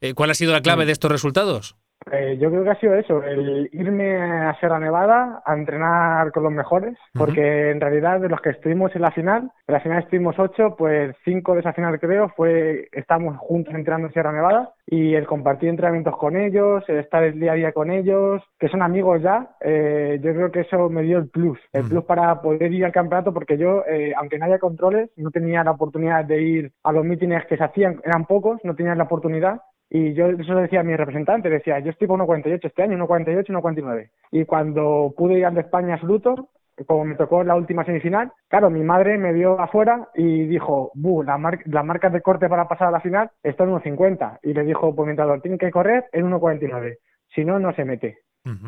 Eh, 0.00 0.14
¿Cuál 0.14 0.30
ha 0.30 0.34
sido 0.34 0.52
la 0.52 0.62
clave 0.62 0.84
Mm. 0.84 0.86
de 0.86 0.92
estos 0.92 1.10
resultados? 1.10 1.76
Eh, 2.10 2.36
yo 2.40 2.50
creo 2.50 2.64
que 2.64 2.70
ha 2.70 2.80
sido 2.80 2.94
eso, 2.94 3.22
el 3.22 3.68
irme 3.72 4.16
a 4.16 4.54
Sierra 4.58 4.78
Nevada 4.78 5.42
a 5.44 5.54
entrenar 5.54 6.32
con 6.32 6.42
los 6.42 6.52
mejores, 6.52 6.96
porque 7.14 7.70
en 7.70 7.80
realidad 7.80 8.20
de 8.20 8.28
los 8.28 8.40
que 8.40 8.50
estuvimos 8.50 8.94
en 8.94 9.02
la 9.02 9.10
final, 9.10 9.50
en 9.66 9.72
la 9.72 9.80
final 9.80 10.02
estuvimos 10.02 10.38
ocho, 10.38 10.74
pues 10.76 11.14
cinco 11.24 11.54
de 11.54 11.60
esa 11.60 11.72
final 11.72 11.98
creo 12.00 12.28
fue, 12.30 12.88
estamos 12.92 13.36
juntos 13.38 13.74
entrenando 13.74 14.08
en 14.08 14.12
Sierra 14.12 14.32
Nevada 14.32 14.72
y 14.86 15.14
el 15.14 15.26
compartir 15.26 15.68
entrenamientos 15.68 16.16
con 16.16 16.36
ellos, 16.36 16.84
el 16.88 16.98
estar 16.98 17.22
el 17.22 17.38
día 17.38 17.52
a 17.52 17.56
día 17.56 17.72
con 17.72 17.90
ellos, 17.90 18.42
que 18.58 18.68
son 18.68 18.82
amigos 18.82 19.22
ya, 19.22 19.50
eh, 19.60 20.18
yo 20.22 20.32
creo 20.34 20.50
que 20.50 20.60
eso 20.60 20.88
me 20.88 21.02
dio 21.02 21.18
el 21.18 21.28
plus, 21.28 21.58
el 21.72 21.84
plus 21.84 22.04
para 22.04 22.40
poder 22.42 22.72
ir 22.72 22.84
al 22.84 22.92
campeonato 22.92 23.32
porque 23.32 23.56
yo, 23.56 23.84
eh, 23.86 24.12
aunque 24.16 24.38
no 24.38 24.46
haya 24.46 24.58
controles, 24.58 25.10
no 25.16 25.30
tenía 25.30 25.64
la 25.64 25.72
oportunidad 25.72 26.24
de 26.24 26.42
ir 26.42 26.72
a 26.82 26.92
los 26.92 27.04
mítines 27.04 27.46
que 27.46 27.56
se 27.56 27.64
hacían, 27.64 28.00
eran 28.04 28.26
pocos, 28.26 28.60
no 28.64 28.74
tenía 28.74 28.94
la 28.94 29.04
oportunidad 29.04 29.60
y 29.94 30.14
yo 30.14 30.26
eso 30.28 30.54
le 30.54 30.62
decía 30.62 30.80
a 30.80 30.84
mi 30.84 30.96
representante, 30.96 31.50
decía, 31.50 31.78
yo 31.80 31.90
estoy 31.90 32.08
por 32.08 32.18
1.48 32.18 32.60
este 32.64 32.82
año, 32.82 32.96
1.48, 32.96 33.44
1.49. 33.48 34.08
Y 34.30 34.46
cuando 34.46 35.12
pude 35.14 35.34
ir 35.34 35.44
al 35.44 35.52
de 35.52 35.60
España 35.60 35.94
absoluto, 35.94 36.48
como 36.86 37.04
me 37.04 37.14
tocó 37.14 37.44
la 37.44 37.56
última 37.56 37.84
semifinal, 37.84 38.32
claro, 38.48 38.70
mi 38.70 38.82
madre 38.82 39.18
me 39.18 39.34
vio 39.34 39.60
afuera 39.60 40.08
y 40.14 40.46
dijo, 40.46 40.92
bu, 40.94 41.22
la 41.22 41.36
mar 41.36 41.58
las 41.66 41.84
marcas 41.84 42.10
de 42.10 42.22
corte 42.22 42.48
para 42.48 42.68
pasar 42.68 42.88
a 42.88 42.90
la 42.90 43.00
final 43.00 43.30
están 43.42 43.68
en 43.68 43.74
1.50. 43.74 44.38
Y 44.44 44.54
le 44.54 44.64
dijo, 44.64 44.96
pues 44.96 45.04
mi 45.04 45.10
entrenador, 45.10 45.42
tiene 45.42 45.58
que 45.58 45.70
correr 45.70 46.06
en 46.12 46.30
1.49, 46.30 46.96
si 47.34 47.44
no, 47.44 47.58
no 47.58 47.74
se 47.74 47.84
mete. 47.84 48.20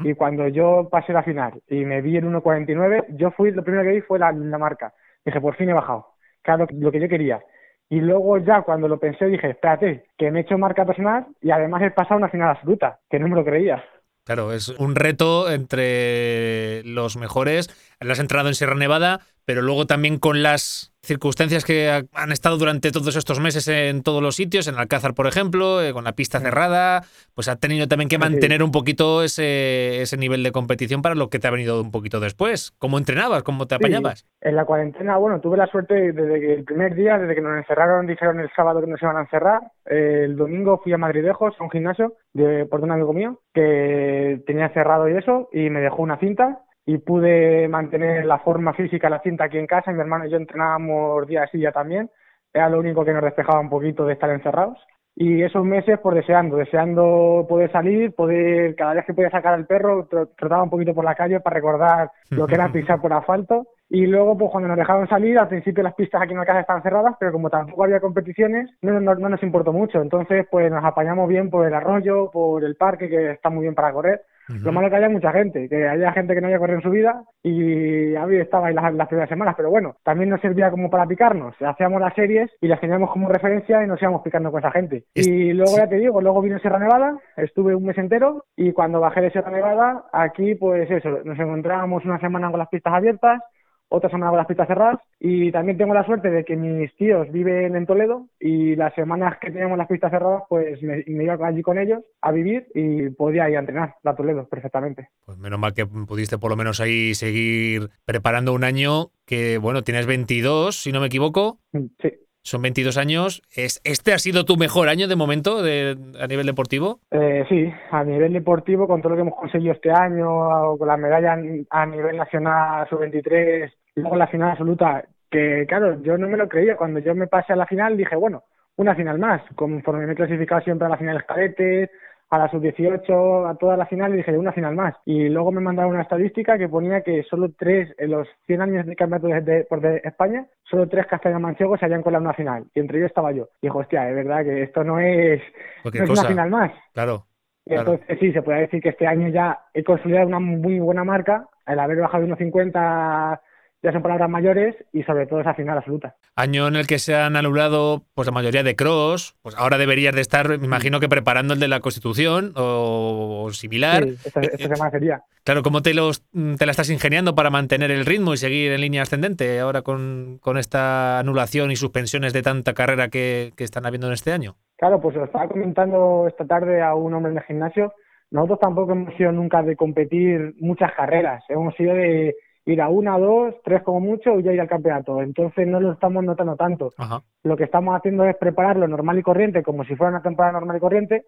Y 0.04 0.12
cuando 0.12 0.46
yo 0.48 0.88
pasé 0.90 1.14
la 1.14 1.22
final 1.22 1.54
y 1.68 1.86
me 1.86 2.02
vi 2.02 2.18
en 2.18 2.30
1.49, 2.30 3.16
yo 3.16 3.30
fui, 3.30 3.50
lo 3.50 3.64
primero 3.64 3.82
que 3.82 3.92
vi 3.92 4.00
fue 4.02 4.18
la, 4.18 4.30
la 4.30 4.58
marca. 4.58 4.92
Dije, 5.24 5.40
por 5.40 5.56
fin 5.56 5.70
he 5.70 5.72
bajado. 5.72 6.06
Claro, 6.42 6.66
lo 6.70 6.92
que 6.92 7.00
yo 7.00 7.08
quería. 7.08 7.40
Y 7.90 8.00
luego 8.00 8.38
ya 8.38 8.62
cuando 8.62 8.88
lo 8.88 8.98
pensé 8.98 9.26
dije, 9.26 9.50
espérate, 9.50 10.06
que 10.16 10.30
me 10.30 10.40
he 10.40 10.42
hecho 10.42 10.58
marca 10.58 10.84
personal 10.84 11.26
y 11.40 11.50
además 11.50 11.82
he 11.82 11.90
pasado 11.90 12.18
una 12.18 12.28
final 12.28 12.50
absoluta, 12.50 13.00
que 13.10 13.18
no 13.18 13.28
me 13.28 13.36
lo 13.36 13.44
creía. 13.44 13.84
Claro, 14.24 14.52
es 14.52 14.70
un 14.70 14.94
reto 14.94 15.50
entre 15.50 16.82
los 16.84 17.16
mejores. 17.18 17.68
Has 18.00 18.18
entrenado 18.18 18.48
en 18.48 18.54
Sierra 18.54 18.74
Nevada, 18.74 19.20
pero 19.44 19.62
luego 19.62 19.86
también 19.86 20.18
con 20.18 20.42
las 20.42 20.90
circunstancias 21.02 21.66
que 21.66 21.90
ha- 21.90 22.02
han 22.14 22.32
estado 22.32 22.56
durante 22.56 22.90
todos 22.90 23.14
estos 23.16 23.38
meses 23.38 23.68
en 23.68 24.02
todos 24.02 24.22
los 24.22 24.36
sitios, 24.36 24.68
en 24.68 24.76
Alcázar, 24.78 25.12
por 25.12 25.26
ejemplo, 25.26 25.82
eh, 25.82 25.92
con 25.92 26.02
la 26.04 26.12
pista 26.14 26.40
cerrada, 26.40 27.02
pues 27.34 27.48
ha 27.48 27.56
tenido 27.56 27.86
también 27.86 28.08
que 28.08 28.16
mantener 28.16 28.62
un 28.62 28.70
poquito 28.70 29.22
ese, 29.22 30.00
ese 30.00 30.16
nivel 30.16 30.42
de 30.42 30.50
competición 30.52 31.02
para 31.02 31.14
lo 31.14 31.28
que 31.28 31.38
te 31.38 31.46
ha 31.46 31.50
venido 31.50 31.82
un 31.82 31.90
poquito 31.90 32.20
después. 32.20 32.72
¿Cómo 32.78 32.96
entrenabas? 32.96 33.42
¿Cómo 33.42 33.66
te 33.66 33.74
Sí, 33.74 33.80
apañabas? 33.84 34.26
en 34.40 34.56
la 34.56 34.64
cuarentena, 34.64 35.18
bueno, 35.18 35.40
tuve 35.40 35.58
la 35.58 35.66
suerte 35.66 36.12
desde 36.12 36.40
que 36.40 36.54
el 36.54 36.64
primer 36.64 36.94
día, 36.94 37.18
desde 37.18 37.34
que 37.34 37.40
nos 37.42 37.56
encerraron, 37.58 38.06
dijeron 38.06 38.40
el 38.40 38.50
sábado 38.56 38.80
que 38.80 38.86
nos 38.86 39.02
iban 39.02 39.16
a 39.18 39.22
encerrar. 39.22 39.60
el 39.84 40.36
domingo 40.36 40.80
fui 40.82 40.94
a 40.94 40.98
Madridejos, 40.98 41.54
a 41.58 41.64
un 41.64 41.70
gimnasio 41.70 42.14
de, 42.32 42.64
por 42.64 42.80
un 42.80 42.90
amigo 42.92 43.12
mío 43.12 43.40
que 43.52 44.40
tenía 44.46 44.70
cerrado 44.70 45.06
y 45.08 45.16
eso, 45.16 45.48
y 45.52 45.68
me 45.70 45.80
dejó 45.80 46.02
una 46.02 46.18
cinta 46.18 46.60
y 46.86 46.98
pude 46.98 47.66
mantener 47.68 48.24
la 48.26 48.38
forma 48.38 48.74
física, 48.74 49.08
la 49.10 49.20
cinta 49.20 49.44
aquí 49.44 49.58
en 49.58 49.66
casa. 49.66 49.92
Mi 49.92 50.00
hermano 50.00 50.26
y 50.26 50.30
yo 50.30 50.36
entrenábamos 50.36 51.26
día 51.26 51.46
sí, 51.50 51.58
día 51.58 51.72
también. 51.72 52.10
Era 52.52 52.68
lo 52.68 52.78
único 52.78 53.04
que 53.04 53.12
nos 53.12 53.22
despejaba 53.24 53.60
un 53.60 53.70
poquito 53.70 54.04
de 54.06 54.12
estar 54.14 54.30
encerrados. 54.30 54.78
Y 55.16 55.42
esos 55.42 55.64
meses, 55.64 55.98
pues 56.02 56.16
deseando, 56.16 56.56
deseando 56.56 57.46
poder 57.48 57.70
salir, 57.70 58.12
poder, 58.14 58.74
cada 58.74 58.94
vez 58.94 59.04
que 59.06 59.14
podía 59.14 59.30
sacar 59.30 59.54
al 59.54 59.64
perro, 59.66 60.08
tro- 60.08 60.28
trotaba 60.36 60.64
un 60.64 60.70
poquito 60.70 60.92
por 60.92 61.04
la 61.04 61.14
calle 61.14 61.38
para 61.40 61.54
recordar 61.54 62.10
lo 62.30 62.46
que 62.48 62.54
era 62.56 62.72
pisar 62.72 63.00
por 63.00 63.12
asfalto. 63.12 63.68
Y 63.88 64.06
luego, 64.06 64.36
pues 64.36 64.50
cuando 64.50 64.68
nos 64.68 64.76
dejaron 64.78 65.06
salir, 65.08 65.38
al 65.38 65.46
principio 65.48 65.84
las 65.84 65.94
pistas 65.94 66.20
aquí 66.20 66.32
en 66.32 66.38
la 66.38 66.44
casa 66.46 66.60
estaban 66.60 66.82
cerradas, 66.82 67.14
pero 67.20 67.30
como 67.30 67.48
tampoco 67.48 67.84
había 67.84 68.00
competiciones, 68.00 68.68
no, 68.82 68.98
no, 69.00 69.14
no 69.14 69.28
nos 69.28 69.42
importó 69.44 69.72
mucho. 69.72 70.02
Entonces, 70.02 70.46
pues 70.50 70.68
nos 70.70 70.84
apañamos 70.84 71.28
bien 71.28 71.48
por 71.48 71.64
el 71.66 71.74
arroyo, 71.74 72.30
por 72.32 72.64
el 72.64 72.74
parque, 72.74 73.08
que 73.08 73.30
está 73.32 73.50
muy 73.50 73.62
bien 73.62 73.74
para 73.76 73.92
correr. 73.92 74.22
Lo 74.48 74.72
malo 74.72 74.90
que 74.90 74.96
había 74.96 75.08
mucha 75.08 75.32
gente, 75.32 75.68
que 75.68 75.88
había 75.88 76.12
gente 76.12 76.34
que 76.34 76.40
no 76.40 76.48
había 76.48 76.58
corrido 76.58 76.78
en 76.78 76.82
su 76.82 76.90
vida 76.90 77.24
y 77.42 78.14
había 78.14 78.42
estaba 78.42 78.68
ahí 78.68 78.74
las, 78.74 78.92
las 78.94 79.08
primeras 79.08 79.28
semanas, 79.28 79.54
pero 79.56 79.70
bueno, 79.70 79.96
también 80.02 80.30
nos 80.30 80.40
servía 80.40 80.70
como 80.70 80.90
para 80.90 81.06
picarnos. 81.06 81.54
Hacíamos 81.60 82.00
las 82.00 82.14
series 82.14 82.50
y 82.60 82.68
las 82.68 82.80
teníamos 82.80 83.10
como 83.10 83.28
referencia 83.28 83.82
y 83.82 83.86
nos 83.86 84.00
íbamos 84.02 84.22
picando 84.22 84.50
con 84.50 84.60
esa 84.60 84.70
gente. 84.70 85.04
Y 85.14 85.52
luego 85.52 85.76
ya 85.76 85.88
te 85.88 85.96
digo, 85.96 86.20
luego 86.20 86.42
vine 86.42 86.56
a 86.56 86.58
Sierra 86.58 86.78
Nevada, 86.78 87.18
estuve 87.36 87.74
un 87.74 87.84
mes 87.84 87.98
entero 87.98 88.44
y 88.56 88.72
cuando 88.72 89.00
bajé 89.00 89.22
de 89.22 89.30
Sierra 89.30 89.50
Nevada, 89.50 90.04
aquí 90.12 90.54
pues 90.54 90.90
eso, 90.90 91.20
nos 91.24 91.38
encontrábamos 91.38 92.04
una 92.04 92.18
semana 92.20 92.50
con 92.50 92.58
las 92.58 92.68
pistas 92.68 92.94
abiertas, 92.94 93.40
otra 93.88 94.10
semana 94.10 94.30
con 94.30 94.38
las 94.38 94.46
pistas 94.46 94.68
cerradas 94.68 95.00
y 95.20 95.52
también 95.52 95.78
tengo 95.78 95.94
la 95.94 96.04
suerte 96.04 96.30
de 96.30 96.44
que 96.44 96.56
mis 96.56 96.94
tíos 96.96 97.30
viven 97.30 97.76
en 97.76 97.86
Toledo 97.86 98.28
y 98.40 98.76
las 98.76 98.94
semanas 98.94 99.38
que 99.40 99.50
teníamos 99.50 99.78
las 99.78 99.88
pistas 99.88 100.10
cerradas 100.10 100.42
pues 100.48 100.82
me, 100.82 101.04
me 101.06 101.24
iba 101.24 101.34
allí 101.46 101.62
con 101.62 101.78
ellos 101.78 102.02
a 102.20 102.32
vivir 102.32 102.66
y 102.74 103.10
podía 103.10 103.48
ir 103.48 103.56
a 103.56 103.60
entrenar 103.60 103.94
a 104.02 104.14
Toledo 104.14 104.48
perfectamente. 104.48 105.08
Pues 105.24 105.38
menos 105.38 105.58
mal 105.58 105.74
que 105.74 105.86
pudiste 105.86 106.38
por 106.38 106.50
lo 106.50 106.56
menos 106.56 106.80
ahí 106.80 107.14
seguir 107.14 107.90
preparando 108.04 108.52
un 108.52 108.64
año 108.64 109.10
que, 109.26 109.58
bueno, 109.58 109.82
tienes 109.82 110.06
22, 110.06 110.76
si 110.76 110.92
no 110.92 111.00
me 111.00 111.06
equivoco. 111.06 111.58
Sí. 111.72 112.12
Son 112.44 112.60
22 112.60 112.98
años. 112.98 113.42
¿Es, 113.56 113.80
¿Este 113.84 114.12
ha 114.12 114.18
sido 114.18 114.44
tu 114.44 114.56
mejor 114.56 114.90
año 114.90 115.08
de 115.08 115.16
momento 115.16 115.62
de, 115.62 115.96
a 116.20 116.26
nivel 116.26 116.44
deportivo? 116.44 117.00
Eh, 117.10 117.46
sí, 117.48 117.72
a 117.90 118.04
nivel 118.04 118.34
deportivo, 118.34 118.86
con 118.86 119.00
todo 119.00 119.10
lo 119.10 119.16
que 119.16 119.22
hemos 119.22 119.34
conseguido 119.34 119.72
este 119.72 119.90
año, 119.90 120.76
con 120.76 120.86
la 120.86 120.98
medalla 120.98 121.38
a 121.70 121.86
nivel 121.86 122.18
nacional 122.18 122.86
sub-23, 122.90 123.72
y 123.96 124.00
luego 124.00 124.16
la 124.16 124.26
final 124.26 124.50
absoluta, 124.50 125.02
que 125.30 125.64
claro, 125.66 126.02
yo 126.02 126.18
no 126.18 126.28
me 126.28 126.36
lo 126.36 126.46
creía. 126.46 126.76
Cuando 126.76 127.00
yo 127.00 127.14
me 127.14 127.28
pasé 127.28 127.54
a 127.54 127.56
la 127.56 127.66
final 127.66 127.96
dije, 127.96 128.14
bueno, 128.14 128.44
una 128.76 128.94
final 128.94 129.18
más. 129.18 129.40
Conforme 129.54 130.06
me 130.06 130.12
he 130.12 130.16
clasificado 130.16 130.60
siempre 130.60 130.84
a 130.84 130.90
la 130.90 130.98
final 130.98 131.24
cadetes, 131.24 131.88
a 132.34 132.38
la 132.38 132.50
sub-18, 132.50 133.48
a 133.50 133.54
toda 133.56 133.76
la 133.76 133.86
final, 133.86 134.12
y 134.14 134.18
dije, 134.18 134.36
una 134.36 134.52
final 134.52 134.74
más. 134.74 134.94
Y 135.04 135.28
luego 135.28 135.52
me 135.52 135.60
mandaron 135.60 135.92
una 135.92 136.02
estadística 136.02 136.58
que 136.58 136.68
ponía 136.68 137.02
que 137.02 137.22
solo 137.24 137.50
tres, 137.56 137.94
en 137.98 138.10
los 138.10 138.28
100 138.46 138.60
años 138.62 138.86
de 138.86 138.96
campeonato 138.96 139.28
de, 139.28 139.40
de- 139.66 140.00
España, 140.04 140.46
solo 140.64 140.88
tres 140.88 141.06
castellano-manchegos 141.06 141.78
se 141.80 141.86
habían 141.86 142.02
colado 142.02 142.22
en 142.22 142.26
una 142.26 142.34
final. 142.34 142.64
Y 142.74 142.80
entre 142.80 142.98
ellos 142.98 143.08
estaba 143.10 143.32
yo. 143.32 143.48
Y 143.60 143.66
dije, 143.68 143.78
hostia, 143.78 144.08
es 144.08 144.14
verdad 144.16 144.42
que 144.44 144.62
esto 144.62 144.84
no 144.84 144.98
es, 144.98 145.40
no 145.84 145.90
es 145.90 146.10
una 146.10 146.24
final 146.28 146.50
más. 146.50 146.72
Claro. 146.92 147.24
Y 147.66 147.70
Claro. 147.70 147.92
entonces 147.92 148.18
sí, 148.20 148.32
se 148.32 148.42
puede 148.42 148.60
decir 148.60 148.82
que 148.82 148.90
este 148.90 149.06
año 149.06 149.28
ya 149.28 149.58
he 149.72 149.82
consolidado 149.82 150.26
una 150.26 150.38
muy 150.40 150.78
buena 150.80 151.02
marca, 151.04 151.46
el 151.66 151.78
haber 151.78 151.98
bajado 151.98 152.26
de 152.26 152.32
1.50 152.34 153.40
ya 153.84 153.92
son 153.92 154.02
palabras 154.02 154.30
mayores 154.30 154.74
y 154.94 155.02
sobre 155.02 155.26
todo 155.26 155.40
esa 155.40 155.52
final 155.52 155.76
absoluta. 155.76 156.16
Año 156.36 156.66
en 156.66 156.76
el 156.76 156.86
que 156.86 156.98
se 156.98 157.14
han 157.14 157.36
anulado 157.36 158.02
pues 158.14 158.26
la 158.26 158.32
mayoría 158.32 158.62
de 158.62 158.74
cross, 158.74 159.36
pues 159.42 159.54
ahora 159.58 159.76
deberías 159.76 160.14
de 160.14 160.22
estar, 160.22 160.48
me 160.58 160.64
imagino 160.64 161.00
que 161.00 161.08
preparando 161.10 161.52
el 161.52 161.60
de 161.60 161.68
la 161.68 161.80
Constitución 161.80 162.54
o, 162.56 163.46
similar. 163.52 164.04
Sí, 164.04 164.16
esta, 164.24 164.40
esta 164.40 164.74
semana 164.74 164.90
sería. 164.90 165.22
Claro, 165.44 165.62
¿cómo 165.62 165.82
te, 165.82 165.92
los, 165.92 166.24
te 166.32 166.64
la 166.64 166.70
estás 166.70 166.88
ingeniando 166.88 167.34
para 167.34 167.50
mantener 167.50 167.90
el 167.90 168.06
ritmo 168.06 168.32
y 168.32 168.38
seguir 168.38 168.72
en 168.72 168.80
línea 168.80 169.02
ascendente 169.02 169.60
ahora 169.60 169.82
con, 169.82 170.38
con 170.40 170.56
esta 170.56 171.18
anulación 171.18 171.70
y 171.70 171.76
suspensiones 171.76 172.32
de 172.32 172.40
tanta 172.40 172.72
carrera 172.72 173.08
que, 173.08 173.52
que 173.54 173.64
están 173.64 173.84
habiendo 173.84 174.06
en 174.06 174.14
este 174.14 174.32
año? 174.32 174.56
Claro, 174.76 174.98
pues 174.98 175.14
lo 175.14 175.26
estaba 175.26 175.46
comentando 175.46 176.24
esta 176.26 176.46
tarde 176.46 176.80
a 176.80 176.94
un 176.94 177.12
hombre 177.12 177.32
en 177.32 177.38
el 177.38 177.44
gimnasio. 177.44 177.92
Nosotros 178.30 178.60
tampoco 178.60 178.92
hemos 178.92 179.14
sido 179.16 179.30
nunca 179.30 179.62
de 179.62 179.76
competir 179.76 180.54
muchas 180.58 180.90
carreras. 180.94 181.44
Hemos 181.50 181.74
sido 181.74 181.94
de 181.94 182.34
ir 182.66 182.80
a 182.80 182.88
una, 182.88 183.18
dos, 183.18 183.54
tres 183.62 183.82
como 183.82 184.00
mucho 184.00 184.38
y 184.38 184.42
ya 184.42 184.52
ir 184.52 184.60
al 184.60 184.68
campeonato. 184.68 185.20
Entonces 185.20 185.66
no 185.66 185.80
lo 185.80 185.92
estamos 185.92 186.24
notando 186.24 186.56
tanto. 186.56 186.90
Ajá. 186.96 187.22
Lo 187.42 187.56
que 187.56 187.64
estamos 187.64 187.96
haciendo 187.96 188.24
es 188.24 188.36
prepararlo 188.36 188.88
normal 188.88 189.18
y 189.18 189.22
corriente, 189.22 189.62
como 189.62 189.84
si 189.84 189.96
fuera 189.96 190.12
una 190.12 190.22
temporada 190.22 190.52
normal 190.52 190.76
y 190.76 190.80
corriente. 190.80 191.26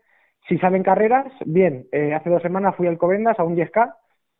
Si 0.48 0.58
salen 0.58 0.82
carreras, 0.82 1.26
bien. 1.44 1.86
Eh, 1.92 2.14
hace 2.14 2.30
dos 2.30 2.42
semanas 2.42 2.76
fui 2.76 2.86
al 2.86 2.98
Covendas 2.98 3.38
a 3.38 3.44
un 3.44 3.56
10K, 3.56 3.94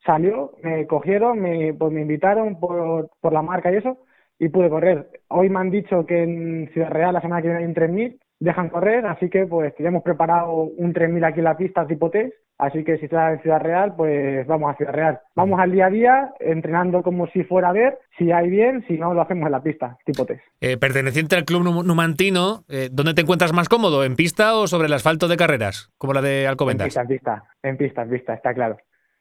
salió, 0.04 0.52
me 0.62 0.86
cogieron, 0.86 1.40
me, 1.40 1.74
pues 1.74 1.92
me 1.92 2.02
invitaron 2.02 2.60
por, 2.60 3.10
por 3.20 3.32
la 3.32 3.42
marca 3.42 3.72
y 3.72 3.76
eso, 3.76 3.98
y 4.38 4.48
pude 4.48 4.70
correr. 4.70 5.08
Hoy 5.28 5.48
me 5.50 5.58
han 5.58 5.70
dicho 5.70 6.06
que 6.06 6.22
en 6.22 6.70
Ciudad 6.72 6.90
Real 6.90 7.12
la 7.12 7.20
semana 7.20 7.42
que 7.42 7.48
viene 7.48 7.62
hay 7.62 7.68
un 7.68 7.74
3000, 7.74 8.20
dejan 8.38 8.68
correr, 8.68 9.06
así 9.06 9.30
que 9.30 9.46
pues 9.46 9.72
ya 9.78 9.88
hemos 9.88 10.02
preparado 10.02 10.52
un 10.54 10.92
3000 10.92 11.24
aquí 11.24 11.38
en 11.40 11.44
la 11.44 11.56
pista 11.56 11.86
tipo 11.86 12.10
test, 12.10 12.34
así 12.58 12.84
que 12.84 12.98
si 12.98 13.06
está 13.06 13.32
en 13.32 13.40
Ciudad 13.40 13.60
Real, 13.60 13.94
pues 13.96 14.46
vamos 14.46 14.70
a 14.72 14.76
Ciudad 14.76 14.92
Real. 14.92 15.20
Vamos 15.34 15.58
al 15.58 15.72
día 15.72 15.86
a 15.86 15.90
día, 15.90 16.34
entrenando 16.40 17.02
como 17.02 17.26
si 17.28 17.44
fuera 17.44 17.70
a 17.70 17.72
ver, 17.72 17.98
si 18.18 18.30
hay 18.32 18.50
bien, 18.50 18.84
si 18.86 18.98
no 18.98 19.14
lo 19.14 19.22
hacemos 19.22 19.46
en 19.46 19.52
la 19.52 19.62
pista, 19.62 19.96
tipo 20.04 20.26
test. 20.26 20.42
Eh, 20.60 20.76
perteneciente 20.76 21.34
al 21.36 21.44
club 21.44 21.62
num- 21.62 21.84
numantino, 21.84 22.64
eh, 22.68 22.88
¿dónde 22.92 23.14
te 23.14 23.22
encuentras 23.22 23.52
más 23.54 23.68
cómodo? 23.68 24.04
¿En 24.04 24.16
pista 24.16 24.54
o 24.56 24.66
sobre 24.66 24.86
el 24.88 24.92
asfalto 24.92 25.28
de 25.28 25.36
carreras? 25.36 25.90
Como 25.96 26.12
la 26.12 26.20
de 26.22 26.42
En 26.42 26.48
Alcobendas. 26.48 26.86
pista, 26.88 27.00
en 27.02 27.08
pista, 27.08 27.44
en 27.62 27.76
pista, 27.76 28.02
en 28.02 28.10
pista, 28.10 28.34
está 28.34 28.52
claro. 28.54 28.76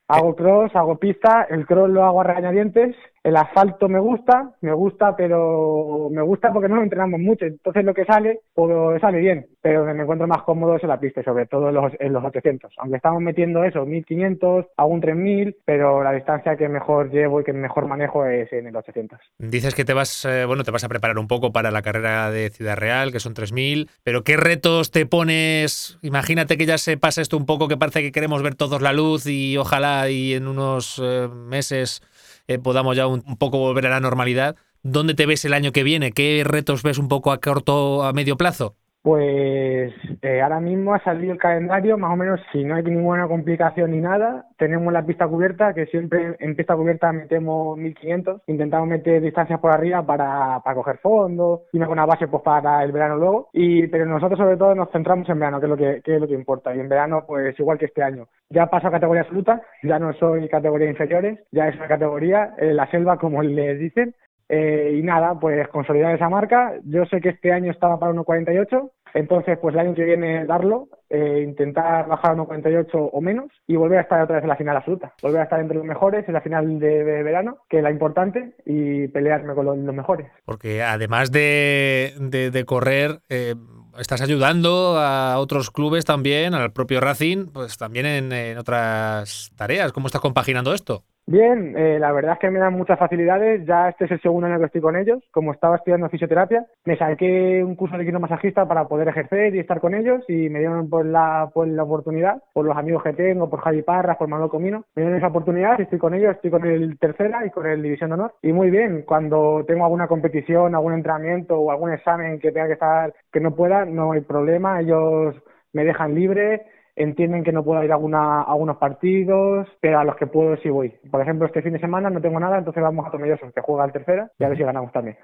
Hago 0.07 0.35
cross, 0.35 0.75
hago 0.75 0.97
pista, 0.99 1.47
el 1.49 1.65
cross 1.65 1.89
lo 1.89 2.03
hago 2.03 2.21
a 2.21 2.25
regañadientes, 2.25 2.95
el 3.25 3.35
asfalto 3.37 3.89
me 3.89 3.99
gusta, 3.99 4.51
me 4.61 4.71
gusta, 4.71 5.15
pero 5.15 6.09
me 6.11 6.21
gusta 6.21 6.53
porque 6.53 6.69
no 6.69 6.75
lo 6.75 6.83
entrenamos 6.83 7.19
mucho, 7.19 7.45
entonces 7.45 7.83
lo 7.83 7.95
que 7.95 8.05
sale, 8.05 8.41
pues 8.53 9.01
sale 9.01 9.17
bien, 9.17 9.47
pero 9.63 9.83
me 9.83 10.03
encuentro 10.03 10.27
más 10.27 10.43
cómodo 10.43 10.75
es 10.75 10.83
en 10.83 10.89
la 10.89 10.99
pista, 10.99 11.23
sobre 11.23 11.47
todo 11.47 11.69
en 11.69 11.73
los, 11.73 11.91
en 11.99 12.13
los 12.13 12.23
800, 12.23 12.71
aunque 12.77 12.97
estamos 12.97 13.23
metiendo 13.23 13.63
eso, 13.63 13.83
1500, 13.83 14.67
hago 14.77 14.89
un 14.89 15.01
3000, 15.01 15.57
pero 15.65 16.03
la 16.03 16.11
distancia 16.11 16.55
que 16.55 16.69
mejor 16.69 17.09
llevo 17.09 17.41
y 17.41 17.43
que 17.43 17.51
mejor 17.51 17.87
manejo 17.87 18.27
es 18.27 18.53
en 18.53 18.67
el 18.67 18.75
800. 18.75 19.19
Dices 19.39 19.73
que 19.73 19.85
te 19.85 19.93
vas, 19.93 20.23
eh, 20.25 20.45
bueno, 20.45 20.63
te 20.63 20.69
vas 20.69 20.83
a 20.83 20.89
preparar 20.89 21.17
un 21.17 21.27
poco 21.27 21.51
para 21.51 21.71
la 21.71 21.81
carrera 21.81 22.29
de 22.29 22.51
Ciudad 22.51 22.77
Real, 22.77 23.11
que 23.11 23.19
son 23.19 23.33
3.000, 23.33 23.89
pero 24.03 24.23
¿qué 24.23 24.37
retos 24.37 24.91
te 24.91 25.07
pones? 25.07 25.97
Imagínate 26.03 26.57
que 26.57 26.67
ya 26.67 26.77
se 26.77 26.97
pasa 26.97 27.23
esto 27.23 27.37
un 27.37 27.47
poco, 27.47 27.67
que 27.67 27.77
parece 27.77 28.03
que 28.03 28.11
queremos 28.11 28.43
ver 28.43 28.53
todos 28.53 28.83
la 28.83 28.93
luz 28.93 29.25
y 29.25 29.57
ojalá 29.57 30.11
y 30.11 30.35
en 30.35 30.47
unos 30.47 31.01
eh, 31.03 31.27
meses 31.27 32.03
eh, 32.47 32.59
podamos 32.59 32.95
ya 32.95 33.07
un, 33.07 33.23
un 33.25 33.37
poco 33.37 33.59
volver 33.59 33.87
a 33.87 33.89
la 33.89 33.99
normalidad. 33.99 34.55
¿Dónde 34.83 35.13
te 35.15 35.25
ves 35.25 35.45
el 35.45 35.53
año 35.53 35.71
que 35.71 35.83
viene? 35.83 36.11
¿Qué 36.11 36.43
retos 36.45 36.83
ves 36.83 36.97
un 36.97 37.07
poco 37.07 37.31
a 37.31 37.39
corto, 37.39 38.03
a 38.03 38.13
medio 38.13 38.37
plazo? 38.37 38.75
Pues 39.05 39.93
eh, 40.23 40.41
ahora 40.41 40.59
mismo 40.59 40.95
ha 40.95 41.03
salido 41.03 41.31
el 41.31 41.37
calendario, 41.37 41.95
más 41.95 42.11
o 42.11 42.15
menos, 42.15 42.41
si 42.51 42.63
no 42.63 42.73
hay 42.73 42.81
ninguna 42.81 43.27
complicación 43.27 43.91
ni 43.91 43.99
nada, 43.99 44.47
tenemos 44.57 44.91
la 44.91 45.05
pista 45.05 45.27
cubierta, 45.27 45.75
que 45.75 45.85
siempre 45.85 46.35
en 46.39 46.55
pista 46.55 46.75
cubierta 46.75 47.11
metemos 47.11 47.77
1500, 47.77 48.41
intentamos 48.47 48.87
meter 48.87 49.21
distancias 49.21 49.59
por 49.59 49.71
arriba 49.71 50.03
para, 50.03 50.59
para 50.61 50.75
coger 50.75 50.97
fondo 50.97 51.65
y 51.71 51.77
una 51.77 52.07
base 52.07 52.27
pues 52.27 52.41
para 52.41 52.83
el 52.83 52.91
verano 52.91 53.17
luego, 53.17 53.49
y 53.53 53.85
pero 53.89 54.07
nosotros 54.07 54.39
sobre 54.39 54.57
todo 54.57 54.73
nos 54.73 54.89
centramos 54.89 55.29
en 55.29 55.37
verano, 55.37 55.59
que 55.59 55.67
es 55.67 55.69
lo 55.69 55.77
que, 55.77 56.01
que 56.03 56.15
es 56.15 56.19
lo 56.19 56.27
que 56.27 56.33
importa, 56.33 56.75
y 56.75 56.79
en 56.79 56.89
verano 56.89 57.25
pues 57.27 57.59
igual 57.59 57.77
que 57.77 57.85
este 57.85 58.01
año. 58.01 58.27
Ya 58.49 58.65
paso 58.65 58.87
a 58.87 58.91
categoría 58.91 59.21
absoluta, 59.21 59.61
ya 59.83 59.99
no 59.99 60.13
soy 60.13 60.49
categoría 60.49 60.89
inferiores, 60.89 61.37
ya 61.51 61.67
es 61.67 61.75
una 61.75 61.87
categoría, 61.87 62.55
eh, 62.57 62.73
la 62.73 62.89
selva 62.89 63.19
como 63.19 63.43
le 63.43 63.75
dicen, 63.75 64.15
eh, 64.49 64.95
y 64.97 65.03
nada, 65.03 65.39
pues 65.39 65.67
consolidar 65.69 66.15
esa 66.15 66.29
marca. 66.29 66.73
Yo 66.83 67.05
sé 67.05 67.21
que 67.21 67.29
este 67.29 67.51
año 67.51 67.71
estaba 67.71 67.99
para 67.99 68.13
1.48, 68.13 68.91
entonces 69.13 69.57
pues 69.59 69.73
el 69.73 69.79
año 69.79 69.95
que 69.95 70.03
viene 70.03 70.45
darlo, 70.45 70.89
eh, 71.09 71.41
intentar 71.47 72.07
bajar 72.07 72.31
a 72.31 72.35
1.48 72.35 73.09
o 73.11 73.21
menos 73.21 73.51
y 73.65 73.75
volver 73.75 73.99
a 73.99 74.01
estar 74.01 74.21
otra 74.21 74.35
vez 74.35 74.43
en 74.43 74.49
la 74.49 74.55
final 74.57 74.77
absoluta. 74.77 75.13
Volver 75.21 75.41
a 75.41 75.43
estar 75.45 75.59
entre 75.59 75.77
los 75.77 75.85
mejores 75.85 76.27
en 76.27 76.33
la 76.33 76.41
final 76.41 76.79
de, 76.79 77.03
verano, 77.23 77.57
que 77.69 77.77
es 77.77 77.83
la 77.83 77.91
importante, 77.91 78.55
y 78.65 79.07
pelearme 79.07 79.55
con 79.55 79.65
los, 79.65 79.77
mejores. 79.77 80.27
Porque 80.45 80.83
además 80.83 81.31
de, 81.31 82.13
de- 82.19 82.65
correr, 82.65 83.19
eh, 83.29 83.55
estás 83.99 84.21
ayudando 84.21 84.97
a 84.97 85.37
otros 85.39 85.71
clubes 85.71 86.03
también, 86.03 86.53
al 86.53 86.73
propio 86.73 86.99
Racing, 86.99 87.47
pues 87.53 87.77
también 87.77 88.05
en 88.05 88.57
otras 88.57 89.51
tareas. 89.55 89.93
¿Cómo 89.93 90.07
estás 90.07 90.21
compaginando 90.21 90.73
esto? 90.73 91.03
Bien, 91.27 91.75
eh, 91.75 91.97
la 91.99 92.11
verdad 92.11 92.33
es 92.33 92.39
que 92.39 92.51
me 92.51 92.59
dan 92.59 92.73
muchas 92.73 92.99
facilidades. 92.99 93.65
Ya 93.65 93.89
este 93.89 94.05
es 94.05 94.11
el 94.11 94.21
segundo 94.21 94.45
año 94.45 94.59
que 94.59 94.65
estoy 94.65 94.81
con 94.81 94.95
ellos. 94.95 95.23
Como 95.31 95.51
estaba 95.51 95.77
estudiando 95.77 96.07
fisioterapia, 96.07 96.67
me 96.85 96.97
saqué 96.97 97.63
un 97.63 97.75
curso 97.75 97.97
de 97.97 98.05
quiromasajista 98.05 98.67
para 98.67 98.87
poder 98.87 99.07
ejercer 99.07 99.55
y 99.55 99.59
estar 99.59 99.79
con 99.79 99.95
ellos 99.95 100.23
y 100.27 100.49
me 100.49 100.59
dieron 100.59 100.87
por 100.87 101.03
la, 101.03 101.49
por 101.51 101.67
la 101.67 101.81
oportunidad, 101.81 102.43
por 102.53 102.63
los 102.65 102.77
amigos 102.77 103.01
que 103.01 103.13
tengo, 103.13 103.49
por 103.49 103.61
Javi 103.61 103.81
Parras, 103.81 104.17
por 104.17 104.27
Manuel 104.27 104.51
Comino. 104.51 104.85
Me 104.95 105.01
dieron 105.01 105.17
esa 105.17 105.29
oportunidad 105.29 105.79
y 105.79 105.83
estoy 105.83 105.97
con 105.97 106.13
ellos, 106.13 106.35
estoy 106.35 106.51
con 106.51 106.63
el 106.63 106.99
tercera 106.99 107.43
y 107.43 107.49
con 107.49 107.65
el 107.65 107.81
División 107.81 108.11
de 108.11 108.13
Honor. 108.15 108.33
Y 108.43 108.53
muy 108.53 108.69
bien, 108.69 109.01
cuando 109.01 109.63
tengo 109.67 109.83
alguna 109.83 110.07
competición, 110.07 110.75
algún 110.75 110.93
entrenamiento 110.93 111.57
o 111.57 111.71
algún 111.71 111.91
examen 111.91 112.37
que 112.39 112.51
tenga 112.51 112.67
que 112.67 112.73
estar, 112.73 113.13
que 113.31 113.39
no 113.39 113.55
pueda, 113.55 113.83
no 113.85 114.11
hay 114.11 114.21
problema. 114.21 114.79
Ellos 114.79 115.35
me 115.73 115.85
dejan 115.85 116.13
libre 116.13 116.67
entienden 116.95 117.43
que 117.43 117.51
no 117.51 117.63
puedo 117.63 117.83
ir 117.83 117.91
a, 117.91 117.95
alguna, 117.95 118.41
a 118.41 118.51
algunos 118.51 118.77
partidos, 118.77 119.67
pero 119.81 119.99
a 119.99 120.03
los 120.03 120.15
que 120.15 120.27
puedo 120.27 120.55
sí 120.57 120.69
voy. 120.69 120.93
Por 121.11 121.21
ejemplo, 121.21 121.47
este 121.47 121.61
fin 121.61 121.73
de 121.73 121.79
semana 121.79 122.09
no 122.09 122.21
tengo 122.21 122.39
nada, 122.39 122.57
entonces 122.57 122.81
vamos 122.81 123.05
a 123.05 123.11
Tomelloso, 123.11 123.51
que 123.51 123.61
juega 123.61 123.83
al 123.83 123.91
tercera, 123.91 124.31
y 124.39 124.43
a 124.43 124.49
ver 124.49 124.57
si 124.57 124.63
ganamos 124.63 124.91
también. 124.91 125.17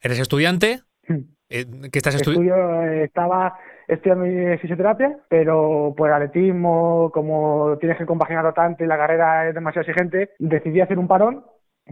¿Eres 0.00 0.18
estudiante? 0.18 0.80
Eh, 1.50 1.66
¿Qué 1.92 1.98
estás 1.98 2.14
estudiando? 2.14 2.54
Estudio, 2.54 2.82
eh, 2.82 3.04
estaba 3.04 3.54
estudiando 3.86 4.24
fisioterapia, 4.58 5.18
pero 5.28 5.94
por 5.96 6.10
atletismo, 6.10 7.10
como 7.12 7.76
tienes 7.78 7.98
que 7.98 8.06
compaginarlo 8.06 8.52
tanto 8.54 8.82
y 8.82 8.86
la 8.86 8.96
carrera 8.96 9.48
es 9.48 9.54
demasiado 9.54 9.82
exigente, 9.82 10.30
decidí 10.38 10.80
hacer 10.80 10.98
un 10.98 11.06
parón 11.06 11.44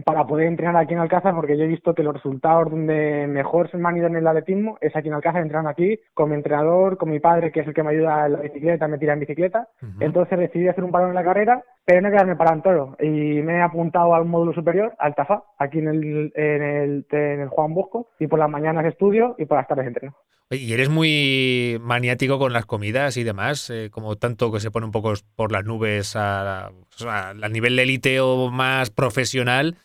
para 0.05 0.25
poder 0.25 0.47
entrenar 0.47 0.75
aquí 0.75 0.93
en 0.93 0.99
Alcázar 0.99 1.35
porque 1.35 1.57
yo 1.57 1.65
he 1.65 1.67
visto 1.67 1.93
que 1.93 2.03
los 2.03 2.15
resultados 2.15 2.71
donde 2.71 3.27
mejor 3.27 3.69
se 3.69 3.77
me 3.77 3.87
han 3.87 3.97
ido 3.97 4.07
en 4.07 4.15
el 4.15 4.27
atletismo 4.27 4.77
es 4.81 4.95
aquí 4.95 5.07
en 5.07 5.13
Alcázar, 5.13 5.41
entrenando 5.41 5.69
aquí 5.69 5.99
con 6.13 6.29
mi 6.29 6.35
entrenador, 6.35 6.97
con 6.97 7.11
mi 7.11 7.19
padre 7.19 7.51
que 7.51 7.59
es 7.59 7.67
el 7.67 7.73
que 7.73 7.83
me 7.83 7.91
ayuda 7.91 8.25
en 8.25 8.33
la 8.33 8.39
bicicleta, 8.39 8.87
me 8.87 8.97
tira 8.97 9.13
en 9.13 9.19
bicicleta. 9.19 9.67
Entonces 9.99 10.39
decidí 10.39 10.67
hacer 10.67 10.83
un 10.83 10.91
parón 10.91 11.09
en 11.09 11.15
la 11.15 11.23
carrera, 11.23 11.63
pero 11.85 12.01
no 12.01 12.09
quedarme 12.09 12.35
parado 12.35 12.55
en 12.55 12.61
todo 12.63 12.97
y 12.99 13.41
me 13.41 13.57
he 13.57 13.61
apuntado 13.61 14.15
al 14.15 14.25
módulo 14.25 14.53
superior, 14.53 14.95
al 14.97 15.13
TAFA, 15.13 15.43
aquí 15.59 15.79
en 15.79 15.87
el, 15.87 16.31
en 16.35 16.63
el, 16.63 17.05
en 17.11 17.41
el 17.41 17.49
Juan 17.49 17.73
Bosco 17.73 18.09
y 18.19 18.27
por 18.27 18.39
las 18.39 18.49
mañanas 18.49 18.85
estudio 18.85 19.35
y 19.37 19.45
por 19.45 19.57
las 19.57 19.67
tardes 19.67 19.87
entreno. 19.87 20.15
Y 20.49 20.73
eres 20.73 20.89
muy 20.89 21.79
maniático 21.81 22.37
con 22.37 22.53
las 22.53 22.65
comidas 22.65 23.17
y 23.17 23.23
demás, 23.23 23.69
eh, 23.69 23.89
como 23.91 24.17
tanto 24.17 24.51
que 24.51 24.59
se 24.59 24.69
pone 24.69 24.85
un 24.85 24.91
poco 24.91 25.13
por 25.35 25.51
las 25.51 25.65
nubes 25.65 26.15
a, 26.15 26.69
o 26.95 27.03
sea, 27.03 27.29
al 27.29 27.51
nivel 27.51 27.75
de 27.75 27.83
élite 27.83 28.19
o 28.19 28.49
más 28.49 28.89
profesional. 28.89 29.75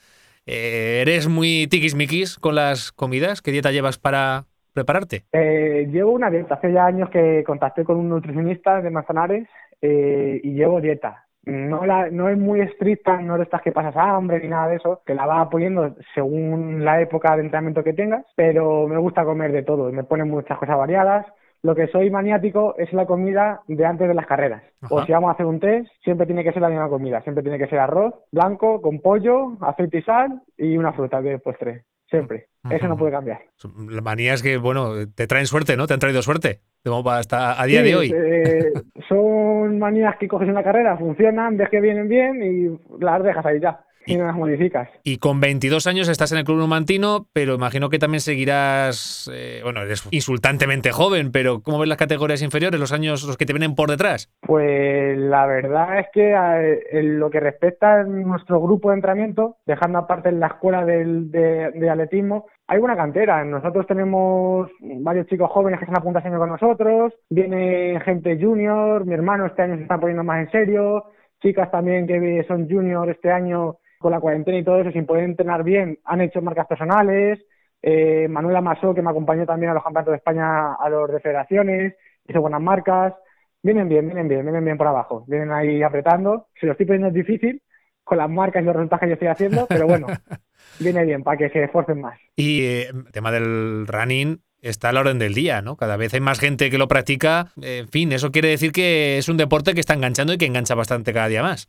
Eh, 0.47 1.01
¿Eres 1.03 1.29
muy 1.29 1.67
tiquismiquis 1.69 2.39
con 2.39 2.55
las 2.55 2.91
comidas? 2.93 3.43
¿Qué 3.43 3.53
dieta 3.53 3.71
llevas 3.71 3.99
para 3.99 4.45
prepararte? 4.73 5.25
Eh, 5.33 5.89
llevo 5.93 6.13
una 6.13 6.31
dieta. 6.31 6.55
Hace 6.55 6.73
ya 6.73 6.87
años 6.87 7.11
que 7.11 7.45
contacté 7.47 7.85
con 7.85 7.99
un 7.99 8.09
nutricionista 8.09 8.81
de 8.81 8.91
Manzanares 8.91 9.49
eh, 9.83 10.41
y 10.43 10.53
llevo 10.53 10.81
dieta. 10.81 11.25
No, 11.45 11.87
la, 11.87 12.11
no 12.11 12.29
es 12.29 12.37
muy 12.37 12.61
estricta, 12.61 13.23
no 13.23 13.39
de 13.39 13.45
estas 13.45 13.63
que 13.63 13.73
pasas 13.73 13.97
hambre 13.97 14.41
ni 14.41 14.49
nada 14.49 14.69
de 14.69 14.77
eso, 14.77 15.01
que 15.07 15.15
la 15.15 15.25
vas 15.25 15.49
poniendo 15.49 15.97
según 16.15 16.85
la 16.85 17.01
época 17.01 17.35
de 17.37 17.43
entrenamiento 17.43 17.83
que 17.83 17.95
tengas, 17.95 18.27
pero 18.37 18.87
me 18.87 18.99
gusta 18.99 19.25
comer 19.25 19.53
de 19.53 19.63
todo, 19.63 19.91
me 19.91 20.05
ponen 20.05 20.29
muchas 20.29 20.59
cosas 20.59 20.77
variadas. 20.77 21.25
Lo 21.63 21.75
que 21.75 21.89
soy 21.89 22.11
maniático 22.11 22.75
es 22.79 22.93
la 22.93 23.05
comida 23.07 23.63
de 23.67 23.85
antes 23.85 24.07
de 24.09 24.15
las 24.15 24.27
carreras. 24.27 24.63
O 24.91 24.99
Ajá. 24.99 25.07
si 25.07 25.13
vamos 25.13 25.29
a 25.29 25.33
hacer 25.33 25.47
un 25.47 25.59
test, 25.61 25.89
siempre 26.05 26.27
tiene 26.27 26.45
que 26.45 26.53
ser 26.53 26.63
la 26.63 26.69
misma 26.69 26.89
comida. 26.89 27.21
Siempre 27.23 27.43
tiene 27.43 27.59
que 27.59 27.67
ser 27.67 27.81
arroz 27.81 28.15
blanco 28.31 28.81
con 28.81 29.01
pollo, 29.01 29.57
aceite 29.61 29.99
y 29.99 30.03
sal 30.03 30.41
y 30.57 30.77
una 30.77 30.93
fruta 30.93 31.21
de 31.21 31.39
postre. 31.39 31.85
Siempre. 32.09 32.47
Eso 32.71 32.89
no 32.89 32.97
puede 32.97 33.13
cambiar. 33.13 33.41
Manías 33.75 34.43
que, 34.43 34.57
bueno, 34.57 34.93
te 35.15 35.27
traen 35.27 35.47
suerte, 35.47 35.77
¿no? 35.77 35.87
Te 35.87 35.95
han 35.95 36.01
traído 36.01 36.23
suerte. 36.23 36.61
Hasta 37.07 37.61
a 37.61 37.67
día 37.67 37.83
Sí, 37.83 37.89
de 37.89 37.97
hoy. 37.97 38.15
eh, 38.15 38.73
son 39.09 39.79
manías 39.79 40.17
que 40.17 40.27
coges 40.29 40.49
en 40.49 40.55
la 40.55 40.63
carrera, 40.63 40.97
funcionan, 40.97 41.57
ves 41.57 41.69
que 41.69 41.81
vienen 41.83 42.09
bien 42.09 42.43
y 42.43 42.79
las 43.05 43.23
dejas 43.23 43.45
ahí 43.45 43.61
ya. 43.61 43.81
Y 44.09 44.17
no 44.17 44.27
las 44.27 44.35
modificas. 44.37 44.89
Y 45.03 45.19
con 45.19 45.41
22 45.41 45.87
años 45.87 46.09
estás 46.09 46.33
en 46.33 46.39
el 46.39 46.45
club 46.45 46.59
numantino, 46.59 47.27
pero 47.33 47.55
imagino 47.55 47.89
que 47.91 47.99
también 47.99 48.21
seguirás, 48.21 49.31
eh, 49.33 49.61
bueno, 49.63 49.83
eres 49.83 50.07
insultantemente 50.11 50.91
joven, 50.93 51.31
pero 51.33 51.61
¿cómo 51.63 51.79
ves 51.79 51.89
las 51.89 51.99
categorías 51.99 52.43
inferiores, 52.43 52.79
los 52.81 52.93
años, 52.93 53.25
los 53.25 53.37
que 53.37 53.47
te 53.47 53.53
vienen 53.53 53.75
por 53.75 53.91
detrás? 53.91 54.31
Pues 54.41 55.19
la 55.19 55.47
verdad 55.47 56.01
es 56.01 56.07
que 56.13 56.33
eh, 56.33 56.81
en 56.93 57.19
lo 57.19 57.31
que 57.31 57.41
respecta 57.41 58.01
a 58.01 58.05
nuestro 58.05 58.61
grupo 58.61 58.91
de 58.91 58.97
entrenamiento, 58.97 59.57
dejando 59.67 59.99
aparte 59.99 60.33
la 60.33 60.47
escuela 60.49 60.85
del- 60.85 61.31
de, 61.31 61.71
de 61.73 61.91
atletismo, 61.91 62.47
hay 62.67 62.79
buena 62.79 62.97
cantera. 62.97 63.45
Nosotros 63.45 63.87
tenemos 63.87 64.71
varios 64.81 65.27
chicos 65.27 65.51
jóvenes 65.51 65.79
que 65.81 65.87
este 65.87 66.29
año 66.29 66.39
con 66.39 66.49
nosotros, 66.51 67.13
viene 67.31 68.01
gente 68.05 68.39
junior, 68.41 69.05
mi 69.07 69.15
hermano 69.15 69.47
este 69.47 69.63
año 69.63 69.77
se 69.77 69.83
está 69.83 69.99
poniendo 69.99 70.25
más 70.25 70.41
en 70.41 70.51
serio, 70.51 71.05
chicas 71.43 71.71
también 71.71 72.07
que 72.07 72.45
son 72.49 72.69
junior 72.69 73.09
este 73.11 73.31
año 73.31 73.77
con 73.99 74.13
la 74.13 74.21
cuarentena 74.21 74.59
y 74.59 74.65
todo 74.65 74.81
eso, 74.81 74.93
sin 74.93 75.07
poder 75.07 75.25
entrenar 75.25 75.65
bien, 75.65 75.99
han 76.05 76.21
hecho 76.21 76.41
marcas 76.41 76.67
personales. 76.67 77.41
Eh, 77.83 78.27
Manuela 78.29 78.61
Masó, 78.61 78.95
que 78.95 79.03
me 79.03 79.11
acompañó 79.11 79.47
también 79.47 79.71
a 79.71 79.75
los 79.75 79.83
campeonatos 79.83 80.13
de 80.13 80.17
España, 80.17 80.75
a 80.75 80.89
los 80.89 81.11
de 81.11 81.21
federaciones, 81.21 81.95
hizo 82.27 82.41
buenas 82.41 82.61
marcas. 82.61 83.15
Vienen 83.63 83.89
bien, 83.89 84.07
vienen 84.07 84.29
bien, 84.29 84.43
vienen 84.43 84.65
bien 84.65 84.79
por 84.79 84.87
abajo. 84.87 85.25
Vienen 85.27 85.53
ahí 85.53 85.83
apretando. 85.83 86.49
Se 86.61 86.67
lo 86.67 86.73
estoy 86.73 86.87
poniendo 86.87 87.11
difícil 87.11 87.63
con 88.05 88.19
las 88.19 88.31
marcas 88.31 88.63
y 88.63 88.67
los 88.67 88.75
resultados 88.75 89.01
que 89.01 89.09
yo 89.09 89.13
estoy 89.15 89.29
haciendo, 89.29 89.67
pero 89.69 89.87
bueno, 89.87 90.07
viene 90.81 91.05
bien 91.05 91.23
para 91.23 91.37
que 91.37 91.51
se 91.51 91.65
esfuercen 91.65 92.01
más. 92.01 92.19
Y 92.37 92.63
eh, 92.63 92.89
el 92.89 93.13
tema 93.13 93.31
del 93.31 93.87
running 93.87 94.41
está 94.63 94.89
a 94.89 94.93
la 94.93 95.01
orden 95.01 95.19
del 95.19 95.35
día, 95.35 95.61
¿no? 95.63 95.77
Cada 95.77 95.97
vez 95.97 96.15
hay 96.15 96.21
más 96.21 96.41
gente 96.41 96.71
que 96.71 96.79
lo 96.79 96.89
practica. 96.89 97.53
En 97.61 97.89
fin, 97.89 98.13
eso 98.13 98.33
quiere 98.33 98.49
decir 98.49 98.73
que 98.73 99.19
es 99.19 99.29
un 99.29 99.37
deporte 99.37 99.75
que 99.75 99.81
está 99.81 99.95
enganchando 99.95 100.33
y 100.33 100.39
que 100.39 100.47
engancha 100.47 100.75
bastante 100.75 101.13
cada 101.13 101.29
día 101.29 101.43
más. 101.43 101.69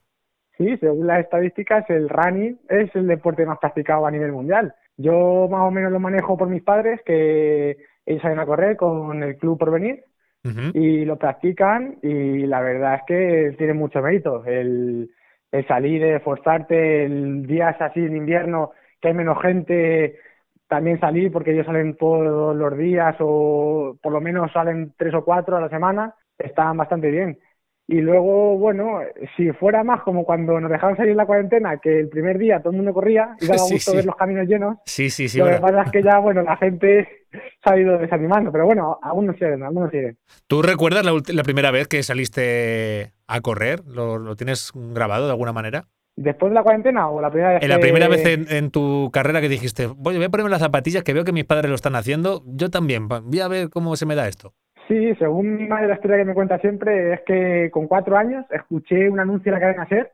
Sí, 0.60 0.76
según 0.78 1.08
las 1.08 1.22
estadísticas, 1.22 1.90
el 1.90 2.10
running 2.10 2.60
es 2.68 2.94
el 2.94 3.08
deporte 3.08 3.46
más 3.46 3.60
practicado 3.60 4.06
a 4.06 4.12
nivel 4.12 4.34
mundial. 4.34 4.74
Yo 4.98 5.48
más 5.50 5.62
o 5.62 5.72
menos 5.72 5.90
lo 5.90 6.02
manejo 6.02 6.38
por 6.38 6.50
mis 6.50 6.62
padres, 6.62 7.00
que 7.06 7.78
ellos 8.06 8.22
salen 8.22 8.40
a 8.40 8.46
correr 8.46 8.76
con 8.76 9.24
el 9.24 9.38
Club 9.38 9.58
Porvenir 9.58 10.04
y 10.74 11.06
lo 11.06 11.18
practican 11.18 11.98
y 12.02 12.46
la 12.46 12.60
verdad 12.60 12.96
es 12.96 13.02
que 13.08 13.56
tiene 13.58 13.74
mucho 13.74 14.02
mérito. 14.02 14.44
El, 14.46 15.10
el 15.50 15.68
salir, 15.68 16.04
esforzarte, 16.04 17.06
el 17.06 17.48
días 17.48 17.80
así 17.80 18.02
en 18.02 18.18
invierno 18.18 18.72
que 19.00 19.08
hay 19.08 19.14
menos 19.14 19.42
gente, 19.42 20.18
también 20.68 21.00
salir 21.00 21.32
porque 21.32 21.54
ellos 21.54 21.68
salen 21.68 21.96
todos 21.96 22.54
los 22.54 22.78
días 22.78 23.16
o 23.20 23.98
por 24.02 24.12
lo 24.12 24.20
menos 24.20 24.52
salen 24.52 24.94
tres 24.98 25.14
o 25.14 25.24
cuatro 25.24 25.56
a 25.56 25.62
la 25.62 25.70
semana, 25.70 26.16
están 26.38 26.76
bastante 26.76 27.10
bien. 27.10 27.40
Y 27.92 28.02
luego, 28.02 28.56
bueno, 28.60 29.00
si 29.36 29.52
fuera 29.54 29.84
más 29.84 30.04
como 30.04 30.24
cuando 30.24 30.60
nos 30.60 30.70
dejaron 30.70 30.96
salir 30.96 31.16
la 31.16 31.26
cuarentena, 31.26 31.78
que 31.80 32.02
el 32.02 32.08
primer 32.10 32.38
día 32.38 32.60
todo 32.60 32.70
el 32.70 32.76
mundo 32.78 32.94
corría 32.94 33.36
y 33.42 33.48
daba 33.48 33.58
Sí, 33.64 33.74
gusto 33.74 33.92
sí. 33.92 33.98
ver 33.98 34.06
los 34.06 34.16
caminos 34.16 34.48
llenos, 34.48 34.78
Sí, 34.86 35.10
sí, 35.10 35.28
sí. 35.28 35.40
lo 35.40 35.48
que 35.48 35.58
pasa 35.58 35.82
es 35.82 35.92
que 35.92 36.04
ya, 36.04 36.20
bueno, 36.20 36.44
la 36.44 36.56
gente 36.58 37.08
se 37.32 37.70
ha 37.74 37.78
ido 37.80 37.98
desanimando, 37.98 38.52
pero 38.52 38.66
bueno, 38.68 39.00
algunos 39.02 39.36
siguen, 39.38 39.64
algunos 39.64 39.90
siguen. 39.90 40.18
¿Tú 40.46 40.62
recuerdas 40.62 41.04
la, 41.04 41.14
la 41.34 41.44
primera 41.44 41.72
vez 41.72 41.88
que 41.88 42.04
saliste 42.04 43.12
a 43.28 43.42
correr? 43.42 43.80
¿Lo, 43.88 44.20
lo 44.20 44.36
tienes 44.36 44.72
grabado 44.76 45.26
de 45.26 45.32
alguna 45.32 45.54
manera? 45.54 45.86
¿Después 46.16 46.52
de 46.52 46.56
la 46.56 46.64
cuarentena 46.64 47.10
o 47.10 47.22
la 47.22 47.32
primera 47.32 47.54
vez 47.54 47.64
En 47.64 47.70
la 47.70 47.76
que- 47.78 47.82
primera 47.82 48.08
vez 48.10 48.26
en, 48.26 48.46
en 48.54 48.72
tu 48.72 49.10
carrera 49.12 49.40
que 49.42 49.48
dijiste, 49.50 49.88
voy, 49.88 50.16
voy 50.18 50.26
a 50.26 50.30
ponerme 50.30 50.50
las 50.52 50.60
zapatillas 50.62 51.02
que 51.04 51.14
veo 51.14 51.24
que 51.24 51.32
mis 51.32 51.46
padres 51.46 51.70
lo 51.70 51.76
están 51.76 51.96
haciendo, 51.96 52.44
yo 52.46 52.70
también, 52.70 53.08
voy 53.08 53.40
a 53.40 53.48
ver 53.48 53.70
cómo 53.70 53.96
se 53.96 54.06
me 54.06 54.16
da 54.16 54.28
esto. 54.28 54.54
Sí, 54.90 55.14
según 55.20 55.56
mi 55.56 55.68
madre 55.68 55.88
la 55.88 55.94
historia 55.94 56.18
que 56.18 56.26
me 56.26 56.34
cuenta 56.34 56.58
siempre 56.58 57.14
es 57.14 57.22
que 57.22 57.70
con 57.72 57.88
cuatro 57.88 58.18
años 58.18 58.44
escuché 58.50 59.08
un 59.08 59.20
anuncio 59.20 59.52
en 59.52 59.54
la 59.54 59.60
cadena 59.62 59.88
SER 59.88 60.12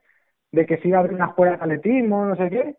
de 0.52 0.66
que 0.66 0.78
se 0.80 0.90
iba 0.90 0.98
a 0.98 1.00
abrir 1.00 1.16
una 1.16 1.28
escuela 1.28 1.54
de 1.54 1.64
atletismo, 1.64 2.26
no 2.26 2.36
sé 2.36 2.50
qué, 2.50 2.76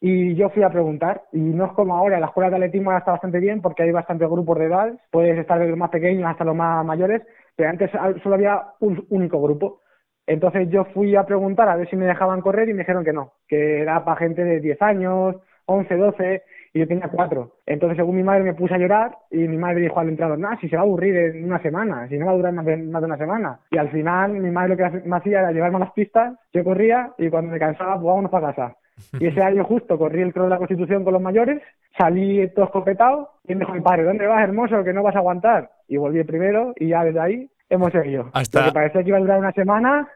y 0.00 0.34
yo 0.34 0.48
fui 0.50 0.62
a 0.62 0.70
preguntar. 0.70 1.24
Y 1.32 1.40
no 1.40 1.66
es 1.66 1.72
como 1.72 1.94
ahora, 1.94 2.20
la 2.20 2.28
escuela 2.28 2.50
de 2.50 2.56
atletismo 2.56 2.90
ahora 2.90 3.00
está 3.00 3.12
bastante 3.12 3.38
bien 3.40 3.60
porque 3.60 3.82
hay 3.82 3.92
bastantes 3.92 4.28
grupos 4.30 4.58
de 4.58 4.66
edad, 4.66 4.98
puedes 5.10 5.38
estar 5.38 5.58
desde 5.58 5.70
los 5.70 5.78
más 5.78 5.90
pequeños 5.90 6.26
hasta 6.26 6.44
los 6.44 6.56
más 6.56 6.84
mayores, 6.86 7.22
pero 7.54 7.70
antes 7.70 7.90
solo 8.22 8.34
había 8.34 8.62
un 8.80 9.06
único 9.10 9.40
grupo. 9.42 9.82
Entonces 10.26 10.70
yo 10.70 10.86
fui 10.86 11.16
a 11.16 11.26
preguntar 11.26 11.68
a 11.68 11.76
ver 11.76 11.88
si 11.90 11.96
me 11.96 12.06
dejaban 12.06 12.40
correr 12.40 12.68
y 12.70 12.72
me 12.72 12.80
dijeron 12.80 13.04
que 13.04 13.12
no, 13.12 13.34
que 13.46 13.82
era 13.82 14.04
para 14.04 14.18
gente 14.18 14.42
de 14.42 14.60
10 14.60 14.80
años, 14.80 15.36
11, 15.66 15.96
12, 15.96 16.42
yo 16.78 16.88
tenía 16.88 17.08
cuatro. 17.08 17.52
Entonces, 17.66 17.96
según 17.96 18.16
mi 18.16 18.22
madre, 18.22 18.44
me 18.44 18.54
puse 18.54 18.74
a 18.74 18.78
llorar 18.78 19.16
y 19.30 19.38
mi 19.48 19.56
madre 19.56 19.80
dijo 19.80 19.98
al 19.98 20.08
entrenador, 20.08 20.38
no, 20.38 20.48
si 20.60 20.68
se 20.68 20.76
va 20.76 20.82
a 20.82 20.84
aburrir 20.84 21.16
en 21.16 21.44
una 21.44 21.60
semana, 21.60 22.08
si 22.08 22.18
no 22.18 22.26
va 22.26 22.32
a 22.32 22.36
durar 22.36 22.52
más 22.52 22.64
de, 22.64 22.76
más 22.76 23.02
de 23.02 23.06
una 23.06 23.18
semana. 23.18 23.60
Y 23.70 23.78
al 23.78 23.90
final, 23.90 24.32
mi 24.32 24.50
madre 24.50 24.70
lo 24.70 24.76
que 24.76 25.08
me 25.08 25.16
hacía 25.16 25.40
era 25.40 25.52
llevarme 25.52 25.76
a 25.76 25.80
las 25.80 25.92
pistas, 25.92 26.38
yo 26.52 26.64
corría 26.64 27.12
y 27.18 27.28
cuando 27.28 27.52
me 27.52 27.58
cansaba, 27.58 27.94
pues 27.94 28.04
vámonos 28.04 28.30
para 28.30 28.54
casa. 28.54 28.76
Y 29.20 29.26
ese 29.26 29.42
año 29.42 29.64
justo 29.64 29.98
corrí 29.98 30.22
el 30.22 30.32
cross 30.32 30.46
de 30.46 30.50
la 30.50 30.58
Constitución 30.58 31.04
con 31.04 31.12
los 31.12 31.22
mayores, 31.22 31.62
salí 31.98 32.48
todo 32.54 32.66
escopetado 32.66 33.30
y 33.44 33.54
me 33.54 33.60
dijo 33.60 33.72
mi 33.72 33.80
padre, 33.80 34.04
¿dónde 34.04 34.26
vas, 34.26 34.42
hermoso? 34.42 34.82
Que 34.84 34.92
no 34.92 35.02
vas 35.02 35.14
a 35.16 35.18
aguantar. 35.18 35.70
Y 35.88 35.98
volví 35.98 36.24
primero 36.24 36.72
y 36.76 36.88
ya 36.88 37.04
desde 37.04 37.20
ahí 37.20 37.50
hemos 37.68 37.90
seguido. 37.92 38.30
Hasta- 38.32 38.60
Lo 38.60 38.66
que 38.66 38.72
parecía 38.72 39.02
que 39.02 39.08
iba 39.08 39.18
a 39.18 39.20
durar 39.20 39.38
una 39.38 39.52
semana, 39.52 40.08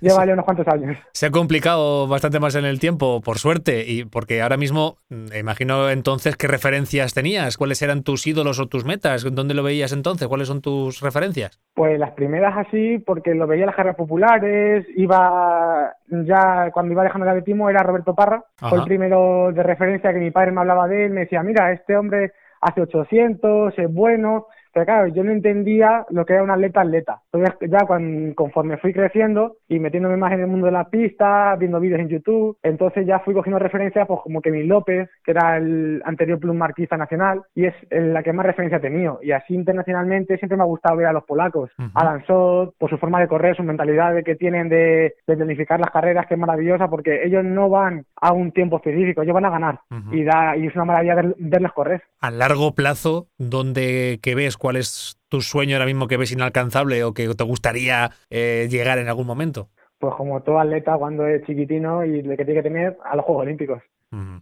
lleva 0.00 0.26
ya 0.26 0.32
unos 0.34 0.44
cuantos 0.44 0.68
años. 0.68 0.96
Se 1.12 1.26
ha 1.26 1.30
complicado 1.30 2.06
bastante 2.06 2.38
más 2.40 2.54
en 2.54 2.64
el 2.64 2.78
tiempo, 2.80 3.20
por 3.22 3.38
suerte, 3.38 3.84
y 3.86 4.04
porque 4.04 4.42
ahora 4.42 4.56
mismo, 4.56 4.96
mm, 5.08 5.34
imagino 5.38 5.88
entonces 5.90 6.36
qué 6.36 6.46
referencias 6.48 7.14
tenías, 7.14 7.56
cuáles 7.56 7.80
eran 7.82 8.02
tus 8.02 8.26
ídolos 8.26 8.60
o 8.60 8.66
tus 8.66 8.84
metas, 8.84 9.24
dónde 9.34 9.54
lo 9.54 9.62
veías 9.62 9.92
entonces, 9.92 10.28
cuáles 10.28 10.48
son 10.48 10.60
tus 10.60 11.00
referencias. 11.00 11.58
Pues 11.74 11.98
las 11.98 12.12
primeras 12.12 12.54
así, 12.66 12.98
porque 12.98 13.34
lo 13.34 13.46
veía 13.46 13.62
en 13.62 13.66
las 13.68 13.76
carreras 13.76 13.96
populares, 13.96 14.86
iba 14.96 15.92
ya 16.08 16.70
cuando 16.72 16.92
iba 16.92 17.02
dejando 17.04 17.24
el 17.24 17.30
atletismo 17.30 17.70
era 17.70 17.82
Roberto 17.82 18.14
Parra, 18.14 18.44
Ajá. 18.58 18.68
fue 18.70 18.78
el 18.78 18.84
primero 18.84 19.50
de 19.52 19.62
referencia 19.62 20.12
que 20.12 20.18
mi 20.18 20.30
padre 20.30 20.52
me 20.52 20.60
hablaba 20.60 20.86
de 20.88 21.06
él, 21.06 21.12
me 21.12 21.20
decía, 21.20 21.42
mira, 21.42 21.72
este 21.72 21.96
hombre 21.96 22.32
hace 22.60 22.80
800, 22.82 23.72
es 23.78 23.92
bueno, 23.92 24.46
pero 24.72 24.86
claro, 24.86 25.06
yo 25.08 25.24
no 25.24 25.32
entendía 25.32 26.04
lo 26.10 26.24
que 26.24 26.34
era 26.34 26.42
un 26.42 26.50
atleta 26.50 26.80
atleta. 26.82 27.20
Entonces 27.32 27.70
ya 27.70 27.86
cuan- 27.86 28.34
conforme 28.34 28.76
fui 28.78 28.92
creciendo 28.92 29.56
y 29.68 29.78
metiéndome 29.78 30.16
más 30.16 30.32
en 30.32 30.40
el 30.40 30.46
mundo 30.46 30.66
de 30.66 30.72
la 30.72 30.88
pista, 30.88 31.54
viendo 31.56 31.80
vídeos 31.80 32.00
en 32.00 32.08
YouTube, 32.08 32.56
entonces 32.62 33.06
ya 33.06 33.18
fui 33.20 33.34
cogiendo 33.34 33.58
referencias 33.58 34.06
pues 34.06 34.20
como 34.22 34.40
Kevin 34.40 34.68
López, 34.68 35.08
que 35.24 35.30
era 35.32 35.56
el 35.56 36.02
anterior 36.04 36.38
plum 36.38 36.56
marquista 36.56 36.96
nacional, 36.96 37.42
y 37.54 37.66
es 37.66 37.74
en 37.90 38.12
la 38.12 38.22
que 38.22 38.32
más 38.32 38.46
referencia 38.46 38.78
he 38.78 38.80
tenido. 38.80 39.18
Y 39.22 39.32
así 39.32 39.54
internacionalmente 39.54 40.36
siempre 40.38 40.56
me 40.56 40.62
ha 40.62 40.66
gustado 40.66 40.96
ver 40.96 41.06
a 41.06 41.12
los 41.12 41.24
polacos, 41.24 41.70
Alan 41.94 42.24
Sot, 42.26 42.74
por 42.78 42.90
su 42.90 42.98
forma 42.98 43.20
de 43.20 43.28
correr, 43.28 43.56
su 43.56 43.62
mentalidad 43.62 44.14
de 44.14 44.24
que 44.24 44.36
tienen 44.36 44.68
de, 44.68 45.14
de 45.26 45.36
planificar 45.36 45.80
las 45.80 45.90
carreras, 45.90 46.26
que 46.26 46.34
es 46.34 46.40
maravillosa, 46.40 46.88
porque 46.88 47.24
ellos 47.24 47.44
no 47.44 47.68
van 47.68 48.04
a 48.20 48.32
un 48.32 48.52
tiempo 48.52 48.76
específico, 48.76 49.22
ellos 49.22 49.34
van 49.34 49.44
a 49.46 49.50
ganar. 49.50 49.80
y, 50.12 50.24
da, 50.24 50.56
y 50.56 50.66
es 50.66 50.74
una 50.74 50.84
maravilla 50.84 51.14
ver- 51.14 51.34
correr. 51.74 52.02
A 52.20 52.30
largo 52.30 52.72
plazo, 52.74 53.28
¿dónde 53.38 54.18
que 54.22 54.34
ves? 54.34 54.56
¿Cuál 54.58 54.76
es 54.76 55.18
tu 55.28 55.40
sueño 55.40 55.76
ahora 55.76 55.86
mismo 55.86 56.08
que 56.08 56.16
ves 56.16 56.32
inalcanzable 56.32 57.02
o 57.04 57.14
que 57.14 57.28
te 57.34 57.44
gustaría 57.44 58.10
eh, 58.30 58.68
llegar 58.70 58.98
en 58.98 59.08
algún 59.08 59.26
momento? 59.26 59.68
Pues 59.98 60.14
como 60.14 60.42
todo 60.42 60.60
atleta 60.60 60.96
cuando 60.96 61.26
es 61.26 61.44
chiquitino 61.44 62.04
y 62.04 62.22
le 62.22 62.36
que 62.36 62.44
tiene 62.44 62.62
que 62.62 62.68
tener 62.68 62.98
a 63.04 63.16
los 63.16 63.24
Juegos 63.24 63.42
Olímpicos. 63.42 63.82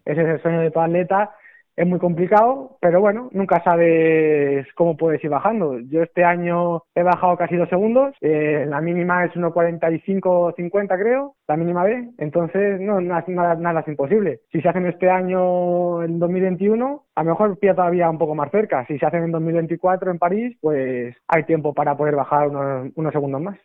Ese 0.05 0.23
es 0.23 0.29
el 0.29 0.43
sueño 0.43 0.61
de 0.61 0.71
todo 0.71 0.85
atleta. 0.85 1.35
Es 1.77 1.87
muy 1.87 1.99
complicado, 1.99 2.79
pero 2.81 3.03
bueno, 3.03 3.29
nunca 3.33 3.63
sabes 3.63 4.67
cómo 4.75 4.97
puedes 4.97 5.23
ir 5.23 5.29
bajando. 5.29 5.79
Yo 5.79 6.03
este 6.03 6.25
año 6.25 6.85
he 6.95 7.03
bajado 7.03 7.37
casi 7.37 7.55
dos 7.57 7.69
segundos, 7.69 8.15
eh, 8.23 8.65
la 8.67 8.81
mínima 8.81 9.27
es 9.27 9.33
1.45-50 9.33 10.99
creo, 10.99 11.35
la 11.47 11.57
mínima 11.59 11.85
B, 11.85 12.13
entonces 12.17 12.81
no, 12.81 13.03
nada, 13.03 13.81
es 13.81 13.89
imposible. 13.89 14.41
Si 14.51 14.63
se 14.63 14.69
hacen 14.71 14.87
este 14.87 15.11
año 15.11 16.03
en 16.03 16.19
2021, 16.19 17.03
a 17.15 17.23
lo 17.23 17.31
mejor 17.31 17.59
pilla 17.59 17.75
todavía 17.75 18.09
un 18.09 18.19
poco 18.19 18.35
más 18.35 18.51
cerca. 18.51 18.87
Si 18.87 18.99
se 18.99 19.05
hacen 19.05 19.25
en 19.25 19.33
2024 19.33 20.11
en 20.11 20.19
París, 20.19 20.57
pues 20.63 21.15
hay 21.29 21.45
tiempo 21.45 21.75
para 21.75 21.95
poder 21.95 22.17
bajar 22.17 22.49
unos 22.49 23.13
segundos 23.13 23.43
más. 23.43 23.59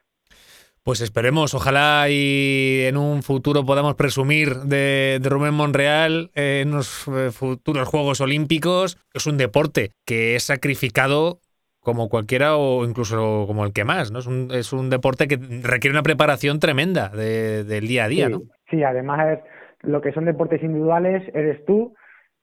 Pues 0.84 1.00
esperemos, 1.02 1.54
ojalá 1.54 2.08
y 2.10 2.86
en 2.88 2.98
un 2.98 3.22
futuro 3.22 3.64
podamos 3.64 3.94
presumir 3.94 4.56
de, 4.66 5.20
de 5.22 5.30
Rubén 5.30 5.54
Monreal 5.54 6.32
en 6.34 6.72
los 6.72 7.08
eh, 7.08 7.30
futuros 7.32 7.88
Juegos 7.88 8.20
Olímpicos. 8.20 8.98
Es 9.14 9.28
un 9.28 9.38
deporte 9.38 9.92
que 10.08 10.36
es 10.36 10.44
sacrificado 10.44 11.40
como 11.82 12.10
cualquiera 12.10 12.58
o 12.58 12.84
incluso 12.84 13.44
como 13.46 13.64
el 13.64 13.74
que 13.74 13.84
más, 13.84 14.12
¿no? 14.12 14.20
Es 14.20 14.26
un, 14.26 14.50
es 14.52 14.74
un 14.74 14.90
deporte 14.90 15.28
que 15.28 15.38
requiere 15.62 15.94
una 15.94 16.04
preparación 16.04 16.60
tremenda 16.60 17.10
de- 17.10 17.64
del 17.64 17.88
día 17.88 18.06
a 18.06 18.08
día, 18.08 18.26
sí, 18.28 18.32
¿no? 18.34 18.42
Sí, 18.72 18.84
además 18.84 19.40
lo 19.82 20.02
que 20.02 20.14
son 20.14 20.26
deportes 20.26 20.64
individuales 20.64 21.24
eres 21.36 21.64
tú 21.66 21.94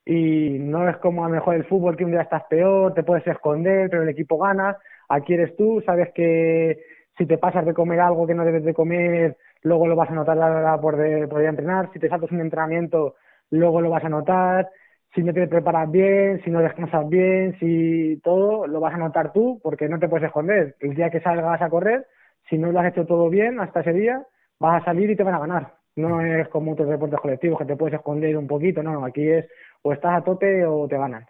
y 0.06 0.59
no 0.60 0.89
es 0.89 0.97
como 0.98 1.24
a 1.24 1.28
lo 1.28 1.35
mejor 1.35 1.56
el 1.56 1.65
fútbol 1.66 1.97
que 1.97 2.05
un 2.05 2.12
día 2.12 2.23
estás 2.23 2.43
peor, 2.48 2.94
te 2.94 3.02
puedes 3.02 3.27
esconder, 3.27 3.90
pero 3.90 4.05
el 4.05 4.09
equipo 4.09 4.39
gana. 4.39 4.77
Aquí 5.09 5.35
eres 5.35 5.56
tú, 5.56 5.82
sabes 5.86 6.10
que 6.15 6.78
si 7.19 7.27
te 7.27 7.36
pasas 7.36 7.66
de 7.66 7.74
comer 7.74 8.01
algo 8.01 8.27
que 8.27 8.35
no 8.35 8.45
debes 8.45 8.65
de 8.65 8.73
comer, 8.73 9.36
luego 9.62 9.89
lo 9.89 9.97
vas 9.97 10.09
a 10.11 10.15
notar 10.15 10.36
la 10.36 10.47
hora 10.47 10.81
por 10.81 10.97
de, 10.97 11.27
por 11.27 11.45
a 11.45 11.49
entrenar. 11.49 11.90
Si 11.93 11.99
te 11.99 12.09
saltas 12.09 12.31
un 12.31 12.40
entrenamiento, 12.40 13.16
luego 13.51 13.81
lo 13.81 13.90
vas 13.90 14.05
a 14.05 14.09
notar. 14.09 14.70
Si 15.15 15.23
no 15.23 15.32
te 15.32 15.49
preparas 15.49 15.90
bien, 15.90 16.40
si 16.45 16.51
no 16.51 16.61
descansas 16.61 17.09
bien, 17.09 17.59
si 17.59 18.20
todo, 18.23 18.66
lo 18.66 18.78
vas 18.78 18.95
a 18.95 18.99
notar 18.99 19.32
tú 19.32 19.59
porque 19.62 19.89
no 19.89 19.99
te 19.99 20.09
puedes 20.09 20.27
esconder. 20.27 20.77
El 20.81 20.95
día 20.95 21.11
que 21.11 21.20
salgas 21.20 21.61
a 21.61 21.69
correr, 21.69 22.07
si 22.49 22.57
no 22.57 22.70
lo 22.70 22.78
has 22.78 22.93
hecho 22.93 23.05
todo 23.05 23.28
bien 23.28 23.59
hasta 23.59 23.81
ese 23.81 23.93
día, 23.93 24.23
vas 24.61 24.82
a 24.82 24.85
salir 24.85 25.11
y 25.11 25.16
te 25.16 25.24
van 25.24 25.35
a 25.35 25.40
ganar. 25.40 25.74
No 25.97 26.20
es 26.20 26.47
como 26.49 26.73
otros 26.73 26.89
deportes 26.89 27.19
colectivos 27.19 27.59
que 27.59 27.65
te 27.65 27.77
puedes 27.77 27.95
esconder 27.95 28.36
un 28.36 28.47
poquito, 28.47 28.82
no, 28.82 29.05
aquí 29.05 29.28
es 29.28 29.49
o 29.82 29.93
estás 29.93 30.19
a 30.19 30.24
tope 30.24 30.65
o 30.65 30.86
te 30.86 30.97
ganan. 30.97 31.24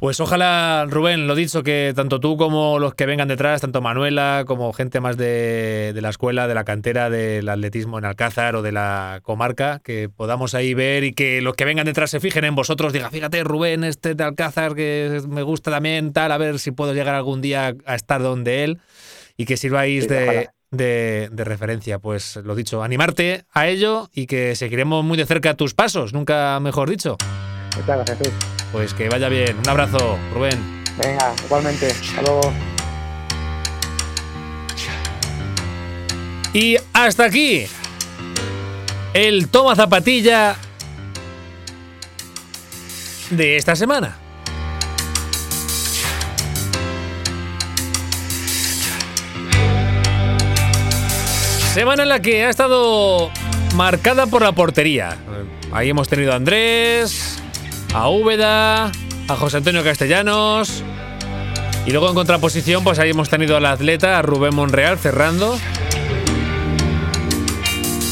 Pues 0.00 0.18
ojalá, 0.18 0.86
Rubén, 0.88 1.26
lo 1.26 1.34
dicho, 1.34 1.62
que 1.62 1.92
tanto 1.94 2.20
tú 2.20 2.38
como 2.38 2.78
los 2.78 2.94
que 2.94 3.04
vengan 3.04 3.28
detrás, 3.28 3.60
tanto 3.60 3.82
Manuela 3.82 4.44
como 4.46 4.72
gente 4.72 4.98
más 4.98 5.18
de, 5.18 5.92
de, 5.94 6.00
la 6.00 6.08
escuela, 6.08 6.48
de 6.48 6.54
la 6.54 6.64
cantera 6.64 7.10
del 7.10 7.46
atletismo 7.46 7.98
en 7.98 8.06
Alcázar 8.06 8.56
o 8.56 8.62
de 8.62 8.72
la 8.72 9.20
comarca, 9.22 9.78
que 9.84 10.08
podamos 10.08 10.54
ahí 10.54 10.72
ver 10.72 11.04
y 11.04 11.12
que 11.12 11.42
los 11.42 11.54
que 11.54 11.66
vengan 11.66 11.84
detrás 11.84 12.10
se 12.10 12.18
fijen 12.18 12.46
en 12.46 12.54
vosotros, 12.54 12.94
diga, 12.94 13.10
fíjate, 13.10 13.44
Rubén, 13.44 13.84
este 13.84 14.14
de 14.14 14.24
Alcázar 14.24 14.74
que 14.74 15.20
me 15.28 15.42
gusta 15.42 15.70
también, 15.70 16.14
tal, 16.14 16.32
a 16.32 16.38
ver 16.38 16.58
si 16.60 16.70
puedo 16.70 16.94
llegar 16.94 17.14
algún 17.14 17.42
día 17.42 17.74
a 17.84 17.94
estar 17.94 18.22
donde 18.22 18.64
él 18.64 18.78
y 19.36 19.44
que 19.44 19.58
sirváis 19.58 20.04
Sí, 20.04 20.08
de, 20.08 20.48
de, 20.70 21.28
de 21.30 21.44
referencia. 21.44 21.98
Pues 21.98 22.36
lo 22.36 22.54
dicho, 22.54 22.82
animarte 22.82 23.44
a 23.52 23.68
ello 23.68 24.08
y 24.14 24.26
que 24.26 24.56
seguiremos 24.56 25.04
muy 25.04 25.18
de 25.18 25.26
cerca 25.26 25.52
tus 25.52 25.74
pasos, 25.74 26.14
nunca 26.14 26.58
mejor 26.58 26.88
dicho. 26.88 27.18
Muchas 27.76 28.06
gracias. 28.06 28.59
Pues 28.72 28.94
que 28.94 29.08
vaya 29.08 29.28
bien. 29.28 29.58
Un 29.58 29.68
abrazo, 29.68 30.18
Rubén. 30.32 30.82
Venga, 31.02 31.34
igualmente. 31.44 31.90
Hasta 31.90 32.22
luego. 32.22 32.52
Y 36.52 36.76
hasta 36.92 37.24
aquí 37.24 37.66
el 39.14 39.48
toma 39.48 39.76
zapatilla 39.76 40.56
de 43.30 43.56
esta 43.56 43.76
semana. 43.76 44.16
Semana 51.74 52.02
en 52.02 52.08
la 52.08 52.20
que 52.20 52.44
ha 52.44 52.50
estado 52.50 53.30
marcada 53.76 54.26
por 54.26 54.42
la 54.42 54.50
portería. 54.52 55.16
Ahí 55.72 55.90
hemos 55.90 56.08
tenido 56.08 56.32
a 56.32 56.36
Andrés, 56.36 57.39
a 57.94 58.08
Úbeda, 58.08 58.92
a 59.28 59.36
José 59.36 59.58
Antonio 59.58 59.82
Castellanos. 59.82 60.82
Y 61.86 61.90
luego 61.90 62.08
en 62.08 62.14
contraposición, 62.14 62.84
pues 62.84 62.98
ahí 62.98 63.10
hemos 63.10 63.28
tenido 63.28 63.56
al 63.56 63.66
atleta, 63.66 64.18
a 64.18 64.22
Rubén 64.22 64.54
Monreal 64.54 64.98
cerrando. 64.98 65.58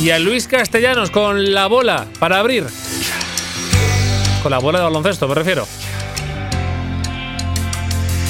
Y 0.00 0.10
a 0.10 0.18
Luis 0.18 0.48
Castellanos 0.48 1.10
con 1.10 1.52
la 1.52 1.66
bola 1.66 2.06
para 2.18 2.38
abrir. 2.38 2.66
Con 4.42 4.52
la 4.52 4.58
bola 4.58 4.78
de 4.78 4.84
baloncesto, 4.84 5.28
me 5.28 5.34
refiero. 5.34 5.66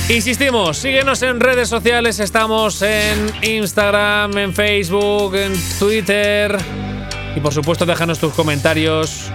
Insistimos, 0.08 0.78
síguenos 0.78 1.20
en 1.22 1.38
redes 1.38 1.68
sociales, 1.68 2.18
estamos 2.18 2.80
en 2.80 3.30
Instagram, 3.42 4.38
en 4.38 4.54
Facebook, 4.54 5.34
en 5.34 5.52
Twitter. 5.78 6.56
Y 7.36 7.40
por 7.40 7.52
supuesto, 7.52 7.84
déjanos 7.84 8.18
tus 8.18 8.32
comentarios 8.32 9.30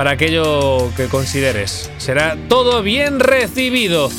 para 0.00 0.12
aquello 0.12 0.90
que 0.96 1.08
consideres. 1.08 1.90
Será 1.98 2.34
todo 2.48 2.82
bien 2.82 3.20
recibido. 3.20 4.10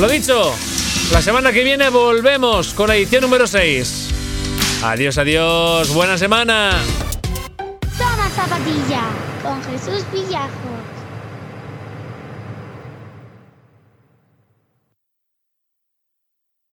Lo 0.00 0.08
dicho, 0.08 0.54
la 1.12 1.20
semana 1.20 1.52
que 1.52 1.62
viene 1.62 1.90
volvemos 1.90 2.72
con 2.72 2.88
la 2.88 2.96
edición 2.96 3.20
número 3.20 3.46
6. 3.46 4.08
Adiós, 4.84 5.18
adiós, 5.18 5.92
buena 5.92 6.16
semana. 6.16 6.78
Zapatilla 8.34 9.02
con 9.42 9.62
Jesús 9.64 10.02
Villajos. 10.10 10.85